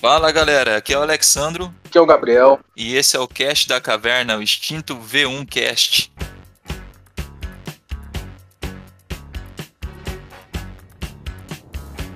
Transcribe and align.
Fala 0.00 0.30
galera, 0.30 0.76
aqui 0.76 0.94
é 0.94 0.98
o 0.98 1.02
Alexandro. 1.02 1.74
Aqui 1.84 1.98
é 1.98 2.00
o 2.00 2.06
Gabriel. 2.06 2.60
E 2.76 2.94
esse 2.94 3.16
é 3.16 3.18
o 3.20 3.26
Cast 3.26 3.68
da 3.68 3.80
Caverna, 3.80 4.36
o 4.36 4.42
Instinto 4.42 4.96
V1 4.96 5.44
Cast. 5.48 6.12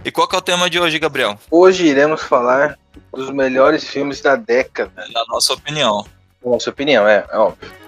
E 0.05 0.11
qual 0.13 0.29
que 0.29 0.37
é 0.37 0.39
o 0.39 0.43
tema 0.43 0.71
de 0.71 0.79
hoje, 0.79 0.99
Gabriel? 0.99 1.39
Hoje 1.51 1.85
iremos 1.85 2.23
falar 2.23 2.79
dos 3.13 3.31
melhores 3.31 3.83
filmes 3.83 4.21
da 4.21 4.37
década. 4.37 5.05
Na 5.13 5.25
nossa 5.29 5.53
opinião. 5.53 6.07
Na 6.45 6.53
nossa 6.53 6.71
opinião, 6.71 7.09
é, 7.09 7.27
é 7.29 7.37
óbvio. 7.37 7.80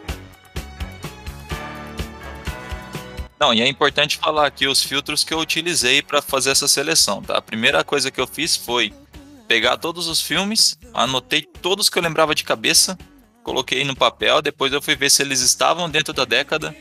Não, 3.43 3.53
e 3.53 3.61
é 3.61 3.67
importante 3.67 4.19
falar 4.19 4.47
aqui 4.47 4.69
os 4.69 4.85
filtros 4.85 5.25
que 5.25 5.35
eu 5.35 5.41
utilizei 5.41 6.01
para 6.01 6.23
fazer 6.23 6.51
essa 6.51 6.69
seleção, 6.69 7.21
tá? 7.21 7.39
A 7.39 7.43
primeira 7.43 7.83
coisa 7.83 8.09
que 8.09 8.21
eu 8.21 8.27
fiz 8.29 8.55
foi 8.55 8.95
pegar 9.49 9.79
todos 9.79 10.07
os 10.07 10.23
filmes, 10.23 10.79
anotei 10.95 11.43
todos 11.43 11.89
que 11.89 11.99
eu 11.99 12.03
lembrava 12.05 12.37
de 12.37 12.45
cabeça, 12.45 12.97
coloquei 13.43 13.83
no 13.83 13.97
papel, 13.97 14.41
depois 14.41 14.73
eu 14.73 14.81
fui 14.81 14.95
ver 14.95 15.11
se 15.11 15.23
eles 15.23 15.41
estavam 15.41 15.91
dentro 15.91 16.15
da 16.15 16.25
década. 16.25 16.73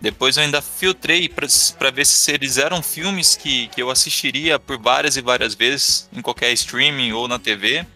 Depois 0.00 0.36
eu 0.36 0.42
ainda 0.42 0.60
filtrei 0.60 1.28
para 1.28 1.90
ver 1.92 2.04
se 2.04 2.32
eles 2.32 2.58
eram 2.58 2.82
filmes 2.82 3.36
que, 3.36 3.68
que 3.68 3.80
eu 3.80 3.88
assistiria 3.88 4.58
por 4.58 4.76
várias 4.76 5.16
e 5.16 5.20
várias 5.20 5.54
vezes 5.54 6.08
em 6.12 6.20
qualquer 6.20 6.52
streaming 6.52 7.12
ou 7.12 7.28
na 7.28 7.38
TV. 7.38 7.86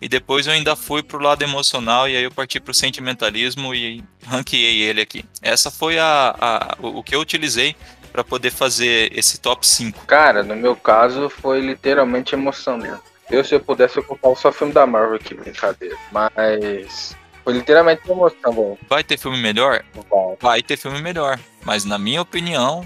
E 0.00 0.08
depois 0.08 0.46
eu 0.46 0.52
ainda 0.52 0.74
fui 0.74 1.02
pro 1.02 1.22
lado 1.22 1.42
emocional 1.42 2.08
e 2.08 2.16
aí 2.16 2.22
eu 2.24 2.30
parti 2.30 2.58
pro 2.58 2.72
sentimentalismo 2.72 3.74
e 3.74 4.02
ranqueei 4.26 4.82
ele 4.82 5.00
aqui. 5.00 5.24
Essa 5.42 5.70
foi 5.70 5.98
a, 5.98 6.34
a 6.40 6.76
o 6.80 7.02
que 7.02 7.14
eu 7.14 7.20
utilizei 7.20 7.76
para 8.10 8.24
poder 8.24 8.50
fazer 8.50 9.16
esse 9.16 9.38
top 9.38 9.66
5. 9.66 10.06
Cara, 10.06 10.42
no 10.42 10.56
meu 10.56 10.74
caso 10.74 11.28
foi 11.28 11.60
literalmente 11.60 12.34
emoção 12.34 12.76
mesmo. 12.76 13.00
Eu, 13.30 13.44
se 13.44 13.54
eu 13.54 13.60
pudesse, 13.60 13.96
eu 13.96 14.02
ocupava 14.02 14.34
só 14.34 14.50
filme 14.50 14.72
da 14.72 14.86
Marvel 14.86 15.16
aqui, 15.16 15.34
brincadeira. 15.34 15.96
Mas. 16.10 17.16
Foi 17.44 17.54
literalmente 17.54 18.02
uma 18.04 18.14
emoção, 18.14 18.52
bom. 18.52 18.78
Vai 18.88 19.04
ter 19.04 19.16
filme 19.16 19.38
melhor? 19.38 19.84
Vai. 19.94 20.36
Vai 20.40 20.62
ter 20.62 20.76
filme 20.76 21.00
melhor. 21.00 21.38
Mas 21.64 21.84
na 21.84 21.98
minha 21.98 22.20
opinião, 22.20 22.84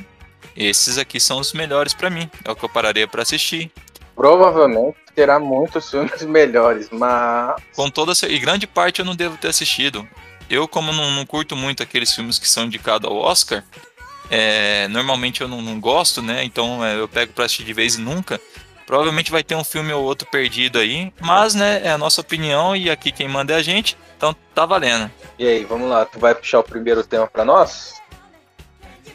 esses 0.57 0.99
aqui 0.99 1.19
são 1.19 1.39
os 1.39 1.53
melhores 1.53 1.95
para 1.95 2.11
mim. 2.11 2.31
É 2.45 2.51
o 2.51 2.57
que 2.57 2.65
eu 2.65 2.69
pararia 2.69 3.09
para 3.09 3.23
assistir. 3.23 3.73
Provavelmente 4.15 4.97
terá 5.15 5.39
muitos 5.39 5.91
filmes 5.91 6.23
melhores, 6.27 6.89
mas. 6.91 7.57
Com 7.75 7.89
toda 7.89 8.13
e 8.29 8.39
grande 8.39 8.67
parte 8.67 9.01
eu 9.01 9.05
não 9.05 9.15
devo 9.15 9.37
ter 9.37 9.49
assistido. 9.49 10.07
Eu, 10.49 10.69
como 10.69 10.93
não, 10.93 11.11
não 11.11 11.25
curto 11.25 11.57
muito 11.57 11.83
aqueles 11.83 12.13
filmes 12.15 12.39
que 12.39 12.49
são 12.49 12.65
indicados 12.65 13.09
ao 13.09 13.17
Oscar, 13.17 13.65
é, 14.31 14.87
normalmente 14.89 15.41
eu 15.41 15.49
não, 15.49 15.63
não, 15.63 15.81
gosto, 15.81 16.21
né? 16.21 16.45
Então 16.45 16.85
é, 16.85 16.99
eu 16.99 17.09
pego 17.09 17.33
pra 17.33 17.47
assistir 17.47 17.65
de 17.65 17.73
vez 17.73 17.99
em 17.99 18.03
nunca. 18.03 18.41
Provavelmente 18.87 19.31
vai 19.31 19.43
ter 19.43 19.55
um 19.55 19.65
filme 19.65 19.93
ou 19.93 20.05
outro 20.05 20.29
perdido 20.29 20.79
aí, 20.79 21.11
mas 21.19 21.55
né, 21.55 21.81
é 21.83 21.91
a 21.91 21.97
nossa 21.97 22.21
opinião 22.21 22.77
e 22.77 22.91
aqui 22.91 23.11
quem 23.11 23.27
manda 23.27 23.55
é 23.55 23.57
a 23.57 23.63
gente, 23.63 23.97
então 24.15 24.37
tá 24.55 24.67
valendo. 24.67 25.11
E 25.39 25.49
aí, 25.49 25.65
vamos 25.65 25.89
lá, 25.89 26.05
tu 26.05 26.19
vai 26.19 26.35
puxar 26.35 26.61
o 26.61 26.63
primeiro 26.63 27.03
tema 27.03 27.27
para 27.27 27.47
nós? 27.47 27.95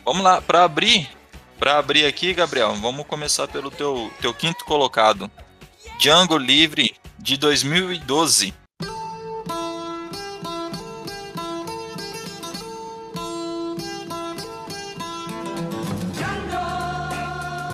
Vamos 0.03 0.23
lá, 0.23 0.41
para 0.41 0.63
abrir, 0.63 1.07
para 1.59 1.77
abrir 1.77 2.05
aqui, 2.05 2.33
Gabriel, 2.33 2.73
vamos 2.75 3.05
começar 3.05 3.47
pelo 3.47 3.69
teu 3.69 4.09
teu 4.21 4.33
quinto 4.33 4.63
colocado. 4.63 5.29
Django 5.99 6.37
Livre 6.37 6.95
de 7.17 7.35
2012. 7.35 8.53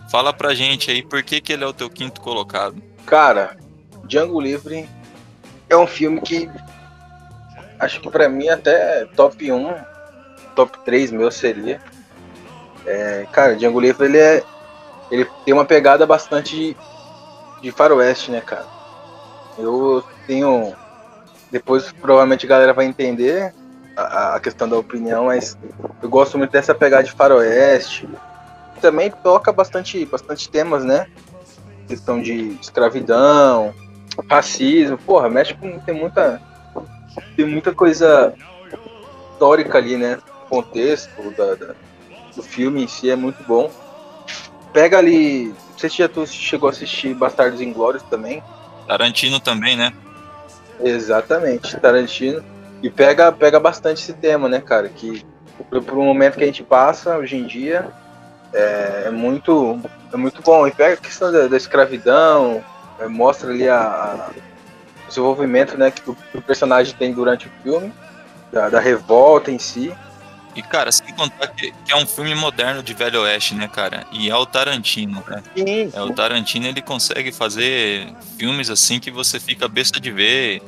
Fala 0.09 0.33
pra 0.33 0.55
gente 0.55 0.89
aí 0.89 1.03
por 1.03 1.21
que, 1.21 1.39
que 1.39 1.53
ele 1.53 1.63
é 1.63 1.67
o 1.67 1.73
teu 1.73 1.89
quinto 1.89 2.21
colocado. 2.21 2.81
Cara, 3.05 3.55
Django 4.05 4.41
Livre 4.41 4.89
é 5.69 5.77
um 5.77 5.85
filme 5.85 6.21
que 6.21 6.49
acho 7.79 8.01
que 8.01 8.09
pra 8.09 8.27
mim 8.27 8.47
até 8.47 9.05
top 9.15 9.51
1, 9.51 9.75
top 10.55 10.79
3 10.83 11.11
meu 11.11 11.29
seria. 11.29 11.79
É, 12.85 13.27
cara, 13.31 13.55
Django 13.55 13.79
Livre 13.79 14.05
ele 14.05 14.17
é. 14.17 14.43
Ele 15.11 15.27
tem 15.43 15.53
uma 15.53 15.65
pegada 15.65 16.05
bastante 16.05 16.55
de, 16.55 16.77
de 17.61 17.71
faroeste, 17.71 18.31
né, 18.31 18.41
cara? 18.41 18.65
Eu 19.57 20.03
tenho. 20.27 20.73
Depois 21.51 21.91
provavelmente 21.91 22.45
a 22.45 22.49
galera 22.49 22.73
vai 22.73 22.85
entender 22.85 23.53
a, 23.95 24.35
a 24.35 24.39
questão 24.39 24.67
da 24.67 24.77
opinião, 24.77 25.25
mas 25.25 25.57
eu 26.01 26.09
gosto 26.09 26.37
muito 26.37 26.51
dessa 26.51 26.73
pegada 26.73 27.03
de 27.03 27.11
faroeste 27.11 28.07
também 28.85 29.09
toca 29.09 29.51
bastante, 29.51 30.05
bastante 30.05 30.47
temas, 30.47 30.83
né? 30.83 31.07
Questão 31.87 32.21
de 32.21 32.57
escravidão, 32.61 33.73
racismo, 34.29 34.97
porra, 34.97 35.27
mexe 35.27 35.55
com. 35.55 35.79
Tem 35.79 35.95
muita. 35.95 36.39
Tem 37.35 37.45
muita 37.45 37.73
coisa 37.73 38.33
histórica 39.31 39.77
ali, 39.77 39.97
né? 39.97 40.19
Contexto 40.49 41.31
da, 41.31 41.55
da, 41.55 41.75
do 42.35 42.43
filme 42.43 42.83
em 42.83 42.87
si 42.87 43.09
é 43.09 43.15
muito 43.15 43.43
bom. 43.43 43.71
Pega 44.73 44.97
ali. 44.97 45.47
Não 45.47 45.79
sei 45.79 45.89
se 45.89 45.97
já 45.97 46.09
tu 46.09 46.25
chegou 46.25 46.67
a 46.67 46.71
assistir 46.71 47.13
Bastardos 47.13 47.61
Inglórios 47.61 48.03
também. 48.03 48.43
Tarantino 48.87 49.39
também, 49.39 49.75
né? 49.75 49.93
Exatamente, 50.79 51.77
Tarantino. 51.79 52.43
E 52.81 52.89
pega, 52.89 53.31
pega 53.31 53.59
bastante 53.59 54.01
esse 54.01 54.13
tema, 54.13 54.47
né, 54.47 54.61
cara? 54.61 54.89
Que 54.89 55.25
um 55.71 56.05
momento 56.05 56.37
que 56.37 56.43
a 56.43 56.47
gente 56.47 56.63
passa 56.63 57.17
hoje 57.17 57.37
em 57.37 57.45
dia, 57.45 57.87
é, 58.53 59.03
é, 59.05 59.11
muito, 59.11 59.79
é 60.13 60.17
muito 60.17 60.41
bom. 60.41 60.67
E 60.67 60.71
pega 60.71 60.95
a 60.95 60.97
questão 60.97 61.31
da, 61.31 61.47
da 61.47 61.57
escravidão, 61.57 62.63
é, 62.99 63.07
mostra 63.07 63.49
ali 63.49 63.67
a, 63.67 63.79
a, 63.79 64.29
o 65.05 65.07
desenvolvimento 65.07 65.77
né, 65.77 65.91
que 65.91 66.09
o, 66.09 66.15
que 66.15 66.37
o, 66.37 66.41
personagem 66.41 66.95
tem 66.95 67.13
durante 67.13 67.47
o 67.47 67.51
filme, 67.63 67.93
da, 68.51 68.69
da 68.69 68.79
revolta 68.79 69.51
em 69.51 69.59
si. 69.59 69.93
E, 70.55 70.61
cara, 70.61 70.91
sem 70.91 71.13
contar 71.13 71.47
que, 71.47 71.71
que, 71.71 71.91
é 71.91 71.95
um 71.95 72.05
filme 72.05 72.33
moderno 72.33 72.81
de 72.81 72.93
Velho 72.93 73.21
Oeste, 73.21 73.53
né, 73.53 73.67
cara? 73.67 74.07
E 74.11 74.29
é 74.29 74.35
o 74.35 74.45
Tarantino, 74.45 75.21
né? 75.27 75.43
É, 75.93 76.01
o 76.01 76.13
Tarantino, 76.13 76.65
ele 76.65 76.81
consegue 76.81 77.31
fazer 77.31 78.07
filmes 78.37 78.69
assim 78.69 78.99
que 78.99 79.11
você 79.11 79.37
fica 79.37 79.67
besta 79.67 79.99
de 79.99 80.11
ver, 80.11 80.61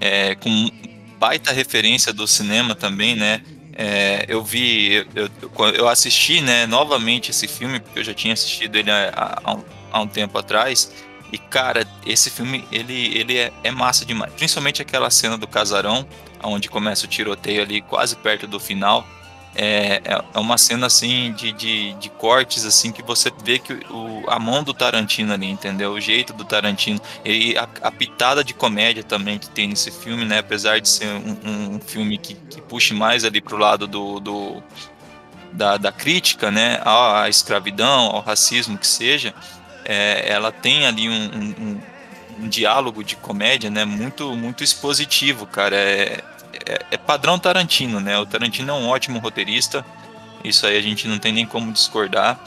é, 0.00 0.36
com 0.36 0.70
baita 1.18 1.52
referência 1.52 2.12
do 2.12 2.26
cinema 2.26 2.74
também, 2.74 3.16
né? 3.16 3.42
É, 3.74 4.26
eu 4.28 4.42
vi, 4.44 5.06
eu, 5.14 5.28
eu, 5.40 5.66
eu, 5.74 5.88
assisti 5.88 6.40
né, 6.40 6.66
novamente 6.66 7.30
esse 7.30 7.48
filme, 7.48 7.80
porque 7.80 8.00
eu 8.00 8.04
já 8.04 8.12
tinha 8.12 8.34
assistido 8.34 8.76
ele 8.76 8.90
há, 8.90 9.40
há, 9.42 9.54
um, 9.54 9.64
há 9.90 10.00
um, 10.00 10.06
tempo 10.06 10.38
atrás. 10.38 10.92
E, 11.32 11.38
cara, 11.38 11.86
esse 12.04 12.28
filme 12.28 12.64
ele, 12.70 13.16
ele 13.16 13.38
é, 13.38 13.52
é, 13.64 13.70
massa 13.70 14.04
demais. 14.04 14.32
Principalmente 14.34 14.82
aquela 14.82 15.10
cena 15.10 15.38
do 15.38 15.46
casarão, 15.46 16.06
onde 16.42 16.68
começa 16.68 17.06
o 17.06 17.08
tiroteio 17.08 17.62
ali 17.62 17.80
quase 17.80 18.14
perto 18.16 18.46
do 18.46 18.60
final. 18.60 19.06
É, 19.54 20.00
é, 20.04 20.24
é 20.32 20.38
uma 20.38 20.56
cena 20.56 20.86
assim 20.86 21.32
de, 21.32 21.52
de, 21.52 21.92
de, 21.94 22.08
cortes 22.08 22.64
assim 22.64 22.90
que 22.90 23.02
você 23.02 23.30
vê 23.44 23.58
que 23.58 23.74
o, 23.90 24.24
a 24.26 24.38
mão 24.38 24.64
do 24.64 24.72
Tarantino 24.72 25.32
ali, 25.32 25.50
entendeu? 25.50 25.92
O 25.92 26.00
jeito 26.00 26.32
do 26.32 26.42
Tarantino 26.42 26.98
e 27.22 27.56
a, 27.58 27.68
a 27.82 27.90
pitada 27.90 28.42
de 28.42 28.54
comédia 28.54 29.02
também 29.02 29.38
que 29.38 29.50
tem 29.50 29.68
nesse 29.68 29.90
filme, 29.90 30.24
né? 30.24 30.38
Apesar 30.38 30.80
de 30.80 30.88
ser 30.88 31.08
um, 31.08 31.74
um 31.74 31.80
filme 31.80 32.16
que, 32.16 32.34
que 32.34 32.62
puxe 32.62 32.94
mais 32.94 33.24
ali 33.26 33.42
pro 33.42 33.58
lado 33.58 33.86
do, 33.86 34.18
do 34.20 34.62
da, 35.52 35.76
da, 35.76 35.92
crítica, 35.92 36.50
né? 36.50 36.80
À, 36.82 37.28
escravidão, 37.28 38.06
ao 38.06 38.22
racismo 38.22 38.78
que 38.78 38.86
seja, 38.86 39.34
é, 39.84 40.30
ela 40.32 40.50
tem 40.50 40.86
ali 40.86 41.10
um, 41.10 41.12
um, 41.12 41.80
um, 42.40 42.48
diálogo 42.48 43.04
de 43.04 43.16
comédia, 43.16 43.68
né? 43.68 43.84
Muito 43.84 44.34
muito 44.34 44.64
expositivo, 44.64 45.46
cara. 45.46 45.76
É, 45.76 46.24
é, 46.66 46.86
é, 46.92 46.96
padrão 46.96 47.38
Tarantino, 47.38 48.00
né? 48.00 48.18
O 48.18 48.26
Tarantino 48.26 48.70
é 48.70 48.74
um 48.74 48.88
ótimo 48.88 49.18
roteirista, 49.18 49.84
isso 50.44 50.66
aí 50.66 50.76
a 50.76 50.82
gente 50.82 51.06
não 51.06 51.18
tem 51.18 51.32
nem 51.32 51.46
como 51.46 51.72
discordar. 51.72 52.38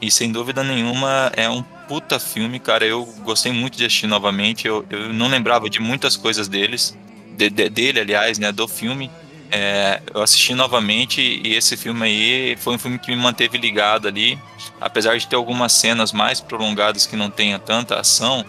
E 0.00 0.10
sem 0.10 0.30
dúvida 0.30 0.62
nenhuma 0.62 1.32
é 1.36 1.48
um 1.48 1.62
puta 1.62 2.18
filme, 2.18 2.58
cara. 2.58 2.84
Eu 2.84 3.04
gostei 3.22 3.52
muito 3.52 3.76
de 3.76 3.84
assistir 3.84 4.06
novamente. 4.06 4.66
Eu, 4.66 4.84
eu 4.90 5.12
não 5.12 5.28
lembrava 5.28 5.70
de 5.70 5.80
muitas 5.80 6.16
coisas 6.16 6.48
deles, 6.48 6.96
de, 7.36 7.48
de, 7.48 7.68
dele, 7.68 8.00
aliás, 8.00 8.38
né? 8.38 8.52
Do 8.52 8.66
filme. 8.66 9.10
É, 9.50 10.02
eu 10.12 10.20
assisti 10.20 10.52
novamente 10.54 11.20
e 11.20 11.54
esse 11.54 11.76
filme 11.76 12.04
aí 12.04 12.56
foi 12.56 12.74
um 12.74 12.78
filme 12.78 12.98
que 12.98 13.10
me 13.10 13.16
manteve 13.16 13.56
ligado 13.56 14.08
ali. 14.08 14.38
Apesar 14.80 15.16
de 15.16 15.26
ter 15.26 15.36
algumas 15.36 15.72
cenas 15.72 16.12
mais 16.12 16.40
prolongadas 16.40 17.06
que 17.06 17.14
não 17.14 17.30
tenha 17.30 17.58
tanta 17.58 17.98
ação, 17.98 18.44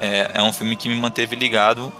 é, 0.00 0.32
é 0.34 0.42
um 0.42 0.52
filme 0.52 0.76
que 0.76 0.88
me 0.88 0.96
manteve 0.96 1.34
ligado 1.34 1.92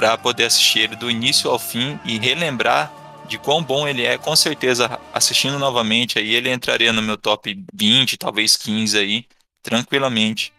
para 0.00 0.16
poder 0.16 0.46
assistir 0.46 0.78
ele 0.78 0.96
do 0.96 1.10
início 1.10 1.50
ao 1.50 1.58
fim 1.58 2.00
e 2.06 2.18
relembrar 2.18 2.90
de 3.28 3.36
quão 3.36 3.62
bom 3.62 3.86
ele 3.86 4.02
é, 4.02 4.16
com 4.16 4.34
certeza 4.34 4.98
assistindo 5.12 5.58
novamente 5.58 6.18
aí 6.18 6.34
ele 6.34 6.50
entraria 6.50 6.90
no 6.90 7.02
meu 7.02 7.18
top 7.18 7.62
20, 7.74 8.16
talvez 8.16 8.56
15 8.56 8.96
aí, 8.96 9.26
tranquilamente. 9.62 10.54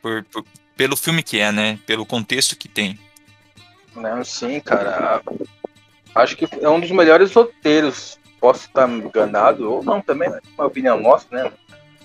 Por, 0.00 0.22
por, 0.22 0.44
pelo 0.76 0.96
filme 0.96 1.24
que 1.24 1.40
é, 1.40 1.50
né? 1.50 1.76
Pelo 1.86 2.06
contexto 2.06 2.56
que 2.56 2.68
tem. 2.68 2.96
Não, 3.96 4.24
sim, 4.24 4.60
cara. 4.60 5.22
Acho 6.14 6.36
que 6.36 6.48
é 6.60 6.68
um 6.68 6.78
dos 6.78 6.92
melhores 6.92 7.32
roteiros 7.32 8.16
posso 8.40 8.66
estar 8.66 8.88
enganado, 8.88 9.72
ou 9.72 9.82
não 9.82 10.00
também, 10.00 10.28
é 10.28 10.40
uma 10.56 10.68
opinião 10.68 11.00
nossa, 11.00 11.26
né? 11.32 11.52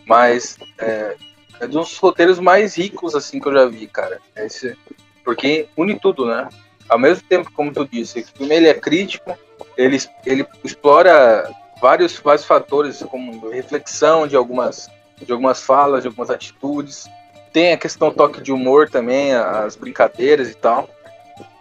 Mas 0.07 0.57
é, 0.79 1.15
é 1.59 1.67
dos 1.67 1.95
roteiros 1.99 2.39
mais 2.39 2.75
ricos, 2.75 3.13
assim, 3.13 3.39
que 3.39 3.47
eu 3.47 3.53
já 3.53 3.67
vi, 3.67 3.85
cara. 3.85 4.19
Esse, 4.35 4.75
porque 5.23 5.67
une 5.77 5.97
tudo, 5.99 6.25
né? 6.25 6.49
Ao 6.89 6.99
mesmo 6.99 7.23
tempo, 7.27 7.51
como 7.51 7.73
tu 7.73 7.87
disse, 7.87 8.19
o 8.19 8.37
filme 8.37 8.55
ele 8.55 8.67
é 8.67 8.73
crítico, 8.73 9.37
ele, 9.77 9.97
ele 10.25 10.45
explora 10.63 11.49
vários, 11.81 12.17
vários 12.17 12.45
fatores, 12.45 13.03
como 13.09 13.49
reflexão 13.49 14.27
de 14.27 14.35
algumas, 14.35 14.89
de 15.17 15.31
algumas 15.31 15.61
falas, 15.61 16.01
de 16.01 16.07
algumas 16.07 16.29
atitudes. 16.29 17.07
Tem 17.51 17.73
a 17.73 17.77
questão 17.77 18.11
toque 18.11 18.41
de 18.41 18.51
humor 18.51 18.89
também, 18.89 19.33
as 19.33 19.75
brincadeiras 19.75 20.49
e 20.49 20.55
tal. 20.55 20.89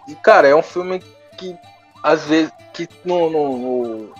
E, 0.09 0.15
cara, 0.17 0.49
é 0.49 0.55
um 0.55 0.63
filme 0.63 1.03
que, 1.37 1.57
às 2.03 2.27
vezes, 2.27 2.53
que 2.73 2.89
no... 3.05 3.31
no, 3.31 3.59
no... 3.59 4.15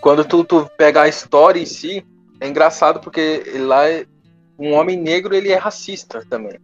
Quando 0.00 0.24
tu, 0.24 0.44
tu 0.44 0.70
pega 0.76 1.02
a 1.02 1.08
história 1.08 1.60
em 1.60 1.66
si, 1.66 2.06
é 2.40 2.46
engraçado 2.46 3.00
porque 3.00 3.42
lá 3.56 3.88
é, 3.88 4.06
um 4.58 4.72
homem 4.72 4.96
negro 4.96 5.34
ele 5.34 5.50
é 5.50 5.56
racista 5.56 6.24
também. 6.28 6.58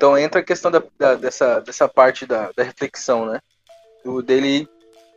Então 0.00 0.16
entra 0.16 0.40
a 0.40 0.42
questão 0.42 0.70
da, 0.70 0.82
da, 0.98 1.14
dessa, 1.14 1.60
dessa 1.60 1.86
parte 1.86 2.24
da, 2.24 2.50
da 2.56 2.62
reflexão, 2.62 3.26
né? 3.26 3.38
O 4.02 4.22
dele 4.22 4.66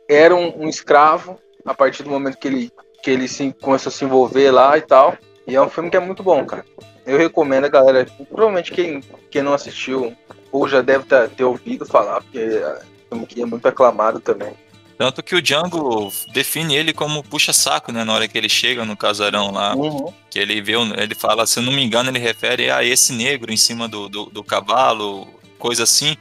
era 0.06 0.36
um, 0.36 0.64
um, 0.64 0.68
escravo 0.68 1.40
a 1.64 1.72
partir 1.72 2.02
do 2.02 2.10
momento 2.10 2.36
que 2.36 2.46
ele, 2.46 2.70
que 3.02 3.10
ele 3.10 3.26
se, 3.26 3.50
começou 3.62 3.88
a 3.88 3.92
se 3.94 4.04
envolver 4.04 4.50
lá 4.50 4.76
e 4.76 4.82
tal. 4.82 5.16
E 5.46 5.56
é 5.56 5.62
um 5.62 5.70
filme 5.70 5.88
que 5.88 5.96
é 5.96 6.00
muito 6.00 6.22
bom, 6.22 6.44
cara. 6.44 6.66
Eu 7.06 7.16
recomendo 7.16 7.64
a 7.64 7.68
galera, 7.68 8.06
provavelmente 8.28 8.72
quem, 8.72 9.00
quem 9.30 9.40
não 9.40 9.54
assistiu 9.54 10.14
ou 10.52 10.68
já 10.68 10.82
deve 10.82 11.04
ter, 11.04 11.30
ter 11.30 11.44
ouvido 11.44 11.86
falar, 11.86 12.20
porque 12.20 12.38
é 12.38 12.76
um 13.06 13.08
filme 13.08 13.26
que 13.26 13.40
é 13.40 13.46
muito 13.46 13.66
aclamado 13.66 14.20
também. 14.20 14.52
Tanto 14.96 15.22
que 15.22 15.34
o 15.34 15.42
Django 15.42 16.12
define 16.32 16.76
ele 16.76 16.92
como 16.92 17.22
puxa-saco, 17.22 17.90
né? 17.90 18.04
Na 18.04 18.12
hora 18.12 18.28
que 18.28 18.38
ele 18.38 18.48
chega 18.48 18.84
no 18.84 18.96
casarão 18.96 19.50
lá. 19.50 19.74
Uhum. 19.74 20.12
Que 20.30 20.38
ele 20.38 20.60
vê, 20.60 20.74
ele 20.74 21.14
fala, 21.14 21.46
se 21.46 21.58
eu 21.58 21.62
não 21.62 21.72
me 21.72 21.84
engano, 21.84 22.10
ele 22.10 22.18
refere 22.18 22.70
a 22.70 22.84
esse 22.84 23.12
negro 23.12 23.52
em 23.52 23.56
cima 23.56 23.88
do, 23.88 24.08
do, 24.08 24.26
do 24.26 24.44
cavalo, 24.44 25.28
coisa 25.58 25.82
assim. 25.82 26.16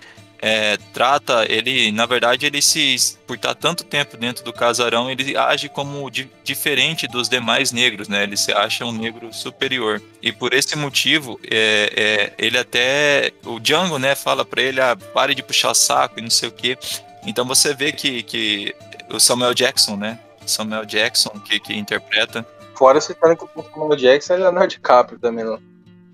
É, 0.45 0.75
trata, 0.91 1.45
ele, 1.47 1.89
na 1.93 2.05
verdade, 2.05 2.45
ele 2.45 2.61
se, 2.61 2.97
por 3.25 3.37
estar 3.37 3.55
tanto 3.55 3.85
tempo 3.85 4.17
dentro 4.17 4.43
do 4.43 4.51
casarão, 4.51 5.09
ele 5.09 5.37
age 5.37 5.69
como 5.69 6.11
di, 6.11 6.29
diferente 6.43 7.07
dos 7.07 7.29
demais 7.29 7.71
negros, 7.71 8.09
né? 8.09 8.23
Ele 8.23 8.35
se 8.35 8.51
acha 8.51 8.83
um 8.83 8.91
negro 8.91 9.31
superior. 9.31 10.01
E 10.21 10.33
por 10.33 10.53
esse 10.53 10.75
motivo, 10.75 11.39
é, 11.49 11.93
é, 11.95 12.33
ele 12.37 12.57
até, 12.57 13.31
o 13.45 13.57
Django, 13.57 13.97
né, 13.97 14.15
fala 14.15 14.43
para 14.43 14.61
ele, 14.61 14.81
ah, 14.81 14.97
pare 15.13 15.33
de 15.33 15.41
puxar 15.41 15.73
saco 15.73 16.19
e 16.19 16.21
não 16.21 16.29
sei 16.29 16.49
o 16.49 16.51
quê. 16.51 16.77
Então 17.25 17.45
você 17.45 17.73
vê 17.73 17.91
que, 17.91 18.23
que 18.23 18.75
o 19.09 19.19
Samuel 19.19 19.53
Jackson, 19.53 19.95
né? 19.95 20.19
Samuel 20.45 20.85
Jackson 20.85 21.31
que, 21.39 21.59
que 21.59 21.73
interpreta. 21.73 22.45
Fora 22.75 22.99
citando 22.99 23.37
que 23.37 23.43
o 23.43 23.63
Samuel 23.63 23.95
Jackson 23.95 24.33
é 24.33 24.37
Leonardo 24.37 24.67
DiCaprio 24.67 25.19
também 25.19 25.45
no, 25.45 25.61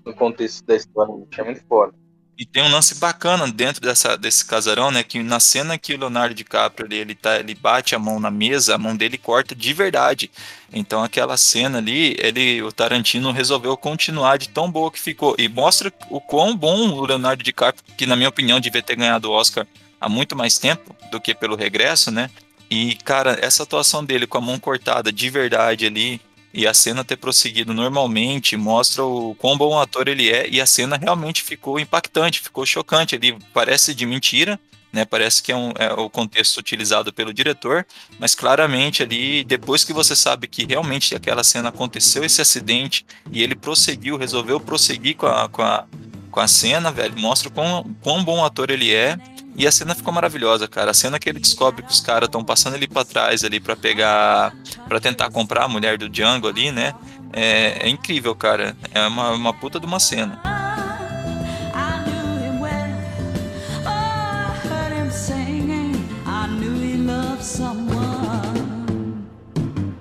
no 0.04 0.14
contexto 0.14 0.64
da 0.64 0.76
história, 0.76 1.12
é 1.38 1.42
muito 1.42 1.62
foda. 1.68 1.92
E 2.40 2.46
tem 2.46 2.62
um 2.62 2.70
lance 2.70 2.94
bacana 2.94 3.46
dentro 3.46 3.82
dessa, 3.82 4.16
desse 4.16 4.46
casarão, 4.46 4.90
né? 4.90 5.02
Que 5.02 5.22
na 5.22 5.38
cena 5.38 5.76
que 5.76 5.92
o 5.92 5.98
Leonardo 5.98 6.34
DiCaprio 6.34 6.86
ele, 6.86 6.96
ele, 6.96 7.14
tá, 7.14 7.38
ele 7.38 7.54
bate 7.54 7.94
a 7.94 7.98
mão 7.98 8.18
na 8.18 8.30
mesa, 8.30 8.74
a 8.74 8.78
mão 8.78 8.96
dele 8.96 9.18
corta 9.18 9.54
de 9.54 9.74
verdade. 9.74 10.30
Então 10.72 11.02
aquela 11.02 11.36
cena 11.36 11.76
ali, 11.76 12.16
ele, 12.18 12.62
o 12.62 12.72
Tarantino 12.72 13.30
resolveu 13.30 13.76
continuar 13.76 14.38
de 14.38 14.48
tão 14.48 14.70
boa 14.70 14.90
que 14.90 14.98
ficou. 14.98 15.34
E 15.38 15.50
mostra 15.50 15.92
o 16.08 16.18
quão 16.18 16.56
bom 16.56 16.92
o 16.92 17.04
Leonardo 17.04 17.42
DiCaprio, 17.42 17.84
que 17.94 18.06
na 18.06 18.16
minha 18.16 18.30
opinião 18.30 18.58
devia 18.58 18.82
ter 18.82 18.96
ganhado 18.96 19.28
o 19.28 19.32
Oscar 19.32 19.66
há 20.00 20.08
muito 20.08 20.34
mais 20.34 20.58
tempo 20.58 20.96
do 21.10 21.20
que 21.20 21.34
pelo 21.34 21.56
regresso, 21.56 22.10
né? 22.10 22.30
E, 22.70 22.94
cara, 23.04 23.38
essa 23.42 23.64
atuação 23.64 24.04
dele 24.04 24.26
com 24.26 24.38
a 24.38 24.40
mão 24.40 24.58
cortada 24.58 25.12
de 25.12 25.28
verdade 25.28 25.86
ali 25.86 26.20
e 26.54 26.66
a 26.66 26.74
cena 26.74 27.04
ter 27.04 27.16
prosseguido 27.16 27.74
normalmente 27.74 28.56
mostra 28.56 29.04
o 29.04 29.34
quão 29.36 29.56
bom 29.56 29.78
ator 29.78 30.08
ele 30.08 30.30
é 30.30 30.48
e 30.48 30.60
a 30.60 30.66
cena 30.66 30.96
realmente 30.96 31.42
ficou 31.42 31.78
impactante, 31.78 32.40
ficou 32.40 32.64
chocante. 32.64 33.14
Ele 33.14 33.36
parece 33.52 33.94
de 33.94 34.06
mentira, 34.06 34.58
né? 34.92 35.04
Parece 35.04 35.42
que 35.42 35.52
é, 35.52 35.56
um, 35.56 35.72
é, 35.78 35.92
o 35.92 36.10
contexto 36.10 36.58
utilizado 36.58 37.12
pelo 37.12 37.32
diretor, 37.32 37.86
mas 38.18 38.34
claramente 38.34 39.02
ali, 39.02 39.44
depois 39.44 39.84
que 39.84 39.92
você 39.92 40.16
sabe 40.16 40.48
que 40.48 40.64
realmente 40.64 41.14
aquela 41.14 41.44
cena 41.44 41.68
aconteceu, 41.68 42.24
esse 42.24 42.40
acidente, 42.40 43.06
e 43.30 43.42
ele 43.42 43.54
prosseguiu, 43.54 44.16
resolveu 44.16 44.58
prosseguir 44.58 45.16
com 45.16 45.26
a, 45.26 45.48
com 45.48 45.62
a, 45.62 45.86
com 46.30 46.40
a 46.40 46.48
cena, 46.48 46.90
velho, 46.90 47.18
mostra 47.18 47.50
quão, 47.50 47.84
quão 48.00 48.24
bom 48.24 48.44
ator 48.44 48.70
ele 48.70 48.92
é 48.92 49.16
e 49.56 49.66
a 49.66 49.72
cena 49.72 49.94
ficou 49.94 50.12
maravilhosa, 50.12 50.66
cara. 50.66 50.90
A 50.90 50.94
cena 50.94 51.18
que 51.18 51.28
ele 51.28 51.38
descobre 51.38 51.82
que 51.82 51.90
os 51.90 52.00
caras 52.00 52.28
estão 52.28 52.42
passando 52.42 52.76
ele 52.76 52.88
para 52.88 53.04
trás 53.04 53.44
ali 53.44 53.60
para 53.60 53.76
pegar, 53.76 54.54
para 54.88 55.00
tentar 55.00 55.30
comprar 55.30 55.64
a 55.64 55.68
mulher 55.68 55.98
do 55.98 56.08
Django 56.08 56.48
ali, 56.48 56.72
né? 56.72 56.94
É, 57.32 57.86
é 57.86 57.88
incrível, 57.88 58.34
cara. 58.34 58.76
É 58.92 59.06
uma, 59.06 59.30
uma 59.32 59.52
puta 59.52 59.78
de 59.78 59.86
uma 59.86 60.00
cena. 60.00 60.40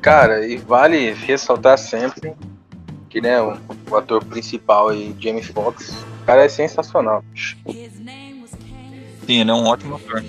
Cara, 0.01 0.47
e 0.47 0.57
vale 0.57 1.11
ressaltar 1.11 1.77
sempre 1.77 2.33
que 3.09 3.19
né, 3.19 3.41
o, 3.41 3.57
o 3.89 3.95
ator 3.97 4.23
principal 4.23 4.89
aí, 4.89 5.15
Jamie 5.19 5.43
Foxx, 5.43 5.89
o 6.21 6.25
cara 6.25 6.45
é 6.45 6.49
sensacional. 6.49 7.23
Sim, 9.29 9.41
ele 9.41 9.51
é 9.51 9.53
um 9.53 9.67
ótimo 9.67 9.95
ator. 9.95 10.25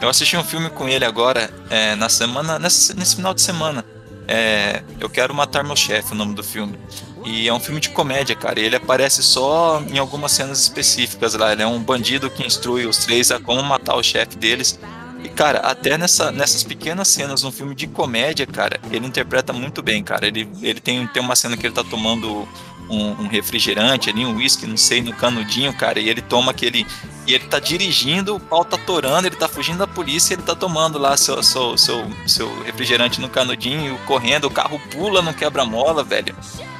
Eu 0.00 0.08
assisti 0.08 0.36
um 0.36 0.44
filme 0.44 0.70
com 0.70 0.88
ele 0.88 1.04
agora, 1.04 1.50
é, 1.68 1.96
na 1.96 2.08
semana, 2.08 2.60
nesse, 2.60 2.96
nesse, 2.96 3.16
final 3.16 3.34
de 3.34 3.42
semana. 3.42 3.84
É, 4.28 4.84
eu 5.00 5.10
Quero 5.10 5.34
Matar 5.34 5.64
Meu 5.64 5.74
Chefe, 5.74 6.12
o 6.12 6.14
nome 6.14 6.32
do 6.32 6.44
filme. 6.44 6.78
E 7.24 7.48
é 7.48 7.52
um 7.52 7.58
filme 7.58 7.80
de 7.80 7.90
comédia, 7.90 8.36
cara. 8.36 8.60
ele 8.60 8.76
aparece 8.76 9.20
só 9.20 9.82
em 9.90 9.98
algumas 9.98 10.30
cenas 10.30 10.60
específicas 10.60 11.34
lá. 11.34 11.54
Ele 11.54 11.64
é 11.64 11.66
um 11.66 11.80
bandido 11.80 12.30
que 12.30 12.46
instrui 12.46 12.86
os 12.86 12.98
três 12.98 13.32
a 13.32 13.40
como 13.40 13.60
matar 13.64 13.96
o 13.96 14.02
chefe 14.02 14.36
deles. 14.36 14.78
E, 15.24 15.28
cara, 15.28 15.58
até 15.58 15.98
nessa, 15.98 16.30
nessas 16.30 16.62
pequenas 16.62 17.08
cenas 17.08 17.42
no 17.42 17.50
filme 17.50 17.74
de 17.74 17.88
comédia, 17.88 18.46
cara, 18.46 18.78
ele 18.92 19.08
interpreta 19.08 19.52
muito 19.52 19.82
bem, 19.82 20.04
cara. 20.04 20.24
Ele, 20.24 20.48
ele 20.62 20.78
tem, 20.78 21.04
tem 21.08 21.20
uma 21.20 21.34
cena 21.34 21.56
que 21.56 21.66
ele 21.66 21.74
tá 21.74 21.82
tomando 21.82 22.46
um, 22.88 23.22
um 23.22 23.28
refrigerante 23.28 24.10
ali, 24.10 24.24
um 24.24 24.36
whisky, 24.36 24.66
não 24.66 24.76
sei, 24.76 25.02
no 25.02 25.12
canudinho, 25.12 25.72
cara, 25.72 25.98
e 25.98 26.08
ele 26.08 26.22
toma 26.22 26.50
aquele. 26.50 26.86
E 27.26 27.34
ele 27.34 27.46
tá 27.46 27.58
dirigindo, 27.58 28.36
o 28.36 28.40
pau 28.40 28.64
tá 28.64 28.78
torando, 28.78 29.26
ele 29.26 29.34
tá 29.34 29.48
fugindo 29.48 29.78
da 29.78 29.86
polícia 29.86 30.34
ele 30.34 30.42
tá 30.42 30.54
tomando 30.54 30.96
lá 30.96 31.16
seu, 31.16 31.42
seu, 31.42 31.76
seu, 31.76 32.06
seu 32.26 32.62
refrigerante 32.62 33.20
no 33.20 33.28
canudinho, 33.28 33.98
correndo, 34.06 34.44
o 34.44 34.50
carro 34.50 34.80
pula 34.92 35.20
no 35.20 35.34
quebra-mola, 35.34 36.04
velho. 36.04 36.36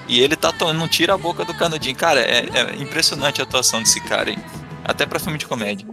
E 0.09 0.21
ele 0.21 0.37
tá 0.37 0.53
tomando, 0.53 0.79
não 0.79 0.89
tira 0.89 1.15
a 1.15 1.19
boca 1.19 1.45
do 1.45 1.53
canudinho. 1.53 1.97
Cara, 1.97 2.21
é, 2.21 2.47
é 2.55 2.77
impressionante 2.77 3.41
a 3.41 3.45
atuação 3.45 3.83
desse 3.83 4.01
cara, 4.01 4.31
hein? 4.31 4.39
Até 4.85 5.05
pra 5.05 5.19
filme 5.19 5.37
de 5.37 5.47
comédia. 5.47 5.87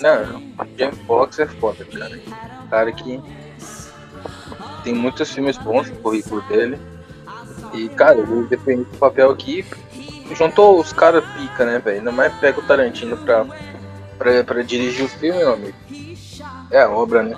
Não, 0.00 0.42
James 0.78 0.98
Fox 1.04 1.38
é 1.40 1.46
foda, 1.46 1.84
cara. 1.84 2.20
Cara 2.70 2.92
que 2.92 3.20
tem 4.84 4.94
muitos 4.94 5.32
filmes 5.32 5.56
bons 5.56 5.90
no 5.90 5.96
currículo 5.96 6.40
dele. 6.42 6.78
E, 7.76 7.88
cara, 7.90 8.18
ele 8.18 8.46
depende 8.48 8.84
do 8.84 8.98
papel 8.98 9.30
aqui. 9.30 9.64
Juntou 10.32 10.80
os 10.80 10.92
caras 10.92 11.24
pica, 11.36 11.64
né, 11.64 11.78
velho? 11.78 11.98
Ainda 11.98 12.10
mais 12.10 12.34
pega 12.34 12.58
o 12.58 12.66
Tarantino 12.66 13.16
pra, 13.18 13.46
pra, 14.18 14.42
pra 14.44 14.62
dirigir 14.62 15.04
o 15.04 15.08
filme, 15.08 15.38
meu 15.38 15.52
amigo. 15.52 15.76
É 16.70 16.82
a 16.82 16.90
obra, 16.90 17.22
né? 17.22 17.36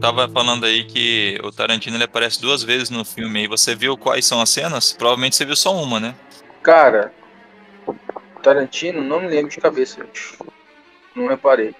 Tava 0.00 0.28
falando 0.30 0.64
aí 0.64 0.84
que 0.84 1.38
o 1.44 1.52
Tarantino 1.52 1.96
ele 1.96 2.04
aparece 2.04 2.40
duas 2.40 2.62
vezes 2.62 2.88
no 2.88 3.04
filme 3.04 3.40
aí. 3.40 3.46
Você 3.46 3.74
viu 3.74 3.98
quais 3.98 4.24
são 4.24 4.40
as 4.40 4.48
cenas? 4.48 4.92
Provavelmente 4.92 5.36
você 5.36 5.44
viu 5.44 5.54
só 5.54 5.74
uma, 5.74 6.00
né? 6.00 6.14
Cara, 6.62 7.12
Tarantino, 8.40 9.02
não 9.02 9.20
me 9.20 9.28
lembro 9.28 9.50
de 9.50 9.60
cabeça. 9.60 10.06
Não 11.14 11.28
reparei. 11.28 11.74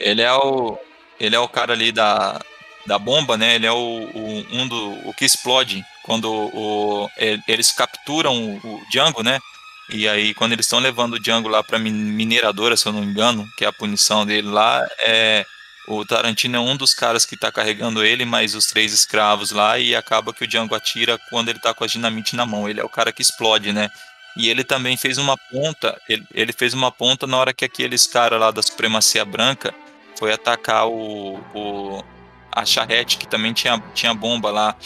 Ele 0.00 0.22
é 0.22 0.32
o. 0.32 0.78
Ele 1.18 1.36
é 1.36 1.38
o 1.38 1.48
cara 1.48 1.72
ali 1.72 1.92
da, 1.92 2.40
da 2.86 2.98
bomba, 2.98 3.36
né? 3.36 3.54
Ele 3.54 3.66
é 3.66 3.72
o, 3.72 3.76
o 3.76 4.46
um 4.52 4.68
do. 4.68 5.08
o 5.08 5.14
que 5.14 5.24
explode. 5.24 5.84
Quando 6.02 6.30
o, 6.30 7.08
eles 7.48 7.72
capturam 7.72 8.56
o 8.62 8.82
Django, 8.90 9.22
né? 9.22 9.38
E 9.90 10.08
aí, 10.08 10.34
quando 10.34 10.52
eles 10.52 10.66
estão 10.66 10.78
levando 10.78 11.14
o 11.14 11.20
Django 11.20 11.48
lá 11.48 11.62
pra 11.62 11.78
mineradora, 11.78 12.76
se 12.76 12.86
eu 12.86 12.92
não 12.92 13.00
me 13.00 13.06
engano, 13.06 13.46
que 13.56 13.64
é 13.64 13.68
a 13.68 13.72
punição 13.72 14.24
dele 14.24 14.48
lá, 14.48 14.86
é. 15.00 15.44
O 15.86 16.02
Tarantino 16.02 16.56
é 16.56 16.60
um 16.60 16.74
dos 16.78 16.94
caras 16.94 17.26
que 17.26 17.36
tá 17.36 17.52
carregando 17.52 18.02
ele, 18.02 18.24
mais 18.24 18.54
os 18.54 18.64
três 18.64 18.94
escravos 18.94 19.50
lá, 19.50 19.78
e 19.78 19.94
acaba 19.94 20.32
que 20.32 20.42
o 20.42 20.46
Django 20.46 20.74
atira 20.74 21.20
quando 21.28 21.50
ele 21.50 21.58
tá 21.58 21.74
com 21.74 21.84
a 21.84 21.86
dinamite 21.86 22.34
na 22.34 22.46
mão. 22.46 22.66
Ele 22.66 22.80
é 22.80 22.84
o 22.84 22.88
cara 22.88 23.12
que 23.12 23.20
explode, 23.20 23.70
né? 23.70 23.90
E 24.36 24.48
ele 24.48 24.64
também 24.64 24.96
fez 24.96 25.18
uma 25.18 25.36
ponta, 25.36 26.00
ele, 26.08 26.26
ele 26.34 26.52
fez 26.52 26.74
uma 26.74 26.90
ponta 26.90 27.26
na 27.26 27.36
hora 27.36 27.54
que 27.54 27.64
aqueles 27.64 28.06
caras 28.06 28.40
lá 28.40 28.50
da 28.50 28.62
supremacia 28.62 29.24
branca 29.24 29.72
foi 30.18 30.32
atacar 30.32 30.88
o, 30.88 31.38
o, 31.54 32.04
a 32.50 32.64
charrete, 32.64 33.18
que 33.18 33.26
também 33.26 33.52
tinha, 33.52 33.82
tinha 33.94 34.14
bomba 34.14 34.50
lá. 34.50 34.76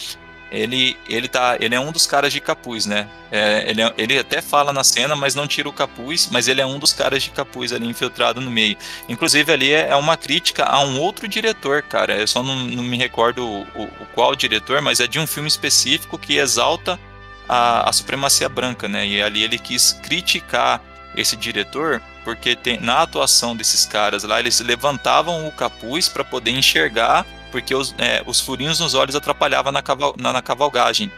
ele, 0.51 0.97
ele, 1.09 1.29
tá, 1.29 1.57
ele 1.61 1.75
é 1.75 1.81
um 1.81 1.93
dos 1.93 2.07
caras 2.07 2.33
de 2.33 2.41
capuz, 2.41 2.87
né? 2.87 3.09
É, 3.31 3.71
ele, 3.71 3.83
é, 3.83 3.95
ele 3.99 4.19
até 4.19 4.41
fala 4.41 4.73
na 4.73 4.83
cena, 4.83 5.15
mas 5.15 5.35
não 5.35 5.47
tira 5.47 5.69
o 5.69 5.73
capuz, 5.73 6.29
mas 6.31 6.49
ele 6.49 6.61
é 6.61 6.67
um 6.67 6.79
dos 6.79 6.93
caras 6.93 7.23
de 7.23 7.31
capuz 7.31 7.73
ali 7.73 7.87
infiltrado 7.87 8.41
no 8.41 8.51
meio. 8.51 8.77
Inclusive, 9.09 9.53
ali 9.53 9.73
é, 9.73 9.89
é 9.89 9.97
uma 9.97 10.17
crítica 10.17 10.65
a 10.65 10.81
um 10.81 10.99
outro 11.01 11.29
diretor, 11.29 11.83
cara. 11.83 12.17
Eu 12.17 12.27
só 12.27 12.43
não, 12.43 12.57
não 12.57 12.83
me 12.83 12.97
recordo 12.97 13.47
o, 13.47 13.63
o, 13.63 13.85
o, 13.85 14.07
qual 14.15 14.35
diretor, 14.35 14.81
mas 14.81 15.01
é 15.01 15.07
de 15.07 15.19
um 15.19 15.27
filme 15.27 15.49
específico 15.49 16.19
que 16.19 16.37
exalta 16.37 16.99
a, 17.49 17.89
a 17.89 17.93
supremacia 17.93 18.49
branca, 18.49 18.89
né? 18.89 19.07
E 19.07 19.23
ali 19.23 19.43
ele 19.43 19.59
quis 19.59 19.93
criticar 19.93 20.83
esse 21.17 21.37
diretor 21.37 22.03
porque 22.25 22.55
tem, 22.55 22.79
na 22.79 23.03
atuação 23.03 23.57
desses 23.57 23.87
caras 23.87 24.23
lá, 24.23 24.39
eles 24.39 24.61
levantavam 24.61 25.49
o 25.49 25.53
capuz 25.53 26.09
para 26.09 26.23
poder 26.23 26.51
enxergar 26.51 27.25
porque 27.51 27.75
os, 27.75 27.95
é, 27.99 28.23
os 28.27 28.41
furinhos 28.41 28.81
nos 28.81 28.95
olhos 28.95 29.17
atrapalhavam 29.17 29.73
na, 29.73 29.83
caval, 29.83 30.15
na, 30.19 30.33
na, 30.33 30.43
cavalgagem. 30.43 31.11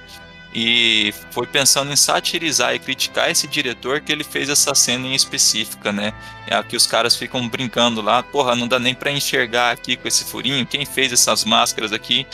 E 0.53 1.15
foi 1.31 1.47
pensando 1.47 1.93
em 1.93 1.97
satirizar 1.97 2.75
e 2.75 2.79
criticar 2.79 3.31
esse 3.31 3.47
diretor 3.47 4.01
que 4.01 4.11
ele 4.11 4.25
fez 4.25 4.49
essa 4.49 4.75
cena 4.75 5.07
em 5.07 5.15
específica, 5.15 5.93
né? 5.93 6.13
É 6.47 6.61
que 6.63 6.77
os 6.77 6.87
caras 6.87 7.15
ficam 7.15 7.49
brincando 7.49 8.01
lá, 8.01 8.23
porra, 8.23 8.57
não 8.57 8.67
dá 8.67 8.79
nem 8.79 8.95
para 8.95 9.13
enxergar 9.13 9.71
aqui 9.71 9.97
com 9.97 10.09
esse 10.09 10.25
furinho, 10.25 10.67
quem 10.67 10.85
fez 10.85 11.13
essas 11.13 11.45
máscaras 11.45 11.93
aqui? 11.93 12.27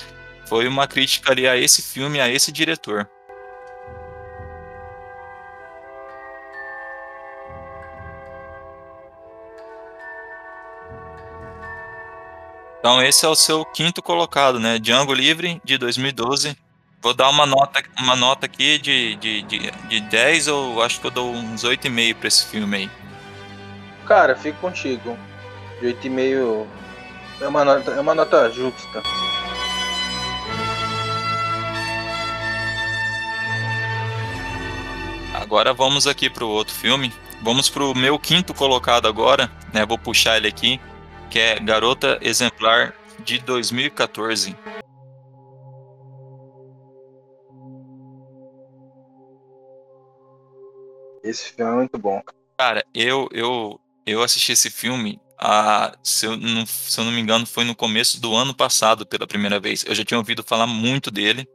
Foi 0.46 0.66
uma 0.66 0.86
crítica 0.86 1.32
ali 1.32 1.46
a 1.46 1.56
esse 1.56 1.82
filme, 1.82 2.20
a 2.20 2.28
esse 2.28 2.50
diretor. 2.50 3.08
Então 12.86 13.02
esse 13.02 13.26
é 13.26 13.28
o 13.28 13.34
seu 13.34 13.64
quinto 13.64 14.00
colocado, 14.00 14.60
né? 14.60 14.78
Django 14.78 15.12
Livre, 15.12 15.60
de 15.64 15.76
2012. 15.76 16.56
Vou 17.02 17.12
dar 17.12 17.28
uma 17.30 17.44
nota, 17.44 17.82
uma 17.98 18.14
nota 18.14 18.46
aqui 18.46 18.78
de, 18.78 19.16
de, 19.16 19.42
de, 19.42 19.70
de 19.88 20.00
10 20.02 20.46
ou 20.46 20.80
acho 20.80 21.00
que 21.00 21.08
eu 21.08 21.10
dou 21.10 21.32
uns 21.32 21.64
8,5 21.64 22.14
para 22.14 22.28
esse 22.28 22.46
filme 22.46 22.76
aí. 22.76 22.90
Cara, 24.06 24.36
fico 24.36 24.60
contigo. 24.60 25.18
De 25.80 25.88
8,5 25.88 26.64
é 27.40 27.48
uma 27.48 27.64
nota, 27.64 27.90
é 27.90 28.00
uma 28.00 28.14
nota 28.14 28.48
justa. 28.52 29.02
Agora 35.34 35.74
vamos 35.74 36.06
aqui 36.06 36.30
para 36.30 36.44
o 36.44 36.48
outro 36.48 36.72
filme. 36.72 37.12
Vamos 37.42 37.68
para 37.68 37.82
o 37.82 37.96
meu 37.96 38.16
quinto 38.16 38.54
colocado 38.54 39.08
agora, 39.08 39.50
né? 39.74 39.84
Vou 39.84 39.98
puxar 39.98 40.36
ele 40.36 40.46
aqui 40.46 40.80
que 41.30 41.38
é 41.38 41.58
Garota 41.60 42.18
Exemplar 42.22 42.94
de 43.24 43.38
2014. 43.40 44.56
Esse 51.22 51.52
filme 51.52 51.72
é 51.72 51.74
muito 51.74 51.98
bom. 51.98 52.22
Cara, 52.58 52.84
eu 52.94 53.28
eu 53.32 53.80
eu 54.06 54.22
assisti 54.22 54.52
esse 54.52 54.70
filme 54.70 55.20
a, 55.38 55.96
se, 56.02 56.26
eu 56.26 56.36
não, 56.36 56.64
se 56.64 56.98
eu 56.98 57.04
não 57.04 57.12
me 57.12 57.20
engano, 57.20 57.44
foi 57.46 57.64
no 57.64 57.74
começo 57.74 58.20
do 58.20 58.34
ano 58.34 58.54
passado 58.54 59.06
pela 59.06 59.26
primeira 59.26 59.60
vez. 59.60 59.84
Eu 59.86 59.94
já 59.94 60.04
tinha 60.04 60.18
ouvido 60.18 60.42
falar 60.42 60.66
muito 60.66 61.10
dele. 61.10 61.46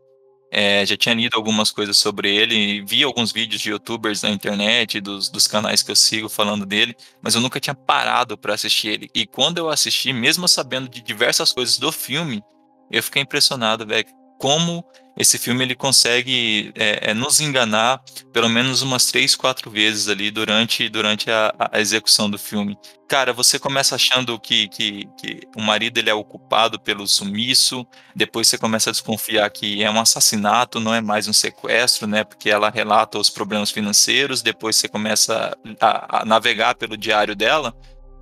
É, 0.53 0.85
já 0.85 0.97
tinha 0.97 1.15
lido 1.15 1.37
algumas 1.37 1.71
coisas 1.71 1.97
sobre 1.97 2.29
ele, 2.35 2.81
vi 2.81 3.03
alguns 3.03 3.31
vídeos 3.31 3.61
de 3.61 3.69
youtubers 3.69 4.21
na 4.21 4.29
internet, 4.29 4.99
dos, 4.99 5.29
dos 5.29 5.47
canais 5.47 5.81
que 5.81 5.89
eu 5.89 5.95
sigo 5.95 6.27
falando 6.27 6.65
dele, 6.65 6.93
mas 7.21 7.35
eu 7.35 7.41
nunca 7.41 7.57
tinha 7.57 7.73
parado 7.73 8.37
para 8.37 8.53
assistir 8.53 8.89
ele. 8.89 9.09
E 9.15 9.25
quando 9.25 9.59
eu 9.59 9.69
assisti, 9.69 10.11
mesmo 10.11 10.49
sabendo 10.49 10.89
de 10.89 11.01
diversas 11.01 11.53
coisas 11.53 11.77
do 11.77 11.89
filme, 11.89 12.43
eu 12.91 13.01
fiquei 13.01 13.21
impressionado, 13.21 13.87
velho, 13.87 14.05
como 14.37 14.83
esse 15.17 15.37
filme 15.37 15.63
ele 15.63 15.75
consegue 15.75 16.71
é, 16.75 17.11
é, 17.11 17.13
nos 17.13 17.39
enganar 17.41 18.01
pelo 18.31 18.47
menos 18.47 18.81
umas 18.81 19.07
três, 19.07 19.35
quatro 19.35 19.69
vezes 19.69 20.07
ali 20.07 20.31
durante, 20.31 20.87
durante 20.87 21.29
a, 21.29 21.53
a, 21.59 21.79
execução 21.79 22.29
do 22.29 22.37
filme. 22.37 22.77
Cara, 23.09 23.33
você 23.33 23.59
começa 23.59 23.95
achando 23.95 24.39
que, 24.39 24.69
que, 24.69 25.05
que, 25.17 25.41
o 25.55 25.61
marido 25.61 25.97
ele 25.97 26.09
é 26.09 26.13
o 26.13 26.23
culpado 26.23 26.79
pelo 26.79 27.05
sumiço, 27.05 27.85
depois 28.15 28.47
você 28.47 28.57
começa 28.57 28.89
a 28.89 28.93
desconfiar 28.93 29.49
que 29.49 29.83
é 29.83 29.91
um 29.91 29.99
assassinato, 29.99 30.79
não 30.79 30.95
é 30.95 31.01
mais 31.01 31.27
um 31.27 31.33
sequestro, 31.33 32.07
né? 32.07 32.23
Porque 32.23 32.49
ela 32.49 32.69
relata 32.69 33.19
os 33.19 33.29
problemas 33.29 33.69
financeiros, 33.69 34.41
depois 34.41 34.77
você 34.77 34.87
começa 34.87 35.57
a, 35.81 36.21
a 36.21 36.25
navegar 36.25 36.75
pelo 36.75 36.95
diário 36.95 37.35
dela, 37.35 37.75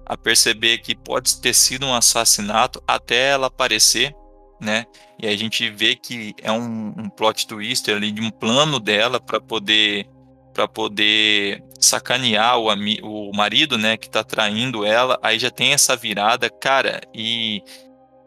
a 0.08 0.18
perceber 0.18 0.80
que 0.80 0.96
pode 0.96 1.40
ter 1.40 1.54
sido 1.54 1.86
um 1.86 1.94
assassinato 1.94 2.82
até 2.88 3.30
ela 3.30 3.46
aparecer 3.46 4.16
né? 4.60 4.86
E 5.18 5.28
a 5.28 5.36
gente 5.36 5.70
vê 5.70 5.96
que 5.96 6.36
é 6.42 6.52
um, 6.52 6.94
um 6.98 7.10
plot 7.10 7.48
twist 7.48 7.90
ali 7.92 8.12
de 8.12 8.22
um 8.22 8.30
plano 8.30 8.80
dela 8.80 9.20
para 9.20 9.40
poder 9.40 10.08
para 10.54 10.68
poder 10.68 11.64
sacanear 11.80 12.60
o, 12.60 12.68
o 13.04 13.32
marido, 13.34 13.78
né, 13.78 13.96
que 13.96 14.10
tá 14.10 14.24
traindo 14.24 14.86
ela. 14.86 15.18
Aí 15.22 15.40
já 15.40 15.50
tem 15.50 15.72
essa 15.72 15.96
virada, 15.96 16.50
cara, 16.50 17.00
e 17.14 17.64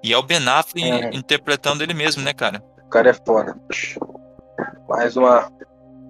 e 0.03 0.13
é 0.13 0.19
o 0.19 0.23
Ben 0.23 0.47
Affleck 0.49 0.91
é. 0.91 1.15
interpretando 1.15 1.83
ele 1.83 1.95
mesmo, 1.95 2.23
né, 2.23 2.33
cara? 2.33 2.63
O 2.87 2.89
cara 2.89 3.11
é 3.11 3.13
foda. 3.13 3.57
Mais 4.89 5.17
uma 5.17 5.51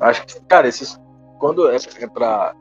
acho 0.01 0.27
que, 0.27 0.41
cara, 0.43 0.69
esses 0.69 0.99
quando 1.39 1.69
é, 1.71 1.77
é 1.77 2.07
para 2.07 2.55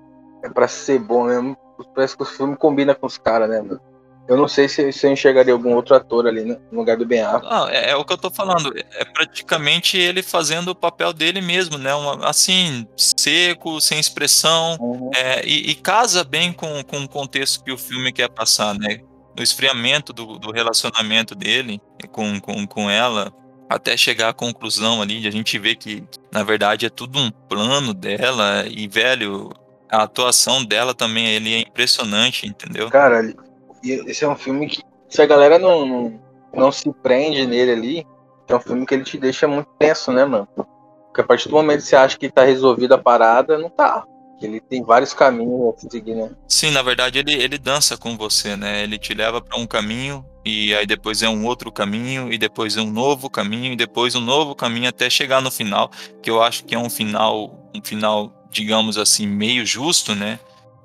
é 0.44 0.50
para 0.50 0.68
ser 0.68 1.00
bom 1.00 1.26
mesmo, 1.26 1.56
parece 1.94 2.18
que 2.18 2.24
o 2.24 2.26
filme 2.26 2.56
combina 2.56 2.96
com 2.96 3.06
os 3.06 3.18
caras, 3.18 3.50
né, 3.50 3.62
mano? 3.62 3.80
Eu 4.28 4.38
não 4.38 4.48
sei 4.48 4.70
se, 4.70 4.92
se 4.92 5.06
eu 5.06 5.12
enxergaria 5.12 5.52
algum 5.52 5.74
outro 5.76 5.96
ator 5.96 6.28
ali 6.28 6.44
né, 6.44 6.58
no 6.72 6.80
lugar 6.80 6.96
do 6.96 7.06
Ben 7.06 7.22
Affleck. 7.22 7.54
Não, 7.54 7.68
é, 7.68 7.90
é, 7.90 7.96
o 7.96 8.06
que 8.06 8.14
eu 8.14 8.18
tô 8.18 8.30
falando. 8.30 8.74
É 8.78 9.04
praticamente 9.04 9.98
ele 9.98 10.22
fazendo 10.22 10.70
o 10.70 10.76
papel 10.76 11.12
dele 11.12 11.42
mesmo, 11.42 11.78
né? 11.78 11.94
Uma, 11.94 12.30
assim, 12.30 12.88
seco, 12.96 13.82
sem 13.82 14.00
expressão. 14.00 14.78
Uhum. 14.80 15.12
É, 15.16 15.46
e, 15.46 15.72
e, 15.72 15.76
casa 15.76 16.24
bem 16.24 16.54
com, 16.54 16.84
com 16.84 17.04
o 17.04 17.10
contexto 17.10 17.64
que 17.64 17.72
o 17.72 17.78
filme 17.78 18.12
quer 18.12 18.30
passar, 18.30 18.78
né? 18.78 19.00
O 19.38 19.42
esfriamento 19.42 20.14
do, 20.14 20.38
do 20.38 20.52
relacionamento 20.52 21.36
dele 21.36 21.82
com, 22.12 22.40
com, 22.40 22.66
com 22.68 22.90
ela, 22.90 23.34
até 23.70 23.98
chegar 23.98 24.30
à 24.30 24.34
conclusão 24.34 25.02
ali, 25.02 25.20
de 25.20 25.28
a 25.28 25.32
gente 25.32 25.58
ver 25.58 25.76
que, 25.76 26.04
na 26.32 26.44
verdade, 26.44 26.86
é 26.86 26.90
tudo 26.90 27.20
um 27.20 27.32
plano 27.32 27.94
dela. 27.94 28.66
E, 28.70 28.88
velho, 28.88 29.50
a 29.90 30.04
atuação 30.04 30.64
dela 30.64 30.94
também 30.94 31.28
ele 31.28 31.54
é 31.54 31.60
impressionante, 31.60 32.48
entendeu? 32.48 32.90
Cara, 32.90 33.34
esse 33.84 34.24
é 34.24 34.28
um 34.28 34.36
filme 34.36 34.68
que, 34.68 34.84
se 35.10 35.22
a 35.22 35.26
galera 35.26 35.58
não, 35.58 35.86
não, 35.86 36.20
não 36.54 36.72
se 36.72 36.92
prende 37.02 37.46
nele 37.46 37.72
ali, 37.72 38.08
é 38.48 38.56
um 38.56 38.60
filme 38.60 38.86
que 38.86 38.94
ele 38.94 39.04
te 39.04 39.18
deixa 39.18 39.48
muito 39.48 39.70
tenso, 39.80 40.12
né, 40.12 40.26
mano? 40.26 40.48
Porque 40.56 41.22
a 41.22 41.24
partir 41.24 41.50
do 41.50 41.56
momento 41.56 41.82
que 41.82 41.88
você 41.88 41.96
acha 41.96 42.18
que 42.18 42.30
tá 42.30 42.44
resolvida 42.44 42.96
a 42.96 42.98
parada, 42.98 43.58
não 43.58 43.70
tá. 43.70 44.06
Ele 44.42 44.60
tem 44.60 44.84
vários 44.84 45.14
caminhos 45.14 45.76
a 45.76 45.90
seguir, 45.90 46.16
né? 46.16 46.32
Sim, 46.48 46.72
na 46.72 46.82
verdade 46.82 47.20
ele, 47.20 47.34
ele 47.34 47.58
dança 47.58 47.96
com 47.96 48.18
você, 48.18 48.56
né? 48.56 48.84
Ele 48.84 48.98
te 48.98 49.14
leva 49.14 49.40
para 49.40 49.58
um 49.60 49.68
caminho 49.68 50.26
e 50.44 50.74
aí 50.74 50.88
depois 50.88 51.22
é 51.22 51.30
um 51.30 51.46
outro 51.46 51.72
caminho 51.72 52.34
e 52.34 52.38
depois 52.38 52.76
é 52.76 52.82
um 52.82 52.90
novo 52.90 53.30
caminho 53.30 53.74
e 53.74 53.76
depois 53.76 54.16
um 54.16 54.22
novo 54.22 54.56
caminho 54.56 54.90
até 54.90 55.10
chegar 55.10 55.42
no 55.42 55.52
final, 55.52 55.92
que 56.24 56.30
eu 56.30 56.42
acho 56.42 56.66
que 56.66 56.74
é 56.74 56.80
um 56.80 56.90
final, 56.90 57.70
um 57.76 57.82
final, 57.84 58.34
digamos 58.50 58.98
assim, 58.98 59.28
meio 59.28 59.64
justo, 59.64 60.16
né? 60.16 60.40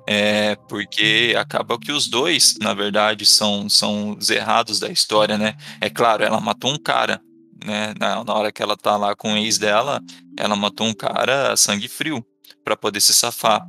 É, 0.09 0.55
porque 0.69 1.35
acaba 1.37 1.77
que 1.77 1.91
os 1.91 2.07
dois, 2.07 2.55
na 2.61 2.73
verdade, 2.73 3.25
são, 3.25 3.67
são 3.67 4.17
os 4.17 4.29
errados 4.29 4.79
da 4.79 4.89
história, 4.89 5.37
né? 5.37 5.57
É 5.81 5.89
claro, 5.89 6.23
ela 6.23 6.39
matou 6.39 6.71
um 6.71 6.77
cara, 6.77 7.21
né? 7.63 7.93
Na, 7.99 8.23
na 8.23 8.33
hora 8.33 8.51
que 8.51 8.63
ela 8.63 8.77
tá 8.77 8.95
lá 8.95 9.13
com 9.13 9.33
o 9.33 9.37
ex 9.37 9.57
dela, 9.57 10.01
ela 10.37 10.55
matou 10.55 10.87
um 10.87 10.93
cara 10.93 11.51
a 11.51 11.57
sangue 11.57 11.89
frio 11.89 12.25
para 12.63 12.77
poder 12.77 13.01
se 13.01 13.13
safar. 13.13 13.67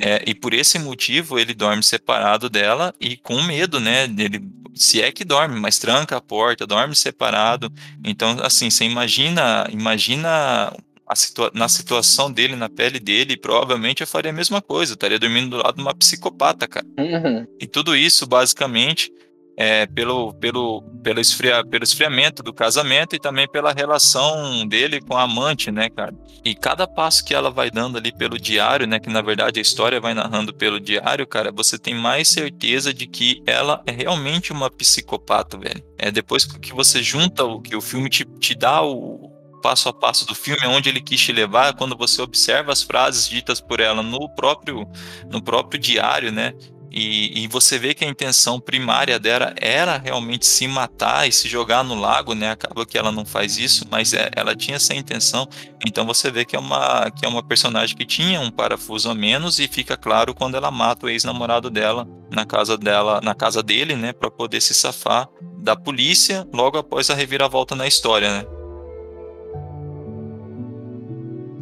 É, 0.00 0.22
e 0.26 0.34
por 0.34 0.54
esse 0.54 0.78
motivo 0.78 1.38
ele 1.38 1.52
dorme 1.52 1.82
separado 1.82 2.48
dela 2.48 2.94
e 2.98 3.18
com 3.18 3.42
medo, 3.42 3.78
né? 3.78 4.04
Ele, 4.04 4.40
se 4.74 5.02
é 5.02 5.12
que 5.12 5.24
dorme, 5.24 5.60
mas 5.60 5.78
tranca 5.78 6.16
a 6.16 6.20
porta, 6.20 6.66
dorme 6.66 6.96
separado. 6.96 7.70
Então, 8.02 8.38
assim, 8.42 8.70
você 8.70 8.84
imagina, 8.84 9.68
imagina 9.70 10.72
situa 11.14 11.50
na 11.54 11.68
situação 11.68 12.32
dele, 12.32 12.56
na 12.56 12.68
pele 12.68 12.98
dele, 12.98 13.36
provavelmente 13.36 14.00
eu 14.00 14.06
faria 14.06 14.30
a 14.30 14.34
mesma 14.34 14.62
coisa. 14.62 14.92
Eu 14.92 14.94
estaria 14.94 15.18
dormindo 15.18 15.50
do 15.50 15.62
lado 15.62 15.76
de 15.76 15.82
uma 15.82 15.94
psicopata, 15.94 16.66
cara. 16.66 16.86
Uhum. 16.98 17.46
E 17.60 17.66
tudo 17.66 17.94
isso, 17.94 18.26
basicamente, 18.26 19.12
é 19.56 19.86
pelo, 19.86 20.32
pelo, 20.34 20.82
pelo, 21.02 21.20
esfria, 21.20 21.64
pelo 21.64 21.84
esfriamento 21.84 22.42
do 22.42 22.52
casamento 22.52 23.14
e 23.14 23.20
também 23.20 23.48
pela 23.48 23.72
relação 23.72 24.66
dele 24.66 25.00
com 25.00 25.16
a 25.16 25.22
amante, 25.22 25.70
né, 25.70 25.88
cara? 25.88 26.14
E 26.44 26.54
cada 26.54 26.86
passo 26.86 27.24
que 27.24 27.34
ela 27.34 27.50
vai 27.50 27.70
dando 27.70 27.98
ali 27.98 28.12
pelo 28.12 28.38
diário, 28.38 28.86
né, 28.86 28.98
que 28.98 29.08
na 29.08 29.22
verdade 29.22 29.58
a 29.58 29.62
história 29.62 30.00
vai 30.00 30.14
narrando 30.14 30.52
pelo 30.52 30.80
diário, 30.80 31.26
cara, 31.26 31.52
você 31.52 31.78
tem 31.78 31.94
mais 31.94 32.28
certeza 32.28 32.92
de 32.92 33.06
que 33.06 33.42
ela 33.46 33.82
é 33.86 33.92
realmente 33.92 34.52
uma 34.52 34.70
psicopata, 34.70 35.56
velho. 35.56 35.82
É 35.98 36.10
depois 36.10 36.44
que 36.44 36.72
você 36.72 37.02
junta 37.02 37.44
o 37.44 37.60
que 37.60 37.76
o 37.76 37.80
filme 37.80 38.10
te, 38.10 38.24
te 38.24 38.54
dá 38.54 38.82
o, 38.82 39.30
passo 39.64 39.88
a 39.88 39.94
passo 39.94 40.26
do 40.26 40.34
filme, 40.34 40.66
onde 40.66 40.90
ele 40.90 41.00
quis 41.00 41.18
te 41.18 41.32
levar, 41.32 41.72
quando 41.72 41.96
você 41.96 42.20
observa 42.20 42.70
as 42.70 42.82
frases 42.82 43.26
ditas 43.26 43.62
por 43.62 43.80
ela 43.80 44.02
no 44.02 44.28
próprio, 44.28 44.86
no 45.30 45.42
próprio 45.42 45.80
diário, 45.80 46.30
né? 46.30 46.52
E, 46.92 47.42
e, 47.42 47.48
você 47.48 47.76
vê 47.76 47.92
que 47.92 48.04
a 48.04 48.08
intenção 48.08 48.60
primária 48.60 49.18
dela 49.18 49.52
era 49.56 49.96
realmente 49.96 50.46
se 50.46 50.68
matar 50.68 51.26
e 51.26 51.32
se 51.32 51.48
jogar 51.48 51.82
no 51.82 51.94
lago, 51.94 52.34
né? 52.34 52.50
Acaba 52.50 52.86
que 52.86 52.96
ela 52.96 53.10
não 53.10 53.24
faz 53.24 53.56
isso, 53.56 53.86
mas 53.90 54.12
é, 54.12 54.30
ela 54.36 54.54
tinha 54.54 54.76
essa 54.76 54.94
intenção. 54.94 55.48
Então 55.84 56.06
você 56.06 56.30
vê 56.30 56.44
que 56.44 56.54
é 56.54 56.58
uma 56.58 57.10
que 57.10 57.24
é 57.24 57.28
uma 57.28 57.42
personagem 57.42 57.96
que 57.96 58.04
tinha 58.04 58.40
um 58.40 58.50
parafuso 58.50 59.10
a 59.10 59.14
menos 59.14 59.58
e 59.58 59.66
fica 59.66 59.96
claro 59.96 60.34
quando 60.34 60.56
ela 60.56 60.70
mata 60.70 61.06
o 61.06 61.08
ex-namorado 61.08 61.68
dela 61.68 62.06
na 62.30 62.44
casa 62.44 62.76
dela, 62.76 63.20
na 63.22 63.34
casa 63.34 63.60
dele, 63.60 63.96
né, 63.96 64.12
para 64.12 64.30
poder 64.30 64.60
se 64.60 64.74
safar 64.74 65.28
da 65.58 65.74
polícia 65.74 66.46
logo 66.52 66.78
após 66.78 67.10
a 67.10 67.14
reviravolta 67.14 67.74
na 67.74 67.88
história, 67.88 68.30
né? 68.30 68.63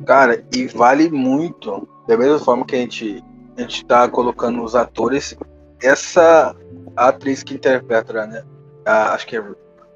Cara, 0.06 0.44
e 0.54 0.66
vale 0.66 1.10
muito, 1.10 1.88
da 2.06 2.16
mesma 2.16 2.38
forma 2.38 2.64
que 2.66 2.74
a 2.74 2.78
gente 2.78 3.22
a 3.56 3.60
gente 3.62 3.84
tá 3.84 4.08
colocando 4.08 4.62
os 4.62 4.74
atores. 4.74 5.36
Essa 5.82 6.54
atriz 6.96 7.42
que 7.42 7.54
interpreta, 7.54 8.26
né? 8.26 8.44
A, 8.84 9.12
acho 9.12 9.26
que 9.26 9.36
é 9.36 9.44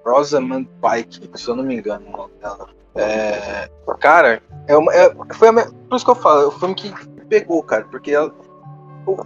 Rosamund 0.04 0.68
Pike, 0.80 1.30
se 1.34 1.48
eu 1.48 1.56
não 1.56 1.64
me 1.64 1.76
engano 1.76 2.06
o 2.06 2.12
nome 2.12 2.32
dela. 2.40 2.68
É, 2.94 3.68
cara, 4.00 4.42
é 4.66 4.76
uma, 4.76 4.92
é, 4.94 5.14
foi 5.34 5.48
a, 5.48 5.52
por 5.52 5.96
isso 5.96 6.04
que 6.04 6.10
eu 6.10 6.14
falo, 6.14 6.42
é 6.42 6.46
o 6.46 6.50
filme 6.50 6.74
que 6.74 6.92
pegou, 7.28 7.62
cara, 7.62 7.84
porque 7.84 8.12
ela, 8.12 8.34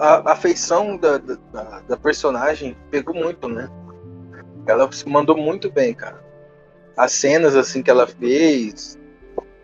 a, 0.00 0.32
a 0.32 0.36
feição 0.36 0.96
da, 0.96 1.18
da, 1.18 1.80
da, 1.86 1.96
personagem 1.96 2.76
pegou 2.90 3.14
muito, 3.14 3.48
né? 3.48 3.68
Ela 4.66 4.90
se 4.90 5.08
mandou 5.08 5.36
muito 5.36 5.70
bem, 5.70 5.94
cara. 5.94 6.22
As 6.96 7.12
cenas 7.12 7.54
assim 7.54 7.82
que 7.82 7.90
ela 7.90 8.06
fez, 8.06 8.98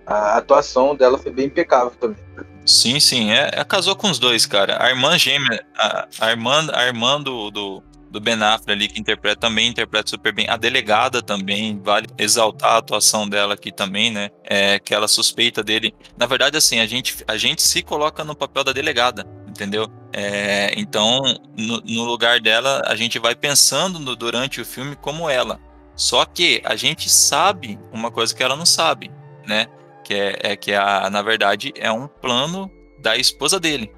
a 0.07 0.37
atuação 0.37 0.95
dela 0.95 1.19
foi 1.19 1.33
bem 1.33 1.47
impecável 1.47 1.91
também. 2.01 2.25
Sim, 2.65 2.99
sim. 2.99 3.31
É, 3.31 3.51
é, 3.53 3.65
casou 3.65 3.95
com 3.95 4.11
os 4.11 4.19
dois, 4.19 4.45
cara. 4.45 4.83
A 4.83 4.89
irmã 4.91 5.17
gêmea, 5.19 5.65
a, 5.77 6.09
a 6.21 6.31
irmã, 6.31 6.67
a 6.73 6.85
irmã 6.85 7.21
do, 7.21 7.51
do, 7.51 7.83
do, 8.11 8.21
Ben 8.21 8.35
Affleck 8.43 8.73
ali, 8.73 8.89
que 8.89 9.01
interpreta, 9.01 9.41
também 9.41 9.69
interpreta 9.69 10.11
super 10.11 10.33
bem. 10.33 10.49
A 10.49 10.57
delegada 10.57 11.23
também, 11.23 11.81
vale 11.81 12.09
exaltar 12.19 12.73
a 12.73 12.79
atuação 12.79 13.29
dela 13.29 13.55
aqui 13.55 13.71
também, 13.71 14.11
né? 14.11 14.31
É, 14.45 14.81
que 14.81 14.93
ela 14.93 15.07
suspeita 15.07 15.63
dele. 15.63 15.95
Na 16.19 16.27
verdade, 16.27 16.57
assim, 16.57 16.81
a 16.81 16.87
gente, 16.87 17.25
a 17.27 17.37
gente 17.37 17.63
se 17.63 17.83
coloca 17.83 18.25
no 18.25 18.35
papel 18.35 18.65
da 18.65 18.73
delegada, 18.73 19.25
entendeu? 19.49 19.89
É, 20.13 20.73
então, 20.77 21.23
no, 21.57 21.81
no, 21.83 22.05
lugar 22.05 22.41
dela, 22.41 22.83
a 22.87 22.97
gente 22.97 23.19
vai 23.19 23.37
pensando 23.37 24.01
no, 24.01 24.17
durante 24.17 24.61
o 24.61 24.65
filme 24.65 24.97
como 24.97 25.31
ela. 25.31 25.61
Só 25.95 26.25
que 26.25 26.61
a 26.65 26.75
gente 26.75 27.09
sabe 27.09 27.79
uma 27.93 28.11
coisa 28.11 28.35
que 28.35 28.43
ela 28.43 28.57
não 28.57 28.67
sabe, 28.67 29.11
né? 29.47 29.67
Que 30.07 30.15
é, 30.15 30.39
é 30.53 30.57
que 30.57 30.73
a, 30.73 31.11
na 31.11 31.21
verdade 31.21 31.73
é 31.77 31.91
um 31.91 32.07
plano 32.07 32.71
da 33.01 33.17
esposa 33.17 33.59
dele. 33.59 33.93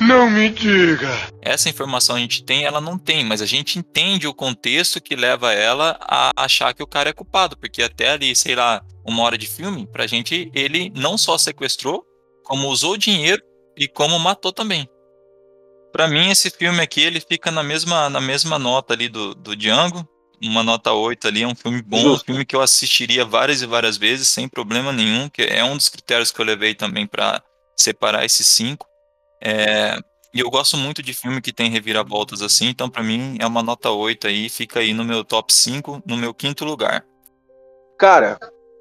Não 0.00 0.30
me 0.30 0.48
diga. 0.48 1.08
Essa 1.42 1.68
informação 1.68 2.16
a 2.16 2.18
gente 2.20 2.44
tem, 2.44 2.64
ela 2.64 2.80
não 2.80 2.96
tem, 2.96 3.24
mas 3.24 3.42
a 3.42 3.46
gente 3.46 3.78
entende 3.78 4.28
o 4.28 4.34
contexto 4.34 5.00
que 5.00 5.16
leva 5.16 5.52
ela 5.52 5.98
a 6.00 6.30
achar 6.36 6.72
que 6.72 6.82
o 6.82 6.86
cara 6.86 7.10
é 7.10 7.12
culpado, 7.12 7.56
porque 7.56 7.82
até 7.82 8.10
ali, 8.10 8.34
sei 8.34 8.54
lá, 8.54 8.80
uma 9.04 9.22
hora 9.22 9.36
de 9.36 9.46
filme, 9.46 9.86
pra 9.86 10.06
gente 10.06 10.50
ele 10.54 10.92
não 10.94 11.18
só 11.18 11.36
sequestrou, 11.36 12.04
como 12.44 12.68
usou 12.68 12.96
dinheiro 12.96 13.42
e 13.76 13.88
como 13.88 14.18
matou 14.18 14.52
também. 14.52 14.88
Para 15.92 16.08
mim 16.08 16.30
esse 16.30 16.50
filme 16.50 16.80
aqui 16.80 17.00
ele 17.00 17.20
fica 17.20 17.50
na 17.50 17.62
mesma 17.62 18.08
na 18.08 18.20
mesma 18.20 18.58
nota 18.58 18.94
ali 18.94 19.08
do, 19.08 19.34
do 19.34 19.56
Django, 19.56 20.06
uma 20.42 20.62
nota 20.62 20.92
8 20.92 21.28
ali, 21.28 21.42
é 21.42 21.46
um 21.46 21.54
filme 21.54 21.82
bom, 21.82 21.98
Justo. 21.98 22.22
um 22.22 22.26
filme 22.26 22.44
que 22.44 22.56
eu 22.56 22.60
assistiria 22.60 23.24
várias 23.24 23.62
e 23.62 23.66
várias 23.66 23.96
vezes, 23.96 24.28
sem 24.28 24.48
problema 24.48 24.92
nenhum, 24.92 25.28
que 25.28 25.42
é 25.42 25.64
um 25.64 25.76
dos 25.76 25.88
critérios 25.88 26.30
que 26.30 26.40
eu 26.40 26.44
levei 26.44 26.74
também 26.74 27.06
para 27.06 27.42
separar 27.76 28.24
esses 28.24 28.46
cinco. 28.46 28.86
É, 29.42 29.98
e 30.32 30.40
eu 30.40 30.50
gosto 30.50 30.76
muito 30.76 31.02
de 31.02 31.14
filme 31.14 31.40
que 31.40 31.52
tem 31.52 31.70
reviravoltas 31.70 32.42
assim, 32.42 32.66
então 32.66 32.90
para 32.90 33.02
mim 33.02 33.36
é 33.40 33.46
uma 33.46 33.62
nota 33.62 33.90
8 33.90 34.26
aí, 34.26 34.48
fica 34.48 34.80
aí 34.80 34.92
no 34.92 35.04
meu 35.04 35.24
top 35.24 35.54
5, 35.54 36.02
no 36.06 36.16
meu 36.16 36.34
quinto 36.34 36.64
lugar. 36.64 37.04
Cara, 37.98 38.38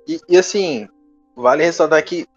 e, 0.08 0.20
e 0.28 0.38
assim, 0.38 0.88
vale 1.36 1.64
ressaltar 1.64 2.04
que 2.04 2.28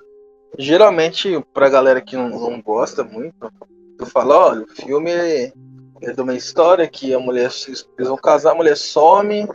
geralmente 0.58 1.42
pra 1.52 1.68
galera 1.68 2.00
que 2.00 2.16
não, 2.16 2.28
não 2.28 2.61
gosta 2.61 3.02
muito, 3.02 3.50
tu 3.99 4.06
fala, 4.06 4.37
olha, 4.37 4.62
o 4.62 4.68
filme 4.68 5.11
é 6.02 6.12
de 6.12 6.20
uma 6.20 6.34
história 6.34 6.86
que 6.88 7.14
a 7.14 7.18
mulher, 7.18 7.50
eles 7.66 7.86
vão 7.99 8.16
casar, 8.16 8.52
a 8.52 8.54
mulher 8.54 8.76
some, 8.76 9.49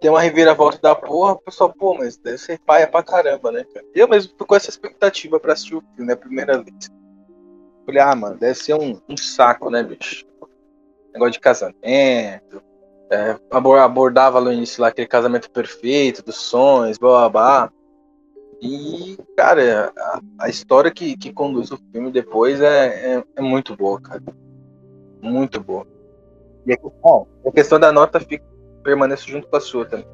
tem 0.00 0.10
uma 0.10 0.20
reviravolta 0.20 0.78
da 0.80 0.94
porra, 0.94 1.32
o 1.32 1.40
pessoal, 1.40 1.72
pô, 1.72 1.94
mas 1.94 2.16
deve 2.16 2.38
ser 2.38 2.58
paia 2.60 2.86
pra 2.86 3.02
caramba, 3.02 3.52
né? 3.52 3.64
Eu 3.94 4.08
mesmo 4.08 4.32
tô 4.34 4.44
com 4.44 4.56
essa 4.56 4.70
expectativa 4.70 5.38
pra 5.38 5.52
assistir 5.52 5.76
o 5.76 5.82
filme, 5.94 6.10
é 6.10 6.14
a 6.14 6.16
primeira 6.16 6.62
vez. 6.62 6.90
Falei, 7.86 8.02
ah, 8.02 8.14
mano, 8.14 8.36
deve 8.36 8.54
ser 8.54 8.74
um, 8.74 9.00
um 9.08 9.16
saco, 9.16 9.70
né, 9.70 9.82
bicho? 9.82 10.26
Negócio 11.12 11.32
de 11.32 11.40
casamento. 11.40 12.62
É, 13.10 13.38
abordava 13.50 14.40
no 14.40 14.52
início 14.52 14.82
lá 14.82 14.88
aquele 14.88 15.06
casamento 15.06 15.50
perfeito, 15.50 16.22
dos 16.22 16.36
sonhos, 16.36 16.98
blá 16.98 17.28
blá 17.28 17.28
blá. 17.28 17.72
E, 18.60 19.16
cara, 19.36 19.92
a, 19.96 20.20
a 20.40 20.48
história 20.48 20.90
que, 20.90 21.16
que 21.16 21.32
conduz 21.32 21.70
o 21.70 21.78
filme 21.92 22.10
depois 22.10 22.60
é, 22.60 23.16
é, 23.16 23.24
é 23.36 23.40
muito 23.40 23.76
boa, 23.76 24.00
cara 24.00 24.22
muito 25.22 25.60
boa. 25.60 25.86
E 26.66 26.72
a 26.72 26.76
questão, 26.76 27.26
a 27.46 27.50
questão 27.50 27.80
da 27.80 27.92
nota 27.92 28.20
fica, 28.20 28.44
permanece 28.82 29.30
junto 29.30 29.46
com 29.46 29.56
a 29.56 29.60
sua 29.60 29.84
também. 29.84 30.06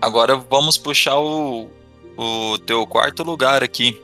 Agora 0.00 0.36
vamos 0.36 0.78
puxar 0.78 1.18
o, 1.18 1.68
o 2.16 2.58
teu 2.58 2.86
quarto 2.86 3.24
lugar 3.24 3.62
aqui. 3.62 4.00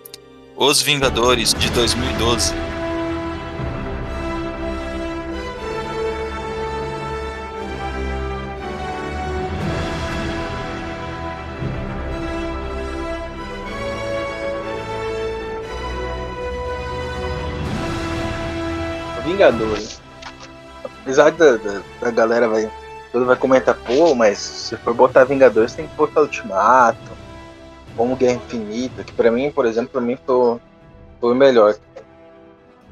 Os 0.56 0.82
Vingadores 0.82 1.54
de 1.54 1.70
2012. 1.70 2.71
Vingadores. 19.32 20.00
Apesar 20.84 21.30
da, 21.32 21.56
da, 21.56 21.82
da, 22.00 22.10
galera 22.10 22.48
vai. 22.48 22.70
Todo 23.10 23.26
vai 23.26 23.36
comentar, 23.36 23.74
pô, 23.74 24.14
mas 24.14 24.38
se 24.38 24.76
for 24.78 24.94
botar 24.94 25.24
Vingadores 25.24 25.74
tem 25.74 25.86
que 25.86 25.94
botar 25.94 26.22
Ultimato, 26.22 27.10
como 27.94 28.16
Guerra 28.16 28.34
Infinita, 28.34 29.04
que 29.04 29.12
pra 29.12 29.30
mim, 29.30 29.50
por 29.50 29.66
exemplo, 29.66 29.90
pra 29.90 30.00
mim 30.00 30.18
foi, 30.24 30.60
foi 31.20 31.32
o 31.32 31.34
melhor. 31.34 31.76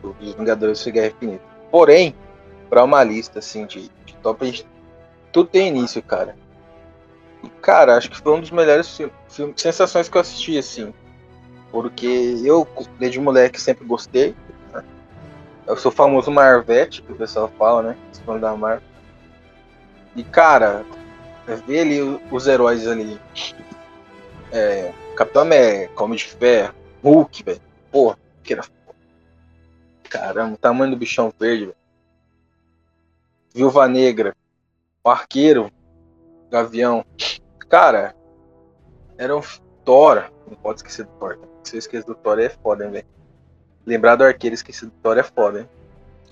Os 0.03 0.37
Vingadores 0.37 0.83
foi 0.83 0.93
Guerra 0.93 1.09
Infinita. 1.09 1.45
Porém, 1.71 2.15
pra 2.69 2.85
uma 2.85 3.03
lista 3.03 3.39
assim 3.39 3.65
de, 3.65 3.91
de 4.05 4.15
top, 4.23 4.67
tudo 5.33 5.49
tem 5.49 5.69
início, 5.69 6.03
cara. 6.03 6.37
E, 7.43 7.49
cara, 7.63 7.97
acho 7.97 8.11
que 8.11 8.19
foi 8.19 8.35
um 8.35 8.41
dos 8.41 8.51
melhores 8.51 8.89
filmes, 8.95 9.15
sensações 9.57 10.09
que 10.09 10.17
eu 10.17 10.21
assisti, 10.21 10.59
assim. 10.59 10.93
Porque 11.71 12.37
eu, 12.45 12.67
desde 12.99 13.21
moleque, 13.21 13.61
sempre 13.61 13.87
gostei 13.87 14.35
eu 15.71 15.77
sou 15.77 15.93
famoso 15.93 16.33
Marvete, 16.33 17.01
que 17.01 17.13
o 17.13 17.17
pessoal 17.17 17.49
fala, 17.57 17.83
né? 17.83 17.97
Os 18.11 18.41
da 18.41 18.57
Marvel. 18.57 18.83
E, 20.17 20.25
cara, 20.25 20.85
ver 21.67 21.81
ali 21.81 22.21
os 22.31 22.47
heróis 22.49 22.89
ali. 22.89 23.21
É, 24.51 24.93
Capitão 25.17 25.43
América, 25.43 26.03
Homem 26.03 26.17
de 26.17 26.25
Ferro, 26.25 26.75
Hulk, 27.05 27.45
velho. 27.45 27.61
Porra, 27.93 28.19
que 28.43 28.53
era 28.53 28.65
Caramba, 30.09 30.55
o 30.55 30.59
tamanho 30.59 30.91
do 30.91 30.97
bichão 30.97 31.33
verde, 31.39 31.67
velho. 31.67 31.77
Viúva 33.55 33.87
Negra, 33.87 34.35
o 35.05 35.09
Arqueiro, 35.09 35.71
Gavião. 36.51 37.05
Cara, 37.69 38.17
era 39.17 39.37
um 39.37 39.41
Thor. 39.85 40.33
Não 40.49 40.57
pode 40.57 40.81
esquecer 40.81 41.05
do 41.05 41.13
Thor. 41.13 41.39
Se 41.63 41.77
eu 41.77 41.79
esquecer 41.79 42.05
do 42.05 42.17
Thor 42.17 42.41
é 42.41 42.49
foda, 42.49 42.85
hein, 42.85 42.91
velho. 42.91 43.20
Lembrar 43.91 44.15
do 44.15 44.23
arqueiro 44.23 44.55
esquecido 44.55 44.93
do 44.93 45.03
Thor 45.03 45.19
é 45.19 45.23
foda, 45.25 45.59
hein? 45.59 45.69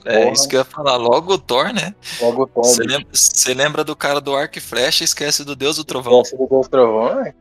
É 0.04 0.20
Porra. 0.20 0.32
isso 0.32 0.48
que 0.48 0.54
eu 0.54 0.60
ia 0.60 0.64
falar. 0.64 0.94
Logo 0.94 1.34
o 1.34 1.38
Thor, 1.38 1.72
né? 1.72 1.92
Logo 2.20 2.44
o 2.44 2.46
Thor. 2.46 2.62
Você 2.62 2.84
lembra, 2.84 3.08
lembra, 3.48 3.84
do 3.84 3.96
cara 3.96 4.20
do 4.20 4.36
arco 4.36 4.58
e 4.58 4.60
flecha 4.60 5.02
e 5.02 5.04
esquece 5.04 5.44
do 5.44 5.56
Deus 5.56 5.74
do 5.74 5.84
Trovão. 5.84 6.20
Esquece 6.20 6.40
do 6.40 6.48
Deus 6.48 6.68
do 6.68 6.70
Trovão, 6.70 7.16
né? 7.16 7.34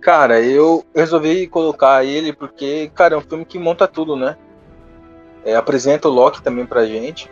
Cara, 0.00 0.40
eu 0.40 0.86
resolvi 0.94 1.46
colocar 1.48 2.02
ele 2.02 2.32
porque, 2.32 2.90
cara, 2.94 3.14
é 3.14 3.18
um 3.18 3.20
filme 3.20 3.44
que 3.44 3.58
monta 3.58 3.86
tudo, 3.86 4.16
né? 4.16 4.38
É, 5.44 5.54
apresenta 5.54 6.08
o 6.08 6.10
Loki 6.10 6.40
também 6.40 6.64
pra 6.64 6.86
gente. 6.86 7.30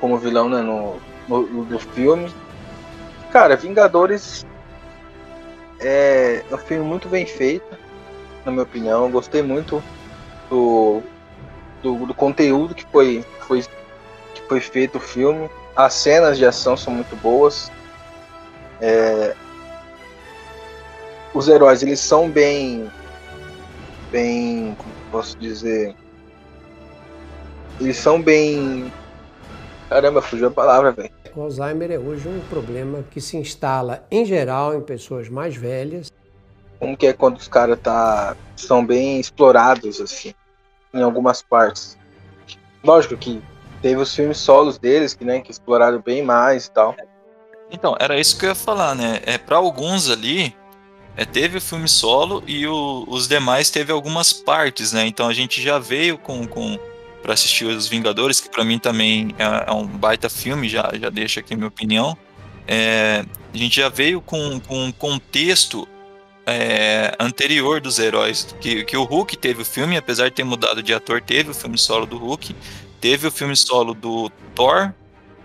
Como 0.00 0.16
vilão, 0.16 0.48
né? 0.48 0.62
No, 0.62 0.94
no, 1.26 1.64
no 1.64 1.78
filme. 1.80 2.32
Cara, 3.32 3.56
Vingadores 3.56 4.46
é, 5.80 6.44
é 6.48 6.54
um 6.54 6.58
filme 6.58 6.84
muito 6.84 7.08
bem 7.08 7.26
feito 7.26 7.81
na 8.44 8.52
minha 8.52 8.62
opinião. 8.62 9.10
Gostei 9.10 9.42
muito 9.42 9.82
do, 10.48 11.02
do, 11.82 12.06
do, 12.06 12.14
conteúdo 12.14 12.74
que 12.74 12.84
foi, 12.86 13.24
foi 13.40 13.62
foi 14.48 14.60
feito 14.60 14.98
o 14.98 15.00
filme. 15.00 15.48
As 15.74 15.94
cenas 15.94 16.36
de 16.36 16.44
ação 16.44 16.76
são 16.76 16.92
muito 16.92 17.16
boas. 17.16 17.72
É, 18.80 19.34
os 21.32 21.48
heróis 21.48 21.82
eles 21.82 22.00
são 22.00 22.28
bem, 22.28 22.90
bem, 24.10 24.76
como 24.76 24.92
posso 25.10 25.38
dizer, 25.38 25.94
eles 27.80 27.96
são 27.96 28.20
bem. 28.20 28.92
Caramba, 29.88 30.20
fugiu 30.20 30.48
a 30.48 30.50
palavra, 30.50 30.92
velho. 30.92 31.10
O 31.34 31.42
Alzheimer 31.42 31.90
é 31.90 31.98
hoje 31.98 32.28
um 32.28 32.40
problema 32.50 33.02
que 33.10 33.20
se 33.20 33.38
instala 33.38 34.06
em 34.10 34.24
geral 34.26 34.74
em 34.74 34.82
pessoas 34.82 35.30
mais 35.30 35.56
velhas. 35.56 36.12
Como 36.82 36.96
que 36.96 37.06
é 37.06 37.12
quando 37.12 37.36
os 37.36 37.46
caras 37.46 37.78
tá, 37.78 38.36
são 38.56 38.84
bem 38.84 39.20
explorados 39.20 40.00
assim, 40.00 40.34
em 40.92 41.00
algumas 41.00 41.40
partes. 41.40 41.96
Lógico 42.82 43.16
que 43.16 43.40
teve 43.80 44.00
os 44.00 44.12
filmes 44.12 44.38
solos 44.38 44.78
deles 44.78 45.14
que, 45.14 45.24
né, 45.24 45.40
que 45.40 45.52
exploraram 45.52 46.02
bem 46.02 46.24
mais 46.24 46.66
e 46.66 46.72
tal. 46.72 46.96
Então, 47.70 47.96
era 48.00 48.18
isso 48.18 48.36
que 48.36 48.46
eu 48.46 48.48
ia 48.48 48.54
falar, 48.56 48.96
né? 48.96 49.20
É 49.24 49.38
para 49.38 49.58
alguns 49.58 50.10
ali, 50.10 50.56
é, 51.16 51.24
teve 51.24 51.58
o 51.58 51.60
filme 51.60 51.88
solo 51.88 52.42
e 52.48 52.66
o, 52.66 53.04
os 53.06 53.28
demais 53.28 53.70
teve 53.70 53.92
algumas 53.92 54.32
partes, 54.32 54.92
né? 54.92 55.06
Então 55.06 55.28
a 55.28 55.32
gente 55.32 55.62
já 55.62 55.78
veio 55.78 56.18
com, 56.18 56.44
com 56.48 56.76
para 57.22 57.34
assistir 57.34 57.64
Os 57.64 57.86
Vingadores, 57.86 58.40
que 58.40 58.50
para 58.50 58.64
mim 58.64 58.80
também 58.80 59.32
é, 59.38 59.70
é, 59.70 59.72
um 59.72 59.86
baita 59.86 60.28
filme, 60.28 60.68
já, 60.68 60.90
já 61.00 61.10
deixa 61.10 61.38
aqui 61.38 61.54
minha 61.54 61.68
opinião. 61.68 62.18
É, 62.66 63.24
a 63.54 63.56
gente 63.56 63.80
já 63.80 63.88
veio 63.88 64.20
com, 64.20 64.58
com 64.58 64.86
um 64.86 64.90
contexto 64.90 65.86
é, 66.46 67.14
anterior 67.18 67.80
dos 67.80 67.98
heróis, 67.98 68.54
que, 68.60 68.84
que 68.84 68.96
o 68.96 69.04
Hulk 69.04 69.36
teve 69.36 69.62
o 69.62 69.64
filme, 69.64 69.96
apesar 69.96 70.28
de 70.28 70.34
ter 70.34 70.44
mudado 70.44 70.82
de 70.82 70.92
ator, 70.92 71.20
teve 71.20 71.50
o 71.50 71.54
filme 71.54 71.78
solo 71.78 72.06
do 72.06 72.18
Hulk, 72.18 72.54
teve 73.00 73.26
o 73.26 73.30
filme 73.30 73.56
solo 73.56 73.94
do 73.94 74.30
Thor, 74.54 74.92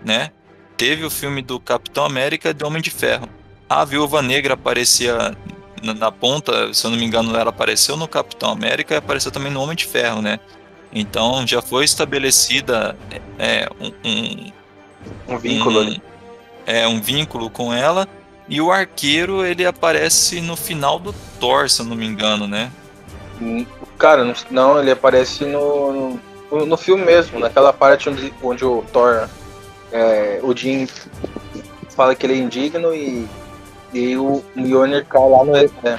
né? 0.04 0.30
Teve 0.76 1.04
o 1.04 1.10
filme 1.10 1.42
do 1.42 1.58
Capitão 1.58 2.04
América 2.04 2.50
e 2.50 2.52
do 2.52 2.66
Homem 2.66 2.82
de 2.82 2.90
Ferro. 2.90 3.28
A 3.68 3.84
Viúva 3.84 4.22
Negra 4.22 4.54
aparecia 4.54 5.36
na, 5.82 5.94
na, 5.94 6.12
ponta, 6.12 6.72
se 6.72 6.86
eu 6.86 6.90
não 6.90 6.98
me 6.98 7.04
engano, 7.04 7.36
ela 7.36 7.50
apareceu 7.50 7.96
no 7.96 8.08
Capitão 8.08 8.50
América 8.50 8.94
e 8.94 8.96
apareceu 8.96 9.30
também 9.30 9.52
no 9.52 9.60
Homem 9.60 9.76
de 9.76 9.86
Ferro, 9.86 10.22
né? 10.22 10.40
Então 10.92 11.46
já 11.46 11.60
foi 11.60 11.84
estabelecida 11.84 12.96
é, 13.38 13.68
um, 13.80 13.92
um, 14.08 14.52
um 15.34 15.38
vínculo 15.38 15.82
um, 15.82 15.96
É, 16.66 16.88
um 16.88 17.00
vínculo 17.00 17.50
com 17.50 17.72
ela. 17.72 18.08
E 18.48 18.60
o 18.60 18.72
arqueiro 18.72 19.44
ele 19.44 19.66
aparece 19.66 20.40
no 20.40 20.56
final 20.56 20.98
do 20.98 21.14
Thor, 21.38 21.68
se 21.68 21.80
eu 21.80 21.86
não 21.86 21.96
me 21.96 22.06
engano, 22.06 22.46
né? 22.46 22.70
Hum, 23.40 23.66
cara, 23.98 24.34
não, 24.50 24.80
ele 24.80 24.90
aparece 24.90 25.44
no, 25.44 26.18
no, 26.50 26.66
no 26.66 26.76
filme 26.76 27.04
mesmo, 27.04 27.38
naquela 27.38 27.72
parte 27.72 28.08
onde, 28.08 28.32
onde 28.42 28.64
o 28.64 28.82
Thor, 28.92 29.28
é, 29.92 30.40
o 30.42 30.56
Jim 30.56 30.88
fala 31.90 32.14
que 32.14 32.24
ele 32.24 32.34
é 32.34 32.36
indigno 32.38 32.94
e, 32.94 33.28
e 33.92 34.16
o 34.16 34.42
Mjolnir 34.54 35.04
cai 35.04 35.28
lá 35.28 35.44
no. 35.44 35.56
É, 35.56 35.98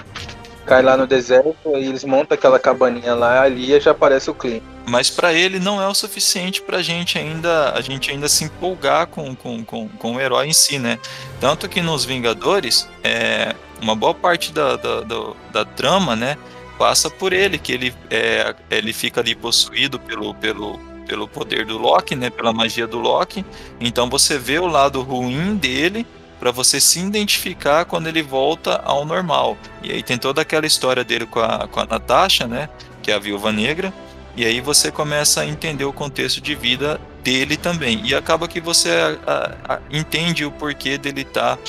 cai 0.65 0.83
lá 0.83 0.95
no 0.95 1.07
deserto 1.07 1.55
e 1.65 1.87
eles 1.87 2.03
montam 2.03 2.35
aquela 2.35 2.59
cabaninha 2.59 3.15
lá 3.15 3.41
ali 3.41 3.79
já 3.79 3.91
aparece 3.91 4.29
o 4.29 4.35
clima. 4.35 4.61
Mas 4.89 5.09
para 5.09 5.31
ele 5.33 5.59
não 5.59 5.81
é 5.81 5.87
o 5.87 5.93
suficiente 5.93 6.61
para 6.61 6.81
gente 6.81 7.17
ainda 7.17 7.71
a 7.71 7.81
gente 7.81 8.09
ainda 8.09 8.27
se 8.27 8.43
empolgar 8.43 9.07
com, 9.07 9.35
com, 9.35 9.63
com, 9.63 9.87
com, 9.87 10.15
o 10.15 10.19
herói 10.19 10.47
em 10.47 10.53
si, 10.53 10.79
né? 10.79 10.97
Tanto 11.39 11.69
que 11.69 11.81
nos 11.81 12.03
Vingadores, 12.03 12.89
é, 13.03 13.55
uma 13.81 13.95
boa 13.95 14.15
parte 14.15 14.51
da, 14.51 14.75
da, 14.75 15.01
da, 15.01 15.33
da 15.51 15.65
trama, 15.65 16.15
né, 16.15 16.37
passa 16.77 17.09
por 17.09 17.33
ele, 17.33 17.57
que 17.57 17.71
ele, 17.71 17.93
é, 18.09 18.55
ele 18.69 18.91
fica 18.91 19.21
ali 19.21 19.35
possuído 19.35 19.99
pelo, 19.99 20.33
pelo, 20.33 20.79
pelo 21.05 21.27
poder 21.27 21.65
do 21.65 21.77
Loki, 21.77 22.15
né, 22.15 22.29
pela 22.29 22.51
magia 22.51 22.87
do 22.87 22.97
Loki. 22.97 23.45
Então 23.79 24.09
você 24.09 24.39
vê 24.39 24.57
o 24.57 24.67
lado 24.67 25.01
ruim 25.01 25.55
dele 25.55 26.05
para 26.39 26.51
você 26.51 26.79
se 26.79 26.99
identificar 26.99 27.85
quando 27.85 28.07
ele 28.07 28.23
volta 28.23 28.81
ao 28.83 29.05
normal. 29.05 29.57
E 29.83 29.91
aí 29.91 30.01
tem 30.01 30.17
toda 30.17 30.41
aquela 30.41 30.65
história 30.65 31.03
dele 31.03 31.25
com 31.25 31.41
a, 31.41 31.67
com 31.67 31.79
a 31.79 31.85
Natasha, 31.85 32.47
né? 32.47 32.69
Que 33.03 33.11
é 33.11 33.15
a 33.15 33.19
viúva 33.19 33.51
negra. 33.51 33.93
E 34.39 34.45
aí 34.45 34.61
você 34.61 34.89
começa 34.89 35.41
a 35.41 35.45
entender 35.45 35.83
o 35.83 35.91
contexto 35.91 36.39
de 36.39 36.55
vida 36.55 36.97
dele 37.21 37.57
também. 37.57 37.99
E 38.05 38.15
acaba 38.15 38.47
que 38.47 38.61
você 38.61 38.89
a, 39.27 39.57
a, 39.67 39.79
entende 39.91 40.45
o 40.45 40.51
porquê 40.51 40.97
dele 40.97 41.23
estar 41.23 41.57
tá, 41.57 41.63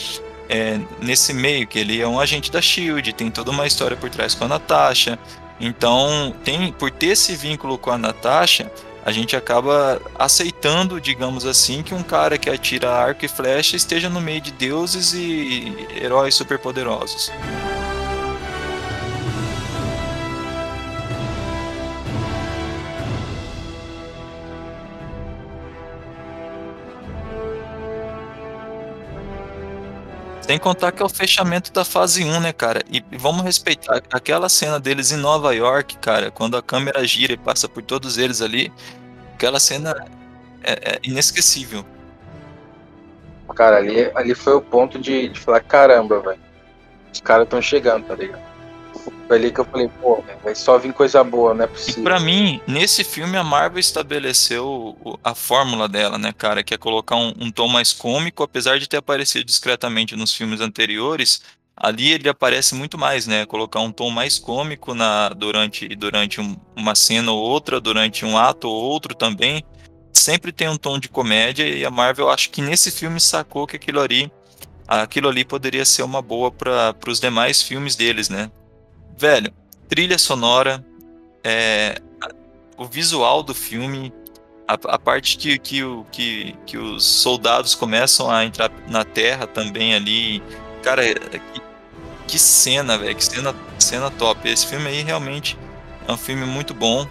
é, 0.48 0.78
nesse 1.02 1.34
meio, 1.34 1.66
que 1.66 1.80
ele 1.80 2.00
é 2.00 2.06
um 2.06 2.20
agente 2.20 2.48
da 2.48 2.62
SHIELD, 2.62 3.12
tem 3.12 3.28
toda 3.28 3.50
uma 3.50 3.66
história 3.66 3.96
por 3.96 4.08
trás 4.08 4.36
com 4.36 4.44
a 4.44 4.48
Natasha. 4.48 5.18
Então, 5.58 6.32
tem 6.44 6.70
por 6.70 6.92
ter 6.92 7.08
esse 7.08 7.34
vínculo 7.34 7.76
com 7.76 7.90
a 7.90 7.98
Natasha, 7.98 8.70
a 9.04 9.10
gente 9.10 9.34
acaba 9.34 10.00
aceitando, 10.16 11.00
digamos 11.00 11.44
assim, 11.44 11.82
que 11.82 11.92
um 11.92 12.04
cara 12.04 12.38
que 12.38 12.48
atira 12.48 12.88
arco 12.88 13.24
e 13.24 13.28
flecha 13.28 13.74
esteja 13.74 14.08
no 14.08 14.20
meio 14.20 14.40
de 14.40 14.52
deuses 14.52 15.12
e 15.12 15.88
heróis 16.00 16.36
superpoderosos. 16.36 17.32
Sem 30.50 30.58
contar 30.58 30.90
que 30.90 31.00
é 31.00 31.06
o 31.06 31.08
fechamento 31.08 31.72
da 31.72 31.84
fase 31.84 32.24
1, 32.24 32.40
né, 32.40 32.52
cara? 32.52 32.82
E 32.90 33.04
vamos 33.16 33.44
respeitar 33.44 34.02
aquela 34.10 34.48
cena 34.48 34.80
deles 34.80 35.12
em 35.12 35.16
Nova 35.16 35.54
York, 35.54 35.96
cara, 35.98 36.28
quando 36.28 36.56
a 36.56 36.62
câmera 36.62 37.06
gira 37.06 37.34
e 37.34 37.36
passa 37.36 37.68
por 37.68 37.84
todos 37.84 38.18
eles 38.18 38.42
ali. 38.42 38.72
Aquela 39.34 39.60
cena 39.60 39.94
é, 40.64 40.72
é 40.72 40.98
inesquecível. 41.04 41.84
Cara, 43.54 43.76
ali, 43.76 44.10
ali 44.12 44.34
foi 44.34 44.54
o 44.54 44.60
ponto 44.60 44.98
de, 44.98 45.28
de 45.28 45.38
falar: 45.38 45.60
caramba, 45.60 46.18
velho. 46.18 46.40
Os 47.12 47.20
caras 47.20 47.44
estão 47.44 47.62
chegando, 47.62 48.06
tá 48.08 48.16
ligado? 48.16 48.42
Foi 49.30 49.36
ali 49.36 49.52
que 49.52 49.60
eu 49.60 49.64
falei, 49.64 49.88
pô, 50.02 50.24
vai 50.42 50.56
só 50.56 50.76
vir 50.76 50.92
coisa 50.92 51.22
boa, 51.22 51.54
não 51.54 51.62
é 51.62 51.68
possível. 51.68 52.00
E 52.00 52.02
pra 52.02 52.18
mim, 52.18 52.60
nesse 52.66 53.04
filme, 53.04 53.36
a 53.36 53.44
Marvel 53.44 53.78
estabeleceu 53.78 54.98
a 55.22 55.36
fórmula 55.36 55.88
dela, 55.88 56.18
né, 56.18 56.32
cara? 56.36 56.64
Que 56.64 56.74
é 56.74 56.76
colocar 56.76 57.14
um, 57.14 57.32
um 57.38 57.48
tom 57.48 57.68
mais 57.68 57.92
cômico, 57.92 58.42
apesar 58.42 58.80
de 58.80 58.88
ter 58.88 58.96
aparecido 58.96 59.44
discretamente 59.44 60.16
nos 60.16 60.34
filmes 60.34 60.60
anteriores. 60.60 61.42
Ali 61.76 62.10
ele 62.10 62.28
aparece 62.28 62.74
muito 62.74 62.98
mais, 62.98 63.28
né? 63.28 63.46
Colocar 63.46 63.78
um 63.78 63.92
tom 63.92 64.10
mais 64.10 64.36
cômico 64.36 64.94
na, 64.96 65.28
durante, 65.28 65.86
durante 65.94 66.40
um, 66.40 66.56
uma 66.74 66.96
cena 66.96 67.30
ou 67.30 67.38
outra, 67.38 67.80
durante 67.80 68.24
um 68.24 68.36
ato 68.36 68.68
ou 68.68 68.82
outro 68.82 69.14
também. 69.14 69.62
Sempre 70.12 70.50
tem 70.50 70.68
um 70.68 70.76
tom 70.76 70.98
de 70.98 71.08
comédia 71.08 71.68
e 71.68 71.84
a 71.84 71.90
Marvel 71.90 72.30
acho 72.30 72.50
que 72.50 72.60
nesse 72.60 72.90
filme 72.90 73.20
sacou 73.20 73.64
que 73.64 73.76
aquilo 73.76 74.00
ali, 74.00 74.28
aquilo 74.88 75.28
ali 75.28 75.44
poderia 75.44 75.84
ser 75.84 76.02
uma 76.02 76.20
boa 76.20 76.50
para 76.50 76.96
os 77.06 77.20
demais 77.20 77.62
filmes 77.62 77.94
deles, 77.94 78.28
né? 78.28 78.50
Velho, 79.20 79.52
trilha 79.86 80.16
sonora, 80.16 80.82
é, 81.44 81.96
o 82.78 82.86
visual 82.86 83.42
do 83.42 83.54
filme, 83.54 84.10
a, 84.66 84.72
a 84.94 84.98
parte 84.98 85.36
que, 85.36 85.58
que, 85.58 85.82
que, 86.10 86.56
que 86.64 86.78
os 86.78 87.04
soldados 87.04 87.74
começam 87.74 88.30
a 88.30 88.46
entrar 88.46 88.70
na 88.88 89.04
Terra 89.04 89.46
também 89.46 89.94
ali. 89.94 90.42
Cara, 90.82 91.04
é, 91.04 91.14
que, 91.14 91.62
que 92.26 92.38
cena, 92.38 92.96
velho, 92.96 93.14
que 93.14 93.22
cena, 93.22 93.54
cena 93.78 94.10
top. 94.10 94.48
Esse 94.48 94.66
filme 94.66 94.88
aí 94.88 95.02
realmente 95.02 95.58
é 96.08 96.12
um 96.12 96.16
filme 96.16 96.46
muito 96.46 96.72
bom 96.72 97.06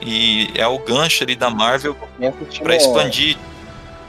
e 0.00 0.52
é 0.54 0.66
o 0.68 0.78
gancho 0.78 1.24
ali 1.24 1.34
da 1.34 1.50
Marvel 1.50 1.96
para 2.62 2.76
expandir. 2.76 3.36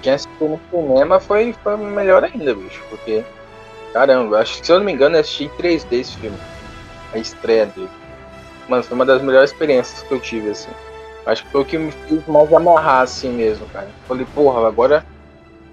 Quem 0.04 0.14
assistiu 0.14 0.50
no 0.50 0.62
cinema 0.70 1.20
foi, 1.20 1.56
foi 1.64 1.76
melhor 1.78 2.24
ainda, 2.24 2.54
bicho, 2.54 2.82
porque 2.92 3.26
caramba, 3.92 4.40
acho 4.40 4.60
que 4.60 4.68
se 4.68 4.72
eu 4.72 4.78
não 4.78 4.86
me 4.86 4.94
engano 4.94 5.16
eu 5.16 5.22
assisti 5.22 5.46
em 5.46 5.50
3D 5.50 5.94
esse 5.94 6.16
filme 6.18 6.38
a 7.14 7.18
estreia 7.18 7.66
dele. 7.66 7.90
Mano, 8.68 8.84
foi 8.84 8.96
uma 8.96 9.06
das 9.06 9.22
melhores 9.22 9.52
experiências 9.52 10.04
que 10.04 10.12
eu 10.14 10.20
tive, 10.20 10.52
assim. 10.52 10.70
Acho 11.26 11.44
que 11.44 11.52
foi 11.52 11.62
o 11.62 11.66
que 11.66 11.78
me 11.78 11.92
fez 11.92 12.26
mais 12.28 12.54
amarrar, 12.54 13.02
assim 13.02 13.32
mesmo, 13.32 13.66
cara. 13.68 13.90
Falei, 14.08 14.26
porra, 14.34 14.68
agora 14.68 15.06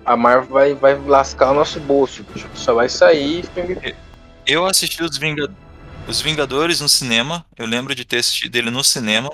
a 0.05 0.17
Marvel 0.17 0.49
vai, 0.49 0.75
vai 0.75 0.99
lascar 1.07 1.51
o 1.51 1.55
nosso 1.55 1.81
bolso, 1.81 2.25
bicho. 2.25 2.49
Só 2.55 2.75
vai 2.75 2.89
sair 2.89 3.45
filme. 3.55 3.77
Eu 4.47 4.65
assisti 4.65 5.03
os, 5.03 5.19
Vingad... 5.19 5.51
os 6.07 6.21
Vingadores 6.21 6.81
no 6.81 6.89
cinema. 6.89 7.45
Eu 7.57 7.67
lembro 7.67 7.95
de 7.95 8.05
ter 8.05 8.19
assistido 8.19 8.55
ele 8.57 8.71
no 8.71 8.85
cinema. 8.85 9.31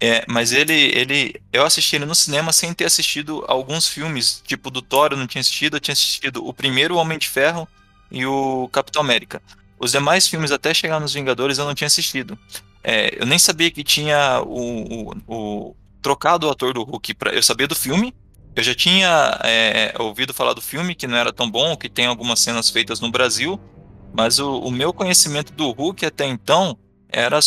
É, 0.00 0.24
mas 0.28 0.52
ele, 0.52 0.74
ele, 0.74 1.40
eu 1.52 1.64
assisti 1.64 1.96
ele 1.96 2.04
no 2.04 2.14
cinema 2.14 2.52
sem 2.52 2.72
ter 2.74 2.84
assistido 2.84 3.44
alguns 3.48 3.88
filmes, 3.88 4.42
tipo 4.46 4.70
do 4.70 4.82
Thor, 4.82 5.12
eu 5.12 5.16
não 5.16 5.26
tinha 5.26 5.40
assistido, 5.40 5.76
eu 5.76 5.80
tinha 5.80 5.94
assistido 5.94 6.46
o 6.46 6.52
primeiro 6.52 6.96
Homem 6.96 7.16
de 7.16 7.28
Ferro 7.28 7.66
e 8.10 8.26
o 8.26 8.68
Capitão 8.70 9.00
América. 9.00 9.40
Os 9.78 9.92
demais 9.92 10.26
filmes, 10.26 10.50
até 10.50 10.72
chegar 10.72 11.00
nos 11.00 11.12
Vingadores, 11.12 11.58
eu 11.58 11.64
não 11.64 11.74
tinha 11.74 11.86
assistido. 11.86 12.38
É, 12.82 13.20
eu 13.20 13.26
nem 13.26 13.38
sabia 13.38 13.70
que 13.70 13.82
tinha 13.82 14.40
o, 14.42 15.10
o, 15.10 15.14
o, 15.26 15.76
trocado 16.00 16.46
o 16.46 16.50
ator 16.50 16.72
do 16.72 16.82
Hulk. 16.82 17.14
Pra, 17.14 17.32
eu 17.32 17.42
sabia 17.42 17.66
do 17.66 17.74
filme, 17.74 18.14
eu 18.54 18.62
já 18.62 18.74
tinha 18.74 19.38
é, 19.44 19.94
ouvido 19.98 20.32
falar 20.32 20.54
do 20.54 20.62
filme, 20.62 20.94
que 20.94 21.06
não 21.06 21.16
era 21.16 21.32
tão 21.32 21.50
bom, 21.50 21.76
que 21.76 21.88
tem 21.88 22.06
algumas 22.06 22.40
cenas 22.40 22.70
feitas 22.70 23.00
no 23.00 23.10
Brasil, 23.10 23.60
mas 24.14 24.38
o, 24.38 24.60
o 24.60 24.70
meu 24.70 24.92
conhecimento 24.92 25.52
do 25.52 25.70
Hulk 25.72 26.06
até 26.06 26.24
então 26.24 26.78
era, 27.08 27.38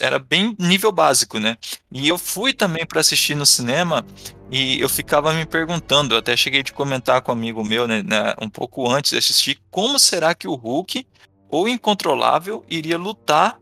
era 0.00 0.18
bem 0.18 0.56
nível 0.58 0.90
básico, 0.92 1.38
né? 1.38 1.56
E 1.92 2.08
eu 2.08 2.18
fui 2.18 2.52
também 2.52 2.86
para 2.86 3.00
assistir 3.00 3.34
no 3.34 3.46
cinema 3.46 4.04
e 4.50 4.80
eu 4.80 4.88
ficava 4.88 5.32
me 5.32 5.44
perguntando, 5.44 6.14
eu 6.14 6.18
até 6.18 6.36
cheguei 6.36 6.62
de 6.62 6.72
comentar 6.72 7.20
com 7.20 7.32
um 7.32 7.34
amigo 7.34 7.64
meu, 7.64 7.86
né, 7.86 8.02
né, 8.02 8.34
um 8.40 8.48
pouco 8.48 8.90
antes 8.90 9.10
de 9.10 9.18
assistir, 9.18 9.58
como 9.70 9.98
será 9.98 10.34
que 10.34 10.48
o 10.48 10.54
Hulk, 10.54 11.06
ou 11.48 11.68
Incontrolável, 11.68 12.64
iria 12.68 12.98
lutar 12.98 13.58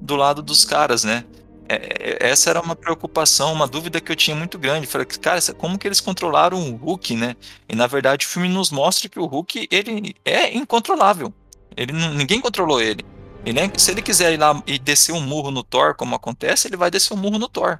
do 0.00 0.16
lado 0.16 0.42
dos 0.42 0.64
caras, 0.64 1.04
né? 1.04 1.24
É, 1.68 1.74
é, 1.74 2.28
essa 2.28 2.50
era 2.50 2.60
uma 2.60 2.76
preocupação, 2.76 3.52
uma 3.52 3.66
dúvida 3.66 4.00
que 4.00 4.12
eu 4.12 4.16
tinha 4.16 4.36
muito 4.36 4.58
grande. 4.58 4.86
Falei, 4.86 5.06
cara, 5.06 5.40
como 5.56 5.78
que 5.78 5.88
eles 5.88 6.00
controlaram 6.00 6.58
o 6.58 6.76
Hulk, 6.76 7.16
né? 7.16 7.36
E 7.68 7.74
na 7.74 7.86
verdade 7.86 8.26
o 8.26 8.28
filme 8.28 8.48
nos 8.48 8.70
mostra 8.70 9.08
que 9.08 9.18
o 9.18 9.26
Hulk 9.26 9.68
ele 9.70 10.14
é 10.24 10.54
incontrolável. 10.54 11.32
Ele 11.76 11.92
ninguém 11.92 12.40
controlou 12.40 12.80
ele. 12.80 13.04
ele 13.44 13.58
é, 13.58 13.70
se 13.76 13.90
ele 13.90 14.02
quiser 14.02 14.32
ir 14.32 14.36
lá 14.36 14.62
e 14.66 14.78
descer 14.78 15.12
um 15.12 15.20
murro 15.20 15.50
no 15.50 15.62
Thor, 15.62 15.94
como 15.94 16.14
acontece, 16.14 16.68
ele 16.68 16.76
vai 16.76 16.90
descer 16.90 17.14
um 17.14 17.16
murro 17.16 17.38
no 17.38 17.48
Thor. 17.48 17.78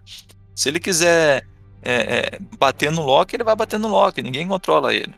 Se 0.54 0.68
ele 0.68 0.80
quiser 0.80 1.46
é, 1.82 1.92
é, 1.92 2.38
bater 2.58 2.90
no 2.90 3.02
Loki, 3.02 3.36
ele 3.36 3.44
vai 3.44 3.54
bater 3.54 3.78
no 3.78 3.88
Loki. 3.88 4.22
Ninguém 4.22 4.48
controla 4.48 4.94
ele. 4.94 5.14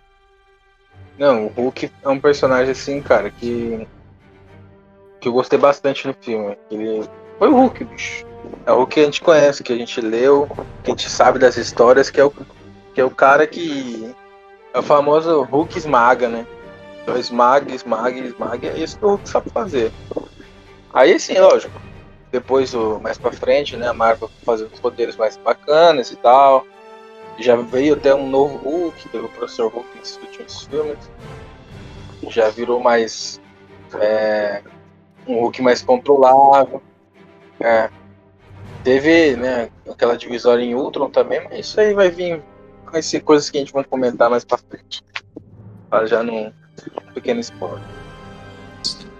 Não, 1.18 1.46
o 1.46 1.48
Hulk 1.48 1.90
é 2.02 2.08
um 2.08 2.20
personagem 2.20 2.72
assim, 2.72 3.00
cara, 3.00 3.30
que 3.30 3.86
que 5.26 5.28
eu 5.28 5.32
gostei 5.32 5.58
bastante 5.58 6.06
no 6.06 6.14
filme. 6.14 6.56
Ele 6.70 7.04
foi 7.36 7.48
o 7.48 7.56
Hulk, 7.56 7.84
bicho. 7.84 8.24
É 8.64 8.70
o 8.70 8.86
que 8.86 9.00
a 9.00 9.04
gente 9.04 9.20
conhece, 9.20 9.64
que 9.64 9.72
a 9.72 9.76
gente 9.76 10.00
leu, 10.00 10.48
que 10.84 10.90
a 10.92 10.94
gente 10.94 11.10
sabe 11.10 11.40
das 11.40 11.56
histórias, 11.56 12.08
que 12.10 12.20
é 12.20 12.24
o, 12.24 12.32
que 12.94 13.00
é 13.00 13.04
o 13.04 13.10
cara 13.10 13.44
que. 13.44 14.14
É 14.72 14.78
o 14.78 14.82
famoso 14.82 15.42
Hulk 15.42 15.76
esmaga, 15.76 16.28
né? 16.28 16.46
Então 17.02 17.18
esmaga, 17.18 17.74
esmaga, 17.74 18.20
esmaga, 18.20 18.68
é 18.68 18.78
isso 18.78 18.98
que 18.98 19.04
o 19.04 19.08
Hulk 19.08 19.28
sabe 19.28 19.50
fazer. 19.50 19.90
Aí 20.94 21.18
sim, 21.18 21.38
lógico. 21.40 21.74
Depois, 22.30 22.72
o, 22.72 23.00
mais 23.00 23.18
pra 23.18 23.32
frente, 23.32 23.76
né, 23.76 23.88
a 23.88 23.92
Marvel 23.92 24.30
fazendo 24.44 24.72
os 24.72 24.78
poderes 24.78 25.16
mais 25.16 25.36
bacanas 25.36 26.12
e 26.12 26.16
tal. 26.16 26.64
Já 27.40 27.56
veio 27.56 27.94
até 27.94 28.14
um 28.14 28.30
novo 28.30 28.58
Hulk, 28.58 29.08
pelo 29.08 29.28
Professor 29.30 29.72
Hulk 29.72 29.88
nesses 29.98 30.18
últimos 30.18 30.62
filmes. 30.62 31.10
Já 32.28 32.48
virou 32.48 32.78
mais. 32.78 33.40
É, 34.00 34.62
um 35.26 35.40
Hulk 35.40 35.62
mais 35.62 35.82
controlável. 35.82 36.82
É, 37.60 37.90
Teve, 38.86 39.34
né, 39.34 39.68
aquela 39.90 40.16
divisória 40.16 40.62
em 40.62 40.72
Ultron 40.72 41.10
também, 41.10 41.42
mas 41.42 41.66
isso 41.66 41.80
aí 41.80 41.92
vai 41.92 42.08
vir. 42.08 42.40
Vai 42.84 43.02
ser 43.02 43.18
coisas 43.18 43.50
que 43.50 43.56
a 43.56 43.60
gente 43.60 43.72
vai 43.72 43.82
comentar 43.82 44.30
mais 44.30 44.44
pra 44.44 44.58
frente. 44.58 45.02
Já 46.04 46.22
num 46.22 46.52
pequeno 47.12 47.40
spoiler. 47.40 47.82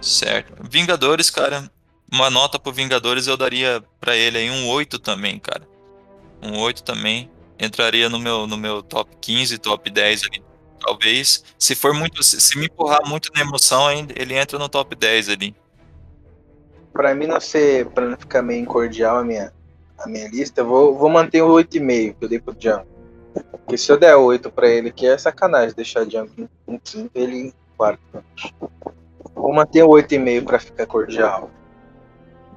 Certo. 0.01 0.53
Vingadores, 0.69 1.29
cara. 1.29 1.69
Uma 2.09 2.29
nota 2.29 2.57
pro 2.57 2.71
Vingadores 2.71 3.27
eu 3.27 3.35
daria 3.35 3.83
para 3.99 4.15
ele 4.15 4.37
aí 4.37 4.49
um 4.49 4.69
8 4.69 4.99
também, 4.99 5.37
cara. 5.37 5.67
Um 6.41 6.57
8 6.59 6.81
também. 6.81 7.29
Entraria 7.59 8.07
no 8.07 8.19
meu, 8.19 8.47
no 8.47 8.55
meu 8.55 8.81
top 8.81 9.17
15, 9.19 9.57
top 9.57 9.89
10 9.89 10.23
ali. 10.31 10.41
Talvez. 10.79 11.43
Se 11.59 11.75
for 11.75 11.93
muito. 11.93 12.23
Se 12.23 12.57
me 12.57 12.67
empurrar 12.67 13.05
muito 13.05 13.29
na 13.35 13.41
emoção, 13.41 13.91
ele 13.91 14.33
entra 14.33 14.57
no 14.57 14.69
top 14.69 14.95
10 14.95 15.27
ali. 15.27 15.53
Pra 16.97 17.13
mim 17.13 17.27
não 17.27 17.39
ser. 17.39 17.85
Pra 17.91 18.05
não 18.05 18.17
ficar 18.17 18.41
meio 18.41 18.65
cordial 18.65 19.17
a 19.17 19.23
minha, 19.23 19.53
a 19.99 20.09
minha 20.09 20.27
lista, 20.27 20.61
eu 20.61 20.65
vou, 20.65 20.97
vou 20.97 21.09
manter 21.09 21.43
o 21.43 21.49
8,5 21.49 22.15
que 22.17 22.25
eu 22.25 22.27
dei 22.27 22.39
pro 22.39 22.55
Django. 22.55 22.87
Porque 23.51 23.77
se 23.77 23.91
eu 23.91 23.99
der 23.99 24.15
8 24.15 24.49
pra 24.49 24.67
ele, 24.67 24.91
que 24.91 25.05
é 25.05 25.15
sacanagem 25.15 25.75
deixar 25.75 26.07
Django 26.07 26.31
em 26.67 26.79
quinto 26.79 27.11
ele 27.13 27.37
em 27.37 27.53
quarto. 27.77 28.01
Vou 29.35 29.53
manter 29.53 29.83
o 29.83 29.89
8,5 29.89 30.43
pra 30.43 30.57
ficar 30.57 30.87
cordial. 30.87 31.51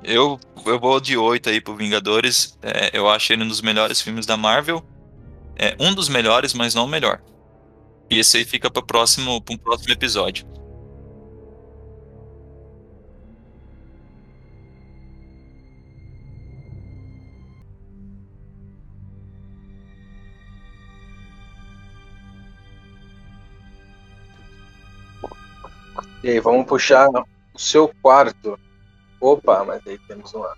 Eu, 0.03 0.41
eu 0.65 0.81
vou 0.81 0.99
de 0.99 1.19
8 1.19 1.51
aí 1.51 1.61
pro 1.61 1.77
Vingadores. 1.77 2.59
É, 2.63 2.97
eu 2.97 3.07
acho 3.11 3.35
ele 3.35 3.45
um 3.45 3.49
dos 3.49 3.61
melhores 3.61 4.01
filmes 4.01 4.25
da 4.25 4.39
Marvel. 4.39 4.83
É 5.55 5.77
um 5.79 5.95
dos 5.95 6.09
melhores, 6.09 6.55
mas 6.55 6.75
não 6.75 6.87
o 6.87 6.89
melhor. 6.89 7.21
E 8.09 8.19
esse 8.19 8.39
aí 8.39 8.47
fica 8.47 8.71
para 8.71 8.81
próximo, 8.81 9.43
pra 9.43 9.55
um 9.55 9.59
próximo 9.59 9.93
episódio. 9.93 10.47
E 26.23 26.31
aí, 26.31 26.41
vamos 26.41 26.67
puxar 26.67 27.09
o 27.09 27.59
seu 27.59 27.91
quarto. 28.03 28.59
Opa, 29.21 29.65
mas 29.65 29.87
aí 29.87 29.99
temos 30.07 30.33
uma. 30.33 30.57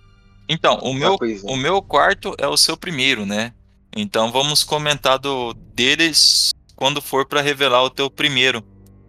Então, 0.49 0.79
o 0.79 0.93
meu, 0.93 1.17
o 1.45 1.57
meu 1.57 1.83
quarto 1.83 2.35
é 2.39 2.47
o 2.47 2.57
seu 2.57 2.77
primeiro, 2.77 3.25
né? 3.25 3.53
Então 3.95 4.33
vamos 4.33 4.65
comentar 4.65 5.19
do 5.19 5.53
deles 5.53 6.53
quando 6.75 7.03
for 7.03 7.27
para 7.27 7.43
revelar 7.43 7.83
o 7.83 7.91
teu 7.91 8.11
primeiro. 8.11 8.65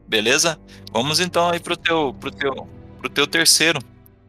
Beleza? 0.07 0.59
Vamos 0.91 1.19
então 1.19 1.49
aí 1.49 1.59
pro 1.59 1.77
teu 1.77 2.13
pro 2.19 2.29
teu 2.29 2.67
pro 2.99 3.09
teu 3.09 3.25
terceiro, 3.25 3.79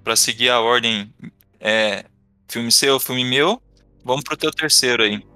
para 0.02 0.14
seguir 0.14 0.50
a 0.50 0.60
ordem 0.60 1.12
é, 1.60 2.04
filme 2.46 2.70
seu, 2.70 3.00
filme 3.00 3.24
meu. 3.24 3.60
Vamos 4.04 4.22
pro 4.22 4.36
teu 4.36 4.52
terceiro 4.52 5.02
aí. 5.02 5.26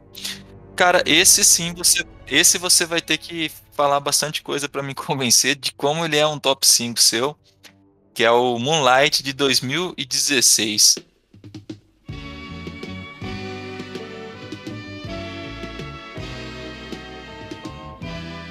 Cara, 0.77 1.03
esse 1.05 1.45
sim 1.45 1.75
você 1.75 2.07
esse 2.29 2.59
você 2.59 2.87
vai 2.87 3.01
ter 3.01 3.19
que 3.19 3.51
falar 3.79 4.01
bastante 4.01 4.43
coisa 4.43 4.69
para 4.69 4.83
me 4.83 4.93
convencer 4.93 5.55
de 5.55 5.71
como 5.71 6.05
ele 6.05 6.17
é 6.17 6.27
um 6.27 6.37
top 6.37 6.67
5 6.67 6.99
seu, 6.99 7.37
que 8.13 8.25
é 8.25 8.31
o 8.33 8.59
Moonlight 8.59 9.23
de 9.23 9.33
2016. 9.33 10.97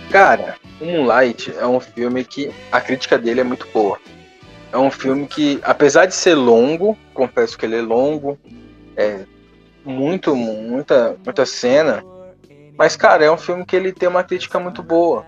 Cara, 0.09 0.55
Moonlight 0.79 1.53
é 1.57 1.67
um 1.67 1.81
filme 1.81 2.23
que 2.23 2.49
a 2.71 2.79
crítica 2.79 3.17
dele 3.17 3.41
é 3.41 3.43
muito 3.43 3.67
boa. 3.73 3.99
É 4.71 4.77
um 4.77 4.89
filme 4.89 5.27
que, 5.27 5.59
apesar 5.61 6.05
de 6.05 6.15
ser 6.15 6.35
longo, 6.35 6.97
confesso 7.13 7.57
que 7.57 7.65
ele 7.65 7.75
é 7.75 7.81
longo, 7.81 8.39
é 8.95 9.25
muito, 9.83 10.33
muita, 10.33 11.17
muita 11.25 11.45
cena, 11.45 12.01
mas, 12.77 12.95
cara, 12.95 13.25
é 13.25 13.31
um 13.31 13.37
filme 13.37 13.65
que 13.65 13.75
ele 13.75 13.91
tem 13.91 14.07
uma 14.07 14.23
crítica 14.23 14.59
muito 14.59 14.83
boa. 14.83 15.25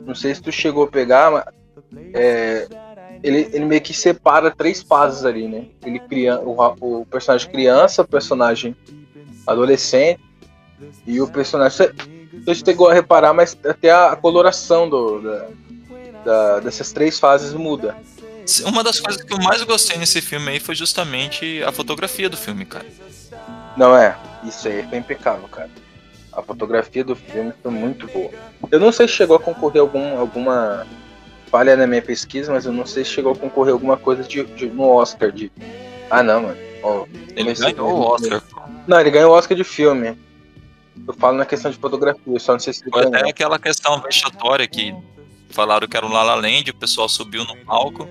Não 0.00 0.14
sei 0.14 0.34
se 0.34 0.40
tu 0.40 0.50
chegou 0.50 0.84
a 0.84 0.88
pegar, 0.88 1.30
mas 1.30 1.44
é, 2.14 2.66
ele, 3.22 3.50
ele 3.52 3.64
meio 3.64 3.80
que 3.80 3.92
separa 3.92 4.50
três 4.50 4.82
fases 4.82 5.24
ali, 5.24 5.46
né? 5.46 5.66
Ele 5.84 5.98
cria 5.98 6.38
o, 6.40 6.56
o 6.80 7.06
personagem 7.06 7.50
criança, 7.50 8.02
o 8.02 8.08
personagem 8.08 8.76
adolescente 9.46 10.20
e 11.06 11.20
o 11.20 11.26
personagem. 11.26 11.90
Você 12.44 12.54
chegou 12.54 12.88
a 12.88 12.94
reparar, 12.94 13.34
mas 13.34 13.56
até 13.64 13.90
a, 13.90 14.14
coloração 14.16 14.88
do, 14.88 15.20
da, 15.20 15.48
da, 16.24 16.60
dessas 16.60 16.92
três 16.92 17.18
fases 17.18 17.52
muda. 17.52 17.96
Uma 18.64 18.82
das 18.82 18.98
coisas 18.98 19.22
que 19.22 19.32
eu 19.32 19.38
mais 19.38 19.62
gostei 19.62 19.98
nesse 19.98 20.22
filme 20.22 20.52
aí 20.52 20.60
foi 20.60 20.74
justamente 20.74 21.62
a 21.64 21.72
fotografia 21.72 22.30
do 22.30 22.36
filme, 22.36 22.64
cara. 22.64 22.86
Não 23.76 23.94
é? 23.94 24.16
Isso 24.44 24.68
aí 24.68 24.86
foi 24.88 24.98
impecável, 24.98 25.46
cara. 25.48 25.70
A 26.32 26.42
fotografia 26.42 27.02
do 27.02 27.16
filme 27.16 27.52
foi 27.62 27.70
muito 27.70 28.06
boa. 28.08 28.30
Eu 28.70 28.78
não 28.78 28.92
sei 28.92 29.08
se 29.08 29.14
chegou 29.14 29.36
a 29.36 29.40
concorrer 29.40 29.80
algum, 29.80 30.18
alguma 30.18 30.86
falha 31.50 31.76
na 31.76 31.86
minha 31.86 32.02
pesquisa, 32.02 32.52
mas 32.52 32.66
eu 32.66 32.72
não 32.72 32.86
sei 32.86 33.04
se 33.04 33.10
chegou 33.10 33.32
a 33.32 33.36
concorrer 33.36 33.72
alguma 33.72 33.96
coisa 33.96 34.22
de, 34.22 34.44
de 34.44 34.66
no 34.66 34.84
Oscar 34.88 35.32
de. 35.32 35.50
Ah 36.10 36.22
não, 36.22 36.42
mano. 36.42 36.56
Oh, 36.82 37.06
ele 37.34 37.54
ganhou 37.54 37.90
o 37.90 38.00
Oscar. 38.00 38.42
Não, 38.86 39.00
ele 39.00 39.10
ganhou 39.10 39.32
o 39.32 39.34
Oscar 39.34 39.56
de 39.56 39.64
filme. 39.64 40.16
Eu 41.06 41.14
falo 41.14 41.36
na 41.36 41.46
questão 41.46 41.70
de 41.70 41.76
fotografia, 41.76 42.38
só 42.38 42.52
não 42.52 42.60
sei 42.60 42.72
se 42.72 42.82
ele 42.82 42.90
Foi 42.90 43.02
ganhou. 43.02 43.16
até 43.16 43.30
aquela 43.30 43.58
questão 43.58 44.00
vexatória 44.00 44.66
que 44.66 44.94
falaram 45.50 45.88
que 45.88 45.96
era 45.96 46.06
o 46.06 46.10
Lala 46.10 46.34
Land, 46.34 46.70
o 46.70 46.74
pessoal 46.74 47.08
subiu 47.08 47.44
no 47.44 47.56
palco, 47.64 48.08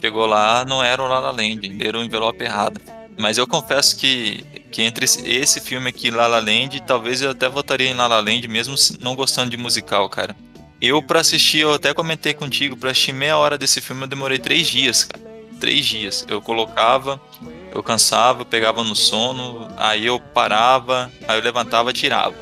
chegou 0.00 0.26
lá, 0.26 0.64
não 0.64 0.82
era 0.82 1.02
o 1.02 1.06
Lala 1.06 1.30
Land, 1.30 1.78
era 1.80 1.98
o 1.98 2.02
envelope 2.04 2.42
errado. 2.44 2.80
Mas 3.16 3.38
eu 3.38 3.46
confesso 3.46 3.98
que, 3.98 4.44
que 4.70 4.82
entre 4.82 5.04
esse 5.04 5.60
filme 5.60 5.88
aqui 5.88 6.10
La 6.10 6.26
La 6.26 6.40
Land, 6.40 6.82
talvez 6.86 7.22
eu 7.22 7.30
até 7.30 7.48
votaria 7.48 7.88
em 7.88 7.94
La 7.94 8.06
La 8.06 8.20
Land, 8.20 8.46
mesmo 8.48 8.74
não 9.00 9.14
gostando 9.14 9.50
de 9.50 9.56
musical, 9.56 10.08
cara. 10.08 10.36
Eu, 10.80 11.02
para 11.02 11.20
assistir, 11.20 11.60
eu 11.60 11.74
até 11.74 11.92
comentei 11.92 12.34
contigo, 12.34 12.76
pra 12.76 12.90
assistir 12.90 13.12
meia 13.12 13.36
hora 13.36 13.58
desse 13.58 13.80
filme 13.80 14.02
eu 14.02 14.08
demorei 14.08 14.38
três 14.38 14.68
dias, 14.68 15.04
cara. 15.04 15.26
Três 15.58 15.84
dias. 15.86 16.24
Eu 16.28 16.40
colocava, 16.40 17.20
eu 17.74 17.82
cansava, 17.82 18.44
pegava 18.44 18.84
no 18.84 18.94
sono, 18.94 19.68
aí 19.76 20.06
eu 20.06 20.20
parava, 20.20 21.10
aí 21.26 21.36
eu 21.36 21.42
levantava 21.42 21.92
tirava. 21.92 22.36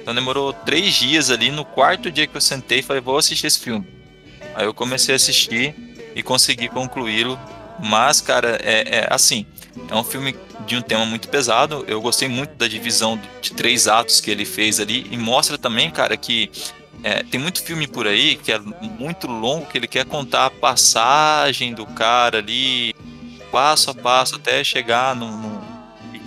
Então 0.00 0.14
demorou 0.14 0.52
três 0.52 0.94
dias 0.94 1.30
ali, 1.30 1.50
no 1.50 1.64
quarto 1.64 2.10
dia 2.10 2.26
que 2.26 2.36
eu 2.36 2.40
sentei 2.40 2.82
falei, 2.82 3.02
vou 3.02 3.18
assistir 3.18 3.46
esse 3.46 3.60
filme. 3.60 3.86
Aí 4.54 4.64
eu 4.64 4.72
comecei 4.72 5.14
a 5.14 5.16
assistir 5.16 5.74
e 6.14 6.22
consegui 6.22 6.68
concluí-lo. 6.68 7.38
Mas, 7.78 8.20
cara, 8.20 8.58
é, 8.62 9.00
é 9.00 9.06
assim, 9.10 9.46
é 9.88 9.94
um 9.94 10.04
filme 10.04 10.36
de 10.66 10.76
um 10.76 10.82
tema 10.82 11.04
muito 11.06 11.28
pesado. 11.28 11.84
Eu 11.88 12.00
gostei 12.00 12.28
muito 12.28 12.54
da 12.54 12.68
divisão 12.68 13.20
de 13.40 13.52
três 13.52 13.88
atos 13.88 14.20
que 14.20 14.30
ele 14.30 14.44
fez 14.44 14.80
ali 14.80 15.06
e 15.10 15.16
mostra 15.16 15.56
também, 15.58 15.90
cara, 15.90 16.16
que 16.16 16.50
é, 17.02 17.22
tem 17.22 17.40
muito 17.40 17.62
filme 17.62 17.86
por 17.86 18.06
aí 18.06 18.36
que 18.36 18.52
é 18.52 18.58
muito 18.58 19.26
longo, 19.26 19.66
que 19.66 19.76
ele 19.76 19.88
quer 19.88 20.04
contar 20.04 20.46
a 20.46 20.50
passagem 20.50 21.74
do 21.74 21.86
cara 21.86 22.38
ali 22.38 22.94
passo 23.50 23.90
a 23.90 23.94
passo 23.94 24.36
até 24.36 24.64
chegar 24.64 25.14
no, 25.14 25.30
no... 25.30 25.62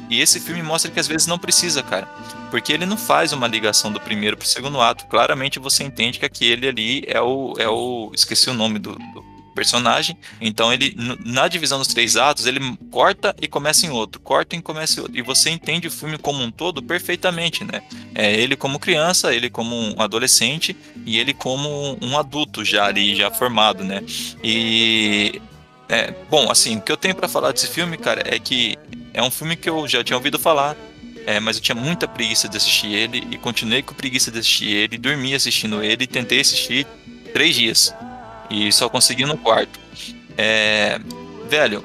E 0.09 0.21
esse 0.21 0.39
filme 0.39 0.61
mostra 0.61 0.91
que 0.91 0.99
às 0.99 1.07
vezes 1.07 1.25
não 1.25 1.39
precisa, 1.39 1.81
cara. 1.81 2.07
Porque 2.51 2.71
ele 2.71 2.85
não 2.85 2.95
faz 2.95 3.33
uma 3.33 3.47
ligação 3.47 3.91
do 3.91 3.99
primeiro 3.99 4.37
pro 4.37 4.47
segundo 4.47 4.79
ato. 4.79 5.07
Claramente 5.07 5.57
você 5.57 5.83
entende 5.83 6.19
que 6.19 6.25
aquele 6.25 6.67
ali 6.67 7.03
é 7.07 7.19
o. 7.19 7.55
É 7.57 7.67
o 7.67 8.11
esqueci 8.13 8.49
o 8.49 8.53
nome 8.53 8.77
do, 8.77 8.91
do 8.93 9.34
personagem. 9.55 10.17
Então 10.39 10.71
ele 10.71 10.95
na 11.25 11.47
divisão 11.47 11.79
dos 11.79 11.87
três 11.87 12.17
atos 12.17 12.45
ele 12.45 12.59
corta 12.91 13.35
e 13.41 13.47
começa 13.47 13.85
em 13.85 13.89
outro, 13.89 14.21
corta 14.21 14.55
e 14.55 14.61
começa 14.61 14.99
em 14.99 15.03
outro. 15.03 15.17
E 15.17 15.21
você 15.21 15.49
entende 15.49 15.87
o 15.87 15.91
filme 15.91 16.17
como 16.17 16.43
um 16.43 16.51
todo 16.51 16.83
perfeitamente, 16.83 17.63
né? 17.63 17.81
É 18.13 18.31
ele 18.31 18.55
como 18.55 18.77
criança, 18.77 19.33
ele 19.33 19.49
como 19.49 19.75
um 19.75 20.01
adolescente 20.01 20.75
e 21.05 21.17
ele 21.17 21.33
como 21.33 21.97
um 22.01 22.17
adulto 22.19 22.63
já 22.63 22.85
ali 22.85 23.15
já 23.15 23.31
formado, 23.31 23.83
né? 23.83 24.03
E 24.43 25.41
é, 25.87 26.13
bom, 26.29 26.51
assim, 26.51 26.77
o 26.77 26.81
que 26.81 26.91
eu 26.91 26.97
tenho 26.97 27.15
para 27.15 27.27
falar 27.27 27.51
desse 27.51 27.67
filme, 27.67 27.97
cara, 27.97 28.23
é 28.25 28.39
que 28.39 28.75
é 29.13 29.21
um 29.21 29.31
filme 29.31 29.55
que 29.55 29.69
eu 29.69 29.87
já 29.87 30.03
tinha 30.03 30.17
ouvido 30.17 30.37
falar, 30.37 30.75
é, 31.25 31.39
mas 31.39 31.57
eu 31.57 31.61
tinha 31.61 31.75
muita 31.75 32.07
preguiça 32.07 32.49
de 32.49 32.57
assistir 32.57 32.91
ele 32.91 33.27
e 33.31 33.37
continuei 33.37 33.81
com 33.81 33.93
preguiça 33.93 34.31
de 34.31 34.39
assistir 34.39 34.69
ele, 34.69 34.97
dormi 34.97 35.33
assistindo 35.33 35.83
ele 35.83 36.03
e 36.03 36.07
tentei 36.07 36.39
assistir 36.39 36.85
três 37.33 37.55
dias 37.55 37.93
e 38.49 38.71
só 38.71 38.89
consegui 38.89 39.25
no 39.25 39.37
quarto. 39.37 39.79
É, 40.37 40.99
velho, 41.49 41.83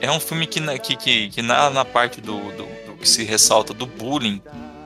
é 0.00 0.10
um 0.10 0.20
filme 0.20 0.46
que, 0.46 0.60
que, 0.78 0.96
que, 0.96 1.28
que 1.28 1.42
na, 1.42 1.70
na 1.70 1.84
parte 1.84 2.20
do, 2.20 2.38
do, 2.52 2.66
do, 2.86 2.96
que 2.98 3.08
se 3.08 3.24
ressalta 3.24 3.74
do 3.74 3.86
bullying 3.86 4.40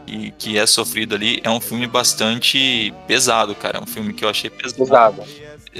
e 0.06 0.30
que 0.32 0.58
é 0.58 0.66
sofrido 0.66 1.14
ali, 1.14 1.40
é 1.42 1.50
um 1.50 1.60
filme 1.60 1.86
bastante 1.86 2.92
pesado, 3.06 3.54
cara. 3.54 3.78
É 3.78 3.80
um 3.80 3.86
filme 3.86 4.12
que 4.12 4.24
eu 4.24 4.28
achei 4.28 4.50
pesado. 4.50 4.78
pesado. 4.78 5.24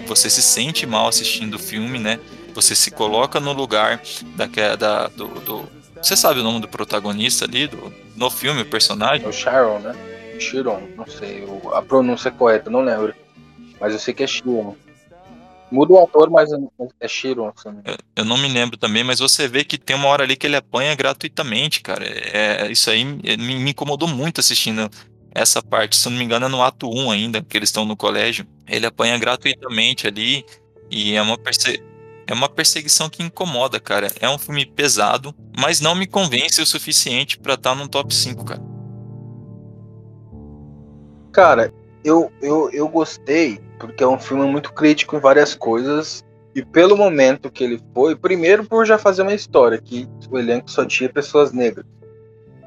Você 0.06 0.30
se 0.30 0.42
sente 0.42 0.86
mal 0.86 1.08
assistindo 1.08 1.54
o 1.54 1.58
filme, 1.58 1.98
né? 1.98 2.18
Você 2.54 2.74
se 2.74 2.90
coloca 2.90 3.40
no 3.40 3.52
lugar 3.52 4.00
da, 4.36 4.76
da 4.76 5.08
do, 5.08 5.26
do, 5.40 5.68
Você 6.00 6.16
sabe 6.16 6.40
o 6.40 6.42
nome 6.42 6.60
do 6.60 6.68
protagonista 6.68 7.44
ali 7.44 7.66
do, 7.66 7.92
no 8.16 8.30
filme, 8.30 8.62
o 8.62 8.66
personagem? 8.66 9.26
O 9.26 9.32
Sharon, 9.32 9.80
né? 9.80 9.94
Chiron, 10.38 10.82
não 10.96 11.06
sei 11.06 11.44
a 11.72 11.82
pronúncia 11.82 12.30
correta, 12.30 12.70
não 12.70 12.80
lembro. 12.80 13.14
Mas 13.80 13.92
eu 13.92 13.98
sei 13.98 14.14
que 14.14 14.22
é 14.22 14.26
Chiron. 14.26 14.76
Muda 15.74 15.92
o 15.92 15.98
ator, 16.04 16.30
mas 16.30 16.50
é 17.00 17.08
Shiro. 17.08 17.46
Assim. 17.46 17.76
Eu 18.14 18.24
não 18.24 18.38
me 18.38 18.46
lembro 18.46 18.76
também, 18.76 19.02
mas 19.02 19.18
você 19.18 19.48
vê 19.48 19.64
que 19.64 19.76
tem 19.76 19.96
uma 19.96 20.06
hora 20.06 20.22
ali 20.22 20.36
que 20.36 20.46
ele 20.46 20.54
apanha 20.54 20.94
gratuitamente, 20.94 21.80
cara. 21.80 22.04
É, 22.06 22.70
isso 22.70 22.88
aí 22.90 23.04
me, 23.04 23.36
me 23.36 23.70
incomodou 23.72 24.08
muito 24.08 24.40
assistindo 24.40 24.88
essa 25.34 25.60
parte. 25.60 25.96
Se 25.96 26.06
eu 26.06 26.12
não 26.12 26.18
me 26.18 26.24
engano, 26.24 26.46
é 26.46 26.48
no 26.48 26.62
ato 26.62 26.88
1 26.88 27.10
ainda, 27.10 27.42
que 27.42 27.56
eles 27.56 27.70
estão 27.70 27.84
no 27.84 27.96
colégio. 27.96 28.46
Ele 28.68 28.86
apanha 28.86 29.18
gratuitamente 29.18 30.06
ali 30.06 30.46
e 30.88 31.16
é 31.16 31.22
uma, 31.22 31.36
perse... 31.36 31.82
é 32.24 32.32
uma 32.32 32.48
perseguição 32.48 33.10
que 33.10 33.24
incomoda, 33.24 33.80
cara. 33.80 34.06
É 34.20 34.30
um 34.30 34.38
filme 34.38 34.64
pesado, 34.64 35.34
mas 35.58 35.80
não 35.80 35.96
me 35.96 36.06
convence 36.06 36.62
o 36.62 36.66
suficiente 36.66 37.36
para 37.36 37.54
estar 37.54 37.70
tá 37.70 37.74
no 37.74 37.88
top 37.88 38.14
5, 38.14 38.44
cara. 38.44 38.62
Cara, 41.32 41.74
eu, 42.04 42.30
eu, 42.40 42.70
eu 42.70 42.86
gostei 42.86 43.58
porque 43.86 44.02
é 44.02 44.08
um 44.08 44.18
filme 44.18 44.46
muito 44.46 44.72
crítico 44.72 45.16
em 45.16 45.20
várias 45.20 45.54
coisas. 45.54 46.24
E 46.54 46.64
pelo 46.64 46.96
momento 46.96 47.50
que 47.50 47.64
ele 47.64 47.82
foi, 47.92 48.14
primeiro 48.14 48.64
por 48.64 48.86
já 48.86 48.96
fazer 48.96 49.22
uma 49.22 49.34
história, 49.34 49.80
que 49.80 50.08
o 50.30 50.38
elenco 50.38 50.70
só 50.70 50.84
tinha 50.84 51.08
pessoas 51.12 51.52
negras. 51.52 51.84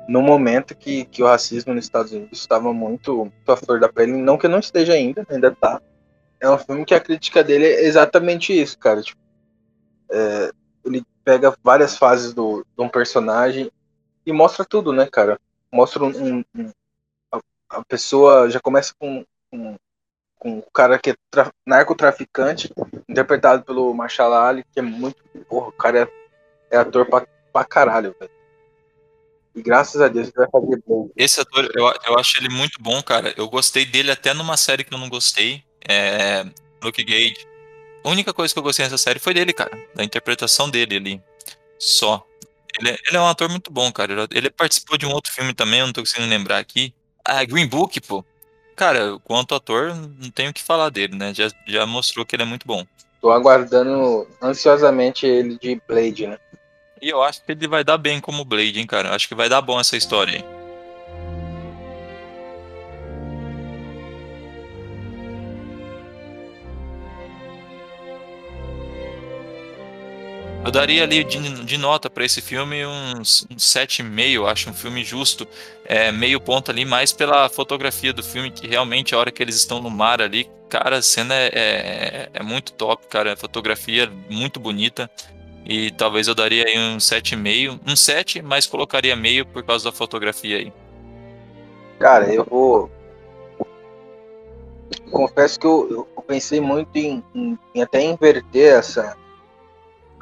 No 0.08 0.22
momento 0.22 0.76
que, 0.76 1.06
que 1.06 1.24
o 1.24 1.26
racismo 1.26 1.74
nos 1.74 1.86
Estados 1.86 2.12
Unidos 2.12 2.40
estava 2.40 2.74
muito, 2.74 3.32
à 3.48 3.56
flor 3.56 3.80
da 3.80 3.90
pele, 3.90 4.14
não 4.14 4.38
que 4.38 4.48
não 4.48 4.60
esteja 4.60 4.94
ainda, 4.94 5.26
ainda 5.30 5.52
tá. 5.52 5.82
É 6.40 6.50
um 6.50 6.58
filme 6.58 6.86
que 6.86 6.94
a 6.94 7.00
crítica 7.00 7.44
dele 7.44 7.66
é 7.66 7.86
exatamente 7.86 8.54
isso, 8.54 8.78
cara. 8.78 9.02
Tipo, 9.02 9.20
é, 10.12 10.52
ele 10.86 11.04
pega 11.24 11.56
várias 11.64 11.98
fases 11.98 12.34
do, 12.34 12.66
de 12.78 12.84
um 12.84 12.90
personagem 12.90 13.72
e 14.26 14.34
mostra 14.34 14.66
tudo, 14.66 14.94
né, 14.94 15.08
cara? 15.10 15.40
Mostra 15.72 16.04
um, 16.04 16.44
um 16.56 16.72
a, 17.32 17.40
a, 17.70 17.86
pessoa 17.86 18.50
já 18.50 18.60
começa 18.60 18.94
com 18.98 19.26
um, 19.52 19.76
com 20.40 20.60
o 20.60 20.72
cara 20.72 21.00
que 21.00 21.12
é 21.12 21.16
narcotraficante, 21.66 22.72
interpretado 23.08 23.64
pelo 23.64 23.94
Marshall 23.94 24.34
Ali, 24.34 24.64
que 24.74 24.80
é 24.80 24.84
muito. 24.84 25.18
Porra, 25.50 25.70
o 25.70 25.72
cara 25.72 26.02
é, 26.02 26.76
é 26.76 26.78
ator 26.78 27.06
pra, 27.06 27.26
pra 27.52 27.66
caralho, 27.66 28.16
velho. 28.20 28.32
E 29.56 29.62
graças 29.62 30.00
a 30.00 30.08
Deus 30.08 30.28
ele 30.28 30.38
vai 30.38 30.48
fazer 30.52 30.84
bom. 30.86 31.10
Esse 31.16 31.42
ator, 31.42 31.68
eu, 31.74 31.92
eu 32.06 32.20
acho 32.20 32.38
ele 32.38 32.50
muito 32.50 32.80
bom, 32.80 33.02
cara. 33.02 33.34
Eu 33.36 33.50
gostei 33.50 33.86
dele 33.86 34.12
até 34.12 34.34
numa 34.34 34.56
série 34.56 34.84
que 34.84 34.94
eu 34.94 35.00
não 35.00 35.10
gostei. 35.10 35.64
É. 35.88 36.46
Luke 36.84 37.04
Gage. 37.04 37.48
A 38.04 38.10
única 38.10 38.34
coisa 38.34 38.54
que 38.54 38.60
eu 38.60 38.64
gostei 38.64 38.86
nessa 38.86 39.00
série 39.00 39.20
foi 39.20 39.34
dele, 39.34 39.52
cara. 39.52 39.76
Da 39.96 40.04
interpretação 40.04 40.70
dele 40.70 40.96
ali. 40.96 41.22
Só. 41.80 42.24
Ele, 42.80 42.92
é, 42.92 42.98
ele 43.08 43.18
é 43.18 43.20
um 43.20 43.28
ator 43.28 43.50
muito 43.50 43.72
bom, 43.72 43.92
cara. 43.92 44.28
Ele 44.32 44.50
participou 44.52 44.96
de 44.98 45.08
um 45.08 45.12
outro 45.12 45.34
filme 45.34 45.54
também, 45.54 45.80
eu 45.80 45.88
não 45.88 45.94
tô 45.94 46.02
conseguindo 46.02 46.30
lembrar 46.30 46.60
aqui. 46.60 46.94
Ah, 47.26 47.44
Green 47.44 47.68
Book, 47.68 48.00
pô. 48.02 48.24
Cara, 48.78 49.18
quanto 49.24 49.56
ator, 49.56 49.96
não 49.96 50.30
tenho 50.30 50.52
o 50.52 50.54
que 50.54 50.62
falar 50.62 50.90
dele, 50.90 51.16
né? 51.16 51.34
Já, 51.34 51.50
já 51.66 51.84
mostrou 51.88 52.24
que 52.24 52.36
ele 52.36 52.44
é 52.44 52.46
muito 52.46 52.68
bom. 52.68 52.86
Tô 53.20 53.32
aguardando 53.32 54.28
ansiosamente 54.40 55.26
ele 55.26 55.58
de 55.58 55.82
Blade, 55.88 56.28
né? 56.28 56.38
E 57.02 57.10
eu 57.10 57.24
acho 57.24 57.44
que 57.44 57.52
ele 57.52 57.68
vai 57.68 57.84
dar 57.84 57.98
bem 57.98 58.22
como 58.22 58.46
Blade, 58.46 58.80
hein, 58.80 58.86
cara? 58.86 59.16
Acho 59.16 59.28
que 59.28 59.34
vai 59.34 59.50
dar 59.50 59.64
bom 59.64 59.80
essa 59.80 59.98
história 59.98 60.36
aí. 60.36 60.57
Eu 70.68 70.72
daria 70.72 71.04
ali 71.04 71.24
de, 71.24 71.64
de 71.64 71.78
nota 71.78 72.10
para 72.10 72.26
esse 72.26 72.42
filme 72.42 72.86
uns, 72.86 73.48
uns 73.50 73.64
7,5, 73.64 74.52
acho 74.52 74.70
um 74.70 74.74
filme 74.74 75.02
justo. 75.02 75.48
É, 75.86 76.12
meio 76.12 76.42
ponto 76.42 76.70
ali, 76.70 76.84
mais 76.84 77.14
pela 77.14 77.48
fotografia 77.48 78.12
do 78.12 78.22
filme, 78.22 78.52
que 78.52 78.68
realmente 78.68 79.16
a 79.16 79.18
hora 79.18 79.32
que 79.32 79.42
eles 79.42 79.56
estão 79.56 79.82
no 79.82 79.90
mar 79.90 80.22
ali, 80.22 80.46
cara, 80.68 80.98
a 80.98 81.02
cena 81.02 81.34
é, 81.34 81.48
é, 81.54 82.30
é 82.34 82.44
muito 82.44 82.74
top, 82.74 83.08
cara. 83.08 83.32
A 83.32 83.38
fotografia 83.38 84.12
muito 84.30 84.60
bonita. 84.60 85.10
E 85.66 85.90
talvez 85.92 86.28
eu 86.28 86.36
daria 86.36 86.66
aí 86.66 86.78
um 86.78 86.98
7,5. 86.98 87.80
Um 87.88 87.96
7, 87.96 88.42
mas 88.42 88.68
colocaria 88.68 89.16
meio 89.16 89.46
por 89.46 89.64
causa 89.64 89.86
da 89.86 89.94
fotografia 89.94 90.58
aí. 90.58 90.74
Cara, 91.98 92.30
eu 92.34 92.44
vou. 92.44 92.92
Confesso 95.12 95.58
que 95.58 95.66
eu, 95.66 96.10
eu 96.14 96.24
pensei 96.24 96.60
muito 96.60 96.94
em, 96.98 97.24
em, 97.34 97.58
em 97.74 97.82
até 97.82 98.04
inverter 98.04 98.74
essa, 98.74 99.16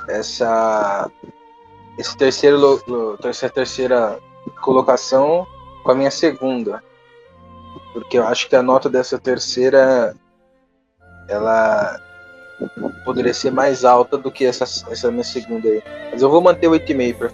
essa 0.08 1.10
esse 1.98 2.16
terceiro 2.18 2.80
essa 3.24 3.50
terceira 3.50 4.20
colocação 4.62 5.48
com 5.84 5.92
a 5.92 5.96
minha 5.96 6.12
segunda. 6.12 6.84
Porque 7.94 8.18
eu 8.18 8.28
acho 8.28 8.50
que 8.50 8.56
a 8.56 8.64
nota 8.64 8.90
dessa 8.90 9.18
terceira 9.18 10.16
ela 11.30 12.00
poderia 13.04 13.34
ser 13.34 13.52
mais 13.52 13.84
alta 13.86 14.18
do 14.18 14.32
que 14.32 14.46
essa, 14.46 14.64
essa 14.92 15.12
minha 15.12 15.24
segunda 15.24 15.68
aí. 15.68 15.82
Mas 16.12 16.22
eu 16.22 16.30
vou 16.30 16.42
manter 16.42 16.68
o 16.68 16.72
8,5 16.72 17.18
pra... 17.18 17.32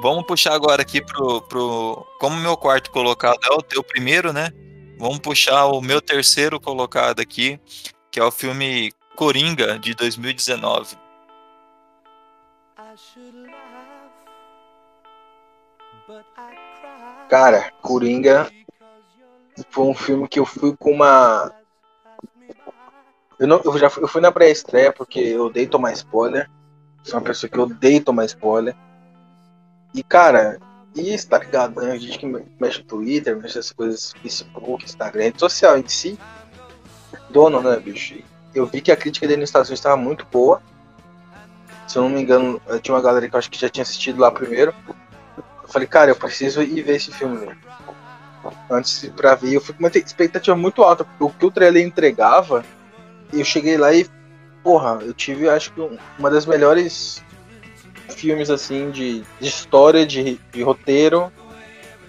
vamos 0.00 0.24
puxar 0.26 0.54
agora 0.54 0.82
aqui 0.82 1.04
pro, 1.04 1.42
pro 1.42 2.06
como 2.20 2.36
meu 2.36 2.56
quarto 2.56 2.90
colocado 2.90 3.38
é 3.44 3.52
o 3.52 3.62
teu 3.62 3.82
primeiro 3.82 4.32
né? 4.32 4.52
Vamos 4.98 5.18
puxar 5.18 5.66
o 5.66 5.80
meu 5.80 6.00
terceiro 6.00 6.60
colocado 6.60 7.20
aqui 7.20 7.60
que 8.10 8.20
é 8.20 8.24
o 8.24 8.30
filme 8.30 8.92
Coringa 9.14 9.78
de 9.78 9.94
2019. 9.94 10.96
Cara, 17.28 17.70
Coringa 17.82 18.50
foi 19.70 19.84
um 19.84 19.94
filme 19.94 20.28
que 20.28 20.38
eu 20.38 20.46
fui 20.46 20.76
com 20.76 20.92
uma. 20.92 21.52
Eu, 23.38 23.46
não, 23.46 23.60
eu 23.64 23.78
já 23.78 23.90
fui, 23.90 24.02
eu 24.02 24.08
fui 24.08 24.20
na 24.20 24.32
pré-estreia 24.32 24.92
porque 24.92 25.20
eu 25.20 25.46
odeio 25.46 25.68
tomar 25.68 25.92
spoiler. 25.92 26.48
Sou 27.02 27.18
uma 27.18 27.24
pessoa 27.24 27.50
que 27.50 27.58
odeio 27.58 28.02
tomar 28.02 28.24
spoiler. 28.24 28.74
E, 29.94 30.02
cara, 30.02 30.58
e 30.94 31.12
está 31.12 31.38
ligado, 31.38 31.80
né? 31.80 31.92
A 31.92 31.98
gente 31.98 32.18
que 32.18 32.26
mexe 32.26 32.78
no 32.78 32.84
Twitter, 32.84 33.36
mexe 33.36 33.58
essas 33.58 33.72
coisas, 33.72 34.12
Facebook, 34.12 34.84
Instagram, 34.84 35.24
rede 35.24 35.40
social 35.40 35.78
em 35.78 35.86
si 35.86 36.18
dono, 37.30 37.60
né, 37.60 37.76
bicho? 37.76 38.16
Eu 38.54 38.66
vi 38.66 38.80
que 38.80 38.90
a 38.90 38.96
crítica 38.96 39.26
dele 39.26 39.40
nos 39.40 39.50
Estados 39.50 39.68
Unidos 39.68 39.80
estava 39.80 39.96
muito 39.96 40.26
boa. 40.30 40.62
Se 41.86 41.96
eu 41.96 42.02
não 42.02 42.10
me 42.10 42.20
engano, 42.20 42.60
tinha 42.82 42.94
uma 42.94 43.02
galera 43.02 43.28
que 43.28 43.34
eu 43.34 43.38
acho 43.38 43.50
que 43.50 43.58
já 43.58 43.68
tinha 43.68 43.82
assistido 43.82 44.20
lá 44.20 44.30
primeiro. 44.30 44.74
Eu 45.36 45.68
falei, 45.68 45.86
cara, 45.86 46.10
eu 46.10 46.16
preciso 46.16 46.62
ir 46.62 46.82
ver 46.82 46.96
esse 46.96 47.12
filme. 47.12 47.48
Antes 48.70 49.10
pra 49.16 49.34
ver, 49.34 49.54
eu 49.54 49.60
fui 49.60 49.74
com 49.74 49.80
uma 49.80 49.88
expectativa 49.88 50.56
muito 50.56 50.82
alta, 50.82 51.06
o 51.18 51.30
que 51.30 51.44
o 51.44 51.50
trailer 51.50 51.84
entregava, 51.84 52.64
eu 53.32 53.44
cheguei 53.44 53.76
lá 53.76 53.92
e, 53.92 54.06
porra, 54.62 54.98
eu 55.02 55.12
tive, 55.12 55.48
acho 55.48 55.72
que, 55.72 55.98
uma 56.18 56.30
das 56.30 56.46
melhores 56.46 57.22
filmes, 58.08 58.48
assim, 58.48 58.90
de, 58.90 59.22
de 59.40 59.48
história, 59.48 60.06
de, 60.06 60.40
de 60.52 60.62
roteiro, 60.62 61.30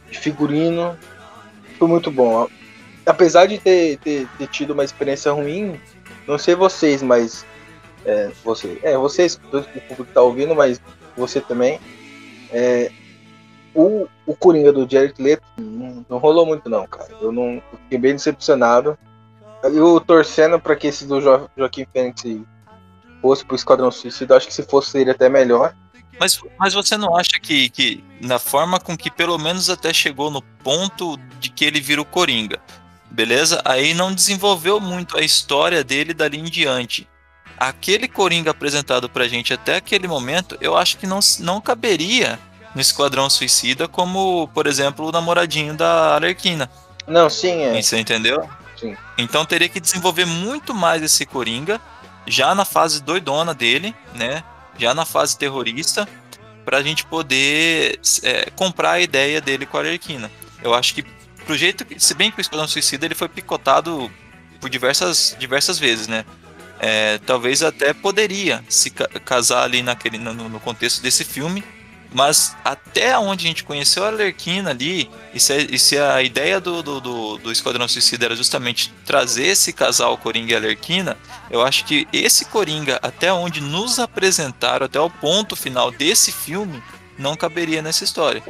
de 0.09 0.17
figurino. 0.17 0.97
Foi 1.77 1.87
muito 1.87 2.11
bom 2.11 2.47
apesar 3.09 3.47
de 3.47 3.57
ter, 3.57 3.97
ter, 3.97 4.27
ter, 4.37 4.47
tido 4.47 4.71
uma 4.71 4.83
experiência 4.83 5.31
ruim, 5.31 5.79
não 6.27 6.37
sei 6.37 6.53
vocês, 6.53 7.01
mas 7.01 7.45
é, 8.05 8.31
você, 8.43 8.79
é, 8.83 8.95
vocês, 8.97 9.35
o 9.35 9.81
público 9.81 10.05
tá 10.13 10.21
ouvindo, 10.21 10.55
mas 10.55 10.79
você 11.17 11.41
também. 11.41 11.79
É, 12.51 12.91
o, 13.73 14.07
o 14.25 14.35
Coringa 14.35 14.71
do 14.71 14.89
Jared 14.89 15.15
Leto 15.19 15.43
não, 15.57 16.05
não, 16.07 16.17
rolou 16.17 16.45
muito 16.45 16.69
não, 16.69 16.87
cara. 16.87 17.09
Eu 17.19 17.31
não 17.31 17.55
eu 17.55 17.79
fiquei 17.83 17.97
bem 17.97 18.13
decepcionado. 18.13 18.97
Eu 19.63 19.99
torcendo 19.99 20.59
para 20.59 20.75
que 20.75 20.87
esse 20.87 21.05
do 21.05 21.19
jo 21.19 21.49
Joaquim 21.57 21.85
Fênix 21.91 22.23
fosse 23.21 23.43
pro 23.43 23.55
Esquadrão 23.55 23.91
Suicida, 23.91 24.37
acho 24.37 24.47
que 24.47 24.53
se 24.53 24.63
fosse 24.63 24.91
seria 24.91 25.13
até 25.13 25.27
melhor. 25.27 25.75
Mas, 26.19 26.39
mas 26.57 26.73
você 26.73 26.97
não 26.97 27.15
acha 27.15 27.39
que, 27.41 27.69
que, 27.69 28.03
na 28.21 28.39
forma 28.39 28.79
com 28.79 28.95
que 28.95 29.09
pelo 29.09 29.37
menos 29.37 29.69
até 29.69 29.93
chegou 29.93 30.29
no 30.29 30.41
ponto 30.41 31.17
de 31.39 31.49
que 31.49 31.63
ele 31.63 31.79
vira 31.79 32.01
o 32.01 32.05
Coringa, 32.05 32.59
beleza? 33.09 33.61
Aí 33.65 33.93
não 33.93 34.13
desenvolveu 34.13 34.79
muito 34.79 35.17
a 35.17 35.21
história 35.21 35.83
dele 35.83 36.13
dali 36.13 36.39
em 36.39 36.43
diante. 36.43 37.07
Aquele 37.57 38.07
Coringa 38.07 38.51
apresentado 38.51 39.09
pra 39.09 39.27
gente 39.27 39.53
até 39.53 39.75
aquele 39.75 40.07
momento, 40.07 40.57
eu 40.61 40.77
acho 40.77 40.97
que 40.97 41.05
não, 41.05 41.19
não 41.39 41.59
caberia 41.59 42.39
no 42.73 42.81
Esquadrão 42.81 43.29
Suicida 43.29 43.87
como, 43.87 44.47
por 44.53 44.67
exemplo, 44.67 45.07
o 45.07 45.11
namoradinho 45.11 45.73
da 45.73 46.15
Alerquina. 46.15 46.69
Não, 47.07 47.29
sim, 47.29 47.61
é. 47.63 47.81
Você 47.81 47.97
entendeu? 47.97 48.47
Sim. 48.77 48.95
Então 49.17 49.43
teria 49.43 49.67
que 49.67 49.79
desenvolver 49.79 50.25
muito 50.25 50.73
mais 50.73 51.01
esse 51.03 51.25
Coringa, 51.25 51.81
já 52.25 52.53
na 52.55 52.63
fase 52.63 53.01
doidona 53.01 53.53
dele, 53.53 53.93
né? 54.15 54.43
Já 54.77 54.93
na 54.93 55.03
fase 55.03 55.37
terrorista, 55.37 56.07
pra 56.63 56.81
gente 56.81 57.05
poder 57.05 57.99
é, 58.23 58.49
comprar 58.51 58.91
a 58.91 59.01
ideia 59.01 59.41
dele 59.41 59.65
com 59.65 59.75
a 59.75 59.79
Alerquina. 59.81 60.31
Eu 60.63 60.73
acho 60.73 60.93
que 60.93 61.03
pro 61.49 61.57
jeito 61.57 61.83
que, 61.83 61.99
se 61.99 62.13
bem 62.13 62.29
que 62.29 62.37
o 62.37 62.41
Esquadrão 62.41 62.67
Suicida 62.67 63.07
ele 63.07 63.15
foi 63.15 63.27
picotado 63.27 64.11
por 64.61 64.69
diversas, 64.69 65.35
diversas 65.39 65.79
vezes, 65.79 66.07
né? 66.07 66.23
É, 66.79 67.17
talvez 67.25 67.63
até 67.63 67.91
poderia 67.91 68.63
se 68.69 68.91
casar 68.91 69.63
ali 69.63 69.81
naquele, 69.81 70.19
no, 70.19 70.31
no, 70.31 70.59
contexto 70.59 71.01
desse 71.01 71.25
filme, 71.25 71.63
mas 72.13 72.55
até 72.63 73.17
onde 73.17 73.45
a 73.45 73.47
gente 73.47 73.63
conheceu 73.63 74.03
a 74.03 74.09
Alerquina 74.09 74.69
ali, 74.69 75.09
e 75.33 75.39
se, 75.39 75.67
e 75.71 75.79
se 75.79 75.97
a 75.97 76.21
ideia 76.21 76.59
do, 76.59 76.83
do, 76.83 77.01
do, 77.01 77.37
do, 77.39 77.51
Esquadrão 77.51 77.87
Suicida 77.87 78.25
era 78.25 78.35
justamente 78.35 78.93
trazer 79.03 79.47
esse 79.47 79.73
casal 79.73 80.19
Coringa 80.19 80.53
e 80.53 80.55
Alerquina, 80.55 81.17
eu 81.49 81.63
acho 81.63 81.83
que 81.83 82.07
esse 82.13 82.45
Coringa, 82.45 82.99
até 83.01 83.33
onde 83.33 83.59
nos 83.59 83.97
apresentaram, 83.97 84.85
até 84.85 84.99
o 84.99 85.09
ponto 85.09 85.55
final 85.55 85.89
desse 85.89 86.31
filme, 86.31 86.81
não 87.19 87.35
caberia 87.35 87.81
nessa 87.81 88.03
história. 88.03 88.41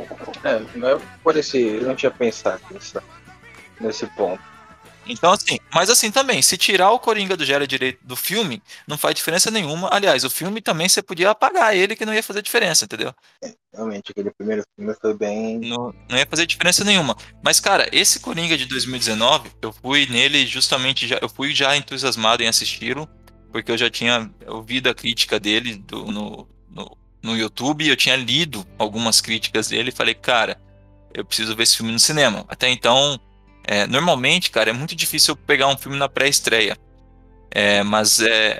É, 0.43 0.77
não 0.77 0.89
é 0.89 1.01
por 1.23 1.35
esse. 1.35 1.59
Eu 1.59 1.83
não 1.83 1.95
tinha 1.95 2.11
pensado 2.11 2.61
nessa, 2.71 3.03
nesse 3.81 4.05
ponto. 4.07 4.41
Então, 5.07 5.31
assim, 5.31 5.57
mas 5.73 5.89
assim 5.89 6.11
também, 6.11 6.39
se 6.39 6.55
tirar 6.55 6.91
o 6.91 6.99
Coringa 6.99 7.35
do 7.35 7.43
Gera 7.43 7.65
Direito 7.65 7.99
do 8.03 8.15
filme, 8.15 8.61
não 8.87 8.95
faz 8.95 9.15
diferença 9.15 9.49
nenhuma. 9.49 9.89
Aliás, 9.91 10.23
o 10.23 10.29
filme 10.29 10.61
também 10.61 10.87
você 10.87 11.01
podia 11.01 11.31
apagar 11.31 11.75
ele 11.75 11.95
que 11.95 12.05
não 12.05 12.13
ia 12.13 12.21
fazer 12.21 12.43
diferença, 12.43 12.85
entendeu? 12.85 13.11
É, 13.43 13.51
realmente, 13.73 14.11
aquele 14.11 14.29
primeiro 14.29 14.63
filme 14.75 14.93
foi 15.01 15.17
bem. 15.17 15.59
Não, 15.61 15.91
não 16.07 16.15
ia 16.15 16.27
fazer 16.27 16.45
diferença 16.45 16.83
nenhuma. 16.83 17.17
Mas, 17.43 17.59
cara, 17.59 17.89
esse 17.91 18.19
Coringa 18.19 18.55
de 18.55 18.67
2019, 18.67 19.49
eu 19.63 19.73
fui 19.73 20.05
nele 20.05 20.45
justamente, 20.45 21.07
já, 21.07 21.17
eu 21.19 21.27
fui 21.27 21.55
já 21.55 21.75
entusiasmado 21.75 22.43
em 22.43 22.47
assisti-lo, 22.47 23.09
porque 23.51 23.71
eu 23.71 23.77
já 23.77 23.89
tinha 23.89 24.29
ouvido 24.45 24.89
a 24.89 24.93
crítica 24.93 25.39
dele 25.39 25.75
do, 25.75 26.05
no, 26.11 26.47
no 26.69 26.98
no 27.21 27.37
YouTube, 27.37 27.87
eu 27.87 27.95
tinha 27.95 28.15
lido 28.15 28.65
algumas 28.77 29.21
críticas 29.21 29.69
dele 29.69 29.89
e 29.89 29.93
falei, 29.93 30.13
cara, 30.13 30.59
eu 31.13 31.25
preciso 31.25 31.55
ver 31.55 31.63
esse 31.63 31.77
filme 31.77 31.91
no 31.91 31.99
cinema. 31.99 32.45
Até 32.47 32.69
então, 32.69 33.19
é, 33.67 33.85
normalmente, 33.87 34.49
cara, 34.49 34.69
é 34.69 34.73
muito 34.73 34.95
difícil 34.95 35.33
eu 35.33 35.35
pegar 35.35 35.67
um 35.67 35.77
filme 35.77 35.97
na 35.97 36.07
pré-estreia. 36.07 36.77
É, 37.51 37.83
mas 37.83 38.19
é, 38.19 38.59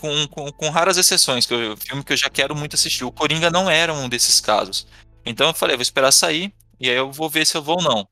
com, 0.00 0.26
com, 0.28 0.52
com, 0.52 0.70
raras 0.70 0.96
exceções, 0.96 1.46
que 1.46 1.54
eu, 1.54 1.76
filme 1.76 2.04
que 2.04 2.12
eu 2.12 2.16
já 2.16 2.28
quero 2.28 2.54
muito 2.54 2.74
assistir. 2.74 3.04
O 3.04 3.12
Coringa 3.12 3.50
não 3.50 3.70
era 3.70 3.92
um 3.92 4.08
desses 4.08 4.40
casos. 4.40 4.86
Então 5.24 5.48
eu 5.48 5.54
falei, 5.54 5.76
vou 5.76 5.82
esperar 5.82 6.12
sair 6.12 6.52
e 6.78 6.90
aí 6.90 6.96
eu 6.96 7.10
vou 7.10 7.30
ver 7.30 7.46
se 7.46 7.56
eu 7.56 7.62
vou 7.62 7.76
ou 7.76 7.82
não. 7.82 8.08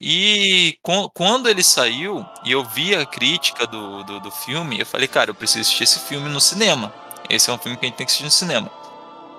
E 0.00 0.76
quando 1.14 1.48
ele 1.48 1.62
saiu 1.62 2.26
e 2.44 2.50
eu 2.50 2.64
vi 2.64 2.92
a 2.92 3.06
crítica 3.06 3.66
do, 3.68 4.02
do, 4.02 4.18
do 4.18 4.30
filme, 4.32 4.80
eu 4.80 4.86
falei, 4.86 5.06
cara, 5.06 5.30
eu 5.30 5.34
preciso 5.34 5.60
assistir 5.60 5.84
esse 5.84 6.00
filme 6.00 6.28
no 6.28 6.40
cinema. 6.40 6.92
Esse 7.30 7.50
é 7.50 7.52
um 7.52 7.58
filme 7.58 7.78
que 7.78 7.86
a 7.86 7.88
gente 7.88 7.96
tem 7.96 8.04
que 8.04 8.10
assistir 8.10 8.24
no 8.24 8.30
cinema. 8.30 8.68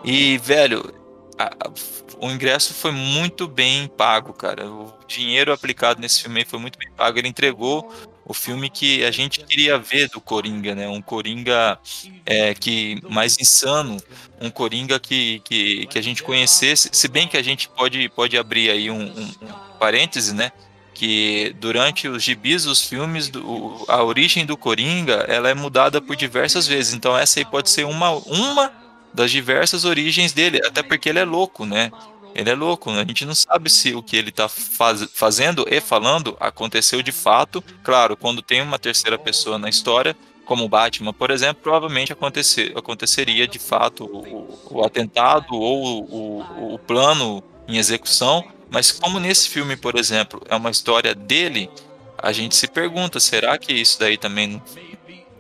E, 0.04 0.38
velho, 0.38 0.94
a, 1.38 1.46
a, 1.46 1.72
o 2.20 2.30
ingresso 2.30 2.74
foi 2.74 2.92
muito 2.92 3.48
bem 3.48 3.88
pago, 3.88 4.34
cara. 4.34 4.70
O 4.70 4.94
dinheiro 5.08 5.52
aplicado 5.52 6.02
nesse 6.02 6.22
filme 6.22 6.46
foi 6.46 6.60
muito 6.60 6.78
bem 6.78 6.90
pago. 6.92 7.18
Ele 7.18 7.28
entregou 7.28 7.92
o 8.26 8.34
filme 8.34 8.70
que 8.70 9.04
a 9.04 9.12
gente 9.12 9.42
queria 9.44 9.78
ver 9.78 10.10
do 10.10 10.22
Coringa, 10.22 10.74
né? 10.74 10.88
Um 10.88 11.02
Coringa 11.02 11.78
é, 12.26 12.54
que 12.54 13.02
mais 13.10 13.38
insano, 13.40 13.98
um 14.40 14.50
Coringa 14.50 15.00
que, 15.00 15.42
que, 15.44 15.86
que 15.88 16.00
a 16.00 16.02
gente 16.02 16.24
conhecesse. 16.24 16.90
Se 16.92 17.08
bem 17.08 17.28
que 17.28 17.38
a 17.38 17.44
gente 17.44 17.68
pode, 17.70 18.08
pode 18.10 18.38
abrir 18.38 18.70
aí 18.70 18.90
um, 18.90 19.02
um, 19.02 19.32
um 19.42 19.78
parêntese, 19.80 20.34
né? 20.34 20.52
Que 20.94 21.54
durante 21.60 22.08
os 22.08 22.24
gibis, 22.24 22.66
os 22.66 22.82
filmes, 22.82 23.28
do, 23.28 23.84
a 23.90 24.02
origem 24.04 24.46
do 24.46 24.56
Coringa, 24.56 25.26
ela 25.28 25.50
é 25.50 25.54
mudada 25.54 26.00
por 26.02 26.16
diversas 26.16 26.68
vezes. 26.68 26.94
Então 26.94 27.18
essa 27.18 27.40
aí 27.40 27.46
pode 27.46 27.70
ser 27.70 27.86
uma, 27.86 28.12
uma 28.12 28.83
das 29.14 29.32
diversas 29.32 29.86
origens 29.86 30.34
dele, 30.34 30.60
até 30.66 30.82
porque 30.82 31.10
ele 31.10 31.20
é 31.20 31.26
louco, 31.26 31.66
né? 31.66 31.92
Ele 32.36 32.50
é 32.50 32.56
louco, 32.56 32.90
a 32.90 33.06
gente 33.06 33.26
não 33.26 33.36
sabe 33.36 33.70
se 33.70 33.94
o 33.94 34.02
que 34.02 34.18
ele 34.18 34.30
está 34.30 34.50
faz, 34.50 35.08
fazendo 35.14 35.68
e 35.70 35.80
falando 35.80 36.36
aconteceu 36.40 37.02
de 37.04 37.12
fato. 37.12 37.64
Claro, 37.84 38.18
quando 38.18 38.42
tem 38.42 38.62
uma 38.62 38.80
terceira 38.80 39.20
pessoa 39.20 39.60
na 39.60 39.70
história, 39.70 40.16
como 40.46 40.68
Batman, 40.68 41.14
por 41.14 41.30
exemplo, 41.30 41.62
provavelmente 41.62 42.12
acontecer, 42.12 42.74
aconteceria 42.76 43.48
de 43.48 43.60
fato 43.60 44.06
o, 44.06 44.60
o 44.72 44.84
atentado 44.84 45.54
ou 45.54 46.04
o, 46.04 46.74
o, 46.74 46.80
plano 46.80 47.44
em 47.68 47.78
execução. 47.78 48.44
Mas 48.70 48.92
como 48.92 49.20
nesse 49.20 49.50
filme, 49.50 49.78
por 49.78 49.96
exemplo, 49.96 50.42
é 50.50 50.56
uma 50.56 50.72
história 50.72 51.14
dele, 51.14 51.70
a 52.18 52.32
gente 52.32 52.56
se 52.56 52.68
pergunta: 52.68 53.20
será 53.20 53.58
que 53.60 53.74
isso 53.74 54.00
daí 54.00 54.18
também 54.18 54.62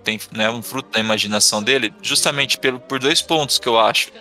tem 0.03 0.19
né, 0.31 0.49
um 0.49 0.61
fruto 0.61 0.89
da 0.91 0.99
imaginação 0.99 1.63
dele, 1.63 1.93
justamente 2.01 2.57
pelo, 2.57 2.79
por 2.79 2.99
dois 2.99 3.21
pontos 3.21 3.57
que 3.57 3.67
eu 3.67 3.79
acho 3.79 4.11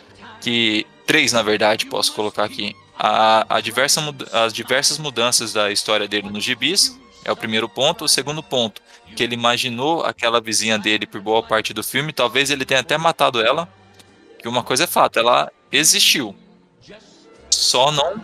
que 0.41 0.87
três 1.07 1.33
na 1.33 1.43
verdade 1.43 1.87
posso 1.87 2.13
colocar 2.13 2.45
aqui. 2.45 2.75
A, 2.99 3.57
a 3.57 3.61
diversa, 3.61 4.01
as 4.33 4.53
diversas 4.53 4.99
mudanças 4.99 5.53
da 5.53 5.71
história 5.71 6.07
dele 6.07 6.29
nos 6.31 6.45
gibis 6.45 6.99
é 7.25 7.33
o 7.33 7.37
primeiro 7.37 7.69
ponto. 7.69 8.05
O 8.05 8.09
segundo 8.09 8.43
ponto, 8.43 8.83
que 9.17 9.23
ele 9.23 9.35
imaginou 9.35 10.05
aquela 10.05 10.41
vizinha 10.41 10.79
dele 10.79 11.07
por 11.07 11.21
boa 11.21 11.43
parte 11.43 11.73
do 11.73 11.83
filme, 11.83 12.13
talvez 12.13 12.51
ele 12.51 12.65
tenha 12.65 12.81
até 12.81 12.99
matado 12.99 13.41
ela. 13.41 13.69
Que 14.39 14.49
uma 14.49 14.63
coisa 14.63 14.85
é 14.85 14.87
fato, 14.87 15.19
ela 15.19 15.51
existiu. 15.71 16.35
Só 17.51 17.93
não 17.93 18.21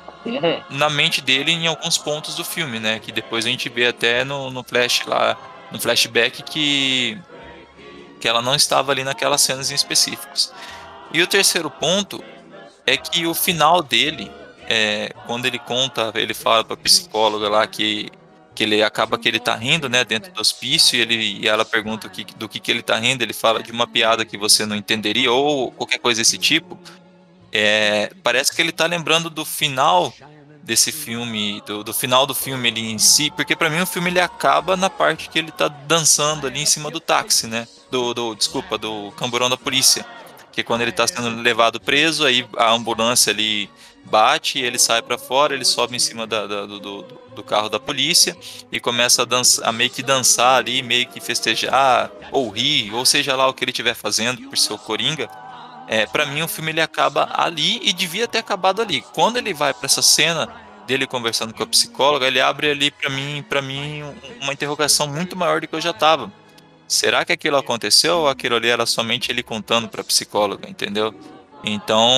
na 0.70 0.90
mente 0.90 1.20
dele 1.20 1.52
em 1.52 1.66
alguns 1.66 1.96
pontos 1.96 2.34
do 2.34 2.44
filme, 2.44 2.78
né? 2.78 2.98
Que 2.98 3.12
depois 3.12 3.46
a 3.46 3.48
gente 3.48 3.68
vê 3.68 3.86
até 3.86 4.24
no, 4.24 4.50
no 4.50 4.62
flash 4.62 5.04
lá, 5.06 5.36
no 5.70 5.80
flashback 5.80 6.42
que 6.42 7.18
que 8.19 8.29
ela 8.29 8.43
não 8.43 8.55
estava 8.55 8.93
ali 8.93 9.05
naquelas 9.05 9.41
cenas 9.41 9.71
em 9.71 9.75
específicos. 9.75 10.53
E 11.12 11.23
o 11.23 11.27
terceiro 11.27 11.71
ponto 11.71 12.23
é 12.87 12.97
que 12.97 13.27
o 13.27 13.35
final 13.35 13.83
dele, 13.83 14.31
é, 14.69 15.12
quando 15.27 15.47
ele 15.47 15.59
conta, 15.59 16.12
ele 16.14 16.35
fala 16.35 16.64
para 16.64 16.75
a 16.75 16.77
psicóloga 16.77 17.49
lá 17.49 17.66
que, 17.66 18.11
que 18.55 18.64
ele 18.64 18.83
acaba 18.83 19.19
que 19.19 19.29
ele 19.29 19.39
tá 19.39 19.55
rindo, 19.55 19.89
né, 19.89 20.05
dentro 20.05 20.33
do 20.33 20.41
hospício, 20.41 20.97
e, 20.97 21.01
ele, 21.01 21.39
e 21.41 21.49
ela 21.49 21.64
pergunta 21.64 22.09
que, 22.09 22.25
do 22.37 22.49
que, 22.49 22.59
que 22.59 22.71
ele 22.71 22.83
tá 22.83 22.99
rindo, 22.99 23.23
ele 23.23 23.33
fala 23.33 23.62
de 23.62 23.71
uma 23.71 23.87
piada 23.87 24.25
que 24.25 24.37
você 24.37 24.66
não 24.66 24.77
entenderia, 24.77 25.31
ou 25.31 25.71
qualquer 25.73 25.99
coisa 25.99 26.21
desse 26.21 26.39
tipo. 26.39 26.79
É, 27.53 28.11
parece 28.23 28.55
que 28.55 28.61
ele 28.61 28.73
tá 28.73 28.87
lembrando 28.87 29.31
do 29.31 29.45
final 29.45 30.12
desse 30.62 30.93
filme, 30.93 31.62
do, 31.66 31.83
do, 31.83 31.95
final 31.95 32.27
do 32.27 32.35
filme 32.35 32.69
ele 32.69 32.91
em 32.91 32.99
si, 32.99 33.31
porque 33.31 33.57
para 33.57 33.71
mim 33.71 33.81
o 33.81 33.87
filme 33.87 34.11
ele 34.11 34.21
acaba 34.21 34.77
na 34.77 34.91
parte 34.91 35.31
que 35.31 35.39
ele 35.39 35.51
tá 35.51 35.66
dançando 35.66 36.47
ali 36.47 36.61
em 36.61 36.66
cima 36.66 36.91
do 36.91 37.01
táxi, 37.01 37.47
né? 37.47 37.66
Do, 37.91 38.12
do 38.12 38.34
desculpa, 38.34 38.76
do 38.76 39.12
camburão 39.12 39.49
da 39.49 39.57
polícia. 39.57 40.05
Que 40.53 40.62
quando 40.62 40.82
ele 40.82 40.93
tá 40.93 41.07
sendo 41.07 41.41
levado 41.41 41.80
preso, 41.80 42.26
aí 42.26 42.47
a 42.57 42.72
ambulância 42.72 43.32
ali 43.32 43.70
bate, 44.05 44.59
ele 44.59 44.78
sai 44.78 45.03
para 45.03 45.18
fora, 45.18 45.55
ele 45.55 45.64
sobe 45.64 45.97
em 45.97 45.99
cima 45.99 46.26
da, 46.26 46.47
da, 46.47 46.66
do, 46.66 46.80
do, 46.80 47.03
do, 47.34 47.43
carro 47.43 47.68
da 47.68 47.78
polícia 47.78 48.36
e 48.72 48.80
começa 48.80 49.22
a, 49.22 49.24
dançar, 49.24 49.68
a 49.68 49.72
meio 49.72 49.91
que 49.91 50.03
dançar 50.03 50.57
ali, 50.57 50.82
meio 50.82 51.07
que 51.07 51.20
festejar, 51.20 52.11
ou 52.32 52.49
rir, 52.49 52.93
ou 52.95 53.05
seja 53.05 53.36
lá 53.36 53.47
o 53.47 53.55
que 53.55 53.64
ele 53.64 53.70
estiver 53.70 53.95
fazendo 53.95 54.49
por 54.49 54.57
seu 54.57 54.78
coringa. 54.78 55.28
É, 55.86 56.07
para 56.07 56.26
mim 56.26 56.43
o 56.43 56.49
filme 56.49 56.70
ele 56.70 56.80
acaba 56.80 57.28
ali 57.32 57.80
e 57.82 57.93
devia 57.93 58.28
ter 58.28 58.39
acabado 58.39 58.82
ali. 58.82 59.03
Quando 59.14 59.36
ele 59.39 59.55
vai 59.55 59.72
para 59.72 59.86
essa 59.86 60.03
cena 60.03 60.49
dele 60.86 61.07
conversando 61.07 61.55
com 61.55 61.62
a 61.62 61.66
psicóloga, 61.66 62.26
ele 62.26 62.41
abre 62.41 62.70
ali 62.70 62.91
para 62.91 63.11
mim, 63.11 63.45
para 63.49 63.62
mim 63.62 64.03
uma 64.41 64.53
interrogação 64.53 65.07
muito 65.07 65.36
maior 65.36 65.61
do 65.61 65.68
que 65.68 65.74
eu 65.74 65.80
já 65.80 65.93
tava. 65.93 66.32
Será 66.89 67.24
que 67.24 67.32
aquilo 67.32 67.57
aconteceu 67.57 68.20
ou 68.20 68.28
aquilo 68.28 68.57
ali 68.57 68.68
era 68.68 68.86
somente 68.86 69.30
ele 69.30 69.43
contando 69.43 69.89
para 69.89 70.03
psicóloga, 70.03 70.68
entendeu? 70.68 71.14
Então, 71.62 72.09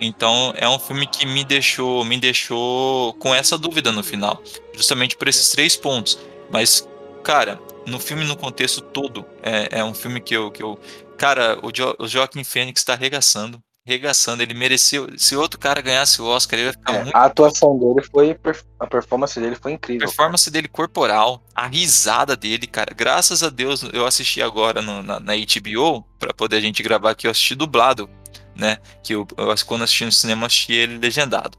então 0.00 0.52
é 0.56 0.68
um 0.68 0.78
filme 0.78 1.06
que 1.06 1.26
me 1.26 1.44
deixou, 1.44 2.04
me 2.04 2.18
deixou 2.18 3.12
com 3.14 3.34
essa 3.34 3.58
dúvida 3.58 3.90
no 3.90 4.04
final, 4.04 4.42
justamente 4.74 5.16
por 5.16 5.26
esses 5.26 5.50
três 5.50 5.74
pontos. 5.74 6.18
Mas, 6.50 6.86
cara, 7.24 7.58
no 7.86 7.98
filme 7.98 8.24
no 8.24 8.36
contexto 8.36 8.80
todo, 8.80 9.24
é, 9.42 9.80
é 9.80 9.84
um 9.84 9.94
filme 9.94 10.20
que 10.20 10.34
eu, 10.34 10.50
que 10.50 10.62
eu 10.62 10.78
cara, 11.16 11.58
o, 11.62 11.70
jo, 11.72 11.94
o 11.98 12.06
Joaquim 12.06 12.44
Fênix 12.44 12.84
tá 12.84 12.92
arregaçando. 12.94 13.62
Regaçando, 13.84 14.44
ele 14.44 14.54
mereceu. 14.54 15.08
Se 15.18 15.34
outro 15.34 15.58
cara 15.58 15.80
ganhasse 15.80 16.22
o 16.22 16.24
Oscar, 16.24 16.56
ele 16.56 16.68
ia 16.68 16.72
ficar 16.72 16.94
É, 16.94 17.02
muito. 17.02 17.16
a 17.16 17.24
atuação 17.24 17.76
dele 17.76 18.06
foi. 18.12 18.38
A 18.78 18.86
performance 18.86 19.40
dele 19.40 19.56
foi 19.56 19.72
A 19.72 19.74
incrível. 19.74 20.06
performance 20.06 20.48
dele 20.52 20.68
corporal, 20.68 21.42
a 21.52 21.66
risada 21.66 22.36
dele, 22.36 22.68
cara. 22.68 22.94
Graças 22.94 23.42
a 23.42 23.50
Deus, 23.50 23.82
eu 23.92 24.06
assisti 24.06 24.40
agora 24.40 24.80
no- 24.80 25.02
na, 25.02 25.18
na 25.18 25.32
HBO, 25.34 26.02
pra 26.16 26.32
poder 26.32 26.58
a 26.58 26.60
gente 26.60 26.80
gravar 26.80 27.10
aqui, 27.10 27.26
eu 27.26 27.30
assisti 27.32 27.56
dublado, 27.56 28.08
né? 28.54 28.78
Que 29.02 29.14
eu, 29.16 29.26
eu 29.36 29.52
quando 29.66 29.82
assisti 29.82 30.04
no 30.04 30.12
cinema, 30.12 30.46
assisti 30.46 30.72
ele 30.74 30.98
legendado. 30.98 31.58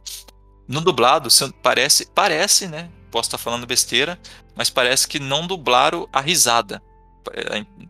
No 0.65 0.80
dublado, 0.80 1.28
parece, 1.61 2.05
parece, 2.15 2.67
né? 2.69 2.89
Posso 3.11 3.28
estar 3.28 3.38
falando 3.38 3.67
besteira, 3.67 4.17
mas 4.55 4.69
parece 4.69 5.09
que 5.09 5.19
não 5.19 5.45
dublaram 5.45 6.07
a 6.13 6.21
risada. 6.21 6.82
Pa- 7.21 7.34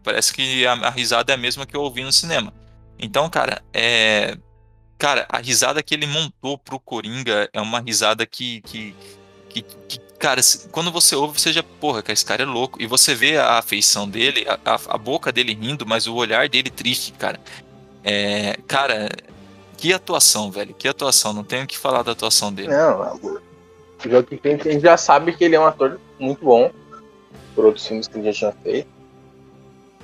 Parece 0.04 0.34
que 0.34 0.66
a, 0.66 0.74
a 0.74 0.90
risada 0.90 1.32
é 1.32 1.36
a 1.36 1.38
mesma 1.38 1.68
que 1.68 1.76
eu 1.78 1.82
ouvi 1.82 2.04
no 2.04 2.12
cinema. 2.12 2.52
Então, 3.00 3.30
cara, 3.30 3.62
é. 3.74 4.38
Cara, 4.98 5.26
a 5.28 5.40
risada 5.40 5.84
que 5.84 5.94
ele 5.94 6.08
montou 6.08 6.58
pro 6.58 6.80
Coringa 6.80 7.50
é 7.52 7.60
uma 7.60 7.80
risada 7.80 8.26
que. 8.26 8.62
que, 8.62 8.96
que, 9.50 9.62
que, 9.62 10.00
cara, 10.18 10.40
quando 10.72 10.92
você 10.92 11.16
ouve, 11.16 11.40
você 11.40 11.52
já, 11.52 11.62
porra, 11.62 12.02
cara, 12.02 12.14
esse 12.14 12.26
cara 12.26 12.44
é 12.44 12.46
louco. 12.46 12.82
E 12.82 12.88
você 12.88 13.14
vê 13.14 13.38
a 13.38 13.58
afeição 13.58 14.08
dele, 14.08 14.46
a, 14.48 14.80
a, 14.88 14.98
boca 14.98 15.32
dele 15.32 15.54
rindo, 15.54 15.86
mas 15.86 16.08
o 16.08 16.16
olhar 16.16 16.48
dele 16.48 16.70
triste, 16.70 17.12
cara. 17.14 17.40
É. 18.04 18.58
Cara, 18.68 19.10
que 19.78 19.92
atuação, 19.92 20.50
velho. 20.50 20.74
Que 20.74 20.88
atuação. 20.88 21.34
Não 21.34 21.44
tenho 21.44 21.66
o 21.66 21.68
que 21.68 21.78
falar 21.78 22.04
da 22.04 22.14
atuação 22.14 22.54
dele. 22.54 22.70
Não, 22.70 23.20
Phoenix, 24.00 24.68
a 24.68 24.72
gente 24.72 24.82
já 24.82 24.98
sabe 24.98 25.34
que 25.34 25.44
ele 25.44 25.56
é 25.56 25.60
um 25.60 25.66
ator 25.66 26.00
muito 26.20 26.44
bom 26.44 26.72
por 27.56 27.66
outros 27.66 27.86
filmes 27.86 28.08
que 28.08 28.18
ele 28.18 28.32
já 28.32 28.34
tinha 28.34 28.52
feito. 28.64 28.88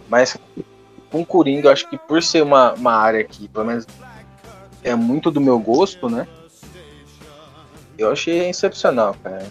Mas 0.07 0.37
com 1.11 1.25
Coringa, 1.25 1.67
eu 1.67 1.71
acho 1.71 1.89
que 1.89 1.97
por 1.97 2.21
ser 2.21 2.43
uma, 2.43 2.73
uma 2.73 2.93
área 2.93 3.23
que, 3.23 3.47
pelo 3.47 3.65
menos, 3.65 3.85
é 4.83 4.95
muito 4.95 5.29
do 5.31 5.41
meu 5.41 5.59
gosto, 5.59 6.09
né? 6.09 6.27
Eu 7.97 8.11
achei 8.11 8.49
excepcional, 8.49 9.15
cara. 9.23 9.45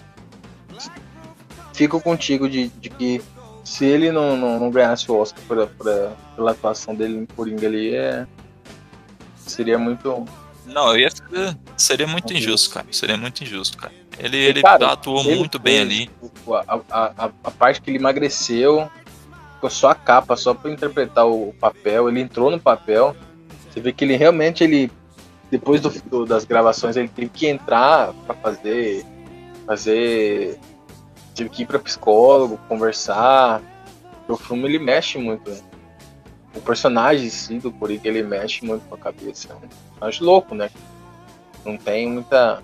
Fico 1.75 2.01
contigo 2.01 2.49
de, 2.49 2.69
de 2.69 2.89
que 2.91 3.23
se 3.63 3.85
ele 3.85 4.11
não, 4.11 4.37
não, 4.37 4.59
não 4.59 4.71
ganhasse 4.71 5.11
o 5.11 5.17
Oscar 5.17 5.43
por, 5.47 5.67
por- 5.69 6.13
pela 6.35 6.51
atuação 6.53 6.95
dele 6.95 7.19
em 7.19 7.27
Coringa 7.27 7.67
ali, 7.67 7.95
é, 7.95 8.27
seria 9.37 9.79
muito. 9.79 10.25
Não, 10.67 10.91
eu 10.95 11.01
ia. 11.01 11.09
Seria 11.77 12.07
muito 12.07 12.33
injusto, 12.33 12.71
cara. 12.75 12.87
Seria 12.91 13.17
muito 13.17 13.43
injusto, 13.45 13.77
cara. 13.79 13.93
Ele, 14.19 14.37
ele 14.37 14.63
cara, 14.63 14.93
atuou 14.93 15.21
ele 15.25 15.37
muito 15.37 15.59
bem 15.59 15.81
ali. 15.81 16.11
o- 16.47 16.55
A, 16.55 16.81
a, 16.91 17.31
a, 17.45 17.51
parte 17.51 17.81
que 17.81 17.91
ele 17.91 17.99
emagreceu, 17.99 18.91
só 19.69 19.91
a 19.91 19.95
capa, 19.95 20.37
só 20.37 20.55
pra 20.55 20.71
interpretar 20.71 21.27
o 21.27 21.55
papel. 21.59 22.09
Ele 22.09 22.21
entrou 22.21 22.51
no 22.51 22.61
papel. 22.61 23.17
Você 23.71 23.81
vê 23.81 23.93
que 23.93 24.05
ele 24.05 24.17
realmente, 24.17 24.63
ele 24.63 24.91
depois 25.51 25.81
do, 25.81 25.91
do- 26.03 26.27
das 26.27 26.45
gravações, 26.45 26.97
ele 26.97 27.09
teve 27.09 27.29
que 27.31 27.47
entrar 27.47 28.13
pra 28.27 28.35
fazer. 28.35 29.05
Fazer. 29.67 30.59
Tive 31.35 31.51
que 31.51 31.63
ir 31.63 31.67
pra 31.67 31.79
psicólogo, 31.79 32.59
conversar. 32.69 33.61
O 34.29 34.37
filme 34.37 34.65
ele 34.65 34.79
mexe 34.79 35.19
muito. 35.19 35.51
né? 35.51 35.59
O 36.55 36.61
personagem 36.61 37.27
em 37.27 37.31
si 37.31 37.59
do 37.59 37.71
Coringa 37.73 38.09
ele 38.09 38.23
mexe 38.23 38.65
muito 38.65 38.83
com 38.89 38.95
a 38.95 38.99
cabeça. 38.99 39.49
Eu 40.01 40.07
acho 40.09 40.25
louco, 40.25 40.55
né? 40.55 40.71
Não 41.65 41.77
tem 41.77 42.09
muita. 42.11 42.63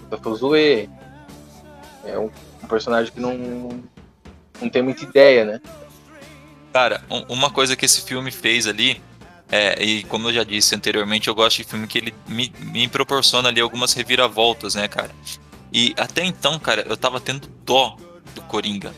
muita 0.00 0.16
fuzuê. 0.18 0.88
É 2.04 2.18
um, 2.18 2.30
um 2.62 2.66
personagem 2.66 3.12
que 3.12 3.20
não, 3.20 3.36
não 4.60 4.68
tem 4.70 4.82
muita 4.82 5.04
ideia, 5.04 5.44
né? 5.44 5.60
Cara, 6.72 7.02
um- 7.10 7.24
uma 7.28 7.50
coisa 7.50 7.74
que 7.74 7.84
esse 7.84 8.02
filme 8.02 8.30
fez 8.30 8.66
ali, 8.66 9.00
é, 9.50 9.82
e 9.82 10.04
como 10.04 10.28
eu 10.28 10.32
já 10.34 10.44
disse 10.44 10.74
anteriormente, 10.74 11.28
eu 11.28 11.34
gosto 11.34 11.56
de 11.58 11.64
filme 11.64 11.86
que 11.86 11.98
ele 11.98 12.14
me, 12.28 12.52
me 12.60 12.86
proporciona 12.88 13.48
ali 13.48 13.60
algumas 13.60 13.92
reviravoltas, 13.92 14.74
né, 14.74 14.86
cara? 14.86 15.10
E 15.72 15.94
até 15.96 16.24
então, 16.24 16.58
cara, 16.58 16.84
eu 16.88 16.96
tava 16.96 17.20
tendo 17.20 17.48
dó 17.64 17.96
do 18.34 18.42
Coringa, 18.42 18.94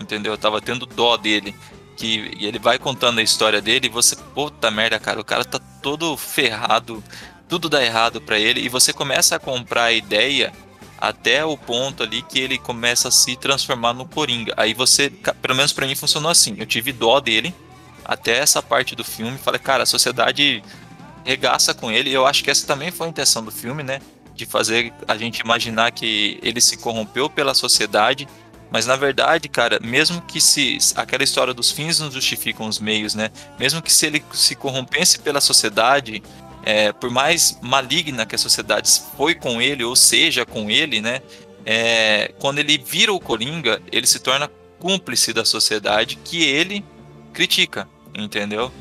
entendeu? 0.00 0.32
Eu 0.32 0.38
tava 0.38 0.60
tendo 0.60 0.86
dó 0.86 1.16
dele. 1.16 1.54
Que, 1.96 2.36
ele 2.40 2.58
vai 2.58 2.76
contando 2.76 3.20
a 3.20 3.22
história 3.22 3.60
dele 3.62 3.86
e 3.86 3.90
você, 3.90 4.16
puta 4.34 4.68
merda, 4.68 4.98
cara, 4.98 5.20
o 5.20 5.24
cara 5.24 5.44
tá 5.44 5.60
todo 5.80 6.16
ferrado, 6.16 7.02
tudo 7.48 7.68
dá 7.68 7.84
errado 7.84 8.20
pra 8.20 8.36
ele, 8.36 8.60
e 8.60 8.68
você 8.68 8.92
começa 8.92 9.36
a 9.36 9.38
comprar 9.38 9.84
a 9.84 9.92
ideia 9.92 10.52
até 10.98 11.44
o 11.44 11.56
ponto 11.56 12.02
ali 12.02 12.22
que 12.22 12.38
ele 12.38 12.58
começa 12.58 13.08
a 13.08 13.10
se 13.10 13.36
transformar 13.36 13.92
no 13.92 14.06
Coringa. 14.06 14.54
Aí 14.56 14.74
você, 14.74 15.10
pelo 15.10 15.54
menos 15.54 15.72
pra 15.72 15.86
mim 15.86 15.94
funcionou 15.94 16.30
assim. 16.30 16.54
Eu 16.58 16.66
tive 16.66 16.92
dó 16.92 17.20
dele 17.20 17.54
até 18.04 18.38
essa 18.38 18.62
parte 18.62 18.94
do 18.94 19.02
filme, 19.04 19.38
falei, 19.38 19.58
cara, 19.58 19.82
a 19.82 19.86
sociedade 19.86 20.62
regaça 21.24 21.72
com 21.72 21.90
ele. 21.90 22.12
Eu 22.12 22.26
acho 22.26 22.44
que 22.44 22.50
essa 22.50 22.66
também 22.66 22.90
foi 22.90 23.06
a 23.06 23.10
intenção 23.10 23.42
do 23.42 23.50
filme, 23.50 23.82
né? 23.82 24.00
De 24.34 24.44
fazer 24.44 24.92
a 25.08 25.16
gente 25.16 25.40
imaginar 25.40 25.90
que 25.92 26.38
ele 26.42 26.60
se 26.60 26.76
corrompeu 26.76 27.30
pela 27.30 27.54
sociedade. 27.54 28.28
Mas 28.70 28.86
na 28.86 28.96
verdade, 28.96 29.48
cara, 29.48 29.78
mesmo 29.80 30.20
que 30.22 30.40
se 30.40 30.78
aquela 30.96 31.22
história 31.22 31.54
dos 31.54 31.70
fins 31.70 32.00
não 32.00 32.10
justificam 32.10 32.66
os 32.66 32.78
meios, 32.78 33.14
né? 33.14 33.30
Mesmo 33.58 33.80
que 33.80 33.92
se 33.92 34.06
ele 34.06 34.24
se 34.32 34.54
corrompesse 34.54 35.20
pela 35.20 35.40
sociedade, 35.40 36.22
é, 36.64 36.92
por 36.92 37.10
mais 37.10 37.58
maligna 37.60 38.24
que 38.24 38.34
a 38.34 38.38
sociedade 38.38 38.90
foi 39.16 39.34
com 39.34 39.60
ele 39.60 39.84
ou 39.84 39.94
seja 39.94 40.46
com 40.46 40.70
ele, 40.70 41.00
né? 41.00 41.20
É, 41.66 42.32
quando 42.38 42.58
ele 42.58 42.78
vira 42.78 43.12
o 43.12 43.20
Coringa, 43.20 43.80
ele 43.92 44.06
se 44.06 44.18
torna 44.18 44.50
cúmplice 44.78 45.32
da 45.32 45.44
sociedade 45.44 46.16
que 46.16 46.42
ele 46.42 46.84
critica, 47.32 47.88
entendeu? 48.14 48.72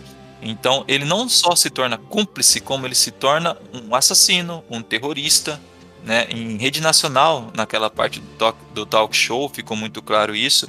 Então 0.42 0.84
ele 0.88 1.06
não 1.06 1.28
só 1.28 1.56
se 1.56 1.70
torna 1.70 1.98
cúmplice, 1.98 2.60
como 2.60 2.86
ele 2.86 2.96
se 2.96 3.12
torna 3.12 3.58
um 3.74 3.94
assassino, 3.96 4.64
um 4.70 4.82
terrorista, 4.82 5.60
né? 6.06 6.28
Em 6.30 6.58
rede 6.58 6.82
nacional, 6.82 7.52
naquela 7.56 7.90
parte 7.90 8.20
do 8.20 8.28
talk, 8.38 8.58
do 8.74 8.86
talk 8.86 9.16
show, 9.16 9.50
ficou 9.50 9.76
muito 9.76 10.02
claro 10.02 10.36
isso. 10.36 10.68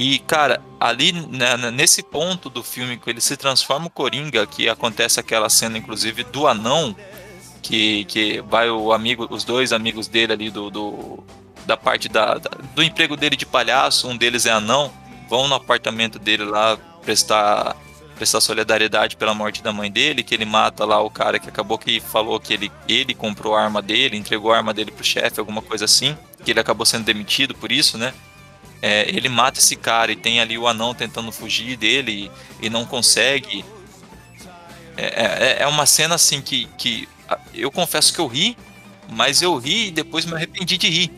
E, 0.00 0.20
cara, 0.20 0.62
ali 0.78 1.10
né, 1.10 1.56
nesse 1.72 2.04
ponto 2.04 2.48
do 2.48 2.62
filme 2.62 2.96
que 2.96 3.10
ele 3.10 3.20
se 3.20 3.36
transforma 3.36 3.88
o 3.88 3.90
Coringa, 3.90 4.46
que 4.46 4.68
acontece 4.68 5.18
aquela 5.18 5.48
cena, 5.50 5.76
inclusive, 5.76 6.22
do 6.22 6.46
anão, 6.46 6.94
que, 7.60 8.04
que 8.04 8.40
vai 8.42 8.70
o 8.70 8.92
amigo, 8.92 9.26
os 9.28 9.42
dois 9.42 9.72
amigos 9.72 10.06
dele 10.06 10.32
ali 10.32 10.50
do, 10.50 10.70
do 10.70 11.24
da 11.66 11.76
parte 11.76 12.08
da, 12.08 12.34
da- 12.38 12.48
do 12.76 12.82
emprego 12.82 13.16
dele 13.16 13.34
de 13.34 13.44
palhaço, 13.44 14.06
um 14.08 14.16
deles 14.16 14.46
é 14.46 14.52
anão, 14.52 14.92
vão 15.28 15.48
no 15.48 15.56
apartamento 15.56 16.16
dele 16.16 16.44
lá 16.44 16.76
prestar 17.02 17.74
prestar 18.14 18.40
solidariedade 18.40 19.16
pela 19.16 19.34
morte 19.34 19.62
da 19.64 19.72
mãe 19.72 19.90
dele, 19.90 20.22
que 20.22 20.32
ele 20.34 20.44
mata 20.44 20.84
lá 20.84 21.00
o 21.00 21.10
cara 21.10 21.38
que 21.40 21.48
acabou 21.48 21.76
que 21.76 21.98
falou 22.00 22.38
que 22.38 22.52
ele, 22.52 22.70
ele 22.88 23.14
comprou 23.14 23.54
a 23.56 23.62
arma 23.62 23.82
dele, 23.82 24.16
entregou 24.16 24.52
a 24.52 24.56
arma 24.58 24.72
dele 24.72 24.90
pro 24.92 25.04
chefe, 25.04 25.38
alguma 25.40 25.60
coisa 25.62 25.84
assim, 25.86 26.16
que 26.44 26.50
ele 26.52 26.58
acabou 26.60 26.84
sendo 26.86 27.04
demitido 27.04 27.54
por 27.54 27.70
isso, 27.72 27.98
né? 27.98 28.12
É, 28.80 29.08
ele 29.08 29.28
mata 29.28 29.58
esse 29.58 29.74
cara 29.76 30.12
e 30.12 30.16
tem 30.16 30.40
ali 30.40 30.56
o 30.56 30.68
anão 30.68 30.94
tentando 30.94 31.32
fugir 31.32 31.76
dele 31.76 32.30
e, 32.60 32.66
e 32.66 32.70
não 32.70 32.84
consegue. 32.84 33.64
É, 34.96 35.56
é, 35.60 35.62
é 35.62 35.66
uma 35.66 35.86
cena 35.86 36.14
assim 36.14 36.40
que, 36.40 36.66
que 36.78 37.08
eu 37.54 37.70
confesso 37.70 38.12
que 38.12 38.20
eu 38.20 38.26
ri, 38.26 38.56
mas 39.08 39.42
eu 39.42 39.56
ri 39.56 39.88
e 39.88 39.90
depois 39.90 40.24
me 40.24 40.34
arrependi 40.34 40.76
de 40.76 40.88
rir. 40.88 41.12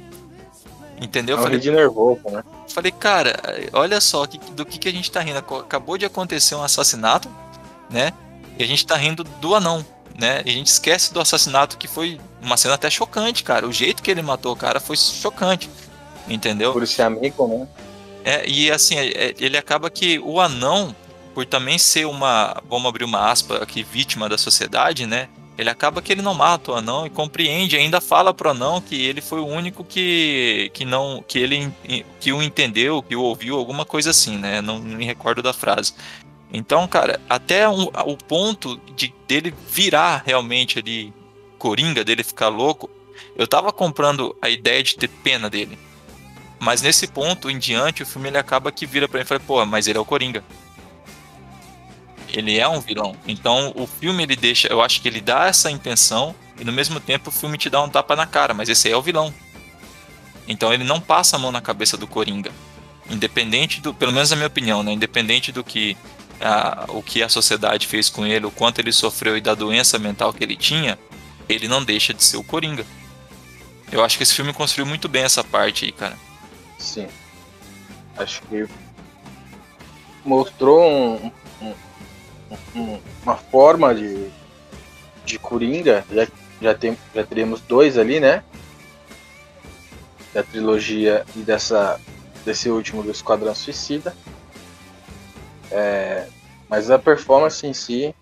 Entendeu? 1.01 1.37
É 1.37 1.39
Eu 1.39 1.41
um 1.41 1.45
falei, 1.45 1.59
de 1.59 1.71
nervoso, 1.71 2.21
né? 2.31 2.45
Falei, 2.69 2.93
cara, 2.93 3.41
olha 3.73 4.01
só 4.01 4.27
que- 4.27 4.39
do 4.53 4.67
que, 4.67 4.79
que 4.79 4.89
a 4.89 4.93
gente 4.93 5.11
tá 5.11 5.21
rindo. 5.21 5.39
Acabou 5.39 5.97
de 5.97 6.05
acontecer 6.05 6.55
um 6.55 6.63
assassinato, 6.63 7.29
né? 7.91 8.13
E 8.59 8.63
a 8.63 8.67
gente 8.67 8.87
tá 8.87 8.97
rindo 8.97 9.25
do 9.25 9.55
anão, 9.55 9.85
né? 10.19 10.43
E 10.45 10.51
a 10.51 10.53
gente 10.53 10.67
esquece 10.67 11.13
do 11.15 11.21
assassinato 11.21 11.79
que 11.79 11.89
foi 11.89 12.21
uma 12.43 12.57
cena 12.59 12.75
até 12.75 12.91
chocante, 12.91 13.43
cara. 13.43 13.67
O 13.67 13.73
jeito 13.73 14.03
que 14.03 14.11
ele 14.11 14.21
matou 14.21 14.53
o 14.53 14.57
cara 14.57 14.79
foi 14.79 14.95
chocante, 14.97 15.71
entendeu? 16.31 16.73
Por 16.73 16.87
ser 16.87 17.03
amigo, 17.03 17.47
né? 17.47 17.69
É, 18.25 18.49
e 18.49 18.71
assim, 18.71 18.97
é- 18.97 19.09
é- 19.09 19.35
ele 19.39 19.57
acaba 19.57 19.91
que 19.91 20.19
o 20.19 20.41
anão, 20.41 20.95
por 21.35 21.45
também 21.47 21.79
ser 21.79 22.07
uma, 22.07 22.61
vamos 22.69 22.87
abrir 22.89 23.05
uma 23.05 23.31
aspa 23.31 23.57
aqui, 23.57 23.83
vítima 23.83 24.29
da 24.29 24.39
sociedade, 24.39 25.07
né? 25.07 25.29
Ele 25.59 25.69
acaba 25.69 26.01
que 26.01 26.11
ele 26.11 26.23
não 26.23 26.33
mata 26.33 26.73
o 26.73 26.75
anão 26.75 27.07
e 27.07 27.11
compreende, 27.11 27.77
ainda 27.77 28.01
fala 28.01 28.33
pro 28.33 28.51
anão 28.51 28.81
que 28.81 28.95
ele 28.95 29.21
foi 29.21 29.41
o 29.41 29.47
único 29.47 29.85
que, 29.85 30.71
que 30.73 30.87
não, 30.87 31.23
que 31.27 31.39
ele 31.39 31.71
que 32.19 32.33
o 32.33 32.43
entendeu, 32.43 33.03
que 33.03 33.15
o 33.15 33.21
ouviu, 33.23 33.59
alguma 33.59 33.85
coisa 33.85 34.11
assim, 34.11 34.39
né? 34.39 34.63
Não 34.63 34.79
me 34.79 35.05
recordo 35.05 35.43
da 35.43 35.53
frase. 35.53 35.93
Então, 36.53 36.87
cara, 36.89 37.21
até 37.29 37.69
um- 37.69 37.91
o 38.07 38.17
ponto 38.17 38.81
de 38.97 39.13
dele 39.29 39.55
virar 39.69 40.23
realmente 40.25 40.79
ali 40.79 41.13
coringa, 41.59 42.03
dele 42.03 42.25
ficar 42.25 42.49
louco, 42.49 42.89
eu 43.37 43.47
tava 43.47 43.71
comprando 43.71 44.35
a 44.41 44.49
ideia 44.49 44.83
de 44.83 44.97
ter 44.97 45.09
pena 45.09 45.51
dele. 45.51 45.79
Mas 46.61 46.83
nesse 46.83 47.07
ponto 47.07 47.51
em 47.51 47.59
diante, 47.59 48.03
o 48.03 48.07
filme 48.07 48.29
ele 48.29 48.37
acaba 48.37 48.71
que 48.71 48.85
vira 48.85 49.09
pra 49.09 49.19
mim 49.19 49.25
e 49.25 49.27
fala, 49.27 49.41
pô, 49.41 49.65
mas 49.65 49.87
ele 49.87 49.97
é 49.97 50.01
o 50.01 50.05
Coringa. 50.05 50.45
Ele 52.29 52.59
é 52.59 52.69
um 52.69 52.81
vilão. 52.81 53.17
Então 53.27 53.73
o 53.75 53.87
filme 53.87 54.23
ele 54.23 54.37
deixa, 54.37 54.69
eu 54.69 54.83
acho 54.83 55.01
que 55.01 55.09
ele 55.09 55.23
dá 55.23 55.47
essa 55.47 55.71
intenção 55.71 56.35
e 56.59 56.65
no 56.65 56.71
mesmo 56.71 57.01
tempo 57.01 57.31
o 57.31 57.33
filme 57.33 57.57
te 57.57 57.71
dá 57.71 57.83
um 57.83 57.89
tapa 57.89 58.15
na 58.15 58.27
cara, 58.27 58.53
mas 58.53 58.69
esse 58.69 58.87
aí 58.87 58.95
é 58.95 58.97
o 58.97 59.03
vilão. 59.03 59.33
Então 60.47 60.73
ele 60.73 60.85
não 60.85 61.01
passa 61.01 61.37
a 61.37 61.39
mão 61.39 61.51
na 61.51 61.63
cabeça 61.63 61.97
do 61.97 62.07
Coringa. 62.07 62.53
Independente 63.09 63.81
do, 63.81 63.95
pelo 63.95 64.13
menos 64.13 64.31
na 64.31 64.37
minha 64.37 64.47
opinião, 64.47 64.83
né? 64.83 64.93
Independente 64.93 65.51
do 65.51 65.65
que 65.65 65.97
a, 66.41 66.85
o 66.91 67.03
que 67.03 67.23
a 67.23 67.29
sociedade 67.29 67.87
fez 67.87 68.11
com 68.11 68.27
ele, 68.27 68.45
o 68.45 68.51
quanto 68.51 68.81
ele 68.81 68.93
sofreu 68.93 69.37
e 69.37 69.41
da 69.41 69.55
doença 69.55 69.99
mental 69.99 70.33
que 70.33 70.45
ele 70.45 70.57
tinha, 70.57 70.99
ele 71.49 71.67
não 71.67 71.83
deixa 71.83 72.13
de 72.13 72.23
ser 72.23 72.37
o 72.37 72.45
Coringa. 72.45 72.85
Eu 73.91 74.05
acho 74.05 74.19
que 74.19 74.23
esse 74.23 74.35
filme 74.35 74.53
construiu 74.53 74.87
muito 74.87 75.09
bem 75.09 75.23
essa 75.23 75.43
parte 75.43 75.87
aí, 75.87 75.93
cara. 75.93 76.17
Sim. 76.81 77.09
Acho 78.17 78.43
que 78.43 78.67
mostrou 80.25 80.83
um, 80.83 81.31
um, 81.61 81.75
um, 82.75 83.01
uma 83.23 83.37
forma 83.37 83.95
de, 83.95 84.31
de 85.25 85.39
Coringa. 85.39 86.05
Já, 86.11 86.27
já, 86.61 86.75
tem, 86.75 86.99
já 87.15 87.25
teremos 87.25 87.61
dois 87.61 87.99
ali, 87.99 88.19
né? 88.19 88.43
Da 90.33 90.43
trilogia 90.43 91.25
e 91.37 91.41
dessa, 91.41 92.01
desse 92.45 92.71
último 92.71 93.03
do 93.03 93.11
Esquadrão 93.11 93.55
Suicida. 93.55 94.17
É, 95.71 96.27
mas 96.69 96.91
a 96.91 96.99
performance 96.99 97.65
em 97.67 97.75
si, 97.75 98.15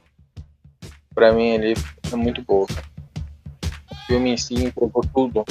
pra 1.15 1.33
mim, 1.33 1.51
ele 1.51 1.75
é 2.13 2.17
muito 2.17 2.43
boa. 2.43 2.67
O 3.91 3.95
filme 4.07 4.31
em 4.31 4.37
si 4.37 4.55
entregou 4.55 5.05
tudo. 5.15 5.45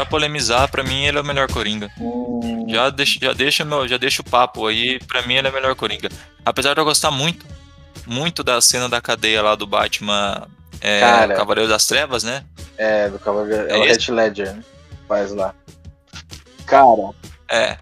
Pra 0.00 0.06
polemizar, 0.06 0.66
pra 0.70 0.82
mim 0.82 1.04
ele 1.04 1.18
é 1.18 1.20
o 1.20 1.24
melhor 1.24 1.46
Coringa. 1.52 1.90
Hum, 2.00 2.64
Já 2.70 2.88
deixa, 2.88 3.18
já 3.20 3.32
deixa, 3.34 3.66
meu, 3.66 3.86
já 3.86 3.98
deixa 3.98 4.22
o 4.22 4.24
papo 4.24 4.66
aí, 4.66 4.98
pra 5.00 5.20
mim 5.26 5.34
ele 5.34 5.46
é 5.48 5.50
o 5.50 5.52
melhor 5.54 5.74
Coringa. 5.74 6.08
Apesar 6.42 6.72
de 6.72 6.80
eu 6.80 6.86
gostar 6.86 7.10
muito, 7.10 7.44
muito 8.06 8.42
da 8.42 8.58
cena 8.62 8.88
da 8.88 8.98
cadeia 8.98 9.42
lá 9.42 9.54
do 9.54 9.66
Batman 9.66 10.48
é, 10.80 11.00
Cara. 11.00 11.34
Cavaleiro 11.34 11.68
das 11.68 11.86
Trevas, 11.86 12.24
né? 12.24 12.42
é, 12.78 13.10
do 13.10 13.18
Cavaleiro. 13.18 13.68
É, 13.70 13.72
É 13.74 13.76
o? 13.78 13.84
Heath 13.84 14.08
Ledger, 14.08 14.54
né? 14.54 14.64
Faz 15.06 15.32
lá. 15.32 15.54
Cara, 16.64 17.10
É. 17.50 17.76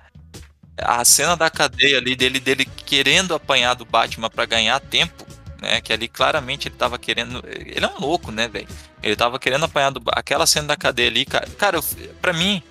A 0.77 1.05
cena 1.05 1.37
da 1.37 1.49
cadeia 1.49 1.99
ali 1.99 2.16
dele, 2.16 2.41
dele 2.41 2.64
querendo 2.85 3.33
apanhar 3.33 3.75
do 3.75 3.85
Batman 3.85 4.29
pra 4.29 4.45
ganhar 4.45 4.81
tempo, 4.81 5.25
né? 5.61 5.81
Que 5.81 5.93
ali 5.93 6.09
claramente 6.09 6.69
ele 6.69 6.77
tava 6.77 6.99
querendo. 6.99 7.43
Ele 7.47 7.85
é 7.85 7.89
um 7.89 8.01
louco, 8.01 8.31
né, 8.31 8.49
velho? 8.49 8.69
Ele 9.03 9.17
tava 9.17 9.39
querendo 9.39 9.65
apanhar 9.65 9.91
do. 9.91 10.03
Aquela 10.13 10.47
cena 10.47 10.69
da 10.69 10.77
cadeia 10.77 11.09
ali, 11.09 11.25
cara. 11.25 11.49
Cara, 11.59 11.81
pra 12.21 12.33
mim, 12.33 12.63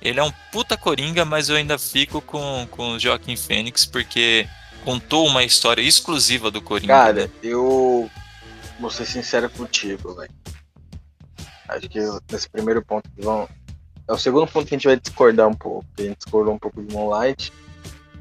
ele 0.00 0.20
é 0.20 0.22
um 0.22 0.32
puta 0.52 0.76
coringa, 0.76 1.24
mas 1.24 1.48
eu 1.48 1.56
ainda 1.56 1.78
fico 1.78 2.20
com, 2.20 2.66
com 2.70 2.92
o 2.92 2.98
Joaquim 2.98 3.36
Fênix, 3.36 3.84
porque 3.84 4.46
contou 4.84 5.26
uma 5.26 5.42
história 5.42 5.82
exclusiva 5.82 6.50
do 6.50 6.62
Coringa. 6.62 6.92
cara, 6.92 7.24
né? 7.26 7.30
eu 7.42 8.08
vou 8.78 8.90
ser 8.90 9.04
sincero 9.06 9.50
contigo, 9.50 10.14
velho. 10.14 10.30
Acho 11.68 11.88
que 11.88 11.98
nesse 12.30 12.48
primeiro 12.48 12.84
ponto 12.84 13.08
que 13.10 13.20
vão. 13.22 13.48
É 14.08 14.12
o 14.12 14.18
segundo 14.18 14.46
ponto 14.46 14.68
que 14.68 14.74
a 14.74 14.78
gente 14.78 14.86
vai 14.86 14.96
discordar 14.96 15.48
um 15.48 15.54
pouco. 15.54 15.84
A 15.98 16.02
gente 16.02 16.18
discordou 16.18 16.54
um 16.54 16.58
pouco 16.58 16.80
de 16.80 16.94
Moonlight. 16.94 17.52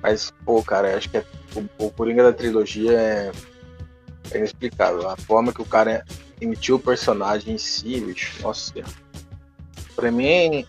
Mas, 0.02 0.34
pô, 0.44 0.62
cara, 0.64 0.98
acho 0.98 1.10
que 1.10 1.18
é- 1.18 1.26
o, 1.56 1.86
o 1.86 1.92
Coringa 1.92 2.24
da 2.24 2.34
trilogia 2.34 2.92
é, 2.92 3.32
é 4.32 4.38
inexplicável. 4.38 5.10
A 5.10 5.16
forma 5.18 5.54
que 5.54 5.62
o 5.62 5.66
cara 5.66 6.04
emitiu 6.42 6.76
o 6.76 6.80
personagem 6.80 7.56
em 7.56 7.58
si, 7.58 8.00
bicho, 8.02 8.32
nossa. 8.42 8.74
Pra 9.96 10.12
mim, 10.12 10.66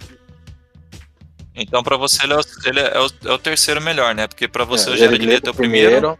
Então, 1.54 1.82
pra 1.82 1.96
você, 1.96 2.22
ele, 2.24 2.34
é 2.34 2.36
o, 2.36 2.40
ele 2.66 2.80
é 2.80 3.00
o- 3.00 3.28
é 3.30 3.32
o 3.32 3.38
terceiro 3.38 3.80
melhor, 3.80 4.14
né? 4.14 4.26
Porque 4.28 4.46
pra 4.46 4.64
você, 4.64 4.90
é, 4.90 4.92
o 4.92 4.96
Jared 4.96 5.24
Leto 5.26 5.48
é 5.48 5.50
o 5.50 5.54
primeiro. 5.54 6.18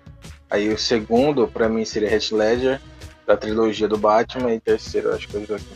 Aí 0.51 0.72
o 0.72 0.78
segundo, 0.78 1.47
pra 1.47 1.68
mim, 1.68 1.84
seria 1.84 2.09
Heath 2.11 2.30
Ledger, 2.32 2.80
da 3.26 3.37
trilogia 3.37 3.87
do 3.87 3.99
Batman. 3.99 4.55
E 4.55 4.61
terceiro, 4.61 5.12
acho 5.14 5.28
que 5.28 5.37
é 5.37 5.41
o 5.41 5.47
Joaquim. 5.47 5.66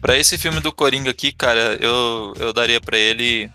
Pra 0.00 0.16
esse 0.16 0.38
filme 0.38 0.60
do 0.60 0.72
Coringa 0.72 1.10
aqui, 1.10 1.30
cara, 1.32 1.76
eu, 1.80 2.34
eu 2.38 2.52
daria 2.52 2.80
pra 2.80 2.96
ele 2.96 3.50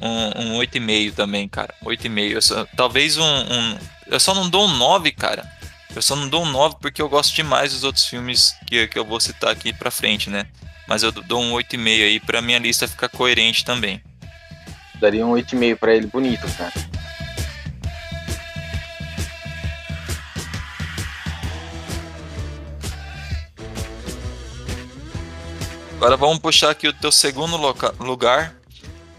um, 0.00 0.54
um 0.54 0.58
8,5 0.58 1.12
também, 1.14 1.48
cara. 1.48 1.74
8,5. 1.84 2.30
Eu 2.32 2.42
só- 2.42 2.64
Talvez 2.76 3.16
um, 3.16 3.24
um- 3.24 3.78
Eu 4.06 4.20
só 4.20 4.32
não 4.34 4.48
dou 4.48 4.66
um 4.66 4.76
9, 4.76 5.10
cara. 5.12 5.44
Eu 5.94 6.00
só 6.00 6.14
não 6.14 6.28
dou 6.28 6.42
um 6.44 6.50
9 6.50 6.76
porque 6.80 7.02
eu 7.02 7.08
gosto 7.08 7.34
demais 7.34 7.72
dos 7.72 7.82
outros 7.84 8.04
filmes 8.04 8.54
que, 8.66 8.86
que 8.86 8.98
eu 8.98 9.04
vou 9.04 9.18
citar 9.20 9.50
aqui 9.50 9.72
pra 9.72 9.90
frente, 9.90 10.30
né? 10.30 10.46
Mas 10.86 11.02
eu 11.02 11.10
dou 11.10 11.42
um 11.42 11.52
8,5 11.52 12.02
aí 12.04 12.20
pra 12.20 12.40
minha 12.40 12.58
lista 12.58 12.86
ficar 12.88 13.08
coerente 13.08 13.64
também. 13.64 14.00
Daria 15.00 15.26
um 15.26 15.32
8,5 15.32 15.76
pra 15.76 15.94
ele, 15.94 16.06
bonito, 16.06 16.46
cara. 16.56 16.72
Agora 25.98 26.16
vamos 26.16 26.38
puxar 26.38 26.70
aqui 26.70 26.86
o 26.86 26.92
teu 26.92 27.10
segundo 27.10 27.56
lugar. 27.98 28.54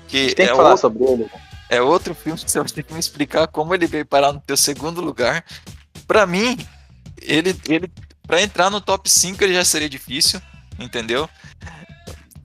Que 0.08 0.34
Tem 0.34 0.46
que 0.48 0.52
é, 0.54 0.56
falar 0.56 0.74
o- 0.74 0.78
sobre 0.78 1.04
ele. 1.04 1.30
é 1.70 1.82
outro 1.82 2.16
filme 2.16 2.40
que 2.40 2.50
você 2.50 2.60
vai 2.60 2.68
ter 2.70 2.84
que 2.84 2.94
me 2.94 3.00
explicar 3.00 3.48
como 3.48 3.76
ele 3.76 3.86
veio 3.86 4.06
parar 4.06 4.32
no 4.34 4.40
teu 4.40 4.58
segundo 4.58 5.02
lugar. 5.02 5.44
Pra 6.08 6.26
mim, 6.26 6.58
ele, 7.22 7.56
ele 7.68 7.92
para 8.26 8.42
entrar 8.42 8.70
no 8.70 8.80
top 8.82 9.10
5 9.10 9.44
ele 9.44 9.54
já 9.54 9.64
seria 9.66 9.90
difícil, 9.90 10.42
entendeu? 10.80 11.30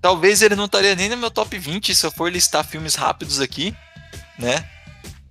Talvez 0.03 0.43
ele 0.43 0.55
não 0.57 0.67
estaria 0.67 0.95
nem 0.95 1.09
no 1.09 1.17
meu 1.17 1.31
top 1.31 1.57
20 1.57 1.95
se 1.95 2.05
eu 2.05 2.11
for 2.11 2.31
listar 2.31 2.65
filmes 2.67 2.95
rápidos 2.97 3.41
aqui, 3.41 3.75
né? 4.39 4.69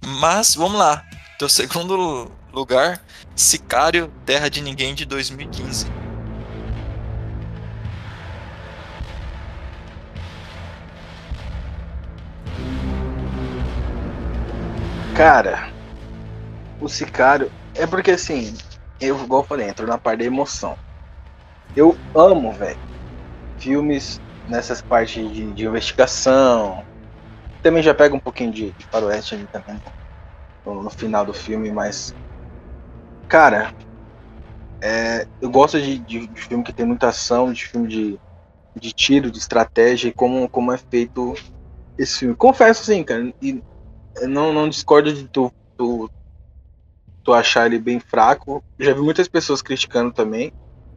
Mas 0.04 0.56
vamos 0.56 0.80
lá. 0.80 1.06
Teu 1.38 1.48
segundo 1.50 2.32
lugar, 2.52 3.00
Sicário, 3.36 4.12
Terra 4.26 4.50
de 4.50 4.62
Ninguém 4.62 4.96
de 4.96 5.06
2015. 5.06 5.86
Cara, 15.16 15.72
o 16.82 16.90
Sicário. 16.90 17.52
É 17.76 17.86
porque 17.86 18.12
assim, 18.12 18.56
eu, 19.00 19.24
igual 19.24 19.42
eu 19.42 19.48
falei, 19.48 19.68
entro 19.68 19.86
na 19.86 19.98
parte 19.98 20.20
da 20.20 20.26
emoção. 20.26 20.78
Eu 21.76 21.96
amo, 22.16 22.52
velho, 22.52 22.80
filmes 23.58 24.20
nessas 24.48 24.82
partes 24.82 25.32
de, 25.32 25.54
de 25.54 25.66
investigação. 25.66 26.84
Também 27.62 27.82
já 27.84 27.94
pega 27.94 28.16
um 28.16 28.20
pouquinho 28.20 28.52
de, 28.52 28.72
de 28.72 28.86
faroeste 28.86 29.36
ali 29.36 29.48
também 29.48 29.80
no, 30.66 30.84
no 30.84 30.90
final 30.90 31.26
do 31.26 31.34
filme, 31.34 31.72
mas. 31.72 32.14
Cara, 33.28 33.74
é, 34.84 35.28
eu 35.42 35.50
gosto 35.50 35.80
de, 35.82 35.98
de, 36.00 36.28
de 36.28 36.42
filme 36.42 36.64
que 36.64 36.74
tem 36.74 36.86
muita 36.86 37.10
ação, 37.10 37.54
de 37.54 37.66
filme 37.66 37.88
de, 37.88 38.20
de 38.80 38.92
tiro, 38.92 39.32
de 39.32 39.38
estratégia 39.38 40.10
e 40.10 40.14
como, 40.14 40.50
como 40.50 40.72
é 40.72 40.78
feito 40.78 41.34
esse 41.98 42.20
filme. 42.20 42.36
Confesso 42.36 42.82
assim, 42.82 43.04
cara, 43.04 43.34
e 43.42 43.64
eu 44.22 44.28
não, 44.28 44.54
não 44.54 44.70
discordo 44.70 45.14
de 45.14 45.28
tu, 45.28 45.52
tu, 45.78 46.10
tu 47.24 47.34
achar 47.34 47.66
ele 47.66 47.80
bem 47.80 48.00
fraco. 48.00 48.64
Já 48.80 48.94
vi 48.94 49.02
muitas 49.02 49.28
pessoas 49.28 49.62
criticando 49.62 50.12
também. 50.12 50.54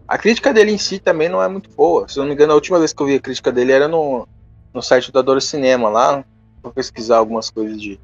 A 0.07 0.17
crítica 0.19 0.53
dele 0.53 0.73
em 0.73 0.79
si 0.79 0.99
também 0.99 1.29
não 1.29 1.43
é 1.43 1.49
muito 1.49 1.71
boa. 1.71 2.09
Se 2.09 2.19
não 2.19 2.27
me 2.27 2.33
engano, 2.33 2.53
a 2.53 2.55
última 2.55 2.79
vez 2.79 2.93
que 2.93 3.03
eu 3.03 3.07
vi 3.07 3.15
a 3.15 3.21
crítica 3.21 3.51
dele 3.51 3.73
era 3.73 3.89
no, 3.89 4.29
no 4.73 4.83
site 4.83 5.11
do 5.11 5.19
Adoro 5.19 5.41
Cinema 5.41 5.89
lá. 5.89 6.25
Vou 6.63 6.73
pesquisar 6.73 7.19
algumas 7.19 7.51
coisas 7.51 7.81
de, 7.81 7.99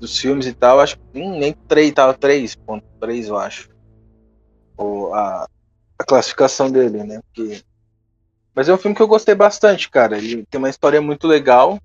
dos 0.00 0.18
filmes 0.18 0.46
e 0.46 0.52
tal. 0.52 0.80
Acho 0.80 0.96
que 0.96 1.04
nem 1.14 1.52
3, 1.52 1.92
tava 1.92 2.14
3.3, 2.14 3.28
eu 3.28 3.36
acho. 3.36 3.68
Ou 4.76 5.14
a, 5.14 5.46
a 5.98 6.04
classificação 6.04 6.70
dele, 6.70 7.04
né? 7.04 7.20
Porque... 7.26 7.62
Mas 8.54 8.68
é 8.68 8.74
um 8.74 8.78
filme 8.78 8.96
que 8.96 9.02
eu 9.02 9.08
gostei 9.08 9.34
bastante, 9.34 9.88
cara. 9.88 10.18
Ele 10.18 10.44
tem 10.50 10.58
uma 10.58 10.68
história 10.68 11.00
muito 11.00 11.28
legal. 11.28 11.78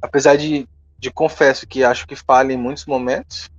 Apesar 0.00 0.36
de 0.36 0.68
de 1.04 1.12
confesso 1.12 1.66
que 1.66 1.84
acho 1.84 2.06
que 2.06 2.16
falha 2.16 2.54
em 2.54 2.56
muitos 2.56 2.86
momentos, 2.86 3.50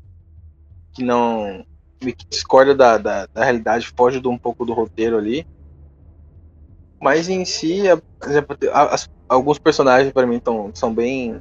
que 0.93 1.03
não 1.03 1.63
que 1.99 2.15
discorda 2.27 2.73
da, 2.73 2.97
da, 2.97 3.27
da 3.27 3.43
realidade, 3.43 3.91
foge 3.95 4.19
de 4.19 4.27
um 4.27 4.37
pouco 4.37 4.65
do 4.65 4.73
roteiro 4.73 5.15
ali. 5.15 5.45
Mas 6.99 7.29
em 7.29 7.45
si, 7.45 7.83
a- 7.87 8.01
a- 8.73 8.95
alguns 9.29 9.59
personagens 9.59 10.11
para 10.11 10.25
mim 10.25 10.39
tão, 10.39 10.71
são 10.73 10.91
bem 10.93 11.39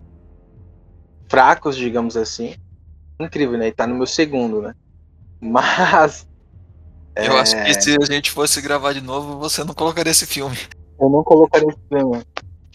fracos, 1.26 1.74
digamos 1.74 2.18
assim. 2.18 2.54
Incrível, 3.18 3.58
né? 3.58 3.68
E 3.68 3.72
tá 3.72 3.86
no 3.86 3.94
meu 3.94 4.06
segundo, 4.06 4.60
né? 4.60 4.74
Mas 5.40 6.26
Eu 7.16 7.32
É. 7.36 7.40
acho 7.40 7.54
que 7.64 7.80
se 7.82 7.96
a 7.98 8.04
gente 8.12 8.30
fosse 8.30 8.60
gravar 8.60 8.92
de 8.92 9.00
novo, 9.00 9.38
você 9.38 9.64
não 9.64 9.72
colocaria 9.72 10.10
esse 10.10 10.26
filme. 10.26 10.58
eu 11.00 11.08
não 11.08 11.22
colocaria 11.24 11.68
esse 11.68 11.80
filme. 11.88 12.22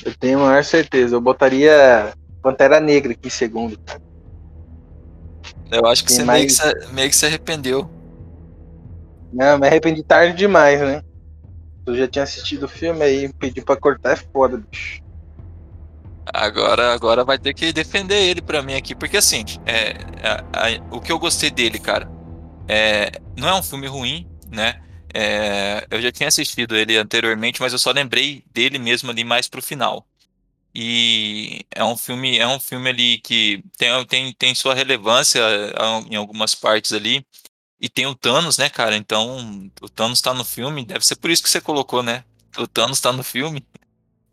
Eu 0.03 0.15
tenho 0.17 0.39
a 0.39 0.47
maior 0.47 0.63
certeza. 0.63 1.15
Eu 1.15 1.21
botaria 1.21 2.13
Pantera 2.41 2.79
Negra 2.79 3.11
aqui 3.13 3.27
em 3.27 3.31
segundo. 3.31 3.79
Eu 5.71 5.85
acho 5.85 6.03
que 6.03 6.09
Tem 6.09 6.17
você 6.17 6.25
meio, 6.25 6.47
que 6.47 6.53
mais- 6.63 6.85
se, 6.87 6.93
meio 6.93 7.09
que 7.09 7.15
se 7.15 7.25
arrependeu. 7.25 7.89
Não, 9.31 9.59
me 9.59 9.67
arrependi 9.67 10.03
tarde 10.03 10.35
demais, 10.35 10.79
né? 10.81 11.03
tu 11.89 11.95
já 11.95 12.07
tinha 12.07 12.23
assistido 12.23 12.63
o 12.63 12.67
filme 12.67 13.03
aí, 13.03 13.33
pedir 13.33 13.63
pra 13.63 13.75
cortar 13.75 14.11
é 14.11 14.15
foda, 14.15 14.57
bicho. 14.57 15.01
Agora, 16.31 16.93
agora 16.93 17.25
vai 17.25 17.39
ter 17.39 17.53
que 17.55 17.73
defender 17.73 18.21
ele 18.21 18.41
pra 18.41 18.61
mim 18.61 18.75
aqui, 18.75 18.93
porque 18.93 19.17
assim, 19.17 19.43
é, 19.65 19.93
a, 20.23 20.67
a, 20.67 20.95
o 20.95 21.01
que 21.01 21.11
eu 21.11 21.17
gostei 21.17 21.49
dele, 21.49 21.79
cara, 21.79 22.07
é, 22.67 23.11
não 23.35 23.47
é 23.49 23.55
um 23.55 23.63
filme 23.63 23.87
ruim, 23.87 24.27
né? 24.51 24.79
É, 25.11 25.87
eu 25.89 25.99
já 25.99 26.11
tinha 26.11 26.27
assistido 26.27 26.75
ele 26.75 26.95
anteriormente, 26.97 27.59
mas 27.59 27.73
eu 27.73 27.79
só 27.79 27.91
lembrei 27.91 28.43
dele 28.53 28.77
mesmo 28.77 29.09
ali 29.09 29.23
mais 29.23 29.47
pro 29.47 29.61
final. 29.61 30.05
E 30.73 31.65
é 31.71 31.83
um 31.83 31.97
filme, 31.97 32.37
é 32.37 32.47
um 32.47 32.59
filme 32.59 32.89
ali 32.89 33.17
que 33.19 33.63
tem, 33.77 34.05
tem, 34.05 34.33
tem 34.33 34.55
sua 34.55 34.73
relevância 34.73 35.41
em 36.09 36.15
algumas 36.15 36.53
partes 36.53 36.93
ali. 36.93 37.25
E 37.81 37.87
tem 37.87 38.05
o 38.05 38.15
Thanos, 38.15 38.57
né, 38.57 38.69
cara? 38.69 38.95
Então, 38.95 39.69
o 39.81 39.89
Thanos 39.89 40.21
tá 40.21 40.33
no 40.33 40.43
filme, 40.43 40.85
deve 40.85 41.05
ser 41.05 41.15
por 41.15 41.29
isso 41.29 41.41
que 41.41 41.49
você 41.49 41.61
colocou, 41.61 42.03
né? 42.03 42.23
O 42.57 42.67
Thanos 42.67 42.99
tá 42.99 43.11
no 43.13 43.23
filme. 43.23 43.65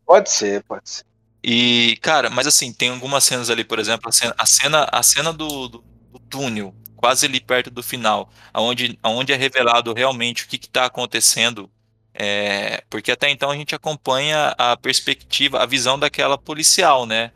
Pode 0.05 0.31
ser, 0.31 0.63
pode 0.65 0.91
ser. 0.91 1.05
E, 1.43 1.97
cara, 2.03 2.29
mas 2.29 2.47
assim, 2.47 2.73
tem 2.73 2.91
algumas 2.91 3.23
cenas 3.23 3.49
ali, 3.51 3.63
por 3.63 3.79
exemplo, 3.79 4.09
a 4.09 4.13
cena, 4.13 4.35
a 4.37 4.47
cena, 4.47 4.89
a 4.91 5.03
cena 5.03 5.33
do, 5.33 5.69
do, 5.69 5.85
do 6.11 6.19
túnel, 6.29 6.75
quase 6.97 7.27
ali 7.27 7.41
perto 7.41 7.71
do 7.71 7.85
final, 7.85 8.29
onde, 8.53 8.99
onde 9.05 9.33
é 9.33 9.37
revelado 9.37 9.93
realmente 9.93 10.45
o 10.45 10.49
que 10.49 10.57
está 10.57 10.87
acontecendo. 10.87 11.71
É, 12.19 12.83
porque 12.89 13.13
até 13.13 13.29
então 13.29 13.51
a 13.51 13.55
gente 13.55 13.75
acompanha 13.75 14.55
a 14.57 14.75
perspectiva, 14.75 15.63
a 15.63 15.67
visão 15.67 15.99
daquela 15.99 16.39
policial, 16.39 17.05
né? 17.05 17.31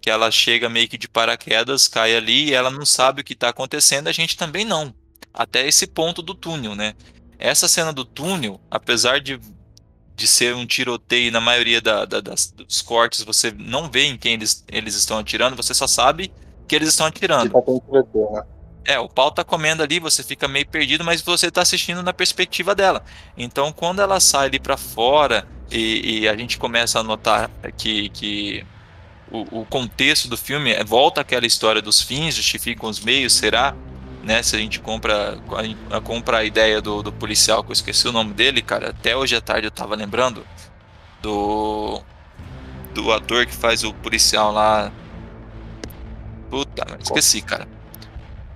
Que 0.00 0.10
ela 0.10 0.28
chega 0.28 0.68
meio 0.68 0.88
que 0.88 0.98
de 0.98 1.08
paraquedas, 1.08 1.86
cai 1.86 2.16
ali 2.16 2.48
e 2.48 2.54
ela 2.54 2.68
não 2.68 2.84
sabe 2.84 3.20
o 3.20 3.24
que 3.24 3.32
está 3.32 3.50
acontecendo, 3.50 4.08
a 4.08 4.12
gente 4.12 4.36
também 4.36 4.64
não. 4.64 4.92
Até 5.32 5.66
esse 5.66 5.86
ponto 5.86 6.20
do 6.20 6.34
túnel, 6.34 6.74
né? 6.74 6.94
Essa 7.38 7.68
cena 7.68 7.92
do 7.92 8.04
túnel, 8.04 8.60
apesar 8.68 9.20
de, 9.20 9.40
de 10.16 10.26
ser 10.26 10.52
um 10.56 10.66
tiroteio, 10.66 11.30
na 11.30 11.40
maioria 11.40 11.80
da, 11.80 12.04
da, 12.04 12.20
das, 12.20 12.50
dos 12.50 12.82
cortes 12.82 13.22
você 13.22 13.52
não 13.56 13.88
vê 13.88 14.06
em 14.06 14.16
quem 14.16 14.32
eles, 14.34 14.64
eles 14.66 14.96
estão 14.96 15.18
atirando, 15.18 15.54
você 15.54 15.72
só 15.72 15.86
sabe 15.86 16.32
que 16.66 16.74
eles 16.74 16.88
estão 16.88 17.06
atirando. 17.06 17.52
Tá 17.52 17.60
é, 18.84 18.98
o 18.98 19.08
pau 19.08 19.30
tá 19.30 19.42
comendo 19.42 19.82
ali, 19.82 19.98
você 19.98 20.22
fica 20.22 20.46
meio 20.46 20.66
perdido, 20.66 21.04
mas 21.04 21.22
você 21.22 21.50
tá 21.50 21.62
assistindo 21.62 22.02
na 22.02 22.12
perspectiva 22.12 22.74
dela. 22.74 23.02
Então, 23.36 23.72
quando 23.72 24.00
ela 24.00 24.20
sai 24.20 24.46
ali 24.46 24.58
para 24.58 24.76
fora 24.76 25.46
e, 25.70 26.20
e, 26.20 26.28
a 26.28 26.36
gente 26.36 26.58
começa 26.58 27.00
a 27.00 27.02
notar 27.02 27.50
que, 27.76 28.10
que 28.10 28.66
o, 29.30 29.60
o, 29.60 29.66
contexto 29.66 30.28
do 30.28 30.36
filme 30.36 30.72
é, 30.72 30.84
volta 30.84 31.20
aquela 31.20 31.46
história 31.46 31.80
dos 31.80 32.02
fins 32.02 32.34
justificam 32.34 32.88
os 32.88 33.00
meios, 33.00 33.32
será? 33.32 33.74
Né, 34.22 34.42
se 34.42 34.56
a 34.56 34.58
gente 34.58 34.80
compra 34.80 35.38
a, 35.90 35.96
a, 35.98 36.00
compra 36.00 36.38
a 36.38 36.44
ideia 36.44 36.80
do, 36.80 37.02
do 37.02 37.12
policial, 37.12 37.62
que 37.62 37.70
eu 37.70 37.74
esqueci 37.74 38.08
o 38.08 38.12
nome 38.12 38.32
dele, 38.32 38.62
cara, 38.62 38.90
até 38.90 39.14
hoje 39.14 39.36
à 39.36 39.40
tarde 39.40 39.66
eu 39.66 39.70
tava 39.70 39.94
lembrando 39.94 40.46
do 41.20 42.02
do 42.94 43.12
ator 43.12 43.44
que 43.44 43.54
faz 43.54 43.82
o 43.84 43.92
policial 43.92 44.52
lá. 44.52 44.90
Puta, 46.48 46.86
esqueci, 47.00 47.42
cara. 47.42 47.66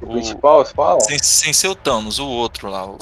O, 0.00 0.06
o 0.06 0.12
principal, 0.12 0.64
você 0.64 0.74
fala? 0.74 1.00
Sem, 1.00 1.18
sem 1.18 1.52
ser 1.52 1.68
o 1.68 1.74
Thanos, 1.74 2.18
o 2.18 2.26
outro 2.26 2.68
lá. 2.68 2.86
O... 2.86 2.98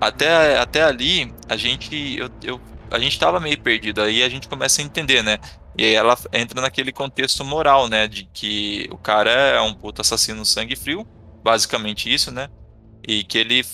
Até, 0.00 0.58
até 0.58 0.82
ali, 0.82 1.34
a 1.48 1.56
gente. 1.56 2.16
Eu, 2.18 2.30
eu, 2.42 2.60
a 2.90 2.98
gente 2.98 3.18
tava 3.18 3.40
meio 3.40 3.60
perdido. 3.60 4.02
Aí 4.02 4.22
a 4.22 4.28
gente 4.28 4.48
começa 4.48 4.80
a 4.80 4.84
entender, 4.84 5.22
né? 5.22 5.38
E 5.76 5.84
aí 5.84 5.94
ela 5.94 6.18
entra 6.32 6.60
naquele 6.60 6.92
contexto 6.92 7.44
moral, 7.44 7.88
né? 7.88 8.08
De 8.08 8.24
que 8.32 8.88
o 8.90 8.98
cara 8.98 9.30
é 9.30 9.60
um 9.60 9.72
puto 9.72 10.00
assassino 10.00 10.44
sangue 10.44 10.76
frio. 10.76 11.06
Basicamente 11.42 12.12
isso, 12.12 12.30
né? 12.30 12.48
E 13.06 13.24
que 13.24 13.38
ele, 13.38 13.64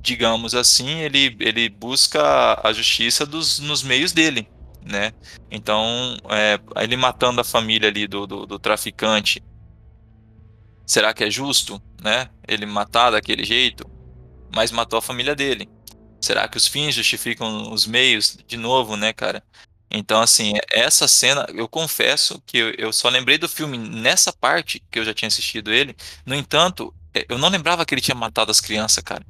digamos 0.00 0.54
assim, 0.54 1.00
ele, 1.00 1.36
ele 1.40 1.68
busca 1.68 2.58
a 2.62 2.72
justiça 2.72 3.26
dos, 3.26 3.58
nos 3.58 3.82
meios 3.82 4.12
dele, 4.12 4.48
né? 4.82 5.12
Então, 5.50 6.16
é, 6.30 6.58
ele 6.82 6.96
matando 6.96 7.40
a 7.40 7.44
família 7.44 7.88
ali 7.88 8.06
do, 8.06 8.26
do, 8.26 8.46
do 8.46 8.58
traficante 8.58 9.42
Será 10.86 11.14
que 11.14 11.24
é 11.24 11.30
justo, 11.30 11.80
né? 12.02 12.28
Ele 12.46 12.66
matar 12.66 13.10
daquele 13.10 13.44
jeito, 13.44 13.88
mas 14.54 14.70
matou 14.70 14.98
a 14.98 15.02
família 15.02 15.34
dele. 15.34 15.68
Será 16.20 16.46
que 16.46 16.56
os 16.56 16.66
fins 16.66 16.94
justificam 16.94 17.72
os 17.72 17.86
meios? 17.86 18.36
De 18.46 18.56
novo, 18.56 18.96
né, 18.96 19.12
cara? 19.12 19.42
Então, 19.90 20.22
assim, 20.22 20.54
essa 20.70 21.06
cena, 21.06 21.46
eu 21.54 21.68
confesso 21.68 22.40
que 22.46 22.56
eu, 22.56 22.70
eu 22.78 22.92
só 22.92 23.08
lembrei 23.08 23.36
do 23.36 23.48
filme 23.48 23.76
nessa 23.76 24.32
parte 24.32 24.82
que 24.90 24.98
eu 24.98 25.04
já 25.04 25.12
tinha 25.12 25.28
assistido 25.28 25.72
ele. 25.72 25.94
No 26.24 26.34
entanto, 26.34 26.94
é, 27.14 27.26
eu 27.28 27.36
não 27.36 27.48
lembrava 27.48 27.84
que 27.84 27.94
ele 27.94 28.00
tinha 28.00 28.14
matado 28.14 28.50
as 28.50 28.60
crianças, 28.60 29.02
cara. 29.04 29.24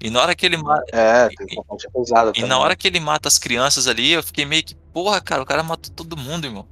E 0.00 0.10
na 0.10 0.20
hora 0.20 0.34
que 0.34 0.44
ele 0.44 0.56
mata. 0.56 0.84
É, 0.92 1.28
tem 1.28 1.46
uma 1.56 1.64
parte 1.64 1.88
pesada. 1.90 2.32
E 2.36 2.42
na 2.42 2.58
hora 2.58 2.76
que 2.76 2.86
ele 2.86 3.00
mata 3.00 3.28
as 3.28 3.38
crianças 3.38 3.86
ali, 3.86 4.12
eu 4.12 4.22
fiquei 4.22 4.44
meio 4.44 4.62
que, 4.62 4.74
porra, 4.92 5.20
cara, 5.20 5.42
o 5.42 5.46
cara 5.46 5.62
matou 5.62 5.92
todo 5.92 6.16
mundo, 6.16 6.46
irmão. 6.46 6.68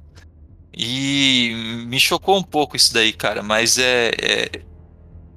E 0.79 1.83
me 1.87 1.99
chocou 1.99 2.37
um 2.37 2.43
pouco 2.43 2.75
isso 2.75 2.93
daí, 2.93 3.11
cara. 3.11 3.41
Mas 3.41 3.79
é, 3.79 4.11
é... 4.21 4.61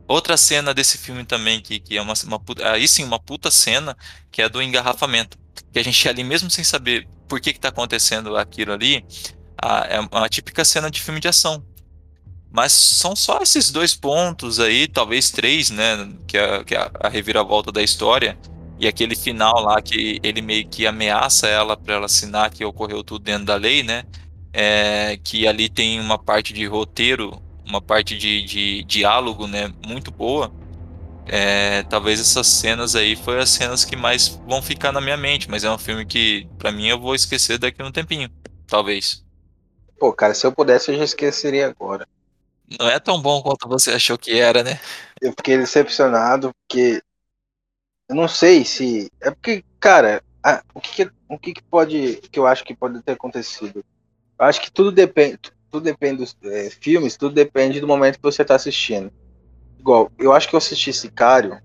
outra 0.07 0.36
cena 0.36 0.74
desse 0.74 0.99
filme 0.99 1.24
também 1.24 1.62
que, 1.62 1.80
que 1.80 1.97
é 1.97 2.03
uma, 2.03 2.12
uma 2.26 2.43
aí 2.70 2.86
sim 2.86 3.05
uma 3.05 3.18
puta 3.18 3.51
cena 3.51 3.97
que 4.30 4.43
é 4.43 4.49
do 4.51 4.61
engarrafamento, 4.61 5.38
que 5.72 5.78
a 5.78 5.82
gente 5.82 6.07
ali 6.07 6.22
mesmo 6.22 6.51
sem 6.51 6.62
saber 6.62 7.09
por 7.26 7.41
que 7.41 7.55
que 7.55 7.61
tá 7.61 7.68
acontecendo 7.68 8.36
aquilo 8.36 8.72
ali, 8.72 9.03
a, 9.62 9.86
é 9.86 10.01
uma 10.01 10.28
típica 10.28 10.62
cena 10.62 10.91
de 10.91 11.01
filme 11.01 11.20
de 11.20 11.28
ação. 11.28 11.64
Mas 12.53 12.72
são 12.72 13.16
só 13.16 13.41
esses 13.41 13.70
dois 13.70 13.95
pontos 13.95 14.61
aí, 14.61 14.88
talvez 14.88 15.30
três, 15.30 15.70
né? 15.70 16.09
Que 16.26 16.36
é, 16.36 16.64
que 16.64 16.74
é 16.74 16.91
a 17.01 17.09
reviravolta 17.09 17.72
da 17.72 17.82
história. 17.82 18.38
E 18.78 18.88
aquele 18.88 19.14
final 19.14 19.55
lá 19.62 19.80
que 19.80 20.18
ele 20.22 20.43
meio 20.43 20.68
que 20.68 20.86
ameaça 20.86 21.47
ela 21.47 21.76
para 21.76 21.95
ela 21.95 22.07
assinar 22.07 22.51
que 22.51 22.64
ocorreu 22.64 23.05
tudo 23.05 23.24
dentro 23.24 23.45
da 23.47 23.55
lei, 23.57 23.82
né? 23.82 24.05
É, 24.53 25.18
que 25.22 25.46
ali 25.46 25.68
tem 25.68 26.01
uma 26.01 26.18
parte 26.18 26.53
de 26.53 26.66
roteiro, 26.66 27.40
uma 27.64 27.80
parte 27.80 28.16
de, 28.16 28.42
de 28.42 28.84
diálogo, 28.84 29.46
né, 29.46 29.72
muito 29.86 30.11
boa. 30.11 30.53
É, 31.26 31.84
talvez 31.84 32.18
essas 32.18 32.46
cenas 32.46 32.96
aí 32.96 33.14
foi 33.14 33.38
as 33.38 33.51
cenas 33.51 33.84
que 33.84 33.94
mais 33.94 34.28
vão 34.48 34.61
ficar 34.61 34.90
na 34.90 35.01
minha 35.01 35.16
mente, 35.16 35.48
mas 35.48 35.62
é 35.62 35.70
um 35.70 35.78
filme 35.78 36.05
que, 36.05 36.48
para 36.59 36.72
mim, 36.72 36.88
eu 36.88 36.98
vou 36.98 37.14
esquecer 37.14 37.57
daqui 37.57 37.80
a 37.80 37.84
um 37.84 37.92
tempinho, 37.92 38.28
talvez. 38.66 39.24
Pô, 39.98 40.12
cara, 40.12 40.34
se 40.34 40.44
eu 40.46 40.51
pudesse, 40.51 40.90
eu 40.90 40.96
já 40.96 41.05
esqueceria 41.05 41.68
agora. 41.68 42.09
Não 42.78 42.88
é 42.88 42.98
tão 42.98 43.20
bom 43.20 43.42
quanto 43.42 43.68
você 43.68 43.92
achou 43.92 44.16
que 44.16 44.38
era, 44.38 44.62
né? 44.62 44.80
Eu 45.20 45.32
fiquei 45.32 45.59
decepcionado, 45.59 46.51
porque 46.66 47.03
eu 48.09 48.16
não 48.16 48.26
sei 48.26 48.64
se. 48.64 49.11
É 49.20 49.30
porque, 49.30 49.64
cara, 49.78 50.22
o, 50.74 50.80
que, 50.80 51.05
que, 51.05 51.12
o 51.28 51.38
que, 51.38 51.53
que 51.55 51.62
pode. 51.62 52.16
que 52.30 52.38
eu 52.38 52.46
acho 52.46 52.64
que 52.64 52.74
pode 52.74 53.03
ter 53.03 53.12
acontecido? 53.12 53.84
Eu 54.41 54.47
acho 54.47 54.62
que 54.62 54.72
tudo 54.72 54.91
depende, 54.91 55.38
tudo 55.70 55.84
depende 55.84 56.16
dos 56.16 56.34
é, 56.45 56.70
filmes, 56.70 57.14
tudo 57.14 57.34
depende 57.34 57.78
do 57.78 57.86
momento 57.86 58.16
que 58.16 58.22
você 58.22 58.41
está 58.41 58.55
assistindo. 58.55 59.12
Igual, 59.78 60.11
eu 60.18 60.32
acho 60.32 60.49
que 60.49 60.55
eu 60.55 60.59
assisti 60.59 60.95
Sicário 60.95 61.61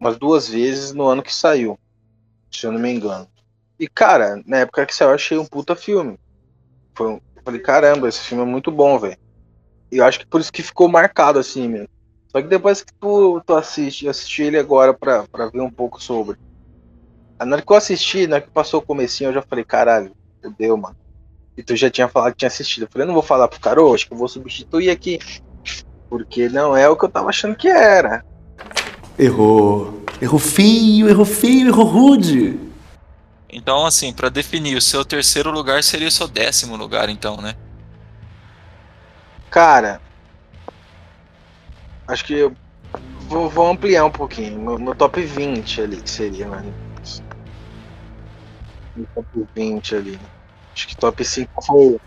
umas 0.00 0.18
duas 0.18 0.48
vezes 0.48 0.92
no 0.92 1.06
ano 1.06 1.22
que 1.22 1.32
saiu, 1.32 1.78
se 2.50 2.66
eu 2.66 2.72
não 2.72 2.80
me 2.80 2.90
engano. 2.90 3.28
E 3.78 3.86
cara, 3.86 4.42
na 4.44 4.58
época 4.58 4.84
que 4.84 4.94
saiu, 4.94 5.10
eu 5.10 5.14
achei 5.14 5.38
um 5.38 5.46
puta 5.46 5.76
filme. 5.76 6.18
Foi 6.96 7.12
um, 7.12 7.14
eu 7.36 7.42
falei, 7.44 7.60
caramba, 7.60 8.08
esse 8.08 8.20
filme 8.22 8.42
é 8.42 8.46
muito 8.46 8.72
bom, 8.72 8.98
velho. 8.98 9.16
E 9.92 9.98
eu 9.98 10.04
acho 10.04 10.18
que 10.18 10.26
por 10.26 10.40
isso 10.40 10.52
que 10.52 10.64
ficou 10.64 10.88
marcado 10.88 11.38
assim 11.38 11.68
mesmo. 11.68 11.88
Só 12.32 12.42
que 12.42 12.48
depois 12.48 12.82
que 12.82 12.92
tu, 12.98 13.40
tu 13.46 13.54
assiste, 13.54 14.06
eu 14.06 14.10
assisti 14.10 14.42
ele 14.42 14.58
agora 14.58 14.92
pra, 14.92 15.28
pra 15.28 15.48
ver 15.48 15.60
um 15.60 15.70
pouco 15.70 16.02
sobre. 16.02 16.36
Na 17.40 17.54
hora 17.54 17.62
que 17.62 17.72
eu 17.72 17.76
assisti, 17.76 18.26
na 18.26 18.36
hora 18.36 18.44
que 18.44 18.50
passou 18.50 18.80
o 18.80 18.84
comecinho, 18.84 19.30
eu 19.30 19.34
já 19.34 19.42
falei, 19.42 19.64
caralho, 19.64 20.10
fudeu, 20.42 20.76
mano. 20.76 20.96
E 21.60 21.62
tu 21.62 21.76
já 21.76 21.90
tinha 21.90 22.08
falado 22.08 22.32
que 22.32 22.38
tinha 22.38 22.46
assistido. 22.46 22.84
Eu 22.84 22.88
falei, 22.90 23.06
não 23.06 23.12
vou 23.12 23.22
falar 23.22 23.46
pro 23.46 23.60
cara, 23.60 23.82
acho 23.92 24.06
que 24.06 24.14
eu 24.14 24.16
vou 24.16 24.26
substituir 24.26 24.88
aqui. 24.88 25.18
Porque 26.08 26.48
não 26.48 26.74
é 26.74 26.88
o 26.88 26.96
que 26.96 27.04
eu 27.04 27.08
tava 27.10 27.28
achando 27.28 27.54
que 27.54 27.68
era. 27.68 28.24
Errou. 29.18 30.02
Errou 30.22 30.38
feio, 30.38 31.06
errou 31.06 31.26
feio, 31.26 31.68
errou 31.68 31.84
rude. 31.84 32.58
Então, 33.50 33.84
assim, 33.84 34.10
para 34.10 34.30
definir, 34.30 34.74
o 34.74 34.80
seu 34.80 35.04
terceiro 35.04 35.50
lugar 35.50 35.84
seria 35.84 36.08
o 36.08 36.10
seu 36.10 36.26
décimo 36.26 36.76
lugar, 36.76 37.10
então, 37.10 37.36
né? 37.36 37.54
Cara, 39.50 40.00
acho 42.08 42.24
que 42.24 42.32
eu 42.32 42.56
vou, 43.28 43.50
vou 43.50 43.68
ampliar 43.68 44.06
um 44.06 44.10
pouquinho. 44.10 44.58
Meu, 44.58 44.78
meu, 44.78 44.94
top 44.94 45.20
20 45.20 45.82
ali, 45.82 46.00
que 46.00 46.08
seria, 46.08 46.48
mano. 46.48 46.72
Meu 48.96 49.06
top 49.14 49.46
20 49.54 49.94
ali. 49.94 50.18
Acho 50.74 50.88
que 50.88 50.96
top 50.96 51.24
5 51.24 51.62
foi. 51.64 52.00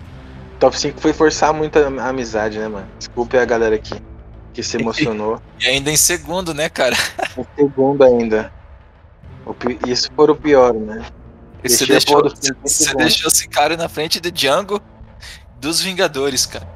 Top 0.59 0.78
5 0.78 0.99
foi 0.99 1.14
forçar 1.14 1.53
muito 1.53 1.78
a 1.78 2.07
amizade, 2.07 2.57
né, 2.57 2.68
mano? 2.68 2.88
Desculpe 2.97 3.38
a 3.38 3.45
galera 3.45 3.76
aqui 3.76 4.01
que 4.53 4.64
se 4.64 4.78
emocionou. 4.80 5.41
E 5.59 5.68
ainda 5.68 5.91
em 5.91 5.97
segundo, 5.97 6.53
né, 6.53 6.70
cara? 6.70 6.95
Em 7.38 7.45
segundo 7.55 8.03
ainda. 8.03 8.51
Isso 9.86 10.09
foi 10.16 10.32
o 10.32 10.36
pior, 10.36 10.74
né? 10.74 11.05
Você 11.64 11.86
deixou, 11.86 12.24
você 12.61 12.93
deixou 12.95 13.28
esse 13.30 13.47
cara 13.47 13.78
na 13.78 13.88
frente 13.88 14.20
do 14.20 14.32
Django 14.32 14.82
dos 15.59 15.82
Vingadores, 15.82 16.45
cara. 16.45 16.68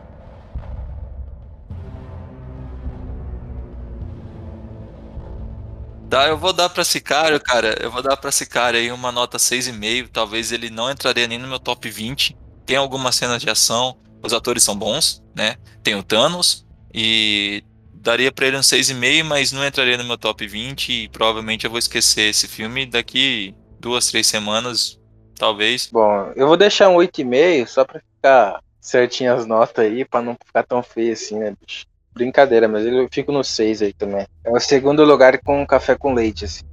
Tá, 6.10 6.30
eu 6.30 6.38
vou 6.38 6.54
dar 6.54 6.70
pra 6.70 6.86
Sicário, 6.86 7.40
cara. 7.40 7.76
Eu 7.82 7.92
vou 7.92 8.02
dar 8.02 8.16
pra 8.16 8.32
Sicário 8.32 8.80
aí 8.80 8.92
uma 8.92 9.12
nota 9.12 9.38
6,5. 9.38 10.08
Talvez 10.08 10.52
ele 10.54 10.70
não 10.70 10.90
entraria 10.90 11.28
nem 11.28 11.38
no 11.38 11.48
meu 11.48 11.60
top 11.60 11.90
20. 11.90 12.38
Tem 12.66 12.78
algumas 12.78 13.16
cenas 13.16 13.42
de 13.42 13.50
ação. 13.50 13.98
Os 14.24 14.34
atores 14.34 14.64
são 14.64 14.76
bons, 14.76 15.22
né? 15.36 15.58
Tem 15.84 15.96
o 15.96 16.04
Thanos. 16.04 16.66
E 16.94 17.62
daria 17.94 18.32
pra 18.32 18.48
ele 18.48 18.58
um 18.58 18.62
6,5, 18.62 19.24
mas 19.26 19.52
não 19.52 19.66
entraria 19.66 19.98
no 19.98 20.06
meu 20.06 20.18
top 20.18 20.48
20. 20.48 21.04
E 21.04 21.10
provavelmente 21.10 21.66
eu 21.66 21.70
vou 21.70 21.80
esquecer 21.80 22.30
esse 22.30 22.48
filme 22.48 22.86
daqui 22.86 23.54
duas, 23.80 24.08
três 24.08 24.28
semanas. 24.28 24.98
Talvez. 25.38 25.90
Bom, 25.92 26.32
eu 26.36 26.48
vou 26.48 26.56
deixar 26.56 26.90
um 26.90 26.96
8,5 26.96 27.68
só 27.68 27.84
pra 27.84 28.00
ficar 28.00 28.62
certinho 28.80 29.34
as 29.34 29.46
notas 29.46 29.86
aí, 29.86 30.06
pra 30.06 30.22
não 30.22 30.38
ficar 30.46 30.64
tão 30.64 30.82
feio 30.82 31.12
assim, 31.12 31.38
né, 31.38 31.54
bicho? 31.60 31.86
Brincadeira, 32.18 32.68
mas 32.68 32.86
eu 32.86 33.08
fico 33.12 33.32
no 33.32 33.44
6 33.44 33.82
aí 33.82 33.94
também. 33.94 34.26
É 34.44 34.52
o 34.52 34.60
segundo 34.60 35.04
lugar 35.04 35.40
com 35.40 35.66
café 35.66 35.96
com 35.96 36.14
leite, 36.14 36.46
assim. 36.46 36.64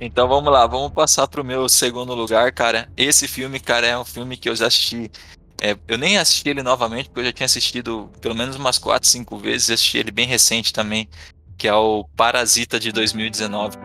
Então 0.00 0.28
vamos 0.28 0.52
lá, 0.52 0.66
vamos 0.66 0.92
passar 0.92 1.26
pro 1.26 1.42
meu 1.44 1.68
segundo 1.68 2.14
lugar, 2.14 2.52
cara. 2.52 2.88
Esse 2.96 3.26
filme, 3.26 3.58
cara, 3.58 3.86
é 3.86 3.98
um 3.98 4.04
filme 4.04 4.36
que 4.36 4.48
eu 4.48 4.54
já 4.54 4.66
assisti. 4.66 5.10
é, 5.60 5.74
eu 5.88 5.96
nem 5.96 6.18
assisti 6.18 6.50
ele 6.50 6.62
novamente, 6.62 7.08
porque 7.08 7.20
eu 7.20 7.24
já 7.24 7.32
tinha 7.32 7.46
assistido 7.46 8.10
pelo 8.20 8.34
menos 8.34 8.56
umas 8.56 8.78
4, 8.78 9.08
5 9.08 9.38
vezes. 9.38 9.70
Assisti 9.70 9.98
ele 9.98 10.10
bem 10.10 10.26
recente 10.26 10.72
também, 10.72 11.08
que 11.56 11.66
é 11.66 11.74
o 11.74 12.04
Parasita 12.14 12.78
de 12.78 12.92
2019. 12.92 13.78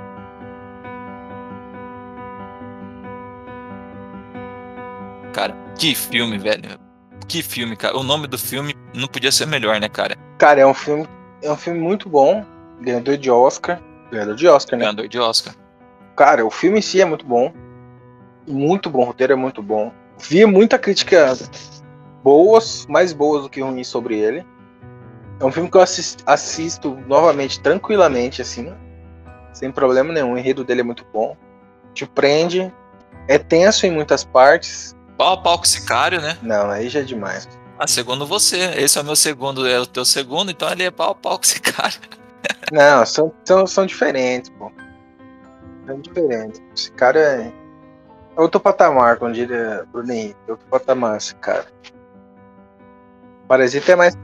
Cara, 5.34 5.56
que 5.80 5.96
filme, 5.96 6.38
velho. 6.38 6.81
Que 7.32 7.42
filme, 7.42 7.78
cara. 7.78 7.98
O 7.98 8.04
nome 8.04 8.28
do 8.28 8.38
filme 8.38 8.76
não 8.94 9.08
podia 9.08 9.32
ser 9.32 9.48
melhor, 9.48 9.80
né, 9.80 9.88
cara? 9.88 10.18
Cara, 10.38 10.60
é 10.60 10.66
um 10.68 10.74
filme, 10.74 11.08
é 11.42 11.50
um 11.50 11.56
filme 11.56 11.80
muito 11.80 12.10
bom, 12.10 12.46
ganhador 12.82 13.16
de 13.16 13.32
Oscar. 13.32 13.82
Ganhador 14.12 14.36
de 14.36 14.50
Oscar, 14.50 14.78
né? 14.78 14.84
Ganhador 14.84 15.08
de 15.08 15.18
Oscar. 15.18 15.56
Cara, 16.18 16.46
o 16.46 16.52
filme 16.52 16.80
em 16.80 16.82
si 16.82 17.00
é 17.00 17.06
muito 17.06 17.26
bom. 17.26 17.54
Muito 18.46 18.90
bom, 18.90 19.04
o 19.04 19.06
roteiro 19.06 19.32
é 19.32 19.36
muito 19.38 19.64
bom. 19.64 19.94
Vi 20.20 20.46
muita 20.46 20.78
crítica 20.78 21.34
boas, 22.22 22.86
mais 22.88 23.14
boas 23.14 23.44
do 23.44 23.50
que 23.50 23.62
ruins 23.62 23.88
sobre 23.88 24.20
ele. 24.20 24.46
É 25.40 25.46
um 25.46 25.54
filme 25.54 25.72
que 25.72 25.78
eu 25.78 25.82
assis- 25.82 26.18
assisto 26.26 26.98
novamente, 27.08 27.62
tranquilamente, 27.62 28.42
assim. 28.42 28.74
Sem 29.54 29.72
problema 29.72 30.12
nenhum. 30.12 30.34
O 30.34 30.38
enredo 30.38 30.66
dele 30.66 30.82
é 30.82 30.84
muito 30.84 31.06
bom. 31.14 31.38
Te 31.94 32.06
prende. 32.06 32.70
É 33.30 33.38
tenso 33.38 33.86
em 33.86 33.92
muitas 33.92 34.22
partes. 34.26 34.94
Pau 35.22 35.34
a 35.34 35.38
pau 35.38 35.60
com 35.60 35.66
Sicário, 35.66 36.20
né? 36.20 36.36
Não, 36.42 36.72
aí 36.72 36.90
já 36.90 37.02
é 37.02 37.04
demais. 37.04 37.48
Ah, 37.78 37.86
segundo 37.86 38.26
você. 38.26 38.58
Esse 38.76 38.98
é 38.98 39.02
o 39.02 39.06
meu 39.06 39.16
segundo, 39.16 39.68
é 39.68 39.80
o 39.80 39.86
teu 39.86 40.04
segundo, 40.04 40.50
então 40.50 40.72
ele 40.72 40.82
é 40.82 40.90
pau 40.90 41.12
a 41.12 41.16
pau 41.16 41.38
com 41.38 41.44
Sicário. 41.44 42.00
Não, 42.74 43.06
são, 43.06 43.32
são, 43.46 43.68
são 43.68 43.86
diferentes, 43.86 44.50
pô. 44.58 44.72
São 45.86 46.00
diferentes. 46.00 46.60
Esse 46.76 46.92
cara 46.94 47.20
é. 47.20 47.54
outro 48.36 48.60
patamar, 48.60 49.18
como 49.18 49.32
diria 49.32 49.86
Bruno 49.92 50.12
Henrique. 50.12 50.40
Outro 50.48 50.66
patamar, 50.72 51.18
esse 51.18 51.36
cara. 51.36 51.68
Parasita 53.48 53.92
é 53.92 53.96
mais, 53.96 54.18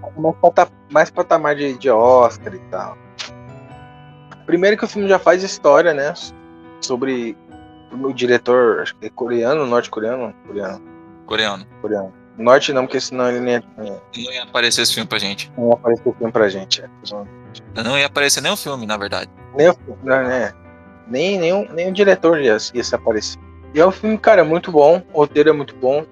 mais 0.91 1.11
patamar 1.11 1.55
de, 1.55 1.77
de 1.77 1.91
Oscar 1.91 2.55
e 2.55 2.59
tal. 2.71 2.97
Primeiro 4.47 4.75
que 4.75 4.85
o 4.85 4.87
filme 4.87 5.07
já 5.07 5.19
faz 5.19 5.43
história, 5.43 5.93
né? 5.93 6.11
Sobre 6.81 7.37
o 7.91 8.13
diretor, 8.13 8.81
acho 8.81 8.95
que 8.95 9.05
é 9.07 9.09
coreano, 9.09 9.65
norte-coreano? 9.65 10.33
Coreano, 10.45 10.81
Coreano. 11.25 11.65
coreano. 11.81 12.13
Norte 12.37 12.71
não, 12.71 12.85
porque 12.85 12.99
senão 12.99 13.27
ele 13.29 13.39
nem, 13.39 13.55
é, 13.55 13.61
Não 13.79 14.31
ia 14.31 14.43
aparecer 14.43 14.81
esse 14.83 14.93
filme 14.93 15.07
pra 15.07 15.17
gente. 15.17 15.51
nem 15.57 15.71
apareceu 15.71 16.11
o 16.11 16.15
filme 16.15 16.31
pra 16.31 16.47
gente. 16.49 16.81
é. 16.83 17.83
Não 17.83 17.97
ia 17.97 18.05
aparecer 18.05 18.41
nem 18.41 18.51
o 18.51 18.57
filme, 18.57 18.85
na 18.85 18.95
verdade. 18.97 19.29
Nem, 19.55 19.69
o- 19.69 19.77
não, 20.03 20.23
né? 20.23 20.53
nem, 21.07 21.39
nem, 21.39 21.51
o, 21.53 21.73
nem 21.73 21.89
o 21.89 21.91
diretor 21.93 22.39
ia, 22.39 22.57
ia 22.73 22.83
se 22.83 22.93
aparecer. 22.95 23.39
E 23.73 23.79
é 23.79 23.85
um 23.85 23.91
filme, 23.91 24.17
cara, 24.19 24.43
muito 24.43 24.71
bom. 24.71 25.01
O 25.13 25.17
roteiro 25.21 25.49
é 25.49 25.53
muito 25.53 25.75
bom. 25.75 26.05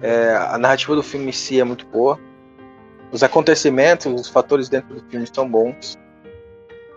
É, 0.00 0.34
a 0.36 0.56
narrativa 0.58 0.94
do 0.94 1.02
filme 1.02 1.28
em 1.28 1.32
si 1.32 1.58
é 1.60 1.64
muito 1.64 1.86
boa. 1.86 2.18
Os 3.10 3.22
acontecimentos, 3.22 4.06
os 4.20 4.28
fatores 4.28 4.68
dentro 4.68 4.94
do 4.94 5.10
filme 5.10 5.26
são 5.32 5.48
bons. 5.48 5.98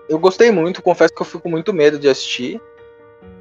Eu 0.08 0.20
gostei 0.20 0.52
muito, 0.52 0.82
confesso 0.84 1.14
que 1.14 1.22
eu 1.22 1.26
fico 1.26 1.42
com 1.42 1.50
muito 1.50 1.74
medo 1.74 1.98
de 1.98 2.08
assistir. 2.08 2.62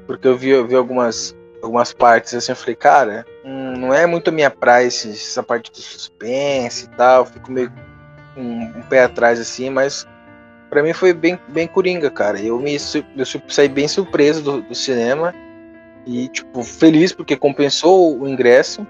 Porque 0.07 0.27
eu 0.27 0.37
vi, 0.37 0.49
eu 0.49 0.67
vi 0.67 0.75
algumas, 0.75 1.35
algumas 1.61 1.93
partes 1.93 2.33
assim, 2.33 2.51
eu 2.51 2.55
falei, 2.55 2.75
cara, 2.75 3.25
hum, 3.43 3.73
não 3.77 3.93
é 3.93 4.05
muito 4.05 4.29
a 4.29 4.31
minha 4.33 4.49
praia 4.51 4.87
esse- 4.87 5.09
essa 5.11 5.41
parte 5.43 5.71
do 5.71 5.77
suspense 5.77 6.85
e 6.85 6.89
tal. 6.89 7.25
Fico 7.25 7.51
meio 7.51 7.71
com 8.35 8.41
um 8.41 8.81
pé 8.89 9.03
atrás 9.03 9.39
assim, 9.39 9.69
mas 9.69 10.07
Pra 10.69 10.81
mim 10.83 10.93
foi 10.93 11.13
bem, 11.13 11.39
bem 11.49 11.67
coringa, 11.67 12.09
cara. 12.09 12.41
Eu 12.41 12.59
me 12.59 12.73
eu 12.75 13.25
saí 13.47 13.69
bem 13.69 13.87
surpreso 13.87 14.41
do, 14.43 14.61
do 14.61 14.75
cinema 14.75 15.33
e, 16.05 16.27
tipo, 16.29 16.63
feliz 16.63 17.13
porque 17.13 17.37
compensou 17.37 18.19
o 18.19 18.27
ingresso. 18.27 18.85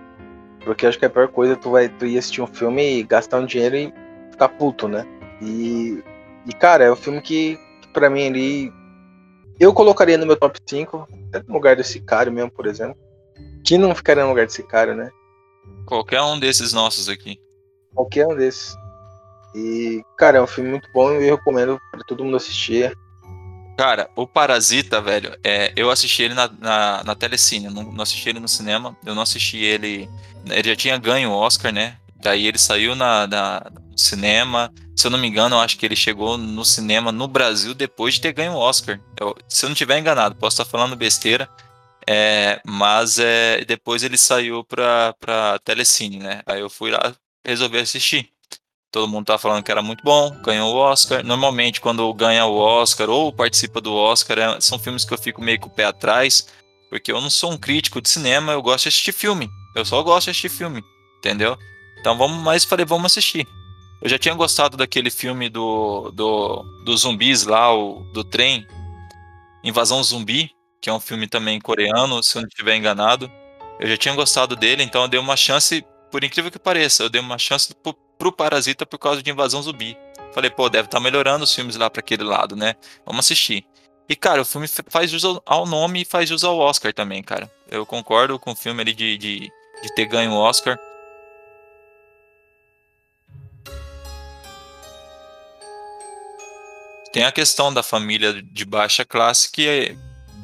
Porque 0.63 0.88
acho 0.88 0.97
que 0.97 1.05
a 1.05 1.09
pior 1.09 1.28
coisa 1.28 1.53
é 1.53 1.55
tu 1.55 1.70
vai 1.70 1.88
tu 1.89 2.05
ir 2.05 2.18
assistir 2.18 2.41
um 2.41 2.47
filme 2.47 2.99
e 2.99 3.03
gastar 3.03 3.38
um 3.39 3.45
dinheiro 3.45 3.76
e 3.76 3.93
ficar 4.32 4.49
puto, 4.49 4.88
né? 4.88 5.05
E, 5.41 6.03
e 6.47 6.53
cara, 6.53 6.86
é 6.86 6.91
um 6.91 6.95
filme 6.95 7.22
que, 7.22 7.59
que 7.82 7.88
pra 7.89 8.09
mim 8.09 8.26
ali. 8.28 8.74
Eu 9.60 9.74
colocaria 9.74 10.18
no 10.18 10.26
meu 10.26 10.36
top 10.38 10.60
5, 10.66 11.08
até 11.30 11.43
no 11.47 11.53
lugar 11.53 11.76
desse 11.76 11.99
cara 11.99 12.30
mesmo, 12.30 12.51
por 12.51 12.66
exemplo. 12.66 12.97
Que 13.64 13.78
não 13.78 13.95
ficaria 13.95 14.24
no 14.24 14.30
lugar 14.30 14.45
desse 14.45 14.64
cara, 14.64 14.93
né? 14.93 15.10
Qualquer 15.86 16.22
um 16.22 16.39
desses 16.39 16.74
nossos 16.74 17.10
aqui. 17.10 17.39
Qualquer 17.93 18.28
um 18.28 18.36
desses. 18.36 18.76
E, 19.56 20.03
cara, 20.18 20.38
é 20.39 20.41
um 20.41 20.47
filme 20.47 20.70
muito 20.70 20.89
bom 20.93 21.12
e 21.14 21.28
eu 21.28 21.36
recomendo 21.38 21.80
pra 21.91 22.01
todo 22.06 22.24
mundo 22.24 22.36
assistir. 22.38 22.95
Cara, 23.78 24.10
o 24.16 24.28
Parasita, 24.28 25.01
velho, 25.01 25.38
é, 25.43 25.72
eu 25.76 25.89
assisti 25.89 26.24
ele 26.24 26.34
na, 26.34 26.49
na, 26.60 27.03
na 27.03 27.16
Telecine, 27.16 27.68
não, 27.70 27.84
não 27.84 28.03
assisti 28.03 28.30
ele 28.30 28.39
no 28.39 28.47
cinema, 28.47 28.95
eu 29.06 29.14
não 29.16 29.22
assisti 29.22 29.58
ele. 29.58 30.10
Ele 30.49 30.70
já 30.70 30.76
tinha 30.76 30.97
ganho 30.97 31.30
o 31.32 31.34
Oscar, 31.36 31.74
né? 31.74 31.97
Daí 32.22 32.47
ele 32.47 32.58
saiu 32.58 32.95
na, 32.95 33.28
na- 33.28 33.72
cinema. 33.96 34.72
Se 34.96 35.08
eu 35.08 35.12
não 35.12 35.20
me 35.20 35.28
engano, 35.28 35.56
eu 35.56 35.60
acho 35.60 35.78
que 35.78 35.86
ele 35.86 35.96
chegou 35.96 36.38
no 36.38 36.64
cinema 36.66 37.12
no 37.12 37.28
Brasil 37.28 37.74
depois 37.74 38.16
de 38.16 38.22
ter 38.22 38.34
ganho 38.34 38.54
o 38.54 38.58
Oscar. 38.58 39.00
Eu- 39.20 39.36
se 39.50 39.66
eu 39.66 39.70
não 39.70 39.74
estiver 39.74 40.00
enganado, 40.00 40.36
posso 40.36 40.62
estar 40.62 40.66
falando 40.70 40.96
besteira. 40.96 41.50
É, 42.08 42.62
mas 42.66 43.18
é, 43.18 43.66
depois 43.66 44.04
ele 44.04 44.18
saiu 44.18 44.64
pra, 44.64 45.14
pra 45.20 45.58
Telecine, 45.60 46.20
né? 46.20 46.41
Aí 46.46 46.60
eu 46.60 46.70
fui 46.70 46.91
lá 46.91 47.16
resolvi 47.46 47.78
assistir. 47.80 48.30
Todo 48.91 49.08
mundo 49.08 49.26
tá 49.26 49.38
falando 49.38 49.64
que 49.64 49.72
era 49.72 49.82
muito 49.82 50.04
bom, 50.04 50.32
ganhou 50.41 50.74
o 50.74 50.78
Oscar. 50.78 51.24
Normalmente, 51.24 51.82
quando 51.82 52.12
ganha 52.14 52.46
o 52.46 52.56
Oscar 52.58 53.10
ou 53.10 53.32
participa 53.32 53.82
do 53.82 53.93
Oscar, 53.93 54.39
é- 54.39 54.62
são 54.62 54.80
filmes 54.80 55.04
que 55.04 55.14
eu 55.14 55.18
fico 55.18 55.41
meio 55.41 55.60
com 55.60 55.68
o 55.68 55.72
pé 55.72 55.86
atrás, 55.86 56.48
porque 56.89 57.12
eu 57.12 57.20
não 57.20 57.30
sou 57.30 57.52
um 57.52 57.58
crítico 57.58 58.02
de 58.02 58.08
cinema, 58.10 58.54
eu 58.54 58.62
gosto 58.62 58.84
de 58.84 58.89
assistir 58.89 59.12
filme. 59.12 59.50
Eu 59.76 59.84
só 59.84 60.02
gosto 60.02 60.26
de 60.26 60.32
assistir 60.32 60.50
filme, 60.50 60.82
entendeu? 61.20 61.58
Então 62.00 62.18
vamos, 62.18 62.41
mas 62.41 62.64
falei, 62.64 62.86
vamos 62.86 63.08
assistir. 63.12 63.46
Eu 64.06 64.10
já 64.10 64.20
tinha 64.20 64.36
gostado 64.36 64.78
daquele 64.78 65.10
filme 65.10 65.49
do, 65.49 66.12
do, 66.12 66.62
do 66.86 66.95
zumbis 66.95 67.43
lá, 67.43 67.74
o, 67.76 68.01
do 68.14 68.24
trem, 68.24 68.64
Invasão 69.64 70.03
Zumbi, 70.03 70.51
que 70.80 70.91
é 70.91 70.93
um 70.93 70.99
filme 70.99 71.28
também 71.28 71.60
coreano, 71.60 72.22
se 72.22 72.38
eu 72.38 72.43
não 72.43 72.47
estiver 72.47 72.76
enganado. 72.76 73.32
Eu 73.80 73.88
já 73.88 73.97
tinha 73.97 74.14
gostado 74.14 74.56
dele, 74.56 74.84
então 74.84 75.01
eu 75.01 75.08
dei 75.08 75.20
uma 75.20 75.36
chance, 75.36 75.84
por 76.12 76.24
incrível 76.24 76.51
que 76.51 76.60
pareça, 76.60 77.01
eu 77.01 77.10
dei 77.10 77.20
uma 77.20 77.39
chance 77.39 77.74
pro, 77.74 77.95
pro 77.95 78.32
Parasita 78.32 78.86
por 78.86 78.99
causa 78.99 79.24
de 79.24 79.32
Invasão 79.32 79.64
Zumbi. 79.64 79.97
Falei, 80.36 80.51
pô, 80.51 80.70
deve 80.70 80.86
estar 80.86 80.99
melhorando 80.99 81.43
os 81.43 81.56
filmes 81.56 81.76
lá 81.76 81.89
pra 81.89 82.01
aquele 82.01 82.24
lado, 82.24 82.56
né? 82.56 82.76
Vamos 83.08 83.26
assistir. 83.26 83.66
E, 84.08 84.16
cara, 84.16 84.43
o 84.43 84.45
filme 84.45 84.68
fa- 84.68 84.84
faz 84.88 85.10
jus 85.10 85.24
ao- 85.47 85.66
nome 85.66 86.03
e 86.03 86.06
faz 86.06 86.30
jus 86.30 86.43
ao 86.43 86.60
Oscar 86.60 86.93
também, 86.93 87.24
cara. 87.24 87.51
Eu 87.72 87.88
concordo 87.88 88.38
com 88.38 88.51
o 88.51 88.56
filme 88.56 88.82
ali 88.84 88.93
de, 88.93 89.18
de, 89.18 89.51
de 89.82 89.95
ter 89.95 90.06
ganho 90.06 90.30
o 90.32 90.38
Oscar. 90.38 90.78
Tem 97.16 97.24
a 97.24 97.32
questão 97.32 97.74
da 97.74 97.82
família 97.82 98.43
de 98.43 98.66
baixa 98.66 99.05
classe 99.05 99.49
que, 99.49 99.97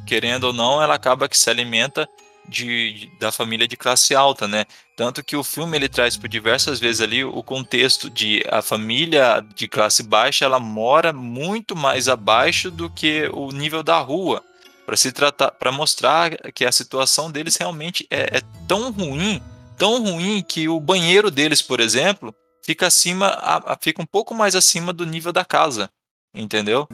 querendo 0.07 0.45
ou 0.45 0.53
não, 0.53 0.82
ela 0.82 0.95
acaba 0.95 1.28
que 1.28 1.38
se 1.38 1.49
alimenta 1.49 2.07
de, 2.47 3.11
da 3.19 3.30
família 3.30 3.67
de 3.67 3.76
classe 3.76 4.15
alta, 4.15 4.47
né? 4.47 4.63
Tanto 4.95 5.22
que 5.22 5.36
o 5.36 5.43
filme 5.43 5.76
ele 5.76 5.89
traz 5.89 6.15
por 6.15 6.30
diversas 6.30 6.80
vezes 6.80 7.01
ali 7.01 7.26
o 7.26 7.43
contexto 7.43 8.09
de 8.09 8.41
a 8.49 8.61
família 8.61 9.45
de 9.53 9.67
classe 9.67 10.01
baixa 10.01 10.45
ela 10.45 10.61
mora 10.61 11.11
muito 11.11 11.76
mais 11.76 12.07
abaixo 12.07 12.72
do 12.72 12.89
que 12.89 13.30
o 13.34 13.51
nível 13.51 13.84
da 13.84 13.99
rua 13.99 14.41
para 14.86 14.95
se 14.95 15.11
tratar 15.11 15.51
para 15.51 15.74
mostrar 15.74 16.38
que 16.53 16.63
a 16.63 16.72
situação 16.72 17.30
deles 17.30 17.57
realmente 17.57 18.07
é, 18.09 18.38
é 18.38 18.41
tão 18.65 18.93
ruim 18.93 19.43
tão 19.78 20.01
ruim 20.01 20.41
que 20.41 20.69
o 20.69 20.80
banheiro 20.80 21.30
deles 21.30 21.61
por 21.61 21.82
exemplo 21.82 22.34
fica 22.65 22.88
acima 22.88 23.38
fica 23.82 24.01
um 24.01 24.05
pouco 24.05 24.34
mais 24.34 24.55
acima 24.55 24.93
do 24.93 25.05
nível 25.05 25.34
da 25.34 25.43
casa 25.43 25.89
entendeu? 26.34 26.88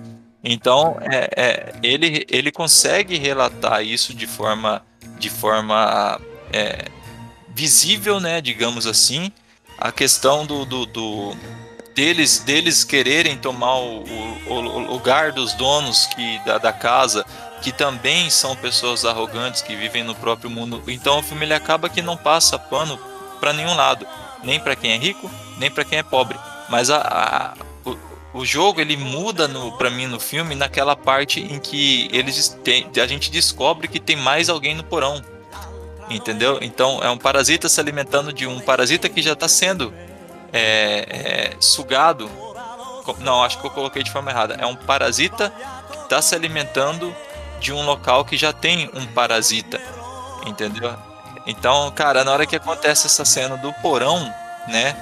Então 0.44 0.98
é, 1.02 1.30
é, 1.36 1.74
ele 1.84 2.26
ele 2.30 2.52
consegue 2.52 3.18
relatar 3.18 3.84
isso 3.84 4.14
de 4.14 4.28
forma 4.28 4.84
de 5.20 5.30
forma 5.30 6.20
é, 6.54 6.86
visível, 7.50 8.20
né, 8.20 8.40
digamos 8.40 8.86
assim, 8.86 9.32
a 9.80 9.92
questão 9.92 10.46
do, 10.46 10.64
do, 10.64 10.86
do, 10.86 11.36
deles 11.96 12.40
deles 12.40 12.84
quererem 12.84 13.36
tomar 13.38 13.78
o, 13.78 14.04
o, 14.48 14.54
o 14.54 14.80
lugar 14.92 15.32
dos 15.32 15.54
donos 15.54 16.06
que 16.08 16.40
da, 16.46 16.60
da, 16.60 16.72
casa 16.72 17.26
que 17.62 17.72
também 17.72 18.30
são 18.30 18.56
pessoas 18.56 19.04
arrogantes 19.04 19.64
que 19.64 19.76
vivem 19.76 20.04
no 20.04 20.14
próprio 20.14 20.50
mundo. 20.50 20.84
Então 20.88 21.20
o 21.20 21.24
filme 21.24 21.46
ele 21.46 21.56
acaba 21.56 21.90
que 21.90 22.04
não 22.04 22.16
passa 22.16 22.60
pano 22.60 23.00
para 23.40 23.52
nenhum 23.52 23.76
lado. 23.76 24.06
Nem 24.44 24.60
para 24.60 24.76
quem 24.76 24.92
é 24.92 24.98
rico 24.98 25.30
nem 25.58 25.72
para 25.72 25.84
quem 25.84 26.00
é 26.00 26.04
pobre. 26.04 26.38
Mas 26.70 26.90
a, 26.90 26.98
a 26.98 27.54
o, 28.34 28.46
jogo 28.46 28.82
ele 28.82 28.98
muda 28.98 29.50
para 29.78 29.90
mim 29.90 30.08
no 30.08 30.20
filme 30.20 30.56
naquela 30.56 30.96
parte 30.96 31.40
em 31.40 31.60
que 31.60 32.10
eles 32.12 32.50
tem, 32.64 32.90
a 33.02 33.08
gente 33.08 33.32
descobre 33.32 33.88
que 33.88 34.00
tem 34.00 34.16
mais 34.16 34.50
alguém 34.50 34.76
no 34.76 34.84
porão 34.84 35.24
entendeu 36.10 36.60
então 36.62 37.02
é 37.04 37.10
um 37.10 37.18
parasita 37.18 37.68
se 37.68 37.80
alimentando 37.80 38.32
de 38.32 38.46
um 38.46 38.60
parasita 38.60 39.10
que 39.10 39.22
já 39.22 39.34
está 39.34 39.48
sendo 39.48 39.94
é, 40.52 41.52
é, 41.54 41.56
sugado. 41.60 42.30
Não, 43.20 43.44
acho 43.44 43.60
que 43.60 43.68
eu 43.68 43.72
coloquei 43.72 44.04
de 44.04 44.12
forma 44.12 44.32
errada. 44.32 44.56
É 44.60 44.66
um 44.66 44.76
parasita 44.76 45.52
que 45.92 46.04
está 46.04 46.22
se 46.22 46.36
alimentando 46.36 47.16
de 47.60 47.72
um 47.72 47.86
local 47.86 48.26
que 48.26 48.38
já 48.38 48.52
tem 48.52 48.90
um 48.94 49.06
parasita. 49.08 49.80
Entendeu? 50.46 50.96
Então, 51.46 51.90
cara, 51.92 52.24
na 52.24 52.32
hora 52.32 52.46
que 52.46 52.56
acontece 52.56 53.08
essa 53.08 53.24
cena 53.24 53.56
do 53.58 53.72
porão, 53.74 54.34
né? 54.68 54.96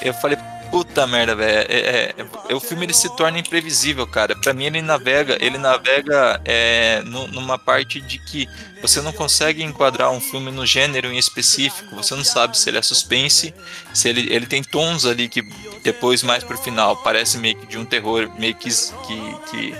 Eu 0.00 0.14
falei, 0.14 0.38
Puta 0.70 1.04
merda, 1.06 1.34
velho. 1.34 1.66
É, 1.68 1.76
é, 1.76 2.14
é, 2.48 2.54
o 2.54 2.60
filme 2.60 2.86
ele 2.86 2.94
se 2.94 3.08
torna 3.16 3.38
imprevisível, 3.38 4.06
cara. 4.06 4.36
Para 4.36 4.52
mim 4.52 4.66
ele 4.66 4.80
navega, 4.80 5.36
ele 5.40 5.58
navega 5.58 6.40
é, 6.44 7.02
numa 7.04 7.58
parte 7.58 8.00
de 8.00 8.18
que 8.18 8.48
você 8.80 9.00
não 9.00 9.12
consegue 9.12 9.64
enquadrar 9.64 10.10
um 10.10 10.20
filme 10.20 10.50
no 10.50 10.64
gênero 10.64 11.08
em 11.12 11.18
específico. 11.18 11.96
Você 11.96 12.14
não 12.14 12.24
sabe 12.24 12.56
se 12.56 12.70
ele 12.70 12.78
é 12.78 12.82
suspense, 12.82 13.52
se 13.92 14.08
ele, 14.08 14.32
ele 14.32 14.46
tem 14.46 14.62
tons 14.62 15.04
ali 15.04 15.28
que 15.28 15.42
depois 15.82 16.22
mais 16.22 16.44
pro 16.44 16.56
final 16.56 16.96
parece 16.98 17.36
meio 17.38 17.56
que 17.56 17.66
de 17.66 17.76
um 17.76 17.84
terror, 17.84 18.30
meio 18.38 18.54
que, 18.54 18.70
que, 18.70 19.50
que 19.50 19.74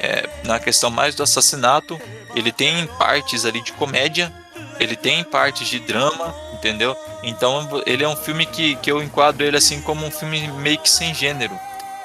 é, 0.00 0.28
na 0.44 0.58
questão 0.58 0.90
mais 0.90 1.14
do 1.14 1.22
assassinato. 1.22 2.00
Ele 2.34 2.50
tem 2.50 2.86
partes 2.98 3.44
ali 3.44 3.60
de 3.62 3.72
comédia, 3.72 4.32
ele 4.80 4.96
tem 4.96 5.22
partes 5.22 5.68
de 5.68 5.78
drama, 5.78 6.34
entendeu? 6.62 6.96
Então 7.24 7.82
ele 7.84 8.04
é 8.04 8.08
um 8.08 8.14
filme 8.14 8.46
que, 8.46 8.76
que 8.76 8.90
eu 8.90 9.02
enquadro 9.02 9.44
ele 9.44 9.56
assim 9.56 9.82
como 9.82 10.06
um 10.06 10.10
filme 10.10 10.46
meio 10.52 10.78
que 10.78 10.88
sem 10.88 11.12
gênero. 11.12 11.58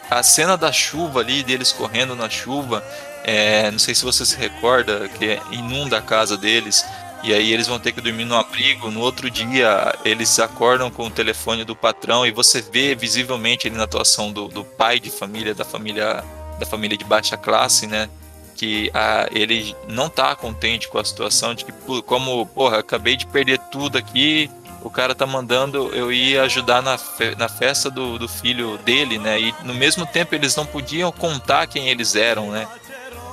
A 0.09 0.23
cena 0.23 0.57
da 0.57 0.71
chuva 0.71 1.19
ali, 1.19 1.43
deles 1.43 1.71
correndo 1.71 2.15
na 2.15 2.29
chuva, 2.29 2.83
é, 3.23 3.69
não 3.69 3.77
sei 3.77 3.93
se 3.93 4.03
você 4.03 4.25
se 4.25 4.35
recorda, 4.37 5.07
que 5.09 5.39
inunda 5.51 5.97
a 5.97 6.01
casa 6.01 6.37
deles, 6.37 6.83
e 7.23 7.33
aí 7.33 7.51
eles 7.51 7.67
vão 7.67 7.77
ter 7.77 7.91
que 7.91 7.99
dormir 7.99 8.23
no 8.23 8.35
abrigo. 8.35 8.89
No 8.89 9.01
outro 9.01 9.29
dia, 9.29 9.93
eles 10.05 10.39
acordam 10.39 10.89
com 10.89 11.07
o 11.07 11.11
telefone 11.11 11.65
do 11.65 11.75
patrão 11.75 12.25
e 12.25 12.31
você 12.31 12.61
vê 12.61 12.95
visivelmente 12.95 13.67
ali 13.67 13.75
na 13.75 13.83
atuação 13.83 14.31
do, 14.31 14.47
do 14.47 14.63
pai 14.63 14.99
de 14.99 15.11
família, 15.11 15.53
da 15.53 15.65
família 15.65 16.23
da 16.57 16.65
família 16.65 16.97
de 16.97 17.03
baixa 17.03 17.37
classe, 17.37 17.85
né? 17.85 18.09
Que 18.57 18.91
a, 18.93 19.29
ele 19.31 19.75
não 19.87 20.09
tá 20.09 20.35
contente 20.35 20.89
com 20.89 20.97
a 20.97 21.05
situação 21.05 21.53
de 21.55 21.63
que, 21.63 21.71
como, 22.01 22.45
porra, 22.47 22.79
acabei 22.79 23.15
de 23.15 23.25
perder 23.25 23.59
tudo 23.71 23.97
aqui, 23.97 24.49
o 24.81 24.89
cara 24.89 25.13
tá 25.13 25.25
mandando 25.25 25.93
eu 25.93 26.11
ir 26.11 26.39
ajudar 26.39 26.81
na, 26.81 26.97
fe 26.97 27.35
na 27.35 27.47
festa 27.47 27.89
do, 27.89 28.17
do 28.17 28.27
filho 28.27 28.77
dele, 28.79 29.17
né? 29.17 29.39
E 29.39 29.55
no 29.63 29.73
mesmo 29.73 30.05
tempo 30.05 30.33
eles 30.33 30.55
não 30.55 30.65
podiam 30.65 31.11
contar 31.11 31.67
quem 31.67 31.89
eles 31.89 32.15
eram, 32.15 32.51
né? 32.51 32.67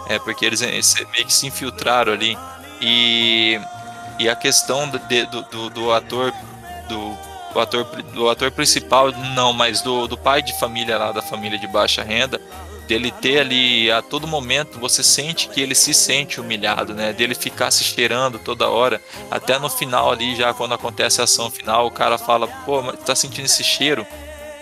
É, 0.08 0.18
porque 0.18 0.44
eles 0.44 0.60
meio 0.60 1.24
que 1.24 1.32
se 1.32 1.46
infiltraram 1.46 2.12
ali. 2.12 2.36
E, 2.80 3.58
e 4.18 4.28
a 4.28 4.36
questão 4.36 4.88
do, 4.88 4.98
do, 5.50 5.70
do 5.70 5.92
ator 5.92 6.32
do, 6.88 7.16
do, 7.52 7.60
ator 7.60 7.84
do 8.12 8.28
ator 8.28 8.50
principal, 8.50 9.10
não, 9.34 9.52
mas 9.52 9.80
do, 9.80 10.06
do 10.06 10.18
pai 10.18 10.42
de 10.42 10.58
família 10.58 10.98
lá, 10.98 11.12
da 11.12 11.22
família 11.22 11.58
de 11.58 11.66
baixa 11.66 12.02
renda, 12.02 12.40
dele 12.86 13.10
ter 13.10 13.40
ali 13.40 13.90
a 13.90 14.02
todo 14.02 14.26
momento 14.26 14.78
você 14.78 15.02
sente 15.02 15.48
que 15.48 15.60
ele 15.60 15.74
se 15.74 15.94
sente 15.94 16.40
humilhado, 16.40 16.94
né? 16.94 17.12
Dele 17.12 17.34
ficar 17.34 17.70
se 17.70 17.82
cheirando 17.84 18.38
toda 18.38 18.68
hora, 18.68 19.00
até 19.30 19.58
no 19.58 19.68
final 19.68 20.12
ali 20.12 20.36
já 20.36 20.52
quando 20.52 20.74
acontece 20.74 21.20
a 21.20 21.24
ação 21.24 21.50
final, 21.50 21.86
o 21.86 21.90
cara 21.90 22.18
fala: 22.18 22.46
"Pô, 22.64 22.82
mas 22.82 22.98
tá 23.00 23.14
sentindo 23.14 23.46
esse 23.46 23.64
cheiro?", 23.64 24.06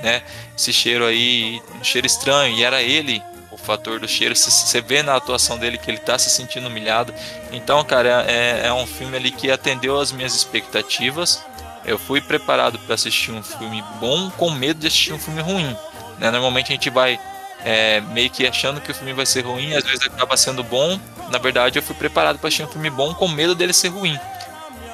né? 0.02 0.22
Esse 0.56 0.72
cheiro 0.72 1.04
aí, 1.06 1.60
um 1.80 1.84
cheiro 1.84 2.06
estranho, 2.06 2.56
e 2.56 2.64
era 2.64 2.82
ele 2.82 3.22
o 3.50 3.56
fator 3.56 4.00
do 4.00 4.08
cheiro. 4.08 4.34
Você 4.34 4.80
vê 4.80 5.02
na 5.02 5.14
atuação 5.16 5.58
dele 5.58 5.78
que 5.78 5.90
ele 5.90 5.98
tá 5.98 6.18
se 6.18 6.30
sentindo 6.30 6.66
humilhado. 6.68 7.14
Então, 7.52 7.84
cara, 7.84 8.24
é, 8.28 8.66
é 8.66 8.72
um 8.72 8.86
filme 8.86 9.16
ali 9.16 9.30
que 9.30 9.50
atendeu 9.50 10.00
às 10.00 10.10
minhas 10.10 10.34
expectativas. 10.34 11.44
Eu 11.84 11.98
fui 11.98 12.20
preparado 12.20 12.78
para 12.80 12.94
assistir 12.94 13.32
um 13.32 13.42
filme 13.42 13.82
bom 14.00 14.30
com 14.30 14.50
medo 14.50 14.80
de 14.80 14.86
assistir 14.86 15.12
um 15.12 15.18
filme 15.18 15.42
ruim. 15.42 15.76
Né? 16.18 16.30
Normalmente 16.30 16.68
a 16.72 16.74
gente 16.74 16.90
vai 16.90 17.18
é, 17.64 18.00
meio 18.00 18.30
que 18.30 18.46
achando 18.46 18.80
que 18.80 18.90
o 18.90 18.94
filme 18.94 19.12
vai 19.12 19.26
ser 19.26 19.42
ruim, 19.42 19.74
às 19.74 19.84
vezes 19.84 20.06
acaba 20.06 20.36
sendo 20.36 20.62
bom. 20.62 20.98
Na 21.30 21.38
verdade, 21.38 21.78
eu 21.78 21.82
fui 21.82 21.94
preparado 21.94 22.38
para 22.38 22.48
assistir 22.48 22.64
um 22.64 22.68
filme 22.68 22.90
bom 22.90 23.14
com 23.14 23.28
medo 23.28 23.54
dele 23.54 23.72
ser 23.72 23.88
ruim. 23.88 24.18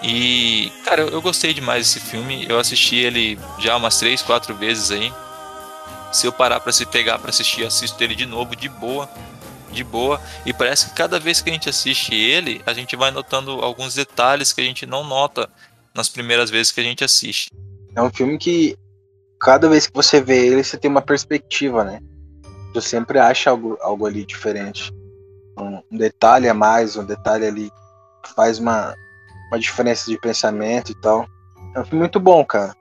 E, 0.02 0.70
cara, 0.84 1.02
eu, 1.02 1.08
eu 1.08 1.22
gostei 1.22 1.52
demais 1.52 1.86
desse 1.86 2.00
filme. 2.00 2.46
Eu 2.48 2.58
assisti 2.58 2.96
ele 2.96 3.38
já 3.58 3.76
umas 3.76 3.98
três, 3.98 4.22
quatro 4.22 4.54
vezes 4.54 4.90
aí. 4.90 5.12
Se 6.12 6.26
eu 6.26 6.32
parar 6.32 6.60
para 6.60 6.72
se 6.72 6.86
pegar 6.86 7.18
para 7.18 7.30
assistir, 7.30 7.66
assisto 7.66 8.02
ele 8.02 8.14
de 8.14 8.24
novo, 8.24 8.54
de 8.54 8.68
boa, 8.68 9.08
de 9.72 9.84
boa. 9.84 10.20
E 10.46 10.52
parece 10.52 10.88
que 10.88 10.94
cada 10.94 11.18
vez 11.18 11.40
que 11.40 11.50
a 11.50 11.52
gente 11.52 11.68
assiste 11.68 12.14
ele, 12.14 12.62
a 12.64 12.72
gente 12.72 12.96
vai 12.96 13.10
notando 13.10 13.50
alguns 13.62 13.94
detalhes 13.94 14.52
que 14.52 14.60
a 14.60 14.64
gente 14.64 14.86
não 14.86 15.04
nota 15.04 15.50
nas 15.94 16.08
primeiras 16.08 16.48
vezes 16.48 16.72
que 16.72 16.80
a 16.80 16.84
gente 16.84 17.04
assiste. 17.04 17.50
É 17.94 18.02
um 18.02 18.10
filme 18.10 18.38
que 18.38 18.76
cada 19.40 19.68
vez 19.68 19.86
que 19.86 19.94
você 19.94 20.20
vê 20.20 20.46
ele, 20.46 20.62
você 20.62 20.78
tem 20.78 20.90
uma 20.90 21.02
perspectiva, 21.02 21.84
né? 21.84 22.00
Tu 22.72 22.80
sempre 22.80 23.18
acha 23.18 23.50
algo, 23.50 23.76
algo 23.80 24.06
ali 24.06 24.24
diferente. 24.24 24.92
Um, 25.58 25.82
um 25.90 25.98
detalhe 25.98 26.48
a 26.48 26.54
mais, 26.54 26.96
um 26.96 27.04
detalhe 27.04 27.46
ali 27.46 27.70
que 28.22 28.34
faz 28.34 28.58
uma, 28.58 28.94
uma 29.50 29.58
diferença 29.58 30.10
de 30.10 30.18
pensamento 30.18 30.92
e 30.92 30.94
tal. 30.94 31.26
É 31.74 31.80
um 31.80 31.84
filme 31.84 32.00
muito 32.00 32.20
bom, 32.20 32.44
cara. 32.44 32.76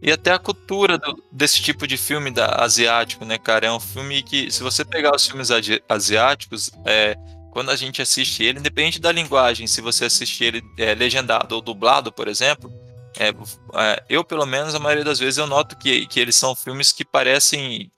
E 0.00 0.12
até 0.12 0.32
a 0.32 0.38
cultura 0.38 0.96
do, 0.96 1.22
desse 1.30 1.60
tipo 1.60 1.86
de 1.86 1.96
filme 1.96 2.30
da, 2.30 2.62
asiático, 2.62 3.24
né, 3.24 3.36
cara? 3.36 3.66
É 3.66 3.72
um 3.72 3.80
filme 3.80 4.22
que, 4.22 4.50
se 4.50 4.62
você 4.62 4.84
pegar 4.84 5.14
os 5.14 5.26
filmes 5.26 5.48
asiáticos, 5.88 6.70
é, 6.84 7.16
quando 7.50 7.70
a 7.70 7.76
gente 7.76 8.00
assiste 8.00 8.44
ele, 8.44 8.60
independente 8.60 9.00
da 9.00 9.10
linguagem, 9.10 9.66
se 9.66 9.80
você 9.80 10.04
assistir 10.04 10.44
ele 10.44 10.62
é, 10.78 10.94
legendado 10.94 11.54
ou 11.56 11.60
dublado, 11.60 12.12
por 12.12 12.28
exemplo, 12.28 12.72
é, 13.18 13.30
é, 13.74 14.04
eu, 14.08 14.22
pelo 14.22 14.46
menos, 14.46 14.74
a 14.74 14.78
maioria 14.78 15.04
das 15.04 15.18
vezes 15.18 15.38
eu 15.38 15.46
noto 15.46 15.76
que, 15.76 16.06
que 16.06 16.20
eles 16.20 16.36
são 16.36 16.54
filmes 16.54 16.92
que 16.92 17.04
parecem 17.04 17.90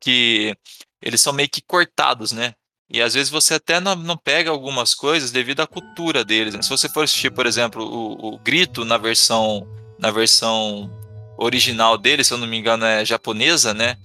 que 0.00 0.56
eles 1.00 1.20
são 1.20 1.32
meio 1.32 1.48
que 1.48 1.62
cortados, 1.62 2.32
né? 2.32 2.54
E 2.90 3.02
às 3.02 3.14
vezes 3.14 3.30
você 3.30 3.54
até 3.54 3.80
não, 3.80 3.94
não 3.94 4.16
pega 4.16 4.50
algumas 4.50 4.94
coisas 4.94 5.30
devido 5.30 5.60
à 5.60 5.66
cultura 5.66 6.24
deles. 6.24 6.54
Né? 6.54 6.62
Se 6.62 6.70
você 6.70 6.88
for 6.88 7.04
assistir, 7.04 7.30
por 7.30 7.46
exemplo, 7.46 7.84
o, 7.84 8.34
o, 8.34 8.38
Grito 8.38 8.84
na 8.84 8.96
versão 8.96 9.68
na 9.98 10.10
versão 10.10 10.90
original 11.36 11.98
dele, 11.98 12.24
se 12.24 12.32
eu 12.32 12.38
não 12.38 12.46
me 12.46 12.56
engano 12.56 12.84
é 12.84 13.04
japonesa, 13.04 13.74
né? 13.74 13.96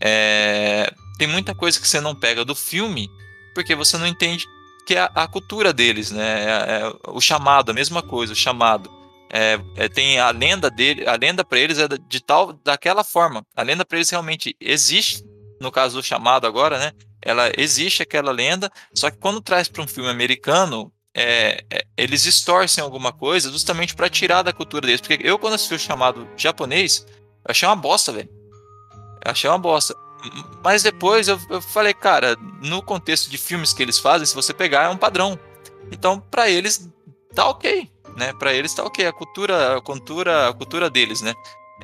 É, 0.00 0.92
tem 1.16 1.28
muita 1.28 1.54
coisa 1.54 1.80
que 1.80 1.86
você 1.86 2.00
não 2.00 2.14
pega 2.14 2.44
do 2.44 2.54
filme 2.54 3.08
porque 3.54 3.74
você 3.74 3.96
não 3.96 4.06
entende 4.06 4.44
que 4.84 4.96
é 4.96 5.00
a, 5.00 5.10
a 5.14 5.28
cultura 5.28 5.72
deles, 5.72 6.10
né? 6.10 6.44
É, 6.44 6.48
é, 6.48 6.92
o 7.08 7.20
chamado, 7.20 7.70
a 7.70 7.74
mesma 7.74 8.02
coisa, 8.02 8.32
o 8.32 8.36
chamado. 8.36 8.90
É, 9.32 9.58
é, 9.76 9.88
tem 9.88 10.18
a 10.18 10.30
lenda 10.30 10.70
dele, 10.70 11.06
a 11.06 11.16
lenda 11.16 11.44
para 11.44 11.58
eles 11.58 11.78
é 11.78 11.88
de 11.88 12.20
tal, 12.20 12.52
daquela 12.52 13.02
forma. 13.02 13.44
A 13.56 13.62
lenda 13.62 13.84
para 13.84 13.98
eles 13.98 14.10
realmente 14.10 14.56
existe 14.60 15.24
no 15.60 15.70
caso 15.70 15.96
do 15.96 16.02
chamado 16.02 16.46
agora, 16.46 16.78
né? 16.78 16.92
Ela 17.20 17.50
existe 17.56 18.02
aquela 18.02 18.30
lenda, 18.30 18.70
só 18.94 19.10
que 19.10 19.16
quando 19.16 19.40
traz 19.40 19.68
para 19.68 19.82
um 19.82 19.86
filme 19.86 20.10
americano, 20.10 20.92
é, 21.16 21.64
é, 21.70 21.84
eles 21.96 22.24
distorcem 22.24 22.82
alguma 22.82 23.12
coisa 23.12 23.50
justamente 23.50 23.94
para 23.94 24.10
tirar 24.10 24.42
da 24.42 24.52
cultura 24.52 24.86
deles. 24.86 25.00
Porque 25.00 25.18
eu, 25.26 25.38
quando 25.38 25.54
assisti 25.54 25.74
o 25.74 25.78
chamado 25.78 26.28
japonês, 26.36 27.06
achei 27.44 27.68
uma 27.68 27.76
bosta, 27.76 28.12
velho. 28.12 28.28
Achei 29.24 29.48
uma 29.48 29.58
bosta. 29.58 29.94
Mas 30.62 30.82
depois 30.82 31.28
eu, 31.28 31.38
eu, 31.50 31.60
falei, 31.60 31.94
cara, 31.94 32.36
no 32.62 32.82
contexto 32.82 33.30
de 33.30 33.38
filmes 33.38 33.72
que 33.72 33.82
eles 33.82 33.98
fazem, 33.98 34.26
se 34.26 34.34
você 34.34 34.52
pegar, 34.52 34.84
é 34.84 34.88
um 34.88 34.96
padrão. 34.96 35.38
Então, 35.92 36.18
para 36.18 36.50
eles, 36.50 36.90
tá 37.34 37.46
ok, 37.48 37.90
né? 38.16 38.32
Para 38.34 38.52
eles 38.52 38.74
tá 38.74 38.82
ok. 38.82 39.06
A 39.06 39.12
cultura, 39.12 39.76
a 39.76 39.80
cultura, 39.80 40.48
a 40.48 40.52
cultura 40.52 40.90
deles, 40.90 41.20
né? 41.20 41.34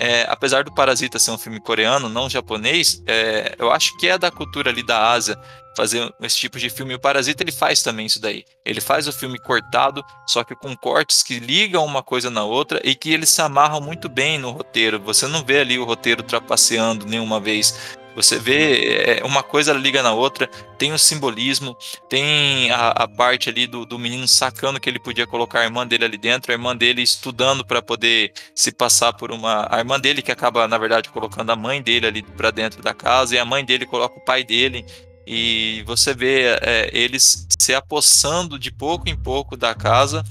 É, 0.00 0.24
apesar 0.30 0.64
do 0.64 0.72
Parasita 0.72 1.18
ser 1.18 1.30
um 1.30 1.36
filme 1.36 1.60
coreano, 1.60 2.08
não 2.08 2.28
japonês, 2.28 3.02
é, 3.06 3.54
eu 3.58 3.70
acho 3.70 3.94
que 3.98 4.08
é 4.08 4.16
da 4.16 4.30
cultura 4.30 4.70
ali 4.70 4.82
da 4.82 5.10
Ásia 5.10 5.38
fazer 5.76 6.12
esse 6.22 6.38
tipo 6.38 6.58
de 6.58 6.70
filme. 6.70 6.94
O 6.94 6.98
Parasita 6.98 7.42
ele 7.42 7.52
faz 7.52 7.82
também 7.82 8.06
isso 8.06 8.20
daí. 8.20 8.44
Ele 8.64 8.80
faz 8.80 9.06
o 9.06 9.12
filme 9.12 9.38
cortado, 9.38 10.02
só 10.26 10.42
que 10.42 10.54
com 10.54 10.74
cortes 10.74 11.22
que 11.22 11.38
ligam 11.38 11.84
uma 11.84 12.02
coisa 12.02 12.30
na 12.30 12.42
outra 12.44 12.80
e 12.82 12.94
que 12.94 13.12
eles 13.12 13.28
se 13.28 13.42
amarram 13.42 13.80
muito 13.80 14.08
bem 14.08 14.38
no 14.38 14.50
roteiro. 14.50 14.98
Você 15.00 15.26
não 15.26 15.44
vê 15.44 15.60
ali 15.60 15.78
o 15.78 15.84
roteiro 15.84 16.22
trapaceando 16.22 17.04
nenhuma 17.06 17.38
vez. 17.38 17.98
Você 18.14 18.38
vê 18.38 19.20
é, 19.20 19.24
uma 19.24 19.42
coisa 19.42 19.72
liga 19.72 20.02
na 20.02 20.12
outra, 20.12 20.46
tem 20.76 20.92
o 20.92 20.98
simbolismo, 20.98 21.76
tem 22.08 22.70
a, 22.70 22.88
a 22.88 23.08
parte 23.08 23.48
ali 23.48 23.66
do, 23.66 23.86
do, 23.86 23.98
menino 23.98 24.26
sacando 24.26 24.80
que 24.80 24.90
ele 24.90 24.98
podia 24.98 25.26
colocar 25.26 25.60
a 25.60 25.64
irmã 25.64 25.86
dele 25.86 26.04
ali 26.04 26.18
dentro, 26.18 26.50
a 26.50 26.54
irmã 26.54 26.76
dele 26.76 27.02
estudando 27.02 27.64
para 27.64 27.80
poder 27.80 28.32
se 28.54 28.72
passar 28.72 29.12
por 29.12 29.30
uma. 29.30 29.66
A 29.70 29.78
irmã 29.78 29.98
dele 29.98 30.22
que 30.22 30.32
acaba, 30.32 30.66
na 30.66 30.76
verdade, 30.76 31.08
colocando 31.08 31.50
a 31.50 31.56
mãe 31.56 31.80
dele 31.80 32.06
ali 32.06 32.22
para 32.22 32.50
dentro 32.50 32.82
da 32.82 32.92
casa, 32.92 33.34
e 33.34 33.38
a 33.38 33.44
mãe 33.44 33.64
dele 33.64 33.86
coloca 33.86 34.18
o 34.18 34.24
pai 34.24 34.44
dele. 34.44 34.84
E 35.26 35.82
você 35.86 36.12
vê 36.12 36.58
é, 36.60 36.90
eles 36.92 37.46
se 37.58 37.74
apossando 37.74 38.58
de 38.58 38.72
pouco 38.72 39.08
em 39.08 39.16
pouco 39.16 39.56
da 39.56 39.74
casa. 39.74 40.24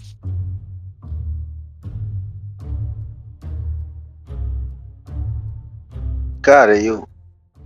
Cara, 6.41 6.77
eu, 6.82 7.09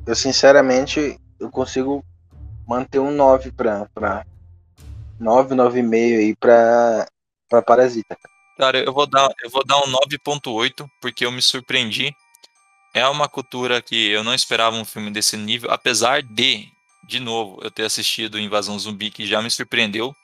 eu 0.06 0.16
sinceramente 0.16 1.20
eu 1.40 1.50
consigo 1.50 2.04
manter 2.68 3.00
um 3.00 3.12
9 3.12 3.52
pra, 3.52 3.88
pra 3.94 4.26
9, 5.20 5.56
9,5 5.56 6.18
aí 6.18 6.36
pra, 6.36 7.08
pra 7.50 7.62
Parasita. 7.62 8.18
Cara, 8.58 8.80
eu 8.80 8.94
vou 8.94 9.08
dar, 9.08 9.30
eu 9.44 9.50
vou 9.50 9.66
dar 9.66 9.78
um 9.78 9.92
9.8 9.92 10.88
porque 11.02 11.26
eu 11.26 11.32
me 11.32 11.42
surpreendi. 11.42 12.16
É 12.94 13.08
uma 13.08 13.28
cultura 13.28 13.82
que 13.82 14.10
eu 14.10 14.24
não 14.24 14.34
esperava 14.34 14.76
um 14.76 14.86
filme 14.86 15.10
desse 15.10 15.36
nível, 15.36 15.72
apesar 15.72 16.22
de, 16.22 16.68
de 17.08 17.20
novo, 17.20 17.60
eu 17.64 17.72
ter 17.72 17.86
assistido 17.86 18.40
Invasão 18.40 18.78
Zumbi 18.78 19.10
que 19.10 19.26
já 19.26 19.42
me 19.42 19.50
surpreendeu, 19.50 20.16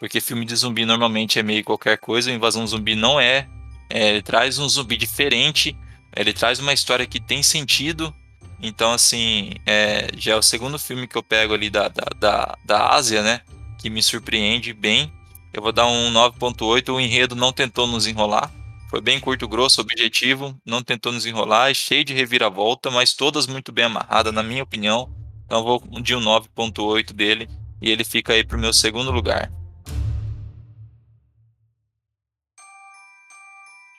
porque 0.00 0.18
filme 0.18 0.46
de 0.46 0.56
zumbi 0.56 0.86
normalmente 0.86 1.38
é 1.38 1.42
meio 1.42 1.62
qualquer 1.62 1.98
coisa, 1.98 2.32
Invasão 2.32 2.66
Zumbi 2.66 2.94
não 2.94 3.20
é. 3.20 3.46
é 3.90 4.08
ele 4.08 4.22
traz 4.22 4.58
um 4.58 4.66
zumbi 4.66 4.96
diferente, 4.96 5.76
ele 6.16 6.32
traz 6.32 6.58
uma 6.58 6.72
história 6.72 7.06
que 7.06 7.20
tem 7.20 7.42
sentido, 7.42 8.14
então, 8.60 8.92
assim, 8.92 9.50
é, 9.66 10.08
já 10.16 10.32
é 10.32 10.36
o 10.36 10.42
segundo 10.42 10.78
filme 10.78 11.06
que 11.06 11.16
eu 11.16 11.22
pego 11.22 11.54
ali 11.54 11.68
da, 11.68 11.88
da, 11.88 12.04
da, 12.18 12.58
da 12.64 12.88
Ásia, 12.94 13.22
né? 13.22 13.40
Que 13.78 13.90
me 13.90 14.02
surpreende 14.02 14.72
bem. 14.72 15.12
Eu 15.52 15.62
vou 15.62 15.72
dar 15.72 15.86
um 15.86 16.12
9.8. 16.12 16.94
O 16.94 17.00
enredo 17.00 17.34
não 17.34 17.52
tentou 17.52 17.86
nos 17.86 18.06
enrolar. 18.06 18.50
Foi 18.88 19.00
bem 19.00 19.20
curto, 19.20 19.48
grosso, 19.48 19.80
objetivo. 19.80 20.58
Não 20.64 20.82
tentou 20.82 21.12
nos 21.12 21.26
enrolar. 21.26 21.70
É 21.70 21.74
cheio 21.74 22.04
de 22.04 22.14
reviravolta, 22.14 22.90
mas 22.90 23.12
todas 23.12 23.46
muito 23.46 23.72
bem 23.72 23.84
amarradas, 23.84 24.32
na 24.32 24.42
minha 24.42 24.62
opinião. 24.62 25.10
Então, 25.44 25.58
eu 25.58 25.64
vou 25.64 26.00
de 26.00 26.14
um 26.14 26.20
9.8 26.20 27.12
dele. 27.12 27.48
E 27.80 27.90
ele 27.90 28.04
fica 28.04 28.32
aí 28.32 28.42
pro 28.42 28.58
meu 28.58 28.72
segundo 28.72 29.10
lugar. 29.10 29.52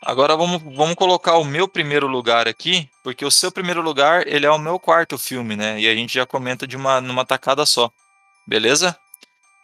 Agora 0.07 0.37
vamos, 0.37 0.61
vamos 0.73 0.95
colocar 0.95 1.35
o 1.35 1.43
meu 1.43 1.67
primeiro 1.67 2.07
lugar 2.07 2.47
aqui, 2.47 2.89
porque 3.03 3.25
o 3.25 3.29
seu 3.29 3.51
primeiro 3.51 3.81
lugar 3.81 4.25
ele 4.25 4.45
é 4.45 4.49
o 4.49 4.57
meu 4.57 4.79
quarto 4.79 5.17
filme, 5.17 5.53
né? 5.53 5.77
E 5.81 5.85
a 5.85 5.93
gente 5.93 6.13
já 6.13 6.25
comenta 6.25 6.65
de 6.65 6.77
uma 6.77 7.01
numa 7.01 7.25
tacada 7.25 7.65
só, 7.65 7.91
beleza? 8.47 8.97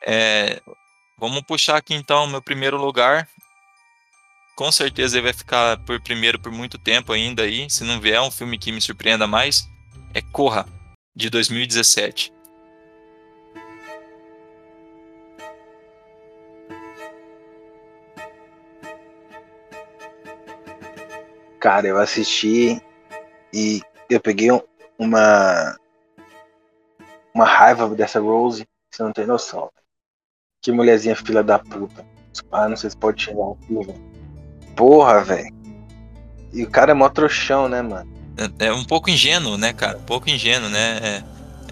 É, 0.06 0.62
vamos 1.18 1.44
puxar 1.44 1.78
aqui 1.78 1.94
então 1.94 2.26
o 2.26 2.28
meu 2.28 2.41
primeiro 2.41 2.76
lugar. 2.76 3.26
Com 4.54 4.70
certeza 4.70 5.16
ele 5.16 5.24
vai 5.24 5.34
ficar 5.34 5.78
por 5.86 6.02
primeiro 6.02 6.38
por 6.38 6.52
muito 6.52 6.78
tempo 6.78 7.14
ainda 7.14 7.44
aí. 7.44 7.70
Se 7.70 7.86
não 7.86 8.02
vier 8.02 8.20
um 8.20 8.30
filme 8.30 8.58
que 8.58 8.70
me 8.70 8.82
surpreenda 8.82 9.26
mais, 9.26 9.66
é 10.14 10.22
Corra 10.22 10.68
de 11.16 11.30
2017. 11.30 12.34
Cara, 21.64 21.88
eu 21.88 21.97
assisti 21.97 22.84
e 23.53 23.82
eu 24.09 24.20
peguei 24.20 24.49
uma 24.99 25.78
uma 27.34 27.45
raiva 27.45 27.88
dessa 27.95 28.20
Rose, 28.20 28.68
você 28.91 29.01
não 29.01 29.14
tem 29.14 29.26
noção. 29.26 29.72
Que 30.61 30.74
mulherzinha 30.74 31.16
filha 31.16 31.41
da 31.41 31.57
puta. 31.57 32.05
Ah, 32.51 32.68
não 32.68 32.76
sei 32.76 32.89
se 32.89 32.97
pode 32.97 33.24
chegar 33.24 33.45
aqui, 33.51 33.76
velho. 33.76 33.95
Porra, 34.76 35.24
velho. 35.24 35.55
E 36.51 36.66
o 36.66 36.70
cara 36.70 36.91
é 36.91 36.93
mó 36.93 37.07
trouxão, 37.07 37.70
né, 37.70 37.82
mano? 37.82 38.11
É, 38.59 38.66
é, 38.66 38.74
um 38.74 38.84
pouco 38.84 39.09
ingênuo, 39.09 39.57
né, 39.57 39.72
cara? 39.72 39.97
Um 39.97 40.03
pouco 40.03 40.30
ingênuo, 40.30 40.70
né? 40.70 41.24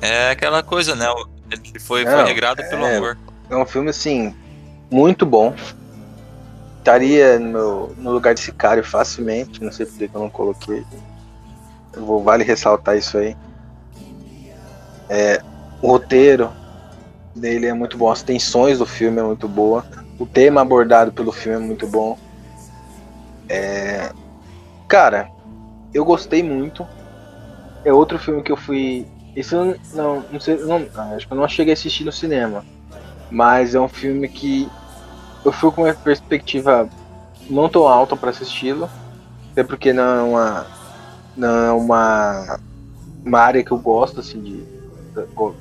É, 0.01 0.07
é 0.07 0.31
aquela 0.31 0.63
coisa, 0.63 0.95
né? 0.95 1.05
Ele 1.51 1.79
foi, 1.81 2.05
não, 2.05 2.13
foi 2.13 2.23
regrado 2.23 2.61
é, 2.61 2.69
pelo 2.69 2.85
amor. 2.85 3.17
É 3.49 3.57
um 3.57 3.65
filme, 3.65 3.89
assim, 3.89 4.33
muito 4.89 5.25
bom 5.25 5.53
estaria 6.81 7.37
no, 7.39 7.89
no 7.95 8.11
lugar 8.11 8.33
de 8.33 8.41
Sicário 8.41 8.83
facilmente, 8.83 9.63
não 9.63 9.71
sei 9.71 9.85
por 9.85 9.97
que 9.97 10.09
eu 10.13 10.21
não 10.21 10.29
coloquei. 10.29 10.83
Eu 11.93 12.05
vou 12.05 12.23
vale 12.23 12.43
ressaltar 12.43 12.97
isso 12.97 13.17
aí. 13.17 13.37
É, 15.07 15.41
o 15.81 15.87
roteiro 15.87 16.51
dele 17.35 17.67
é 17.67 17.73
muito 17.73 17.97
bom, 17.97 18.11
as 18.11 18.23
tensões 18.23 18.79
do 18.79 18.85
filme 18.85 19.19
é 19.19 19.23
muito 19.23 19.47
boa, 19.47 19.85
o 20.17 20.25
tema 20.25 20.61
abordado 20.61 21.11
pelo 21.11 21.31
filme 21.31 21.63
é 21.63 21.67
muito 21.67 21.87
bom. 21.87 22.17
É, 23.47 24.11
cara, 24.87 25.29
eu 25.93 26.03
gostei 26.03 26.41
muito. 26.41 26.87
É 27.83 27.91
outro 27.91 28.17
filme 28.17 28.41
que 28.41 28.51
eu 28.51 28.57
fui. 28.57 29.05
Esse 29.35 29.53
eu 29.53 29.77
não, 29.93 30.23
não 30.31 30.39
sei, 30.39 30.57
não, 30.57 30.87
acho 31.15 31.27
que 31.27 31.33
eu 31.33 31.37
não 31.37 31.47
cheguei 31.47 31.73
a 31.73 31.75
assistir 31.75 32.03
no 32.03 32.11
cinema, 32.11 32.65
mas 33.29 33.75
é 33.75 33.79
um 33.79 33.87
filme 33.87 34.27
que 34.27 34.69
eu 35.43 35.51
fui 35.51 35.71
com 35.71 35.83
uma 35.83 35.93
perspectiva 35.93 36.89
não 37.49 37.67
tão 37.67 37.87
alta 37.87 38.15
para 38.15 38.29
assisti-lo, 38.29 38.89
até 39.51 39.63
porque 39.63 39.91
não 39.91 40.03
é 40.03 40.21
uma 40.21 40.67
não 41.35 41.65
é 41.65 41.71
uma, 41.71 42.59
uma 43.25 43.39
área 43.39 43.63
que 43.63 43.71
eu 43.71 43.77
gosto 43.77 44.19
assim 44.19 44.41
de 44.41 44.81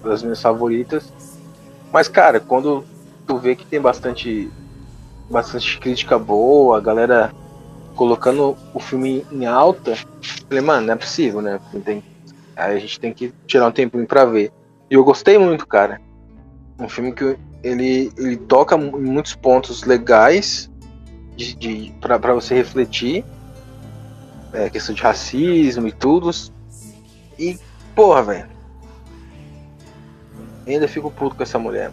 das 0.04 0.22
minhas 0.22 0.40
favoritas. 0.40 1.12
Mas 1.92 2.08
cara, 2.08 2.38
quando 2.38 2.84
tu 3.26 3.36
vê 3.36 3.56
que 3.56 3.66
tem 3.66 3.80
bastante 3.80 4.50
bastante 5.28 5.78
crítica 5.78 6.18
boa, 6.18 6.78
a 6.78 6.80
galera 6.80 7.32
colocando 7.94 8.56
o 8.74 8.80
filme 8.80 9.24
em 9.30 9.46
alta, 9.46 9.94
falei, 10.48 10.62
mano, 10.62 10.86
não 10.86 10.94
é 10.94 10.96
possível, 10.96 11.40
né? 11.40 11.60
Tem, 11.84 12.02
a 12.56 12.76
gente 12.76 12.98
tem 12.98 13.12
que 13.12 13.32
tirar 13.46 13.68
um 13.68 13.72
tempinho 13.72 14.06
pra 14.06 14.24
ver. 14.24 14.52
E 14.90 14.94
eu 14.94 15.04
gostei 15.04 15.38
muito, 15.38 15.66
cara. 15.66 16.00
Um 16.80 16.88
filme 16.88 17.12
que 17.12 17.36
ele, 17.62 18.10
ele 18.16 18.36
toca 18.36 18.74
em 18.76 18.90
muitos 18.90 19.34
pontos 19.34 19.84
legais 19.84 20.70
de, 21.36 21.54
de 21.54 21.94
para 22.00 22.34
você 22.34 22.54
refletir. 22.54 23.24
É, 24.52 24.68
questão 24.68 24.94
de 24.94 25.02
racismo 25.02 25.86
e 25.86 25.92
tudo. 25.92 26.30
E, 27.38 27.58
porra, 27.94 28.22
velho. 28.22 28.48
Ainda 30.66 30.88
fico 30.88 31.10
puto 31.10 31.36
com 31.36 31.42
essa 31.42 31.58
mulher. 31.58 31.92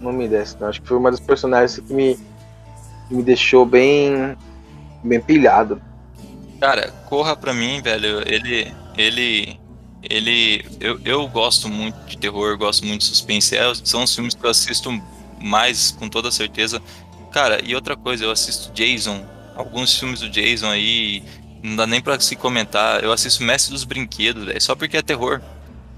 Não 0.00 0.12
me 0.12 0.28
desce, 0.28 0.56
não. 0.60 0.68
Acho 0.68 0.80
que 0.80 0.88
foi 0.88 0.96
uma 0.96 1.10
das 1.10 1.20
personagens 1.20 1.78
que 1.78 1.92
me, 1.92 2.18
me 3.10 3.22
deixou 3.22 3.66
bem, 3.66 4.36
bem 5.02 5.20
pilhado. 5.20 5.80
Cara, 6.60 6.90
Corra 7.06 7.36
pra 7.36 7.52
mim, 7.52 7.80
velho, 7.82 8.22
ele. 8.26 8.72
Ele 8.96 9.58
ele 10.08 10.64
eu, 10.80 11.00
eu 11.04 11.28
gosto 11.28 11.68
muito 11.68 11.96
de 12.06 12.16
terror, 12.16 12.56
gosto 12.56 12.86
muito 12.86 13.00
de 13.00 13.06
suspense. 13.06 13.56
É, 13.56 13.72
são 13.82 14.04
os 14.04 14.14
filmes 14.14 14.34
que 14.34 14.44
eu 14.44 14.50
assisto 14.50 14.90
mais 15.40 15.90
com 15.90 16.08
toda 16.08 16.30
certeza. 16.30 16.82
Cara, 17.32 17.60
e 17.64 17.74
outra 17.74 17.96
coisa, 17.96 18.24
eu 18.24 18.30
assisto 18.30 18.72
Jason, 18.72 19.24
alguns 19.56 19.98
filmes 19.98 20.20
do 20.20 20.30
Jason 20.30 20.68
aí, 20.68 21.22
não 21.62 21.76
dá 21.76 21.86
nem 21.86 22.00
para 22.00 22.18
se 22.20 22.36
comentar. 22.36 23.02
Eu 23.02 23.12
assisto 23.12 23.42
Mestre 23.42 23.72
dos 23.72 23.84
Brinquedos, 23.84 24.44
velho, 24.44 24.62
só 24.62 24.74
porque 24.74 24.96
é 24.96 25.02
terror. 25.02 25.40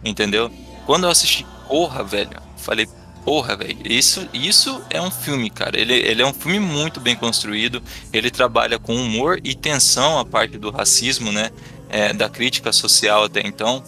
Entendeu? 0.05 0.51
Quando 0.87 1.05
eu 1.05 1.11
assisti 1.11 1.45
Porra, 1.69 2.05
velho, 2.05 2.41
falei, 2.57 2.87
porra, 3.25 3.57
velho, 3.57 3.77
isso, 3.85 4.29
isso 4.33 4.81
é 4.89 5.03
um 5.03 5.11
filme, 5.11 5.51
cara. 5.51 5.79
Ele, 5.79 5.95
ele 5.95 6.23
é 6.23 6.27
um 6.27 6.33
filme 6.33 6.61
muito 6.61 7.01
bem 7.01 7.17
construído. 7.17 7.83
Ele 8.13 8.31
trabalha 8.31 8.79
com 8.79 8.95
humor 8.95 9.41
e 9.43 9.55
tensão 9.55 10.19
a 10.19 10.25
parte 10.25 10.57
do 10.59 10.71
racismo, 10.71 11.33
né? 11.33 11.51
É, 11.89 12.13
da 12.13 12.29
crítica 12.29 12.73
social 12.73 13.25
até 13.25 13.41
então, 13.41 13.83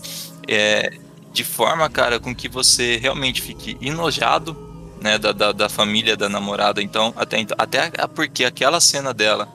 é, 0.46 0.90
de 1.32 1.44
forma, 1.44 1.88
cara, 1.88 2.18
com 2.18 2.34
que 2.34 2.48
você 2.48 2.96
realmente 2.96 3.42
fique 3.42 3.76
enojado, 3.80 4.56
né, 5.00 5.18
da, 5.18 5.32
da, 5.32 5.52
da 5.52 5.68
família 5.68 6.16
da 6.16 6.28
namorada, 6.28 6.82
então, 6.82 7.12
até, 7.16 7.38
então, 7.38 7.56
até 7.58 7.90
porque 8.08 8.44
aquela 8.44 8.80
cena 8.80 9.14
dela, 9.14 9.48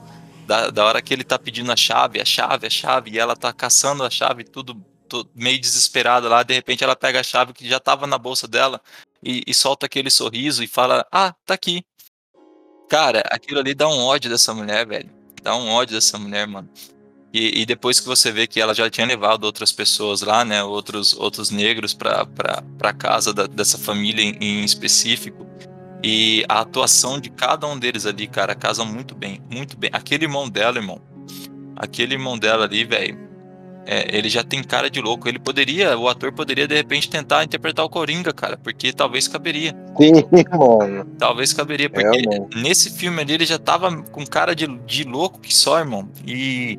da, 0.46 0.70
da 0.70 0.84
hora 0.84 1.02
que 1.02 1.12
ele 1.12 1.24
tá 1.24 1.38
pedindo 1.38 1.70
a 1.70 1.76
chave, 1.76 2.20
a 2.20 2.24
chave, 2.24 2.66
a 2.66 2.70
chave, 2.70 3.10
e 3.10 3.18
ela 3.18 3.36
tá 3.36 3.52
caçando 3.52 4.04
a 4.04 4.10
chave, 4.10 4.44
tudo, 4.44 4.82
tudo 5.08 5.28
meio 5.34 5.60
desesperada 5.60 6.28
lá, 6.28 6.42
de 6.42 6.54
repente 6.54 6.82
ela 6.82 6.96
pega 6.96 7.20
a 7.20 7.24
chave 7.24 7.52
que 7.52 7.68
já 7.68 7.78
tava 7.78 8.06
na 8.06 8.16
bolsa 8.16 8.48
dela 8.48 8.80
e, 9.22 9.42
e 9.46 9.54
solta 9.54 9.86
aquele 9.86 10.10
sorriso 10.10 10.62
e 10.62 10.66
fala, 10.66 11.06
ah, 11.10 11.34
tá 11.44 11.54
aqui. 11.54 11.84
Cara, 12.88 13.22
aquilo 13.30 13.60
ali 13.60 13.74
dá 13.74 13.88
um 13.88 14.04
ódio 14.04 14.30
dessa 14.30 14.54
mulher, 14.54 14.86
velho. 14.86 15.10
Dá 15.42 15.56
um 15.56 15.68
ódio 15.68 15.94
dessa 15.94 16.18
mulher, 16.18 16.46
mano. 16.46 16.68
E, 17.34 17.62
e, 17.62 17.66
depois 17.66 17.98
que 17.98 18.06
você 18.06 18.30
vê 18.30 18.46
que 18.46 18.60
ela 18.60 18.72
já 18.72 18.88
tinha 18.88 19.04
levado 19.04 19.42
outras 19.42 19.72
pessoas 19.72 20.22
lá, 20.22 20.44
né, 20.44 20.62
outros, 20.62 21.12
outros 21.14 21.50
negros 21.50 21.92
para 21.92 22.92
casa 22.96 23.34
da, 23.34 23.48
dessa 23.48 23.76
família 23.76 24.22
em, 24.22 24.36
em, 24.40 24.64
específico, 24.64 25.44
e 26.00 26.44
a 26.48 26.60
atuação 26.60 27.18
de 27.18 27.30
cada 27.30 27.66
um 27.66 27.76
deles 27.76 28.06
ali, 28.06 28.28
cara, 28.28 28.54
casa 28.54 28.84
muito 28.84 29.16
bem, 29.16 29.40
muito 29.50 29.76
bem. 29.76 29.90
Aquele 29.92 30.26
irmão 30.26 30.48
dela, 30.48 30.78
irmão, 30.78 31.02
aquele 31.74 32.14
irmão 32.14 32.38
dela 32.38 32.66
ali, 32.66 32.84
velho, 32.84 33.18
é, 33.84 34.16
ele 34.16 34.28
já 34.28 34.44
tem 34.44 34.62
cara 34.62 34.88
de 34.88 35.00
louco. 35.00 35.28
Ele 35.28 35.38
poderia, 35.38 35.98
o 35.98 36.08
ator 36.08 36.32
poderia 36.32 36.68
de 36.68 36.74
repente 36.74 37.10
tentar 37.10 37.42
interpretar 37.42 37.84
o 37.84 37.88
Coringa, 37.88 38.32
cara, 38.32 38.56
porque 38.56 38.92
talvez 38.92 39.26
caberia. 39.26 39.74
Sim, 39.98 40.12
mano. 40.56 41.04
Talvez 41.18 41.52
caberia, 41.52 41.90
porque 41.90 42.06
Realmente. 42.06 42.62
nesse 42.62 42.90
filme 42.90 43.20
ali 43.20 43.34
ele 43.34 43.44
já 43.44 43.58
tava 43.58 44.02
com 44.04 44.24
cara 44.24 44.54
de, 44.54 44.66
de 44.66 45.04
louco 45.04 45.40
que 45.40 45.54
só, 45.54 45.78
irmão. 45.80 46.08
E, 46.26 46.78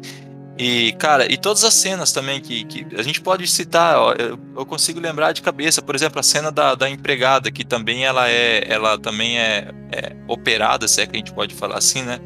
e 0.57 0.93
cara, 0.93 1.31
e 1.31 1.37
todas 1.37 1.65
as 1.65 1.73
cenas 1.73 2.13
também 2.13 2.39
que, 2.39 2.63
que 2.63 2.95
a 2.95 3.03
gente 3.03 3.19
pode 3.19 3.45
citar, 3.45 3.97
ó, 3.97 4.13
eu, 4.13 4.39
eu 4.55 4.65
consigo 4.65 5.01
lembrar 5.01 5.33
de 5.33 5.41
cabeça, 5.41 5.81
por 5.81 5.95
exemplo, 5.95 6.19
a 6.19 6.23
cena 6.23 6.49
da, 6.49 6.75
da 6.75 6.89
empregada, 6.89 7.51
que 7.51 7.65
também 7.65 8.05
ela 8.05 8.29
é, 8.29 8.63
ela 8.71 8.97
também 8.97 9.37
é, 9.37 9.69
é 9.91 10.15
operada, 10.27 10.87
se 10.87 11.01
é 11.01 11.05
que 11.05 11.15
a 11.15 11.19
gente 11.19 11.33
pode 11.33 11.53
falar 11.53 11.77
assim, 11.77 12.03
né? 12.03 12.19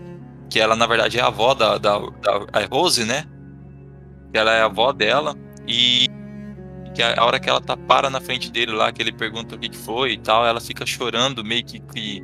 Que 0.48 0.60
ela, 0.60 0.76
na 0.76 0.86
verdade, 0.86 1.18
é 1.18 1.22
a 1.22 1.28
avó 1.28 1.56
da, 1.56 1.80
da, 1.80 1.98
da 1.98 2.46
a 2.54 2.66
Rose, 2.70 3.04
né? 3.04 3.26
Ela 4.32 4.54
é 4.54 4.62
a 4.62 4.66
avó 4.66 4.92
dela. 4.94 5.36
E 5.68 6.08
que 6.94 7.02
a 7.02 7.16
a 7.20 7.26
hora 7.26 7.40
que 7.40 7.50
ela 7.50 7.62
tá 7.62 7.76
para 7.78 8.10
na 8.10 8.22
frente 8.22 8.52
dele 8.52 8.74
lá, 8.74 8.92
que 8.92 9.02
ele 9.02 9.12
pergunta 9.12 9.56
o 9.56 9.60
que, 9.60 9.70
que 9.70 9.78
foi 9.78 10.14
e 10.14 10.18
tal, 10.18 10.46
ela 10.46 10.62
fica 10.62 10.86
chorando, 10.86 11.44
meio 11.44 11.64
que, 11.64 11.80
que, 11.80 12.22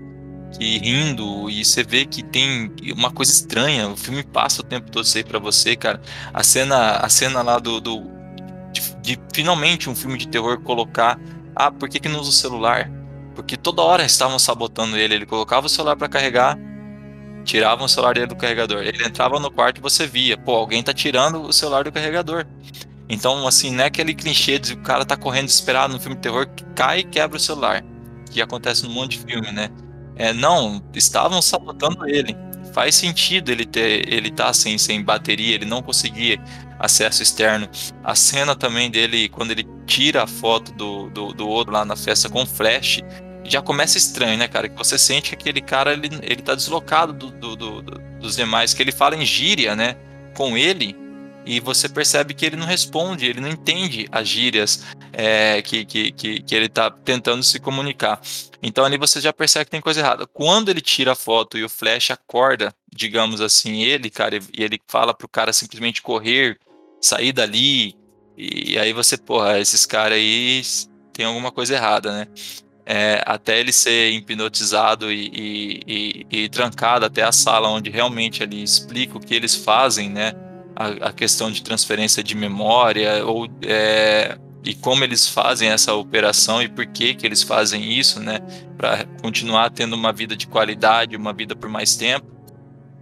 que 0.58 0.78
rindo, 0.80 1.50
e 1.50 1.64
você 1.64 1.84
vê 1.84 2.06
que 2.06 2.24
tem 2.24 2.72
uma 2.94 3.12
coisa 3.12 3.32
estranha. 3.32 3.90
O 3.90 3.98
filme 3.98 4.24
passa 4.24 4.62
o 4.62 4.64
tempo 4.64 4.90
todo 4.90 5.06
isso 5.06 5.18
aí 5.18 5.24
pra 5.24 5.40
você, 5.40 5.76
cara. 5.76 6.02
A 6.34 6.44
cena, 6.44 6.98
a 6.98 7.10
cena 7.10 7.42
lá 7.42 7.60
do. 7.60 7.80
do 7.80 8.04
de, 8.72 8.82
de 9.02 9.20
finalmente 9.34 9.90
um 9.90 9.96
filme 9.96 10.18
de 10.18 10.28
terror 10.28 10.60
colocar. 10.62 11.20
Ah, 11.56 11.72
por 11.72 11.90
que, 11.90 12.00
que 12.00 12.10
não 12.10 12.20
usa 12.20 12.30
o 12.30 12.34
celular? 12.34 12.92
Porque 13.36 13.58
toda 13.58 13.82
hora 13.82 14.06
estavam 14.06 14.40
sabotando 14.40 14.98
ele. 14.98 15.16
Ele 15.16 15.26
colocava 15.26 15.68
o 15.68 15.70
celular 15.70 15.96
pra 15.96 16.08
carregar, 16.08 16.58
tiravam 17.44 17.86
o 17.86 17.90
celular 17.90 18.14
dele 18.16 18.28
do 18.28 18.36
carregador. 18.36 18.82
Ele 18.84 19.06
entrava 19.06 19.40
no 19.40 19.52
quarto 19.52 19.78
e 19.78 19.82
você 19.82 20.08
via, 20.08 20.38
pô, 20.38 20.56
alguém 20.56 20.82
tá 20.82 20.94
tirando 20.94 21.42
o 21.42 21.54
celular 21.54 21.84
do 21.84 21.92
carregador. 21.92 22.46
Então, 23.08 23.48
assim, 23.48 23.72
não 23.72 23.84
é 23.84 23.88
aquele 23.88 24.16
clichê 24.16 24.58
de 24.58 24.74
o 24.74 24.78
cara 24.78 25.06
tá 25.06 25.16
correndo 25.16 25.46
desesperado 25.46 25.94
no 25.94 26.00
filme 26.00 26.16
de 26.16 26.22
terror, 26.22 26.48
que 26.48 26.64
cai 26.76 27.00
e 27.00 27.04
quebra 27.04 27.38
o 27.38 27.40
celular. 27.40 27.84
Que 28.32 28.42
acontece 28.42 28.84
num 28.84 28.92
monte 28.92 29.20
de 29.20 29.26
filme, 29.26 29.52
né? 29.52 29.70
É, 30.16 30.34
não, 30.34 30.82
estavam 30.94 31.42
sabotando 31.42 32.08
ele. 32.08 32.36
Faz 32.74 32.96
sentido 32.96 33.52
ele 33.52 33.66
ter, 33.66 34.12
ele 34.12 34.30
tá 34.32 34.52
sem, 34.54 34.78
sem 34.78 35.02
bateria, 35.02 35.56
ele 35.56 35.66
não 35.66 35.82
conseguir 35.82 36.42
acesso 36.78 37.24
externo. 37.24 37.70
A 38.04 38.16
cena 38.16 38.54
também 38.56 38.92
dele, 38.92 39.30
quando 39.30 39.52
ele 39.52 39.66
tira 39.86 40.24
a 40.24 40.28
foto 40.28 40.74
do, 40.74 41.10
do, 41.10 41.34
do 41.34 41.48
outro 41.48 41.74
lá 41.74 41.86
na 41.86 41.96
festa 41.96 42.28
com 42.30 42.46
flash, 42.46 43.02
já 43.46 43.62
começa 43.62 43.98
estranho, 43.98 44.38
né, 44.38 44.48
cara? 44.48 44.68
Que 44.68 44.76
você 44.76 44.98
sente 44.98 45.30
que 45.30 45.36
aquele 45.36 45.62
cara, 45.62 45.94
ele, 45.94 46.10
ele 46.22 46.42
tá 46.42 46.54
deslocado 46.56 47.14
do, 47.14 47.32
do- 47.32 47.56
do- 47.56 47.82
do- 47.82 48.02
dos 48.20 48.36
demais, 48.36 48.74
que 48.74 48.82
ele 48.84 48.92
fala 48.92 49.16
em 49.16 49.26
gíria, 49.26 49.76
né, 49.76 49.96
com 50.36 50.58
ele, 50.58 50.96
e 51.46 51.60
você 51.60 51.88
percebe 51.88 52.34
que 52.34 52.46
ele 52.46 52.56
não 52.56 52.66
responde, 52.66 53.26
ele 53.26 53.40
não 53.40 53.50
entende 53.50 54.08
as 54.12 54.28
gírias 54.28 54.84
é, 55.14 55.62
que, 55.62 55.86
que, 55.86 56.12
que, 56.12 56.42
que 56.42 56.56
ele 56.56 56.68
tá 56.68 56.90
tentando 56.90 57.44
se 57.44 57.60
comunicar. 57.60 58.20
Então 58.64 58.84
ali 58.84 58.98
você 58.98 59.22
já 59.22 59.32
percebe 59.32 59.66
que 59.66 59.72
tem 59.72 59.82
coisa 59.82 60.00
errada. 60.00 60.26
Quando 60.26 60.70
ele 60.70 60.82
tira 60.82 61.12
a 61.12 61.16
foto 61.16 61.58
e 61.58 61.64
o 61.64 61.70
Flash 61.70 62.12
acorda, 62.12 62.74
digamos 62.92 63.42
assim, 63.42 63.84
ele, 63.84 64.10
cara, 64.10 64.38
e 64.38 64.64
ele 64.64 64.82
fala 64.88 65.14
pro 65.14 65.28
cara 65.28 65.54
simplesmente 65.54 66.02
correr, 66.02 66.58
sair 67.00 67.32
dali, 67.32 67.96
e 68.38 68.78
aí 68.78 68.92
você, 68.92 69.18
porra, 69.18 69.60
esses 69.60 69.86
caras 69.86 70.18
aí 70.18 70.62
tem 71.14 71.26
alguma 71.26 71.52
coisa 71.52 71.76
errada, 71.76 72.12
né? 72.12 72.28
É, 72.88 73.24
até 73.26 73.60
ele 73.60 73.72
ser 73.72 74.12
hipnotizado 74.12 75.12
e, 75.12 75.32
e- 75.34 75.82
e- 76.32 76.44
e 76.44 76.50
trancado 76.50 77.06
até 77.06 77.24
a 77.24 77.32
sala 77.32 77.68
onde 77.70 77.90
realmente 77.90 78.44
ele 78.44 78.62
explica 78.62 79.18
o 79.18 79.20
que 79.22 79.34
eles 79.34 79.56
fazem, 79.56 80.10
né? 80.10 80.34
A, 80.76 81.10
a 81.10 81.14
questão 81.14 81.50
de 81.50 81.64
transferência 81.64 82.22
de 82.22 82.36
memória 82.36 83.26
ou 83.26 83.48
é, 83.64 84.38
e 84.66 84.74
como 84.74 85.04
eles 85.04 85.28
fazem 85.28 85.70
essa 85.70 85.94
operação 85.94 86.62
e 86.62 86.68
por 86.68 86.86
que 86.88 87.14
que 87.14 87.26
eles 87.26 87.44
fazem 87.44 87.94
isso, 87.94 88.20
né? 88.20 88.40
Para 88.76 89.06
continuar 89.22 89.70
tendo 89.70 89.94
uma 89.94 90.12
vida 90.12 90.36
de 90.36 90.48
qualidade, 90.48 91.16
uma 91.16 91.32
vida 91.32 91.56
por 91.56 91.70
mais 91.70 91.96
tempo. 91.96 92.26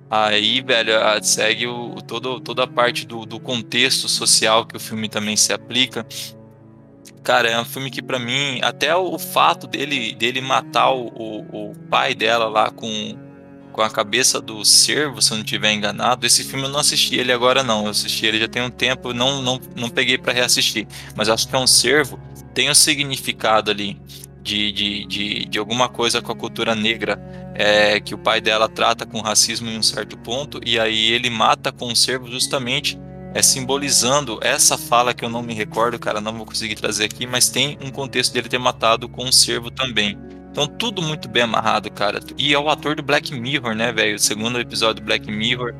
Aí, 0.09 0.61
velho, 0.61 0.93
segue 1.23 1.65
o, 1.65 1.95
todo, 2.01 2.39
toda 2.39 2.65
a 2.65 2.67
parte 2.67 3.07
do, 3.07 3.25
do 3.25 3.39
contexto 3.39 4.07
social 4.07 4.65
que 4.65 4.75
o 4.75 4.79
filme 4.79 5.07
também 5.07 5.37
se 5.37 5.53
aplica. 5.53 6.05
Cara, 7.23 7.49
é 7.49 7.59
um 7.59 7.65
filme 7.65 7.89
que 7.89 8.01
pra 8.01 8.19
mim, 8.19 8.59
até 8.61 8.93
o 8.93 9.17
fato 9.17 9.65
dele, 9.65 10.13
dele 10.13 10.41
matar 10.41 10.91
o, 10.91 11.07
o, 11.07 11.71
o 11.71 11.75
pai 11.89 12.13
dela 12.13 12.49
lá 12.49 12.69
com, 12.69 13.17
com 13.73 13.81
a 13.81 13.89
cabeça 13.89 14.39
do 14.39 14.63
cervo, 14.63 15.21
se 15.21 15.31
eu 15.31 15.37
não 15.37 15.43
estiver 15.43 15.73
enganado, 15.73 16.25
esse 16.25 16.43
filme 16.43 16.65
eu 16.65 16.69
não 16.69 16.79
assisti 16.79 17.15
ele 17.15 17.33
agora 17.33 17.63
não, 17.63 17.85
eu 17.85 17.89
assisti 17.89 18.25
ele 18.25 18.39
já 18.39 18.47
tem 18.47 18.61
um 18.61 18.69
tempo, 18.69 19.13
não, 19.13 19.41
não, 19.41 19.59
não 19.75 19.89
peguei 19.89 20.17
pra 20.17 20.31
reassistir, 20.31 20.87
mas 21.15 21.27
acho 21.27 21.47
que 21.47 21.55
é 21.55 21.59
um 21.59 21.67
cervo, 21.67 22.19
tem 22.53 22.69
um 22.69 22.75
significado 22.75 23.71
ali 23.71 23.99
de, 24.41 24.71
de, 24.71 25.05
de, 25.05 25.45
de 25.45 25.59
alguma 25.59 25.89
coisa 25.89 26.21
com 26.21 26.31
a 26.31 26.35
cultura 26.35 26.75
negra, 26.75 27.19
é, 27.55 27.99
que 27.99 28.13
o 28.13 28.17
pai 28.17 28.39
dela 28.39 28.69
trata 28.69 29.05
com 29.05 29.19
racismo 29.19 29.69
em 29.69 29.77
um 29.77 29.83
certo 29.83 30.17
ponto, 30.17 30.61
e 30.65 30.79
aí 30.79 31.11
ele 31.11 31.29
mata 31.29 31.71
com 31.71 31.87
o 31.87 31.95
cervo 31.95 32.31
justamente 32.31 32.97
é 33.33 33.41
simbolizando 33.41 34.37
essa 34.43 34.77
fala 34.77 35.13
que 35.13 35.25
eu 35.25 35.29
não 35.29 35.41
me 35.41 35.55
recordo, 35.55 35.97
cara, 35.97 36.21
não 36.21 36.37
vou 36.37 36.45
conseguir 36.45 36.75
trazer 36.75 37.05
aqui, 37.05 37.25
mas 37.25 37.49
tem 37.49 37.79
um 37.81 37.89
contexto 37.89 38.31
dele 38.31 38.47
ter 38.47 38.59
matado 38.59 39.09
com 39.09 39.25
um 39.25 39.31
cervo 39.31 39.71
também. 39.71 40.15
Então 40.53 40.67
tudo 40.67 41.01
muito 41.01 41.27
bem 41.27 41.41
amarrado, 41.43 41.91
cara. 41.91 42.19
E 42.37 42.53
é 42.53 42.59
o 42.59 42.69
ator 42.69 42.95
do 42.95 43.01
Black 43.01 43.33
Mirror, 43.33 43.73
né, 43.73 43.91
velho? 43.91 44.15
O 44.15 44.19
segundo 44.19 44.59
episódio 44.59 45.01
do 45.01 45.05
Black 45.05 45.29
Mirror. 45.29 45.73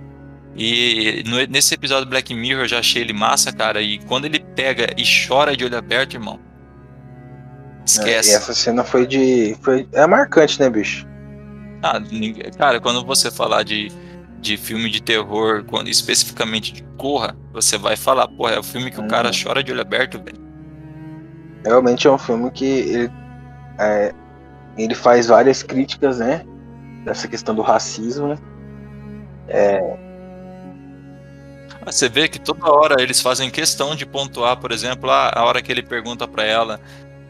E 0.55 1.23
no- 1.27 1.45
nesse 1.45 1.75
episódio 1.75 2.05
do 2.05 2.09
Black 2.09 2.33
Mirror 2.33 2.63
eu 2.63 2.67
já 2.67 2.79
achei 2.79 3.03
ele 3.03 3.13
massa, 3.13 3.53
cara. 3.53 3.81
E 3.83 3.99
quando 3.99 4.25
ele 4.25 4.39
pega 4.39 4.87
e 4.97 5.03
chora 5.27 5.55
de 5.55 5.63
olho 5.63 5.77
aberto, 5.77 6.15
irmão. 6.15 6.39
É, 7.81 7.85
Esquece. 7.85 8.31
e 8.31 8.33
essa 8.33 8.53
cena 8.53 8.83
foi 8.83 9.05
de. 9.05 9.55
Foi, 9.61 9.87
é 9.91 10.07
marcante, 10.07 10.59
né, 10.59 10.69
bicho? 10.69 11.05
Ah, 11.83 11.99
cara, 12.57 12.79
quando 12.81 13.05
você 13.05 13.29
falar 13.29 13.63
de, 13.63 13.91
de 14.39 14.57
filme 14.57 14.89
de 14.89 15.01
terror, 15.03 15.63
quando, 15.65 15.89
especificamente 15.89 16.71
de 16.73 16.83
Corra, 16.97 17.35
você 17.51 17.77
vai 17.77 17.95
falar, 17.97 18.27
porra, 18.29 18.53
é 18.53 18.59
o 18.59 18.63
filme 18.63 18.89
que 18.89 18.99
o 18.99 19.07
cara 19.07 19.27
Uhum. 19.27 19.33
chora 19.43 19.61
de 19.63 19.71
olho 19.71 19.81
aberto, 19.81 20.17
velho. 20.23 20.41
Realmente 21.65 22.07
é 22.07 22.11
um 22.11 22.17
filme 22.17 22.49
que 22.51 22.65
ele, 22.65 23.11
é, 23.79 24.13
ele 24.77 24.95
faz 24.95 25.27
várias 25.27 25.61
críticas, 25.63 26.19
né? 26.19 26.45
Dessa 27.05 27.27
questão 27.27 27.53
do 27.53 27.61
racismo, 27.61 28.27
né? 28.29 28.37
Ah, 31.85 31.91
Você 31.91 32.07
vê 32.07 32.27
que 32.27 32.39
toda 32.39 32.71
hora 32.71 33.01
eles 33.01 33.21
fazem 33.21 33.49
questão 33.49 33.95
de 33.95 34.05
pontuar, 34.05 34.57
por 34.57 34.71
exemplo, 34.71 35.09
a, 35.09 35.31
a 35.37 35.43
hora 35.45 35.61
que 35.61 35.71
ele 35.71 35.83
pergunta 35.83 36.27
pra 36.27 36.43
ela, 36.43 36.79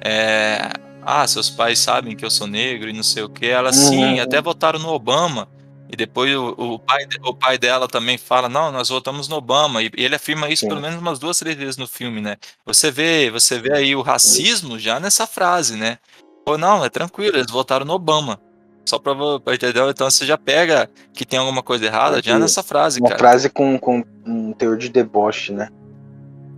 é, 0.02 0.70
ah, 1.02 1.26
seus 1.28 1.50
pais 1.50 1.80
sabem 1.80 2.16
que 2.16 2.24
eu 2.24 2.30
sou 2.32 2.46
negro 2.48 2.90
e 2.90 2.94
não 2.94 3.04
sei 3.04 3.24
o 3.24 3.30
que. 3.30 3.48
Ela, 3.48 3.74
sim, 3.74 4.16
Uhum. 4.16 4.22
até 4.22 4.42
votaram 4.42 4.80
no 4.80 4.90
Obama. 4.90 5.48
E 5.92 5.96
depois 5.96 6.34
o, 6.36 6.48
o 6.58 6.80
pai, 6.80 7.06
o 7.24 7.34
pai 7.36 7.58
dela 7.58 7.88
também 7.88 8.18
fala, 8.18 8.50
não, 8.50 8.72
nós 8.72 8.90
votamos 8.90 9.28
no 9.28 9.36
Obama. 9.36 9.82
E, 9.84 9.92
e 9.96 10.04
ele 10.06 10.16
afirma 10.16 10.50
isso 10.50 10.62
Sim. 10.62 10.70
pelo 10.70 10.82
menos 10.82 11.00
umas 11.00 11.20
duas, 11.20 11.38
três 11.38 11.56
vezes 11.56 11.78
no 11.78 11.88
filme, 11.88 12.20
né? 12.20 12.38
Você 12.66 12.90
vê, 12.90 13.30
você 13.30 13.60
vê 13.60 13.74
aí 13.76 13.96
o 13.96 14.02
racismo 14.02 14.80
já 14.80 15.00
nessa 15.00 15.28
frase, 15.28 15.76
né? 15.76 16.00
Ou 16.46 16.58
não, 16.58 16.84
é 16.84 16.90
tranquilo, 16.90 17.38
eles 17.38 17.52
votaram 17.52 17.86
no 17.86 17.94
Obama. 17.94 18.40
Só 18.86 19.00
pra, 19.00 19.16
pra 19.40 19.54
entender, 19.56 19.80
então 19.90 20.10
você 20.12 20.26
já 20.26 20.38
pega 20.38 20.90
que 21.14 21.26
tem 21.26 21.40
alguma 21.40 21.64
coisa 21.64 21.86
errada 21.86 22.22
já 22.22 22.38
nessa 22.38 22.62
frase, 22.62 23.00
Uma 23.00 23.10
cara. 23.10 23.20
frase 23.20 23.50
com, 23.50 23.80
com 23.80 24.04
um 24.26 24.52
teor 24.52 24.78
de 24.78 24.90
deboche, 24.90 25.54
né? 25.54 25.70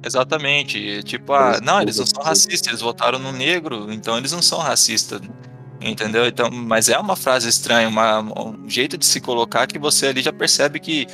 Exatamente. 0.03 1.03
Tipo, 1.03 1.34
ah, 1.34 1.60
não, 1.64 1.82
eles 1.82 1.98
não 1.98 2.06
são 2.06 2.24
racistas, 2.24 2.68
eles 2.68 2.82
votaram 2.82 3.20
no 3.20 3.32
negro, 3.32 3.91
então 3.91 4.18
eles 4.18 4.32
não 4.32 4.41
são 4.41 4.60
racistas. 4.60 5.22
Entendeu? 5.82 6.26
Então, 6.26 6.49
mas 6.52 6.90
é 6.90 6.98
uma 6.98 7.16
frase 7.16 7.48
estranha, 7.48 7.88
uma- 7.88 8.22
um 8.22 8.68
jeito 8.68 8.98
de 8.98 9.06
se 9.06 9.20
colocar 9.22 9.68
que 9.68 9.78
você 9.78 10.07
ali 10.07 10.22
já 10.22 10.34
percebe 10.34 10.80
que 10.80 11.06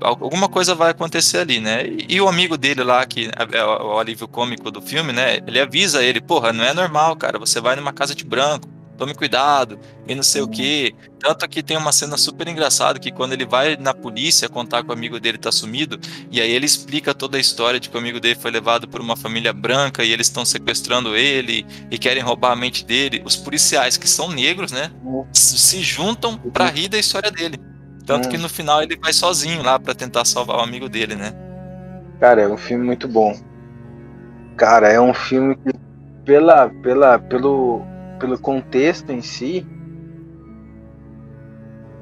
alguma 0.00 0.48
coisa 0.48 0.74
vai 0.74 0.90
acontecer 0.90 1.38
ali, 1.38 1.60
né? 1.60 1.86
E, 1.86 2.16
e 2.16 2.20
o 2.20 2.28
amigo 2.28 2.56
dele 2.56 2.82
lá, 2.82 3.04
que 3.06 3.30
é 3.52 3.64
o 3.64 3.96
o 3.96 3.98
alívio 3.98 4.28
cômico 4.28 4.70
do 4.70 4.82
filme, 4.82 5.12
né? 5.12 5.38
Ele 5.46 5.60
avisa 5.60 6.02
ele, 6.02 6.20
porra, 6.20 6.52
não 6.52 6.64
é 6.64 6.74
normal, 6.74 7.16
cara, 7.16 7.38
você 7.38 7.60
vai 7.60 7.76
numa 7.76 7.92
casa 7.92 8.14
de 8.14 8.24
branco, 8.24 8.68
tome 8.96 9.14
cuidado, 9.14 9.78
e 10.06 10.14
não 10.14 10.22
sei 10.22 10.42
o 10.42 10.48
quê. 10.48 10.94
Tanto 11.20 11.48
que 11.48 11.62
tem 11.62 11.76
uma 11.76 11.92
cena 11.92 12.16
super 12.16 12.48
engraçada 12.48 12.98
que 12.98 13.12
quando 13.12 13.32
ele 13.32 13.46
vai 13.46 13.76
na 13.76 13.94
polícia 13.94 14.48
contar 14.48 14.82
que 14.82 14.90
o 14.90 14.92
amigo 14.92 15.20
dele 15.20 15.38
tá 15.38 15.52
sumido, 15.52 15.98
e 16.30 16.40
aí 16.40 16.50
ele 16.50 16.66
explica 16.66 17.14
toda 17.14 17.36
a 17.36 17.40
história 17.40 17.78
de 17.78 17.88
que 17.88 17.96
o 17.96 18.00
amigo 18.00 18.20
dele 18.20 18.34
foi 18.34 18.50
levado 18.50 18.88
por 18.88 19.00
uma 19.00 19.16
família 19.16 19.52
branca 19.52 20.04
e 20.04 20.12
eles 20.12 20.26
estão 20.26 20.44
sequestrando 20.44 21.16
ele 21.16 21.66
e 21.90 21.98
querem 21.98 22.22
roubar 22.22 22.52
a 22.52 22.56
mente 22.56 22.84
dele. 22.84 23.22
Os 23.24 23.36
policiais 23.36 23.96
que 23.96 24.08
são 24.08 24.30
negros, 24.30 24.72
né, 24.72 24.90
se 25.32 25.82
juntam 25.82 26.38
pra 26.38 26.68
rir 26.68 26.88
da 26.88 26.98
história 26.98 27.30
dele. 27.30 27.58
Tanto 28.06 28.28
que 28.28 28.38
no 28.38 28.48
final 28.48 28.82
ele 28.82 28.96
vai 28.96 29.12
sozinho 29.12 29.62
lá 29.62 29.78
pra 29.78 29.94
tentar 29.94 30.24
salvar 30.24 30.58
o 30.58 30.60
amigo 30.60 30.88
dele, 30.88 31.16
né? 31.16 31.32
Cara, 32.20 32.42
é 32.42 32.48
um 32.48 32.56
filme 32.56 32.84
muito 32.84 33.08
bom. 33.08 33.38
Cara, 34.56 34.88
é 34.88 35.00
um 35.00 35.12
filme 35.12 35.56
que, 35.56 35.72
pela, 36.24 36.70
pela, 36.82 37.18
pelo, 37.18 37.82
pelo 38.18 38.38
contexto 38.38 39.10
em 39.12 39.20
si, 39.20 39.66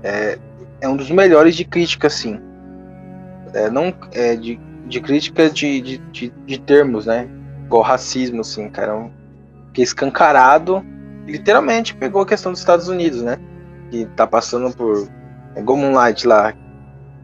é, 0.02 0.38
é 0.80 0.88
um 0.88 0.96
dos 0.96 1.10
melhores 1.10 1.56
de 1.56 1.64
crítica, 1.64 2.06
assim. 2.06 2.38
É, 3.54 3.70
não 3.70 3.92
é 4.12 4.36
de 4.36 4.60
de 4.86 5.00
crítica 5.00 5.48
de, 5.48 5.80
de, 5.80 5.98
de, 5.98 6.32
de 6.46 6.58
termos, 6.58 7.06
né? 7.06 7.28
Igual 7.64 7.82
racismo, 7.82 8.40
assim, 8.42 8.68
cara. 8.68 8.96
Um, 8.96 9.10
que 9.72 9.80
é 9.80 9.84
escancarado, 9.84 10.84
literalmente 11.26 11.94
pegou 11.94 12.22
a 12.22 12.26
questão 12.26 12.52
dos 12.52 12.60
Estados 12.60 12.88
Unidos, 12.88 13.22
né? 13.22 13.38
Que 13.90 14.06
tá 14.16 14.26
passando 14.26 14.74
por. 14.74 15.08
É 15.54 15.60
igual 15.60 15.78
Moonlight 15.78 16.26
lá, 16.26 16.54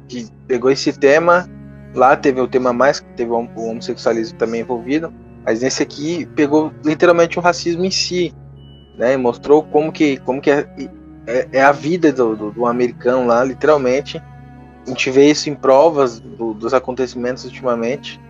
que 0.09 0.29
pegou 0.47 0.71
esse 0.71 0.93
tema. 0.93 1.49
Lá 1.95 2.17
teve 2.17 2.41
o 2.41 2.49
tema 2.49 2.73
mais, 2.73 3.01
que 3.01 3.09
teve 3.15 3.31
o 3.31 3.49
homossexualismo 3.57 4.39
também 4.39 4.61
envolvido. 4.61 5.13
Mas 5.45 5.63
nesse 5.63 5.83
aqui 5.83 6.27
pegou 6.37 6.73
literalmente 6.85 7.39
o 7.39 7.43
racismo 7.43 7.85
em 7.85 7.91
si, 7.91 8.35
né? 8.97 9.15
E 9.15 9.17
mostrou 9.17 9.63
como 9.63 9.91
que, 9.91 10.19
como 10.19 10.41
que 10.41 10.51
é, 10.51 10.69
é, 11.27 11.49
é 11.53 11.63
a 11.63 11.73
vida 11.73 12.13
do, 12.13 12.37
do, 12.37 12.51
do, 12.51 12.67
americano 12.67 13.27
lá, 13.27 13.43
literalmente. 13.43 14.23
A 14.87 14.89
gente 14.89 15.11
vê 15.11 15.31
isso 15.31 15.49
em 15.49 15.55
provas 15.55 16.21
do, 16.21 16.55
dos 16.55 16.73
acontecimentos 16.75 17.45
ultimamente. 17.45 18.21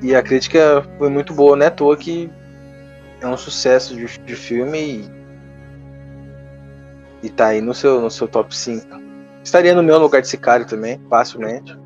E 0.00 0.14
a 0.14 0.22
crítica 0.22 0.86
foi 0.98 1.08
muito 1.08 1.34
boa, 1.34 1.56
né? 1.56 1.66
À 1.66 1.70
toa 1.70 1.96
que 1.96 2.30
é 3.20 3.26
um 3.26 3.36
sucesso 3.36 3.96
de, 3.96 4.06
de 4.20 4.36
filme 4.36 4.78
e, 4.78 5.17
e 7.22 7.30
tá 7.30 7.48
aí 7.48 7.60
no 7.60 7.74
seu, 7.74 8.00
no 8.00 8.10
seu 8.10 8.28
top 8.28 8.54
5. 8.56 8.86
Estaria 9.42 9.74
no 9.74 9.82
meu 9.82 9.98
lugar 9.98 10.20
de 10.20 10.28
Sicário 10.28 10.66
também, 10.66 11.00
facilmente. 11.08 11.76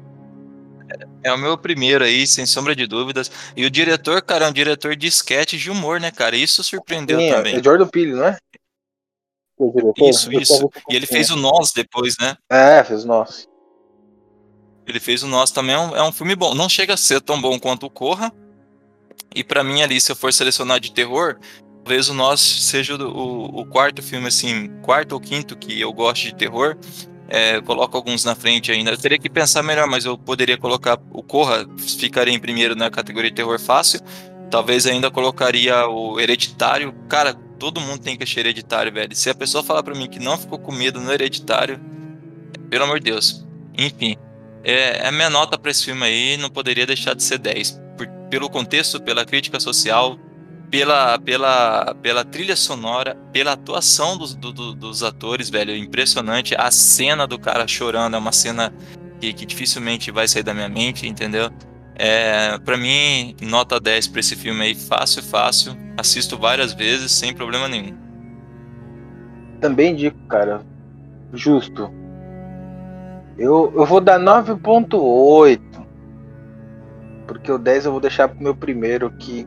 É 1.22 1.32
o 1.32 1.38
meu 1.38 1.56
primeiro 1.56 2.04
aí, 2.04 2.26
sem 2.26 2.44
sombra 2.44 2.74
de 2.74 2.86
dúvidas. 2.86 3.30
E 3.56 3.64
o 3.64 3.70
diretor, 3.70 4.20
cara, 4.22 4.46
é 4.46 4.48
um 4.48 4.52
diretor 4.52 4.96
de 4.96 5.06
sketch 5.06 5.54
de 5.54 5.70
humor, 5.70 6.00
né, 6.00 6.10
cara? 6.10 6.36
Isso 6.36 6.62
surpreendeu 6.64 7.18
Sim, 7.18 7.30
também. 7.30 7.56
É 7.56 7.62
Jordan 7.62 7.86
Peele, 7.86 8.12
não 8.14 8.26
é? 8.26 8.36
Isso, 10.08 10.32
isso. 10.32 10.70
E 10.90 10.96
ele 10.96 11.06
fez 11.06 11.30
o 11.30 11.36
Nós 11.36 11.72
depois, 11.72 12.16
né? 12.20 12.36
É, 12.50 12.82
fez 12.82 13.04
o 13.04 13.06
Nós. 13.06 13.48
Ele 14.86 14.98
fez 14.98 15.22
o 15.22 15.28
Nós 15.28 15.52
também, 15.52 15.74
é 15.74 15.78
um, 15.78 15.96
é 15.96 16.02
um 16.02 16.12
filme 16.12 16.34
bom. 16.34 16.54
Não 16.54 16.68
chega 16.68 16.94
a 16.94 16.96
ser 16.96 17.20
tão 17.20 17.40
bom 17.40 17.58
quanto 17.58 17.86
o 17.86 17.90
Corra. 17.90 18.32
E 19.34 19.44
para 19.44 19.62
mim 19.62 19.82
ali, 19.82 20.00
se 20.00 20.10
eu 20.10 20.16
for 20.16 20.32
selecionar 20.32 20.80
de 20.80 20.92
terror, 20.92 21.38
talvez 21.84 22.08
o 22.08 22.14
Nós 22.14 22.40
seja 22.40 22.96
o, 22.96 23.02
o, 23.02 23.60
o 23.60 23.66
quarto 23.66 24.02
filme, 24.02 24.28
assim, 24.28 24.68
quarto 24.82 25.12
ou 25.12 25.20
quinto 25.20 25.56
que 25.56 25.80
eu 25.80 25.92
gosto 25.92 26.24
de 26.24 26.34
terror. 26.34 26.76
É, 27.28 27.60
coloco 27.62 27.96
alguns 27.96 28.24
na 28.24 28.34
frente 28.34 28.70
ainda. 28.70 28.90
Eu 28.90 28.98
teria 28.98 29.18
que 29.18 29.28
pensar 29.28 29.62
melhor, 29.62 29.88
mas 29.88 30.04
eu 30.04 30.18
poderia 30.18 30.58
colocar 30.58 30.98
o 31.10 31.22
Corra, 31.22 31.66
ficaria 31.78 32.34
em 32.34 32.38
primeiro 32.38 32.76
na 32.76 32.90
categoria 32.90 33.30
de 33.30 33.36
terror 33.36 33.58
fácil. 33.58 34.00
Talvez 34.50 34.86
ainda 34.86 35.10
colocaria 35.10 35.86
o 35.88 36.20
Hereditário. 36.20 36.94
Cara, 37.08 37.32
todo 37.58 37.80
mundo 37.80 38.00
tem 38.00 38.16
que 38.16 38.22
achar 38.22 38.40
Hereditário, 38.40 38.92
velho. 38.92 39.16
Se 39.16 39.30
a 39.30 39.34
pessoa 39.34 39.64
falar 39.64 39.82
para 39.82 39.94
mim 39.94 40.08
que 40.08 40.18
não 40.18 40.36
ficou 40.36 40.58
com 40.58 40.72
medo 40.72 41.00
no 41.00 41.10
Hereditário, 41.10 41.80
pelo 42.68 42.84
amor 42.84 42.98
de 42.98 43.10
Deus. 43.10 43.46
Enfim, 43.78 44.16
é, 44.62 45.06
a 45.06 45.10
minha 45.10 45.30
nota 45.30 45.58
para 45.58 45.70
esse 45.70 45.86
filme 45.86 46.04
aí 46.04 46.36
não 46.36 46.50
poderia 46.50 46.86
deixar 46.86 47.14
de 47.14 47.22
ser 47.22 47.38
10. 47.38 47.80
Por, 47.96 48.06
pelo 48.28 48.50
contexto, 48.50 49.00
pela 49.00 49.24
crítica 49.24 49.58
social, 49.58 50.18
pela, 50.72 51.18
pela, 51.18 51.94
pela 52.00 52.24
trilha 52.24 52.56
sonora, 52.56 53.14
pela 53.30 53.52
atuação 53.52 54.16
dos, 54.16 54.34
do, 54.34 54.72
dos 54.72 55.02
atores, 55.02 55.50
velho, 55.50 55.76
impressionante. 55.76 56.54
A 56.56 56.70
cena 56.70 57.26
do 57.26 57.38
cara 57.38 57.68
chorando 57.68 58.16
é 58.16 58.18
uma 58.18 58.32
cena 58.32 58.72
que, 59.20 59.34
que 59.34 59.44
dificilmente 59.44 60.10
vai 60.10 60.26
sair 60.26 60.42
da 60.42 60.54
minha 60.54 60.70
mente, 60.70 61.06
entendeu? 61.06 61.50
É, 61.94 62.58
para 62.64 62.78
mim, 62.78 63.36
nota 63.42 63.78
10 63.78 64.08
para 64.08 64.20
esse 64.20 64.34
filme 64.34 64.62
aí, 64.62 64.74
fácil, 64.74 65.22
fácil. 65.22 65.76
Assisto 65.98 66.38
várias 66.38 66.72
vezes, 66.72 67.12
sem 67.12 67.34
problema 67.34 67.68
nenhum. 67.68 67.94
Também 69.60 69.94
digo, 69.94 70.16
cara, 70.26 70.62
justo. 71.34 71.92
Eu, 73.36 73.70
eu 73.76 73.84
vou 73.84 74.00
dar 74.00 74.18
9.8. 74.18 75.60
Porque 77.26 77.52
o 77.52 77.58
10 77.58 77.84
eu 77.84 77.92
vou 77.92 78.00
deixar 78.00 78.28
pro 78.28 78.42
meu 78.42 78.56
primeiro, 78.56 79.10
que 79.10 79.46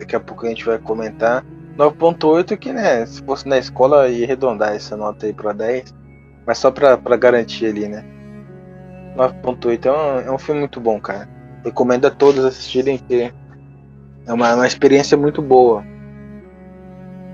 daqui 0.00 0.16
a 0.16 0.20
pouco 0.20 0.46
a 0.46 0.48
gente 0.48 0.64
vai 0.64 0.78
comentar. 0.78 1.44
9.8 1.76 2.56
que, 2.56 2.72
né, 2.72 3.06
se 3.06 3.22
fosse 3.22 3.46
na 3.48 3.58
escola 3.58 4.08
ia 4.08 4.24
arredondar 4.24 4.74
essa 4.74 4.96
nota 4.96 5.26
aí 5.26 5.32
para 5.32 5.52
10, 5.52 5.94
mas 6.46 6.58
só 6.58 6.70
para 6.70 6.96
garantir 7.16 7.66
ali, 7.66 7.86
né. 7.86 8.04
9.8 9.16 9.86
é, 9.86 9.92
um, 9.92 10.20
é 10.28 10.32
um 10.32 10.38
filme 10.38 10.60
muito 10.60 10.80
bom, 10.80 11.00
cara. 11.00 11.28
Recomendo 11.64 12.06
a 12.06 12.10
todos 12.10 12.44
assistirem, 12.44 12.98
que 12.98 13.32
é 14.26 14.32
uma, 14.32 14.54
uma 14.54 14.66
experiência 14.66 15.16
muito 15.16 15.40
boa. 15.42 15.84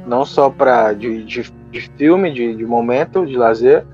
Não 0.07 0.25
só 0.25 0.51
para 0.51 0.93
de, 0.93 1.25
de, 1.25 1.51
de, 1.71 1.81
filme, 1.97 2.33
de, 2.33 2.57
de 2.57 2.65
momento, 2.65 3.27
de 3.27 3.37
lazer, 3.37 3.85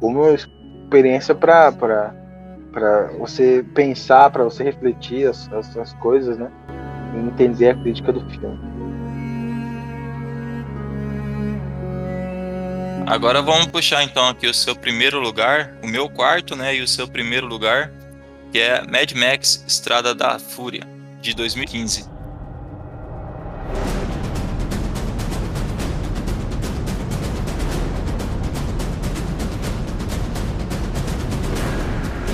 como 0.00 0.28
experiência 0.30 1.34
para 1.34 1.72
para 2.72 3.06
você 3.16 3.64
pensar, 3.72 4.30
para 4.30 4.42
você 4.42 4.64
refletir 4.64 5.28
as, 5.28 5.50
as, 5.52 5.76
as 5.76 5.92
coisas, 5.94 6.36
né? 6.36 6.50
Entender 7.18 7.70
a 7.70 7.74
crítica 7.74 8.12
do 8.12 8.20
filme. 8.30 8.58
Agora 13.06 13.42
vamos 13.42 13.66
puxar 13.66 14.02
então 14.02 14.26
aqui 14.28 14.46
o 14.46 14.54
seu 14.54 14.74
primeiro 14.74 15.20
lugar, 15.20 15.74
o 15.82 15.86
meu 15.86 16.08
quarto, 16.08 16.56
né, 16.56 16.74
e 16.74 16.80
o 16.80 16.88
seu 16.88 17.06
primeiro 17.06 17.46
lugar, 17.46 17.92
que 18.50 18.58
é 18.58 18.82
Mad 18.86 19.12
Max 19.12 19.62
Estrada 19.68 20.14
da 20.14 20.38
Fúria, 20.38 20.82
de 21.20 21.34
2015. 21.34 22.08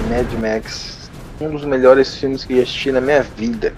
Mad 0.09 0.33
Max, 0.41 1.11
um 1.41 1.51
dos 1.51 1.65
melhores 1.65 2.15
filmes 2.17 2.45
que 2.45 2.61
assisti 2.61 2.93
na 2.93 3.01
minha 3.01 3.23
vida. 3.23 3.75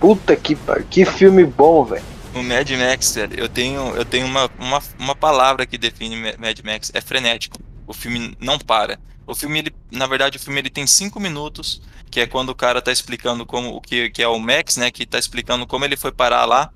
Puta 0.00 0.36
que 0.36 0.56
que 0.90 1.04
filme 1.04 1.44
bom, 1.44 1.84
velho. 1.84 2.04
O 2.34 2.42
Mad 2.42 2.70
Max, 2.70 3.14
velho, 3.14 3.38
eu 3.38 3.48
tenho, 3.48 3.96
eu 3.96 4.04
tenho 4.04 4.26
uma, 4.26 4.50
uma, 4.58 4.82
uma 4.98 5.14
palavra 5.14 5.66
que 5.66 5.76
define 5.76 6.16
Mad 6.38 6.60
Max, 6.64 6.90
é 6.94 7.00
frenético. 7.00 7.58
O 7.86 7.92
filme 7.92 8.36
não 8.38 8.58
para. 8.58 8.98
O 9.26 9.34
filme, 9.34 9.58
ele, 9.58 9.74
na 9.90 10.06
verdade, 10.06 10.36
o 10.36 10.40
filme 10.40 10.60
ele 10.60 10.70
tem 10.70 10.86
cinco 10.86 11.18
minutos, 11.18 11.82
que 12.10 12.20
é 12.20 12.26
quando 12.26 12.50
o 12.50 12.54
cara 12.54 12.80
tá 12.80 12.92
explicando 12.92 13.44
como 13.44 13.74
o 13.74 13.80
que, 13.80 14.10
que 14.10 14.22
é 14.22 14.28
o 14.28 14.38
Max, 14.38 14.76
né, 14.76 14.90
que 14.90 15.04
tá 15.04 15.18
explicando 15.18 15.66
como 15.66 15.84
ele 15.84 15.96
foi 15.96 16.12
parar 16.12 16.44
lá. 16.44 16.70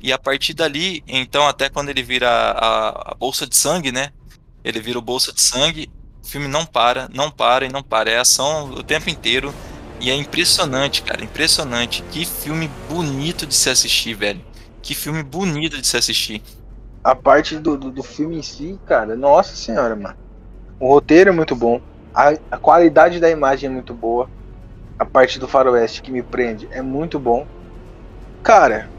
E 0.00 0.12
a 0.12 0.18
partir 0.18 0.52
dali, 0.52 1.02
então, 1.06 1.46
até 1.46 1.68
quando 1.68 1.88
ele 1.88 2.02
vira 2.02 2.28
a, 2.28 3.12
a 3.12 3.14
bolsa 3.14 3.46
de 3.46 3.56
sangue, 3.56 3.92
né? 3.92 4.10
Ele 4.64 4.80
vira 4.80 4.98
o 4.98 5.02
bolsa 5.02 5.32
de 5.32 5.40
sangue, 5.40 5.88
o 6.22 6.26
filme 6.26 6.48
não 6.48 6.66
para, 6.66 7.08
não 7.12 7.30
para 7.30 7.64
e 7.64 7.68
não 7.68 7.82
para. 7.82 8.10
É 8.10 8.18
ação 8.18 8.70
o 8.70 8.82
tempo 8.82 9.08
inteiro. 9.08 9.54
E 10.02 10.10
é 10.10 10.16
impressionante, 10.16 11.00
cara, 11.04 11.22
impressionante. 11.22 12.02
Que 12.10 12.26
filme 12.26 12.68
bonito 12.88 13.46
de 13.46 13.54
se 13.54 13.70
assistir, 13.70 14.14
velho. 14.14 14.44
Que 14.82 14.96
filme 14.96 15.22
bonito 15.22 15.80
de 15.80 15.86
se 15.86 15.96
assistir. 15.96 16.42
A 17.04 17.14
parte 17.14 17.56
do, 17.56 17.76
do, 17.76 17.88
do 17.88 18.02
filme 18.02 18.36
em 18.36 18.42
si, 18.42 18.80
cara, 18.84 19.14
nossa 19.14 19.54
senhora, 19.54 19.94
mano. 19.94 20.16
O 20.80 20.88
roteiro 20.88 21.30
é 21.30 21.32
muito 21.32 21.54
bom. 21.54 21.80
A, 22.12 22.30
a 22.50 22.56
qualidade 22.58 23.20
da 23.20 23.30
imagem 23.30 23.70
é 23.70 23.72
muito 23.72 23.94
boa. 23.94 24.28
A 24.98 25.04
parte 25.04 25.38
do 25.38 25.46
faroeste 25.46 26.02
que 26.02 26.10
me 26.10 26.20
prende 26.20 26.68
é 26.72 26.82
muito 26.82 27.16
bom. 27.16 27.46
Cara, 28.42 28.90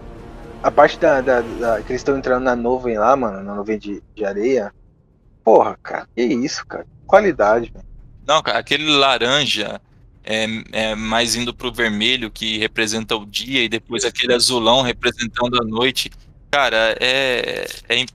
a 0.64 0.72
parte 0.72 0.98
da, 0.98 1.20
da, 1.20 1.42
da 1.42 1.82
que 1.82 1.92
eles 1.92 2.00
estão 2.00 2.18
entrando 2.18 2.44
na 2.44 2.56
nuvem 2.56 2.98
lá, 2.98 3.14
mano, 3.18 3.44
na 3.44 3.54
nuvem 3.54 3.78
de, 3.78 4.02
de 4.16 4.24
areia. 4.24 4.74
Porra, 5.44 5.78
cara, 5.84 6.08
que 6.16 6.24
isso, 6.24 6.66
cara. 6.66 6.88
Qualidade, 7.06 7.74
velho. 7.74 7.86
Não, 8.26 8.42
cara, 8.42 8.60
aquele 8.60 8.90
laranja 8.90 9.82
é, 10.24 10.46
é, 10.72 10.96
mais 10.96 11.36
indo 11.36 11.54
pro 11.54 11.72
vermelho, 11.72 12.32
que 12.32 12.58
representa 12.58 13.16
o 13.16 13.26
dia, 13.26 13.64
e 13.64 13.70
depois 13.70 14.06
aquele 14.06 14.34
azulão 14.34 14.82
representando 14.82 15.62
a 15.62 15.64
noite. 15.64 16.10
Cara, 16.52 16.96
é, 17.00 17.68
é, 17.90 18.06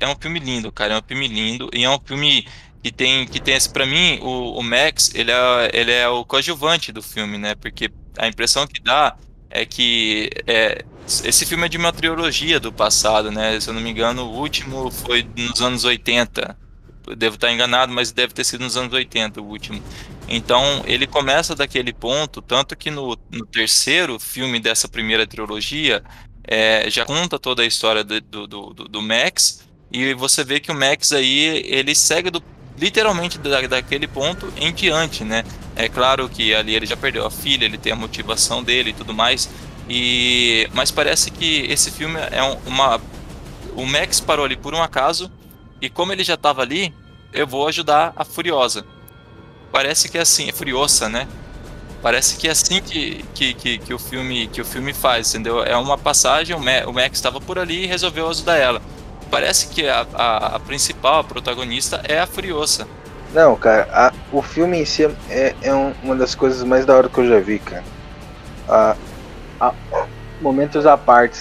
é 0.00 0.08
um 0.08 0.16
filme 0.16 0.40
lindo, 0.40 0.72
cara. 0.72 0.94
É 0.94 0.98
um 0.98 1.02
filme 1.06 1.28
lindo. 1.28 1.70
E 1.72 1.84
é 1.84 1.90
um 1.90 1.98
filme 2.04 2.46
que 2.82 2.90
tem, 2.90 3.26
que 3.26 3.40
tem 3.40 3.54
esse, 3.54 3.68
pra 3.68 3.86
mim, 3.86 4.18
o, 4.20 4.58
o 4.58 4.62
Max, 4.62 5.14
ele 5.14 5.30
é, 5.30 5.70
ele 5.72 5.92
é 5.92 6.08
o 6.08 6.24
coadjuvante 6.24 6.90
do 6.92 7.02
filme, 7.02 7.38
né? 7.38 7.54
Porque 7.54 7.90
a 8.18 8.26
impressão 8.26 8.66
que 8.66 8.80
dá 8.82 9.16
é 9.50 9.64
que 9.64 10.30
é, 10.46 10.84
esse 11.24 11.46
filme 11.46 11.66
é 11.66 11.68
de 11.68 11.76
uma 11.76 11.92
trilogia 11.92 12.58
do 12.58 12.72
passado, 12.72 13.30
né? 13.30 13.60
Se 13.60 13.68
eu 13.68 13.74
não 13.74 13.80
me 13.80 13.90
engano, 13.90 14.24
o 14.24 14.38
último 14.38 14.90
foi 14.90 15.26
nos 15.36 15.60
anos 15.60 15.84
80 15.84 16.56
devo 17.16 17.34
estar 17.34 17.52
enganado, 17.52 17.92
mas 17.92 18.12
deve 18.12 18.32
ter 18.32 18.44
sido 18.44 18.62
nos 18.62 18.76
anos 18.76 18.92
80 18.92 19.40
o 19.40 19.44
último. 19.44 19.82
Então 20.34 20.82
ele 20.86 21.06
começa 21.06 21.54
daquele 21.54 21.92
ponto, 21.92 22.40
tanto 22.40 22.74
que 22.74 22.90
no, 22.90 23.18
no 23.30 23.44
terceiro 23.44 24.18
filme 24.18 24.58
dessa 24.58 24.88
primeira 24.88 25.26
trilogia 25.26 26.02
é, 26.42 26.88
já 26.88 27.04
conta 27.04 27.38
toda 27.38 27.60
a 27.62 27.66
história 27.66 28.02
do, 28.02 28.18
do, 28.18 28.46
do, 28.46 28.72
do, 28.72 29.02
Max 29.02 29.68
e 29.92 30.14
você 30.14 30.42
vê 30.42 30.58
que 30.58 30.72
o 30.72 30.74
Max 30.74 31.12
aí 31.12 31.62
ele 31.66 31.94
segue 31.94 32.30
do, 32.30 32.42
literalmente 32.78 33.36
da, 33.36 33.60
daquele 33.60 34.08
ponto 34.08 34.50
em 34.56 34.72
diante, 34.72 35.22
né? 35.22 35.44
É 35.76 35.86
claro 35.86 36.26
que 36.30 36.54
ali 36.54 36.74
ele 36.74 36.86
já 36.86 36.96
perdeu 36.96 37.26
a 37.26 37.30
filha, 37.30 37.66
ele 37.66 37.76
tem 37.76 37.92
a 37.92 37.96
motivação 37.96 38.62
dele 38.62 38.88
e 38.88 38.94
tudo 38.94 39.12
mais. 39.12 39.50
E 39.86 40.66
mas 40.72 40.90
parece 40.90 41.30
que 41.30 41.66
esse 41.68 41.90
filme 41.90 42.18
é 42.30 42.42
uma 42.66 42.98
o 43.76 43.84
Max 43.84 44.18
parou 44.18 44.46
ali 44.46 44.56
por 44.56 44.74
um 44.74 44.82
acaso 44.82 45.30
e 45.78 45.90
como 45.90 46.10
ele 46.10 46.24
já 46.24 46.34
estava 46.34 46.62
ali, 46.62 46.94
eu 47.34 47.46
vou 47.46 47.68
ajudar 47.68 48.14
a 48.16 48.24
Furiosa. 48.24 48.86
Parece 49.72 50.08
que 50.08 50.18
é 50.18 50.20
assim, 50.20 50.48
é 50.48 50.52
Furiosa, 50.52 51.08
né? 51.08 51.26
Parece 52.02 52.36
que 52.36 52.48
é 52.48 52.50
assim 52.50 52.82
que, 52.82 53.24
que, 53.34 53.54
que, 53.54 53.78
que 53.78 53.94
o, 53.94 53.98
filme, 53.98 54.48
que 54.48 54.60
o 54.60 54.64
filme 54.64 54.92
faz, 54.92 55.34
entendeu? 55.34 55.62
É 55.62 55.76
uma 55.76 55.96
passagem, 55.96 56.54
o, 56.54 56.60
Ma 56.60 56.84
o 56.86 56.92
Max 56.92 57.12
estava 57.12 57.40
por 57.40 57.58
ali 57.58 57.84
e 57.84 57.86
resolveu 57.86 58.28
ajudar 58.28 58.56
ela. 58.56 58.82
Parece 59.30 59.68
que 59.68 59.88
a, 59.88 60.06
a, 60.12 60.56
a 60.56 60.60
principal, 60.60 61.20
a 61.20 61.24
protagonista, 61.24 62.02
é 62.04 62.18
a 62.18 62.26
Furiosa. 62.26 62.86
Não, 63.32 63.56
cara, 63.56 63.88
a, 63.92 64.12
o 64.30 64.42
filme 64.42 64.78
em 64.78 64.84
si 64.84 65.04
é, 65.30 65.54
é 65.62 65.74
um, 65.74 65.94
uma 66.02 66.14
das 66.14 66.34
coisas 66.34 66.62
mais 66.62 66.84
da 66.84 66.94
hora 66.94 67.08
que 67.08 67.18
eu 67.18 67.26
já 67.26 67.40
vi, 67.40 67.58
cara. 67.58 67.84
A, 68.68 68.96
a, 69.58 69.72
momentos 70.40 70.84
à 70.84 70.98
parte. 70.98 71.38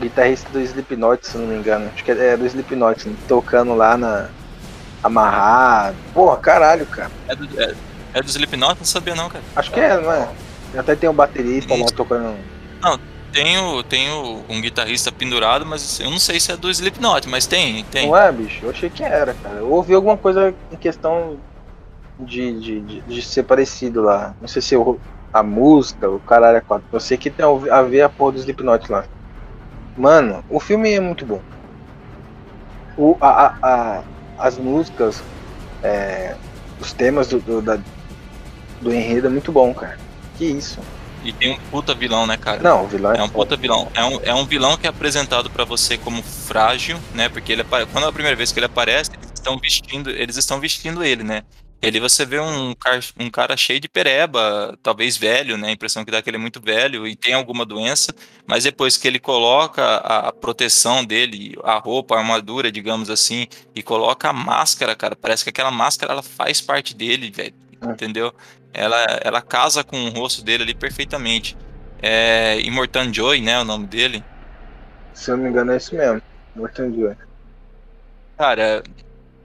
Guitarrista 0.00 0.48
do 0.50 0.60
Slipknot, 0.60 1.26
se 1.26 1.36
não 1.36 1.46
me 1.46 1.56
engano. 1.56 1.90
Acho 1.92 2.04
que 2.04 2.10
é 2.12 2.36
do 2.36 2.46
Slipknot, 2.46 3.08
né? 3.08 3.14
tocando 3.26 3.74
lá 3.74 3.96
na. 3.96 4.28
Amarrado. 5.02 5.96
Porra, 6.12 6.36
caralho, 6.38 6.86
cara. 6.86 7.10
É 7.28 7.34
do, 7.34 7.60
é, 7.60 7.74
é 8.14 8.22
do 8.22 8.28
Slipknot? 8.28 8.78
Não 8.78 8.84
sabia 8.84 9.14
não, 9.14 9.28
cara. 9.28 9.44
Acho 9.54 9.70
que 9.70 9.80
é, 9.80 10.00
não 10.00 10.12
é? 10.12 10.28
Até 10.76 10.96
tem 10.96 11.08
um 11.08 11.14
baterista 11.14 11.74
lá 11.74 11.86
tocando. 11.86 12.36
Não, 12.80 12.98
tenho, 13.32 13.82
tenho 13.84 14.42
um 14.48 14.60
guitarrista 14.60 15.12
pendurado, 15.12 15.64
mas 15.64 16.00
eu 16.00 16.10
não 16.10 16.18
sei 16.18 16.40
se 16.40 16.52
é 16.52 16.56
do 16.56 16.70
Slipknot, 16.70 17.28
mas 17.28 17.46
tem, 17.46 17.84
tem. 17.84 18.08
Não 18.08 18.16
é, 18.16 18.30
bicho? 18.32 18.64
Eu 18.64 18.70
achei 18.70 18.90
que 18.90 19.02
era, 19.02 19.34
cara. 19.34 19.56
Eu 19.56 19.70
ouvi 19.70 19.94
alguma 19.94 20.16
coisa 20.16 20.54
em 20.70 20.76
questão 20.76 21.38
de, 22.18 22.60
de, 22.60 22.80
de, 22.80 23.00
de 23.02 23.22
ser 23.22 23.44
parecido 23.44 24.02
lá. 24.02 24.34
Não 24.40 24.48
sei 24.48 24.60
se 24.60 24.74
eu, 24.74 25.00
a 25.32 25.42
música, 25.42 26.08
o 26.08 26.18
caralho 26.20 26.58
é 26.58 26.60
quatro. 26.60 26.86
Eu 26.92 27.00
sei 27.00 27.16
que 27.16 27.30
tem 27.30 27.46
a 27.70 27.82
ver 27.82 28.02
a 28.02 28.08
porra 28.08 28.32
do 28.32 28.38
Slipknot 28.38 28.90
lá. 28.90 29.04
Mano, 29.96 30.44
o 30.48 30.60
filme 30.60 30.92
é 30.92 31.00
muito 31.00 31.24
bom. 31.24 31.40
O, 32.96 33.16
a, 33.20 33.28
a, 33.28 33.56
a 33.62 34.02
as 34.38 34.56
músicas, 34.58 35.22
é, 35.82 36.36
os 36.80 36.92
temas 36.92 37.28
do, 37.28 37.40
do, 37.40 37.60
da, 37.60 37.78
do 38.80 38.92
enredo 38.92 39.26
é 39.26 39.30
muito 39.30 39.50
bom, 39.52 39.74
cara. 39.74 39.98
Que 40.36 40.44
isso. 40.44 40.78
E 41.24 41.32
tem 41.32 41.52
um 41.52 41.58
puta 41.70 41.94
vilão, 41.94 42.26
né, 42.26 42.36
cara? 42.36 42.62
Não, 42.62 42.84
o 42.84 42.88
vilão 42.88 43.12
é, 43.12 43.18
é 43.18 43.22
um 43.22 43.28
puta 43.28 43.56
vilão. 43.56 43.90
É 43.94 44.04
um, 44.04 44.20
é 44.22 44.34
um 44.34 44.44
vilão 44.46 44.76
que 44.76 44.86
é 44.86 44.90
apresentado 44.90 45.50
para 45.50 45.64
você 45.64 45.98
como 45.98 46.22
frágil, 46.22 46.96
né? 47.12 47.28
Porque 47.28 47.52
ele 47.52 47.64
quando 47.64 48.04
é 48.04 48.08
a 48.08 48.12
primeira 48.12 48.36
vez 48.36 48.52
que 48.52 48.58
ele 48.58 48.66
aparece, 48.66 49.10
eles 49.12 49.32
estão 49.34 49.58
vestindo, 49.58 50.10
eles 50.10 50.36
estão 50.36 50.60
vestindo 50.60 51.02
ele, 51.02 51.24
né? 51.24 51.42
Ele 51.80 52.00
você 52.00 52.26
vê 52.26 52.40
um 52.40 52.74
cara, 52.74 53.00
um 53.20 53.30
cara 53.30 53.56
cheio 53.56 53.78
de 53.78 53.88
pereba, 53.88 54.76
talvez 54.82 55.16
velho, 55.16 55.56
né? 55.56 55.68
A 55.68 55.72
impressão 55.72 56.04
que 56.04 56.10
dá 56.10 56.20
que 56.20 56.28
ele 56.28 56.36
é 56.36 56.40
muito 56.40 56.60
velho 56.60 57.06
e 57.06 57.14
tem 57.14 57.34
alguma 57.34 57.64
doença, 57.64 58.12
mas 58.46 58.64
depois 58.64 58.96
que 58.96 59.06
ele 59.06 59.20
coloca 59.20 59.82
a, 59.82 60.28
a 60.28 60.32
proteção 60.32 61.04
dele, 61.04 61.54
a 61.62 61.78
roupa, 61.78 62.16
a 62.16 62.18
armadura, 62.18 62.72
digamos 62.72 63.08
assim, 63.08 63.46
e 63.76 63.82
coloca 63.82 64.28
a 64.28 64.32
máscara, 64.32 64.96
cara, 64.96 65.14
parece 65.14 65.44
que 65.44 65.50
aquela 65.50 65.70
máscara 65.70 66.12
ela 66.12 66.22
faz 66.22 66.60
parte 66.60 66.96
dele, 66.96 67.30
velho. 67.30 67.54
É. 67.80 67.86
Entendeu? 67.92 68.34
Ela, 68.72 69.20
ela 69.22 69.40
casa 69.40 69.84
com 69.84 69.96
o 70.06 70.10
rosto 70.10 70.42
dele 70.42 70.64
ali 70.64 70.74
perfeitamente. 70.74 71.56
É 72.02 72.60
Immortan 72.60 73.12
Joy, 73.12 73.40
né? 73.40 73.60
O 73.60 73.64
nome 73.64 73.86
dele. 73.86 74.24
Se 75.14 75.30
eu 75.30 75.36
não 75.36 75.44
me 75.44 75.50
engano, 75.50 75.72
é 75.72 75.76
isso 75.76 75.94
mesmo. 75.94 76.20
Immortan 76.56 76.92
Joy. 76.92 77.16
Cara, 78.36 78.82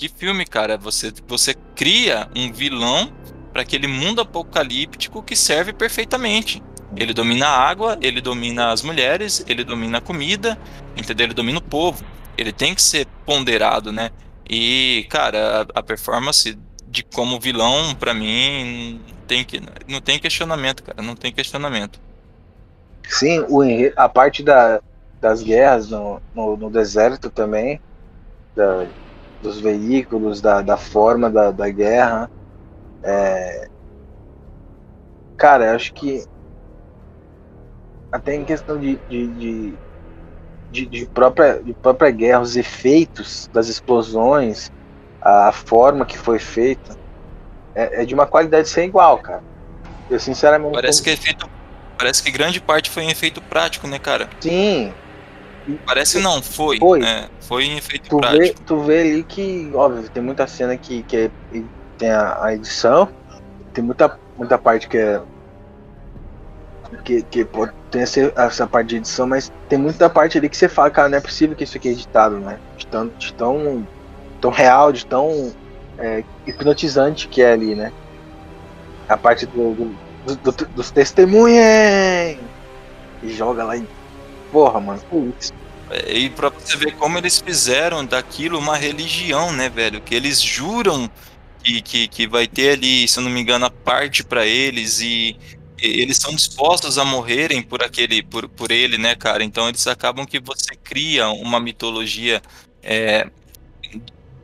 que 0.04 0.10
filme, 0.10 0.46
cara. 0.46 0.78
Você, 0.78 1.14
você 1.28 1.54
cria 1.76 2.28
um 2.36 2.52
vilão 2.52 3.10
para 3.54 3.62
aquele 3.62 3.88
mundo 3.88 4.20
apocalíptico 4.20 5.24
que 5.24 5.36
serve 5.36 5.72
perfeitamente. 5.72 6.62
Ele 6.96 7.14
domina 7.14 7.48
a 7.48 7.58
água, 7.58 7.98
ele 8.02 8.20
domina 8.20 8.72
as 8.72 8.82
mulheres, 8.82 9.44
ele 9.48 9.64
domina 9.64 10.00
a 10.00 10.02
comida, 10.02 10.60
entendeu? 10.98 11.28
Ele 11.28 11.34
domina 11.34 11.60
o 11.60 11.62
povo. 11.62 12.04
Ele 12.38 12.52
tem 12.52 12.76
que 12.76 12.82
ser 12.82 13.08
ponderado, 13.26 13.92
né? 13.92 14.10
E, 14.50 15.08
cara, 15.10 15.62
a, 15.74 15.80
a 15.80 15.84
performance 15.84 16.58
de 16.88 17.04
como 17.04 17.40
vilão, 17.40 17.96
para 17.96 18.14
mim, 18.14 19.00
tem 19.26 19.44
que, 19.46 19.62
não 19.88 20.02
tem 20.02 20.20
questionamento, 20.20 20.84
cara. 20.84 21.02
Não 21.02 21.16
tem 21.16 21.32
questionamento. 21.32 22.00
Sim, 23.08 23.46
o, 23.48 23.62
a 23.96 24.10
parte 24.10 24.44
da, 24.44 24.82
das 25.22 25.42
guerras 25.42 25.90
no, 25.90 26.22
no, 26.36 26.58
no 26.58 26.70
deserto 26.70 27.30
também, 27.30 27.80
da, 28.56 28.86
dos 29.44 29.60
veículos, 29.60 30.42
da, 30.42 30.62
da 30.62 30.78
forma 30.78 31.30
da, 31.30 31.52
da 31.52 31.70
guerra. 31.70 32.32
É... 33.04 33.68
Cara, 35.38 35.66
eu 35.66 35.76
acho 35.76 35.94
que 35.94 36.24
até 38.12 38.36
em 38.36 38.46
questão 38.46 38.80
de, 38.80 38.96
de, 39.10 39.28
de, 39.28 39.74
de, 40.72 40.86
de 40.86 41.06
própria, 41.08 41.62
de 41.62 41.74
própria 41.74 42.12
guerra, 42.12 42.40
os 42.40 42.56
efeitos 42.56 43.50
das 43.52 43.68
explosões, 43.68 44.72
a, 45.22 45.52
forma 45.52 46.06
que 46.06 46.18
foi 46.18 46.40
feita, 46.40 46.96
é, 47.76 48.02
é, 48.02 48.06
de 48.06 48.14
uma 48.14 48.26
qualidade 48.26 48.70
sem 48.70 48.88
igual, 48.88 49.18
cara. 49.18 49.44
Eu 50.10 50.20
sinceramente. 50.20 50.74
Parece 50.74 51.02
que 51.02 51.10
é 51.10 51.16
feito. 51.16 51.50
Parece 51.98 52.22
que 52.22 52.32
grande 52.32 52.62
parte 52.62 52.90
foi 52.90 53.04
em 53.04 53.10
efeito 53.10 53.42
prático, 53.42 53.88
né, 53.88 53.98
cara? 53.98 54.30
Sim, 54.40 54.94
Parece 55.86 56.20
não, 56.20 56.42
foi. 56.42 56.78
Foi, 56.78 57.00
né? 57.00 57.30
foi 57.42 57.66
em 57.66 57.78
efeito 57.78 58.10
tu 58.10 58.18
prático. 58.18 58.44
Vê, 58.44 58.54
tu 58.66 58.80
vê 58.80 59.02
ali 59.02 59.24
que, 59.24 59.72
óbvio, 59.74 60.10
tem 60.10 60.22
muita 60.22 60.46
cena 60.46 60.76
que, 60.76 61.04
que 61.04 61.18
é, 61.18 61.32
tem 61.98 62.10
a, 62.10 62.44
a, 62.44 62.54
edição, 62.54 63.10
tem 63.74 63.84
muita, 63.84 64.20
muita 64.38 64.58
parte 64.58 64.88
que 64.88 64.98
é. 64.98 65.22
Que, 67.04 67.24
que 67.24 67.44
pode, 67.44 67.74
tem 67.90 68.02
essa, 68.02 68.32
essa 68.36 68.68
parte 68.68 68.90
de 68.90 68.98
edição, 68.98 69.26
mas 69.26 69.52
tem 69.68 69.80
muita 69.80 70.10
parte 70.10 70.38
ali 70.38 70.48
que 70.48 70.56
você 70.56 70.70
fala, 70.70 70.92
cara, 70.92 71.10
não 71.10 71.18
é 71.18 71.22
possível 71.22 71.56
que 71.56 71.64
isso 71.64 71.78
aqui 71.78 71.90
é 71.90 71.92
editado, 71.92 72.38
né? 72.38 72.60
De 72.78 72.86
tão, 72.86 73.08
de 73.08 73.34
tão, 73.34 73.88
tão 74.40 74.52
real, 74.52 74.92
de 74.92 75.06
tão 75.06 75.52
é, 75.98 76.24
hipnotizante 76.46 77.28
que 77.28 77.42
é 77.42 77.54
ali, 77.54 77.74
né? 77.74 77.92
A 79.08 79.18
parte 79.18 79.46
do, 79.46 79.74
do, 79.74 80.36
do 80.36 80.66
dos 80.68 80.92
testemunhas! 80.92 82.38
E 83.24 83.30
joga 83.30 83.64
lá 83.64 83.76
e 83.78 83.88
Porra, 84.54 84.80
mano, 84.80 85.02
putz. 85.10 85.52
É, 85.90 86.16
e 86.16 86.30
pra 86.30 86.50
você 86.50 86.78
ver 86.78 86.96
como 86.96 87.18
eles 87.18 87.42
fizeram 87.42 88.06
daquilo 88.06 88.60
uma 88.60 88.78
religião, 88.78 89.52
né, 89.52 89.68
velho? 89.68 90.00
Que 90.00 90.14
eles 90.14 90.40
juram 90.40 91.10
que, 91.64 91.82
que, 91.82 92.08
que 92.08 92.28
vai 92.28 92.48
ter 92.48 92.74
ali, 92.74 93.08
se 93.08 93.18
eu 93.18 93.24
não 93.24 93.32
me 93.32 93.42
engano, 93.42 93.66
a 93.66 93.72
parte 93.72 94.24
para 94.24 94.46
eles 94.46 95.02
e, 95.02 95.36
e, 95.82 96.02
eles 96.02 96.18
são 96.18 96.36
dispostos 96.36 97.00
a 97.00 97.04
morrerem 97.04 97.64
por 97.64 97.82
aquele, 97.82 98.22
por, 98.22 98.48
por 98.48 98.72
ele, 98.72 99.00
né, 99.00 99.16
cara? 99.16 99.44
Então 99.44 99.68
eles 99.68 99.88
acabam 99.88 100.24
que 100.24 100.40
você 100.40 100.76
cria 100.76 101.30
uma 101.30 101.60
mitologia, 101.60 102.40
é, 102.84 103.28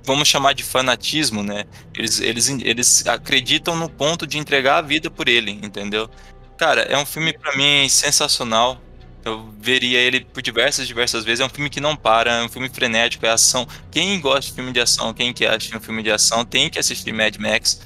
vamos 0.03 0.27
chamar 0.27 0.53
de 0.53 0.63
fanatismo, 0.63 1.43
né? 1.43 1.65
Eles, 1.95 2.19
eles, 2.19 2.49
eles 2.49 3.05
acreditam 3.05 3.75
no 3.75 3.87
ponto 3.87 4.25
de 4.25 4.39
entregar 4.39 4.77
a 4.77 4.81
vida 4.81 5.11
por 5.11 5.27
ele, 5.27 5.51
entendeu? 5.51 6.09
Cara, 6.57 6.81
é 6.81 6.97
um 6.97 7.05
filme 7.05 7.31
para 7.31 7.55
mim 7.55 7.87
sensacional. 7.87 8.81
Eu 9.29 9.45
veria 9.59 9.99
ele 9.99 10.21
por 10.21 10.41
diversas, 10.41 10.87
diversas 10.87 11.23
vezes. 11.23 11.39
É 11.39 11.45
um 11.45 11.49
filme 11.49 11.69
que 11.69 11.79
não 11.79 11.95
para, 11.95 12.33
é 12.33 12.43
um 12.43 12.49
filme 12.49 12.67
frenético, 12.67 13.25
é 13.25 13.29
ação. 13.29 13.67
Quem 13.91 14.19
gosta 14.19 14.41
de 14.49 14.53
filme 14.53 14.71
de 14.71 14.79
ação, 14.79 15.13
quem 15.13 15.31
quer 15.31 15.51
assistir 15.51 15.77
um 15.77 15.79
filme 15.79 16.01
de 16.01 16.11
ação, 16.11 16.43
tem 16.43 16.69
que 16.69 16.79
assistir 16.79 17.13
Mad 17.13 17.35
Max. 17.37 17.81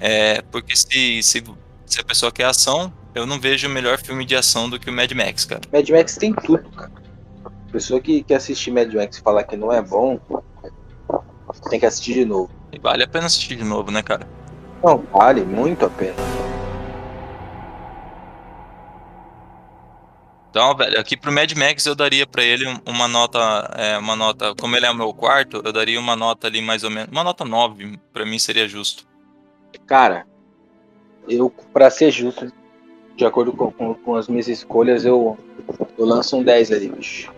É, 0.00 0.42
porque 0.50 0.74
se, 0.74 1.22
se, 1.22 1.44
se 1.84 2.00
a 2.00 2.04
pessoa 2.04 2.32
quer 2.32 2.44
ação, 2.44 2.92
eu 3.14 3.26
não 3.26 3.38
vejo 3.38 3.68
melhor 3.68 3.98
filme 3.98 4.24
de 4.24 4.34
ação 4.34 4.68
do 4.68 4.78
que 4.78 4.88
o 4.88 4.92
Mad 4.92 5.12
Max, 5.12 5.44
cara. 5.44 5.62
Mad 5.72 5.88
Max 5.90 6.16
tem 6.16 6.32
tudo, 6.32 6.68
cara. 6.70 6.92
A 7.44 7.72
pessoa 7.72 8.00
que 8.00 8.22
quer 8.22 8.36
assistir 8.36 8.70
Mad 8.70 8.92
Max 8.92 9.18
e 9.18 9.20
falar 9.20 9.44
que 9.44 9.56
não 9.56 9.72
é 9.72 9.82
bom, 9.82 10.18
tem 11.68 11.78
que 11.78 11.86
assistir 11.86 12.14
de 12.14 12.24
novo. 12.24 12.50
E 12.72 12.78
vale 12.78 13.04
a 13.04 13.08
pena 13.08 13.26
assistir 13.26 13.56
de 13.56 13.64
novo, 13.64 13.90
né, 13.90 14.02
cara? 14.02 14.26
Não, 14.82 15.04
vale 15.12 15.42
muito 15.42 15.84
a 15.84 15.90
pena. 15.90 16.45
Então, 20.56 20.74
velho, 20.74 20.98
aqui 20.98 21.18
pro 21.18 21.30
Mad 21.30 21.52
Max 21.52 21.84
eu 21.84 21.94
daria 21.94 22.26
para 22.26 22.42
ele 22.42 22.64
uma 22.86 23.06
nota, 23.06 23.38
é, 23.76 23.98
uma 23.98 24.16
nota, 24.16 24.54
como 24.58 24.74
ele 24.74 24.86
é 24.86 24.90
o 24.90 24.94
meu 24.94 25.12
quarto, 25.12 25.60
eu 25.62 25.70
daria 25.70 26.00
uma 26.00 26.16
nota 26.16 26.46
ali 26.46 26.62
mais 26.62 26.82
ou 26.82 26.88
menos, 26.88 27.10
uma 27.12 27.22
nota 27.22 27.44
9, 27.44 27.98
para 28.10 28.24
mim 28.24 28.38
seria 28.38 28.66
justo. 28.66 29.06
Cara, 29.86 30.26
eu, 31.28 31.50
para 31.74 31.90
ser 31.90 32.10
justo, 32.10 32.50
de 33.14 33.26
acordo 33.26 33.52
com, 33.52 33.70
com, 33.70 33.92
com, 33.96 34.16
as 34.16 34.28
minhas 34.28 34.48
escolhas, 34.48 35.04
eu, 35.04 35.36
eu 35.98 36.06
lanço 36.06 36.38
um 36.38 36.42
10 36.42 36.72
ali, 36.72 36.88
bicho. 36.88 37.30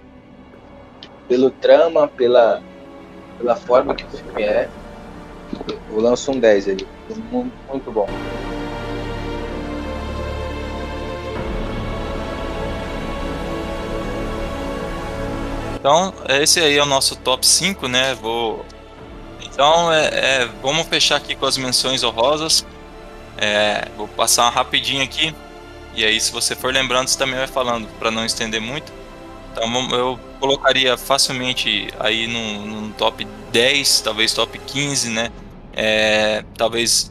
Pelo 1.26 1.50
trama, 1.50 2.06
pela, 2.06 2.62
pela 3.36 3.56
forma 3.56 3.96
que 3.96 4.04
o 4.04 4.10
filme 4.10 4.44
é, 4.44 4.68
eu 5.90 6.00
lanço 6.00 6.30
um 6.30 6.38
10 6.38 6.68
ali. 6.68 6.86
Muito, 7.32 7.52
muito 7.68 7.90
bom. 7.90 8.06
Então, 15.88 16.12
esse 16.28 16.60
aí 16.60 16.76
é 16.76 16.82
o 16.82 16.86
nosso 16.86 17.16
top 17.16 17.46
5, 17.46 17.88
né? 17.88 18.14
Vou. 18.16 18.62
Então, 19.40 19.90
é, 19.90 20.08
é, 20.42 20.48
vamos 20.60 20.86
fechar 20.86 21.16
aqui 21.16 21.34
com 21.34 21.46
as 21.46 21.56
menções 21.56 22.04
honrosas. 22.04 22.66
É, 23.38 23.88
vou 23.96 24.06
passar 24.06 24.50
rapidinho 24.50 25.02
aqui. 25.02 25.34
E 25.94 26.04
aí, 26.04 26.20
se 26.20 26.30
você 26.30 26.54
for 26.54 26.74
lembrando, 26.74 27.08
você 27.08 27.16
também 27.16 27.36
vai 27.36 27.46
falando, 27.46 27.88
para 27.98 28.10
não 28.10 28.26
estender 28.26 28.60
muito. 28.60 28.92
Então, 29.50 29.90
eu 29.92 30.20
colocaria 30.38 30.94
facilmente 30.98 31.88
aí 31.98 32.26
no, 32.26 32.90
top 32.92 33.26
10, 33.50 34.02
talvez 34.02 34.34
top 34.34 34.58
15, 34.58 35.08
né? 35.08 35.32
É, 35.72 36.44
talvez 36.54 37.10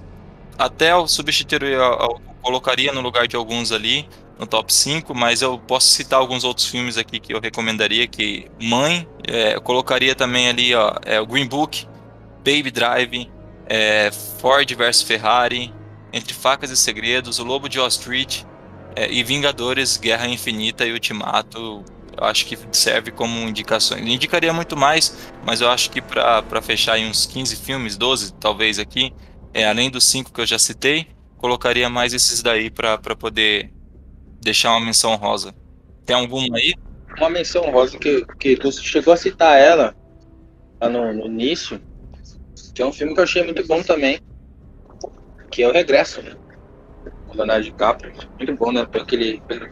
até 0.55 0.95
o 0.95 1.07
substituir 1.07 1.79
o 1.79 2.19
colocaria 2.43 2.93
no 2.93 3.01
lugar 3.01 3.27
de 3.27 3.35
alguns 3.35 3.71
ali, 3.71 4.07
no 4.37 4.45
top 4.45 4.71
5, 4.73 5.15
mas 5.15 5.41
eu 5.41 5.57
posso 5.57 5.87
citar 5.87 6.19
alguns 6.19 6.43
outros 6.43 6.67
filmes 6.67 6.97
aqui 6.97 7.19
que 7.19 7.33
eu 7.33 7.39
recomendaria, 7.39 8.07
que 8.07 8.47
Mãe, 8.61 9.07
é, 9.27 9.55
eu 9.55 9.61
colocaria 9.61 10.13
também 10.13 10.47
ali, 10.47 10.75
ó, 10.75 10.95
é, 11.05 11.19
o 11.19 11.25
Green 11.25 11.47
Book, 11.47 11.87
Baby 12.39 12.71
Drive, 12.71 13.31
é, 13.65 14.11
Ford 14.39 14.71
vs 14.71 15.01
Ferrari, 15.01 15.73
Entre 16.13 16.33
Facas 16.33 16.69
e 16.69 16.77
Segredos, 16.77 17.39
O 17.39 17.43
Lobo 17.43 17.67
de 17.67 17.79
Wall 17.79 17.87
Street 17.87 18.43
é, 18.95 19.11
e 19.11 19.23
Vingadores, 19.23 19.97
Guerra 19.97 20.27
Infinita 20.27 20.85
e 20.85 20.93
Ultimato, 20.93 21.83
eu 22.15 22.23
acho 22.23 22.45
que 22.45 22.57
serve 22.71 23.11
como 23.11 23.47
indicações. 23.47 24.01
Eu 24.01 24.07
indicaria 24.07 24.51
muito 24.51 24.75
mais, 24.75 25.15
mas 25.45 25.61
eu 25.61 25.69
acho 25.69 25.91
que 25.91 26.01
para 26.01 26.61
fechar 26.61 26.97
em 26.97 27.07
uns 27.07 27.25
15 27.25 27.55
filmes, 27.57 27.95
12 27.95 28.33
talvez 28.33 28.79
aqui, 28.79 29.13
é, 29.53 29.67
além 29.67 29.89
dos 29.89 30.05
cinco 30.05 30.31
que 30.31 30.41
eu 30.41 30.45
já 30.45 30.57
citei, 30.57 31.07
colocaria 31.37 31.89
mais 31.89 32.13
esses 32.13 32.41
daí 32.41 32.71
para 32.71 32.97
poder 33.15 33.71
deixar 34.41 34.71
uma 34.71 34.85
menção 34.85 35.15
rosa. 35.15 35.53
Tem 36.05 36.15
alguma 36.15 36.57
aí? 36.57 36.73
Uma 37.17 37.29
menção 37.29 37.69
rosa 37.71 37.97
que, 37.97 38.25
que 38.39 38.55
tu 38.55 38.71
chegou 38.71 39.13
a 39.13 39.17
citar 39.17 39.59
ela 39.59 39.95
lá 40.79 40.89
no, 40.89 41.13
no 41.13 41.25
início, 41.25 41.81
que 42.73 42.81
é 42.81 42.85
um 42.85 42.93
filme 42.93 43.13
que 43.13 43.19
eu 43.19 43.23
achei 43.23 43.43
muito 43.43 43.65
bom 43.65 43.81
também, 43.81 44.19
que 45.51 45.63
é 45.63 45.67
o 45.67 45.73
Regresso, 45.73 46.21
né? 46.21 46.35
O 47.27 47.35
Leonardo 47.35 47.65
DiCaprio, 47.65 48.13
muito 48.37 48.55
bom, 48.55 48.71
né? 48.71 48.85
Pelo, 48.85 49.05
pelo, 49.05 49.69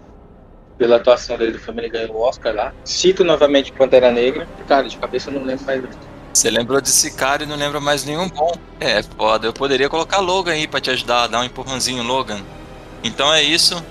pela 0.77 0.95
atuação 0.97 1.37
dele 1.37 1.53
do 1.53 1.59
filme, 1.59 1.81
ele 1.81 1.89
ganhou 1.89 2.15
o 2.15 2.21
Oscar 2.21 2.53
lá. 2.53 2.73
Cito 2.83 3.23
novamente 3.23 3.71
Pantera 3.71 4.11
Negra, 4.11 4.47
cara, 4.67 4.87
de 4.87 4.97
cabeça 4.97 5.29
eu 5.29 5.39
não 5.39 5.43
lembro 5.45 5.65
mais. 5.65 5.83
Você 6.33 6.49
lembrou 6.49 6.81
desse 6.81 7.15
cara 7.15 7.43
e 7.43 7.45
não 7.45 7.55
lembra 7.55 7.79
mais 7.79 8.03
nenhum 8.03 8.27
bom. 8.27 8.51
É, 8.79 9.01
foda. 9.01 9.47
Eu 9.47 9.53
poderia 9.53 9.87
colocar 9.87 10.19
Logan 10.19 10.51
aí 10.51 10.67
pra 10.67 10.81
te 10.81 10.89
ajudar, 10.89 11.27
dar 11.27 11.39
um 11.39 11.45
empurrãozinho, 11.45 12.03
Logan. 12.03 12.41
Então 13.03 13.33
é 13.33 13.41
isso. 13.41 13.81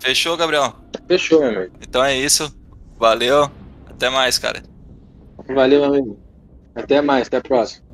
Fechou, 0.00 0.36
Gabriel? 0.36 0.74
Fechou, 1.06 1.40
meu 1.40 1.50
amigo. 1.50 1.72
Então 1.80 2.02
é 2.02 2.16
isso. 2.16 2.54
Valeu. 2.98 3.50
Até 3.86 4.08
mais, 4.08 4.38
cara. 4.38 4.62
Valeu, 5.54 5.80
meu 5.80 5.90
amigo. 5.90 6.18
Até 6.74 7.00
mais, 7.00 7.26
até 7.26 7.36
a 7.36 7.40
próxima. 7.40 7.84